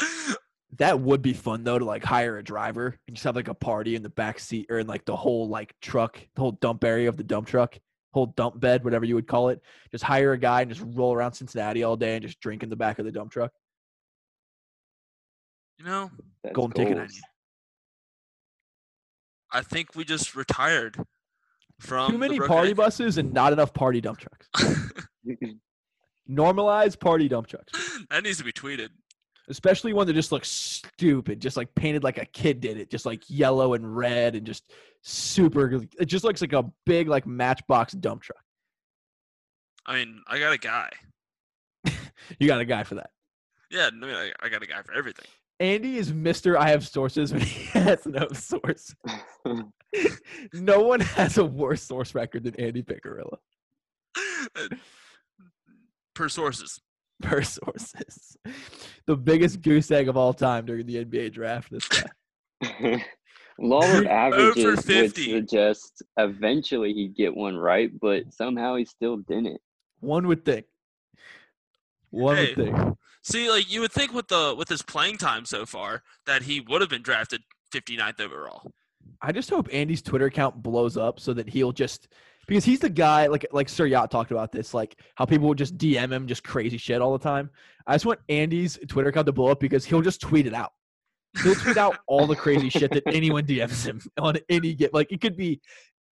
That 0.78 1.00
would 1.00 1.22
be 1.22 1.32
fun 1.32 1.64
though 1.64 1.78
to 1.78 1.84
like 1.84 2.04
hire 2.04 2.38
a 2.38 2.44
driver 2.44 2.98
and 3.06 3.16
just 3.16 3.24
have 3.24 3.36
like 3.36 3.48
a 3.48 3.54
party 3.54 3.94
in 3.94 4.02
the 4.02 4.10
back 4.10 4.38
seat 4.38 4.66
or 4.68 4.78
in 4.78 4.86
like 4.86 5.04
the 5.04 5.16
whole 5.16 5.48
like 5.48 5.74
truck, 5.80 6.20
the 6.34 6.40
whole 6.40 6.52
dump 6.52 6.84
area 6.84 7.08
of 7.08 7.16
the 7.16 7.24
dump 7.24 7.46
truck, 7.46 7.78
whole 8.12 8.26
dump 8.26 8.60
bed, 8.60 8.84
whatever 8.84 9.04
you 9.04 9.14
would 9.14 9.26
call 9.28 9.48
it. 9.48 9.62
Just 9.90 10.04
hire 10.04 10.32
a 10.32 10.38
guy 10.38 10.62
and 10.62 10.70
just 10.70 10.84
roll 10.94 11.14
around 11.14 11.32
Cincinnati 11.32 11.82
all 11.82 11.96
day 11.96 12.16
and 12.16 12.22
just 12.22 12.40
drink 12.40 12.62
in 12.62 12.68
the 12.68 12.76
back 12.76 12.98
of 12.98 13.06
the 13.06 13.12
dump 13.12 13.32
truck. 13.32 13.52
You 15.78 15.84
know, 15.84 16.10
Golden 16.10 16.42
That's 16.42 16.56
goals. 16.56 16.74
ticket 16.74 16.98
idea. 16.98 17.20
I 19.52 19.62
think 19.62 19.94
we 19.94 20.04
just 20.04 20.34
retired 20.34 20.96
from 21.80 22.12
Too 22.12 22.18
many 22.18 22.38
party 22.38 22.72
Broken 22.72 22.76
buses 22.76 23.18
and 23.18 23.32
not 23.32 23.52
enough 23.52 23.72
party 23.72 24.00
dump 24.00 24.18
trucks. 24.18 24.48
Anchor. 25.28 25.46
Normalize 26.28 26.98
party 26.98 27.28
dump 27.28 27.46
trucks. 27.46 27.72
that 28.10 28.22
needs 28.24 28.38
to 28.38 28.44
be 28.44 28.52
tweeted. 28.52 28.88
especially 29.48 29.92
one 29.92 30.06
that 30.08 30.14
just 30.14 30.32
looks 30.32 30.50
stupid, 30.50 31.40
just 31.40 31.56
like 31.56 31.72
painted 31.74 32.02
like 32.02 32.18
a 32.18 32.26
kid 32.26 32.60
did 32.60 32.76
it, 32.78 32.90
just 32.90 33.06
like 33.06 33.22
yellow 33.28 33.74
and 33.74 33.96
red 33.96 34.34
and 34.34 34.44
just 34.44 34.72
super. 35.02 35.80
It 36.00 36.06
just 36.06 36.24
looks 36.24 36.40
like 36.40 36.52
a 36.52 36.64
big 36.84 37.08
like 37.08 37.26
Matchbox 37.26 37.92
dump 37.94 38.22
truck. 38.22 38.42
I 39.86 39.94
mean, 39.94 40.20
I 40.26 40.38
got 40.38 40.52
a 40.52 40.58
guy. 40.58 40.90
You 42.40 42.48
got 42.48 42.60
a 42.60 42.64
guy 42.64 42.82
for 42.82 42.96
that. 42.96 43.10
Yeah, 43.70 43.86
I, 43.86 43.90
mean, 43.94 44.10
I, 44.10 44.32
I 44.42 44.48
got 44.48 44.60
a 44.62 44.66
guy 44.66 44.82
for 44.82 44.92
everything. 44.94 45.26
Andy 45.60 45.96
is 45.96 46.12
Mister. 46.12 46.58
I 46.58 46.68
have 46.70 46.86
sources, 46.86 47.32
but 47.32 47.42
he 47.42 47.64
has 47.78 48.04
no 48.06 48.28
source. 48.32 48.94
no 50.52 50.80
one 50.82 51.00
has 51.00 51.38
a 51.38 51.44
worse 51.44 51.82
source 51.82 52.14
record 52.14 52.44
than 52.44 52.54
Andy 52.60 52.82
Piccarilla 52.82 53.38
per 56.14 56.28
sources. 56.28 56.80
per 57.22 57.42
sources. 57.42 58.36
The 59.06 59.16
biggest 59.16 59.62
goose 59.62 59.90
egg 59.90 60.08
of 60.08 60.16
all 60.16 60.32
time 60.34 60.66
during 60.66 60.86
the 60.86 61.04
NBA 61.04 61.32
draft. 61.32 61.70
This 61.70 61.88
guy. 61.88 63.04
Law 63.58 63.80
of 63.98 64.04
averages 64.06 64.64
would 64.64 64.84
50. 64.84 65.30
suggest 65.32 66.02
eventually 66.18 66.92
he'd 66.92 67.16
get 67.16 67.34
one 67.34 67.56
right, 67.56 67.90
but 68.00 68.30
somehow 68.32 68.76
he 68.76 68.84
still 68.84 69.16
didn't. 69.16 69.60
One 70.00 70.26
would 70.28 70.44
think. 70.44 70.66
One 72.10 72.36
Hey. 72.36 72.54
would 72.54 72.74
think. 72.74 72.98
See, 73.26 73.50
like 73.50 73.68
you 73.68 73.80
would 73.80 73.90
think 73.90 74.14
with 74.14 74.28
the 74.28 74.54
with 74.56 74.68
his 74.68 74.82
playing 74.82 75.16
time 75.18 75.46
so 75.46 75.66
far 75.66 76.04
that 76.26 76.42
he 76.42 76.60
would 76.60 76.80
have 76.80 76.88
been 76.88 77.02
drafted 77.02 77.42
59th 77.74 78.20
overall. 78.20 78.70
I 79.20 79.32
just 79.32 79.50
hope 79.50 79.68
Andy's 79.72 80.00
Twitter 80.00 80.26
account 80.26 80.62
blows 80.62 80.96
up 80.96 81.18
so 81.18 81.32
that 81.34 81.48
he'll 81.48 81.72
just 81.72 82.06
because 82.46 82.64
he's 82.64 82.78
the 82.78 82.88
guy 82.88 83.26
like 83.26 83.44
like 83.50 83.68
Sir 83.68 83.86
Yacht 83.86 84.12
talked 84.12 84.30
about 84.30 84.52
this, 84.52 84.72
like 84.72 85.00
how 85.16 85.24
people 85.24 85.48
would 85.48 85.58
just 85.58 85.76
DM 85.76 86.12
him 86.12 86.28
just 86.28 86.44
crazy 86.44 86.78
shit 86.78 87.02
all 87.02 87.18
the 87.18 87.22
time. 87.22 87.50
I 87.88 87.96
just 87.96 88.06
want 88.06 88.20
Andy's 88.28 88.78
Twitter 88.86 89.08
account 89.08 89.26
to 89.26 89.32
blow 89.32 89.50
up 89.50 89.58
because 89.58 89.84
he'll 89.84 90.02
just 90.02 90.20
tweet 90.20 90.46
it 90.46 90.54
out. 90.54 90.70
He'll 91.42 91.56
tweet 91.56 91.78
out 91.78 91.98
all 92.06 92.28
the 92.28 92.36
crazy 92.36 92.70
shit 92.70 92.92
that 92.92 93.02
anyone 93.08 93.44
DMs 93.44 93.84
him 93.84 94.00
on 94.18 94.36
any 94.48 94.72
get 94.72 94.94
like 94.94 95.10
it 95.10 95.20
could 95.20 95.36
be 95.36 95.60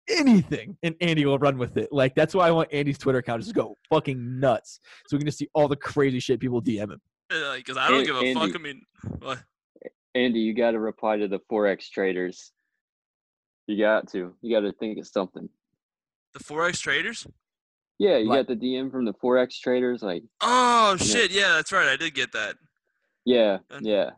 anything 0.10 0.78
and 0.84 0.96
Andy 1.02 1.26
will 1.26 1.40
run 1.40 1.58
with 1.58 1.78
it. 1.78 1.90
Like 1.92 2.16
that's 2.16 2.34
why 2.34 2.48
I 2.48 2.52
want 2.52 2.72
Andy's 2.74 2.98
Twitter 2.98 3.20
account 3.20 3.42
to 3.42 3.46
just 3.46 3.56
go 3.56 3.78
fucking 3.90 4.40
nuts. 4.40 4.80
So 5.08 5.16
we 5.16 5.20
can 5.20 5.28
just 5.28 5.38
see 5.38 5.50
all 5.54 5.68
the 5.68 5.76
crazy 5.76 6.20
shit 6.20 6.40
people 6.40 6.62
DM 6.62 6.92
him. 6.92 7.02
Because 7.30 7.78
I 7.78 7.90
don't 7.90 8.00
An- 8.02 8.06
give 8.06 8.16
a 8.16 8.20
Andy- 8.20 8.34
fuck. 8.34 8.56
I 8.56 8.60
mean, 8.60 8.82
what? 9.20 9.40
Andy, 10.16 10.40
you 10.40 10.54
got 10.54 10.72
to 10.72 10.80
reply 10.80 11.16
to 11.18 11.28
the 11.30 11.40
forex 11.50 11.90
traders. 11.90 12.52
You 13.68 13.78
got 13.78 14.10
to. 14.12 14.36
You 14.42 14.54
got 14.56 14.66
to 14.68 14.74
think 14.74 14.98
of 14.98 15.08
something. 15.08 15.48
The 16.34 16.40
forex 16.44 16.80
traders? 16.82 17.26
Yeah, 18.00 18.18
you 18.18 18.28
Like- 18.28 18.48
got 18.48 18.60
the 18.60 18.66
DM 18.68 18.92
from 18.92 19.06
the 19.06 19.14
forex 19.14 19.58
traders. 19.60 20.02
Like, 20.02 20.24
Oh 20.42 20.98
Yeah. 21.00 21.06
shit! 21.06 21.32
Yeah, 21.32 21.54
that's 21.54 21.72
right. 21.72 21.88
I 21.88 21.96
did 21.96 22.14
get 22.14 22.32
that. 22.34 22.58
yeah, 23.26 23.60
Uh, 23.70 23.80
yeah. 23.82 24.10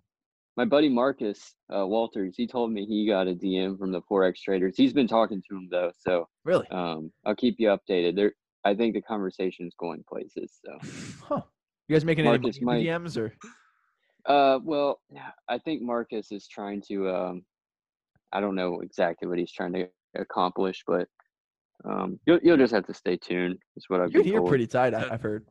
My 0.55 0.65
buddy 0.65 0.87
Marcus 0.89 1.55
uh, 1.75 1.85
Walters, 1.87 2.35
he 2.37 2.45
told 2.45 2.71
me 2.71 2.85
he 2.85 3.07
got 3.07 3.27
a 3.27 3.33
DM 3.33 3.77
from 3.77 3.91
the 3.91 4.01
forex 4.01 4.35
traders. 4.43 4.75
He's 4.77 4.93
been 4.93 5.07
talking 5.07 5.41
to 5.49 5.55
him 5.57 5.67
though, 5.71 5.91
so 5.99 6.27
Really? 6.45 6.67
um, 6.69 7.11
I'll 7.25 7.35
keep 7.35 7.55
you 7.57 7.69
updated. 7.69 8.15
They're 8.15 8.33
I 8.65 8.73
think 8.75 8.93
the 8.93 9.01
conversation's 9.01 9.73
going 9.77 10.03
places. 10.07 10.53
So, 10.63 10.89
Huh. 11.27 11.41
You 11.89 11.95
guys 11.95 12.05
making 12.05 12.25
any 12.25 12.37
Marcus 12.37 12.61
money 12.61 12.87
might- 12.89 13.01
DMs 13.03 13.17
or? 13.17 13.33
uh, 14.31 14.59
well, 14.63 15.01
I 15.49 15.57
think 15.57 15.81
Marcus 15.81 16.31
is 16.31 16.47
trying 16.47 16.81
to. 16.87 17.09
Um, 17.09 17.45
I 18.31 18.39
don't 18.39 18.55
know 18.55 18.79
exactly 18.81 19.27
what 19.27 19.37
he's 19.37 19.51
trying 19.51 19.73
to 19.73 19.87
accomplish, 20.17 20.83
but 20.87 21.07
um, 21.83 22.19
you'll 22.25 22.39
you'll 22.41 22.57
just 22.57 22.73
have 22.73 22.85
to 22.87 22.93
stay 22.93 23.17
tuned. 23.17 23.57
Is 23.75 23.85
what 23.89 23.99
I've 24.01 24.11
You're 24.11 24.23
here 24.23 24.37
told. 24.37 24.49
pretty 24.49 24.65
tight. 24.67 24.93
I've 24.93 25.21
heard. 25.21 25.45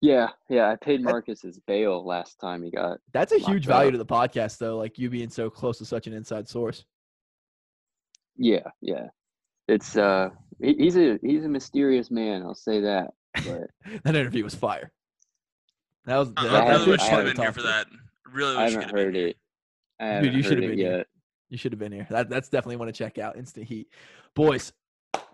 Yeah, 0.00 0.28
yeah. 0.48 0.70
I 0.70 0.76
paid 0.76 1.00
That- 1.00 1.10
Marcus's 1.10 1.58
bail 1.66 2.06
last 2.06 2.38
time 2.40 2.62
he 2.62 2.70
got. 2.70 2.98
That's 3.12 3.32
a 3.32 3.38
huge 3.38 3.66
value 3.66 3.88
up. 3.88 3.92
to 3.94 3.98
the 3.98 4.06
podcast, 4.06 4.58
though. 4.58 4.76
Like 4.78 4.98
you 4.98 5.10
being 5.10 5.28
so 5.30 5.50
close 5.50 5.78
to 5.78 5.84
such 5.84 6.06
an 6.06 6.12
inside 6.12 6.48
source. 6.48 6.84
Yeah, 8.36 8.68
yeah. 8.80 9.06
It's 9.66 9.96
uh, 9.96 10.30
he, 10.62 10.74
he's 10.74 10.96
a 10.96 11.18
he's 11.22 11.44
a 11.44 11.48
mysterious 11.48 12.10
man. 12.10 12.42
I'll 12.42 12.54
say 12.54 12.80
that. 12.80 13.08
But 13.34 13.70
That 14.04 14.14
interview 14.14 14.44
was 14.44 14.54
fire. 14.54 14.92
That 16.06 16.16
was. 16.16 16.32
I, 16.36 16.44
that- 16.44 16.52
I 16.54 16.56
I 16.56 16.60
really 16.60 16.68
that's 16.68 16.78
haven't- 16.78 16.88
wish 16.90 17.00
you 17.00 17.06
I 17.06 17.10
had 17.10 17.16
Sean 17.16 17.24
been 17.34 17.42
here 17.42 17.52
for 17.52 17.62
that. 17.62 17.86
Really 18.32 18.56
I 18.56 18.64
wish 18.64 18.72
you 18.74 18.80
haven't 18.80 18.96
heard 18.96 19.12
been 19.14 19.28
it. 19.30 19.36
I 20.00 20.04
Dude, 20.04 20.14
haven't 20.14 20.34
you 20.36 20.42
should 20.42 20.52
heard 20.52 20.62
have 20.62 20.72
it 20.72 20.76
been 20.76 20.86
here. 20.86 21.04
You 21.50 21.56
should 21.58 21.72
have 21.72 21.78
been 21.78 21.92
here. 21.92 22.06
That, 22.10 22.28
that's 22.30 22.48
definitely 22.50 22.76
one 22.76 22.86
to 22.86 22.92
check 22.92 23.18
out. 23.18 23.36
Instant 23.36 23.66
heat, 23.66 23.88
boys. 24.36 24.72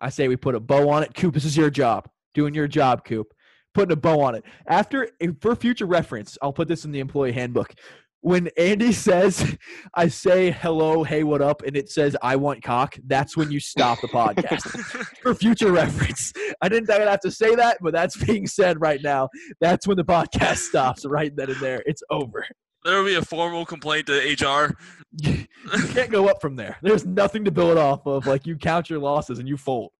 I 0.01 0.09
say 0.11 0.29
we 0.29 0.37
put 0.37 0.55
a 0.55 0.61
bow 0.61 0.89
on 0.89 1.03
it. 1.03 1.13
Coop, 1.15 1.35
this 1.35 1.45
is 1.45 1.57
your 1.57 1.71
job. 1.71 2.09
Doing 2.35 2.55
your 2.55 2.69
job, 2.69 3.05
Coop. 3.05 3.35
Putting 3.75 3.93
a 3.93 3.97
bow 3.97 4.21
on 4.21 4.35
it. 4.37 4.45
After, 4.69 5.11
for 5.41 5.55
future 5.57 5.87
reference, 5.87 6.39
I'll 6.41 6.53
put 6.53 6.69
this 6.69 6.85
in 6.85 6.93
the 6.93 7.01
employee 7.01 7.33
handbook. 7.33 7.75
When 8.21 8.49
Andy 8.57 8.93
says, 9.09 9.57
"I 9.95 10.09
say 10.09 10.51
hello, 10.51 11.03
hey, 11.05 11.25
what 11.25 11.43
up," 11.43 11.61
and 11.63 11.77
it 11.77 11.91
says, 11.91 12.17
"I 12.23 12.37
want 12.37 12.63
cock," 12.63 12.97
that's 13.07 13.37
when 13.37 13.51
you 13.51 13.61
stop 13.61 14.01
the 14.01 14.09
podcast 14.09 14.63
for 15.23 15.35
future 15.35 15.73
reference. 15.73 16.33
I 16.63 16.69
didn't 16.71 16.87
think 16.87 17.01
I'd 17.03 17.09
have 17.09 17.21
to 17.21 17.31
say 17.31 17.55
that, 17.57 17.79
but 17.83 17.93
that's 17.93 18.17
being 18.25 18.47
said 18.47 18.81
right 18.81 19.01
now. 19.03 19.29
That's 19.61 19.87
when 19.87 19.97
the 19.99 20.05
podcast 20.05 20.57
stops. 20.69 21.05
Right 21.05 21.35
then 21.37 21.51
and 21.51 21.61
there, 21.61 21.83
it's 21.85 22.03
over. 22.11 22.47
there 22.85 22.97
will 22.99 23.05
be 23.07 23.17
a 23.17 23.23
formal 23.23 23.67
complaint 23.67 24.07
to 24.07 24.15
HR. 24.15 24.75
you 25.21 25.47
can't 25.93 26.11
go 26.11 26.29
up 26.29 26.41
from 26.41 26.57
there. 26.57 26.79
There's 26.81 27.05
nothing 27.05 27.45
to 27.45 27.51
build 27.51 27.77
off 27.77 28.07
of. 28.07 28.27
Like 28.27 28.47
you 28.47 28.57
count 28.57 28.89
your 28.89 29.01
losses 29.01 29.39
and 29.39 29.49
you 29.49 29.57
fold. 29.59 29.91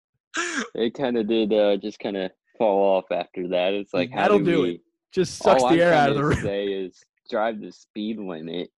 It 0.75 0.95
kind 0.95 1.17
of 1.19 1.29
did 1.29 1.53
uh, 1.53 1.77
just 1.77 1.99
kind 1.99 2.17
of 2.17 2.31
fall 2.59 2.97
off 2.97 3.05
after 3.11 3.49
that. 3.49 3.75
It's 3.75 3.93
like 3.95 4.11
how 4.11 4.23
That'll 4.23 4.39
do 4.39 4.45
do 4.45 4.63
we? 4.63 4.71
it. 4.71 4.81
Just 5.13 5.39
sucks 5.39 5.63
the 5.63 5.69
I'm 5.69 5.81
air 5.81 5.95
out 5.95 6.11
of 6.11 6.17
the 6.17 6.21
to 6.21 6.27
room. 6.27 6.43
Say 6.43 6.67
is 6.67 7.03
drive 7.31 7.61
the 7.61 7.73
speed 7.73 8.19
limit. 8.19 8.71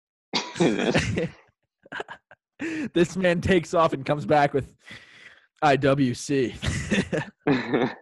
this 2.94 3.16
man 3.16 3.42
takes 3.42 3.74
off 3.74 3.94
and 3.94 4.06
comes 4.06 4.26
back 4.26 4.54
with 4.54 4.74
IWC. 5.64 6.56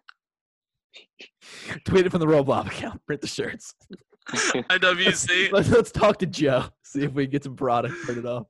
Tweet 1.85 2.05
it 2.05 2.09
from 2.09 2.19
the 2.19 2.27
Roll 2.27 2.43
Blob 2.43 2.67
account. 2.67 3.05
Print 3.05 3.21
the 3.21 3.27
shirts. 3.27 3.73
IWC. 4.29 5.51
Let's, 5.51 5.69
let's 5.69 5.91
talk 5.91 6.17
to 6.19 6.25
Joe. 6.25 6.65
See 6.83 7.03
if 7.03 7.13
we 7.13 7.25
can 7.25 7.31
get 7.31 7.43
some 7.43 7.55
product. 7.55 7.95
Print 8.03 8.19
it 8.19 8.25
off. 8.25 8.47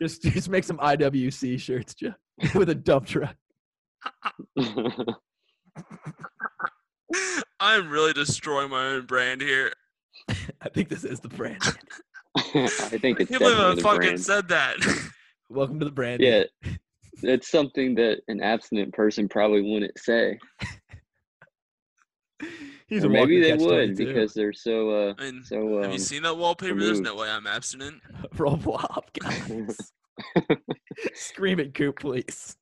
Just 0.00 0.22
just 0.22 0.48
make 0.48 0.64
some 0.64 0.78
IWC 0.78 1.60
shirts, 1.60 1.94
Joe, 1.94 2.14
with 2.54 2.68
a 2.68 2.74
dump 2.74 3.06
truck. 3.06 3.36
I'm 7.60 7.88
really 7.88 8.12
destroying 8.12 8.70
my 8.70 8.86
own 8.86 9.06
brand 9.06 9.40
here. 9.40 9.72
I 10.28 10.68
think 10.72 10.88
this 10.88 11.04
is 11.04 11.20
the 11.20 11.28
brand. 11.28 11.62
I 12.36 12.68
think 12.68 13.18
I 13.18 13.22
it's 13.22 13.30
can't 13.30 13.40
believe 13.40 13.58
I 13.58 13.74
the 13.74 13.80
fucking 13.82 14.00
brand. 14.00 14.20
said 14.20 14.48
that. 14.48 14.76
Welcome 15.48 15.78
to 15.78 15.84
the 15.84 15.92
brand. 15.92 16.20
Yeah, 16.20 16.44
it's 17.22 17.48
something 17.48 17.94
that 17.96 18.20
an 18.28 18.40
abstinent 18.42 18.92
person 18.92 19.28
probably 19.28 19.62
wouldn't 19.62 19.98
say. 19.98 20.38
He's 22.86 23.04
or 23.04 23.08
a 23.08 23.10
maybe 23.10 23.40
they 23.40 23.54
would 23.54 23.96
22. 23.96 24.06
because 24.06 24.34
they're 24.34 24.52
so 24.52 24.90
uh 24.90 25.14
I 25.18 25.30
mean, 25.30 25.42
so 25.44 25.76
have 25.76 25.86
um, 25.86 25.92
you 25.92 25.98
seen 25.98 26.22
that 26.22 26.36
wallpaper? 26.36 26.78
There's 26.78 27.00
no 27.00 27.14
way 27.14 27.30
I'm 27.30 27.46
abstinent. 27.46 28.00
Roll 28.36 28.56
Blob, 28.56 29.04
guys. 29.18 29.78
Scream 31.14 31.60
it, 31.60 31.74
Coop, 31.74 32.00
please. 32.00 32.56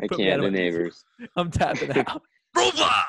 I 0.00 0.08
put 0.08 0.18
can't 0.18 0.40
the 0.40 0.40
of 0.40 0.40
my 0.40 0.50
misery. 0.50 0.62
neighbors. 0.64 1.04
I'm 1.36 1.50
tapping 1.50 1.90
out. 1.98 2.22
Roll 2.56 2.70
Blob! 2.72 3.04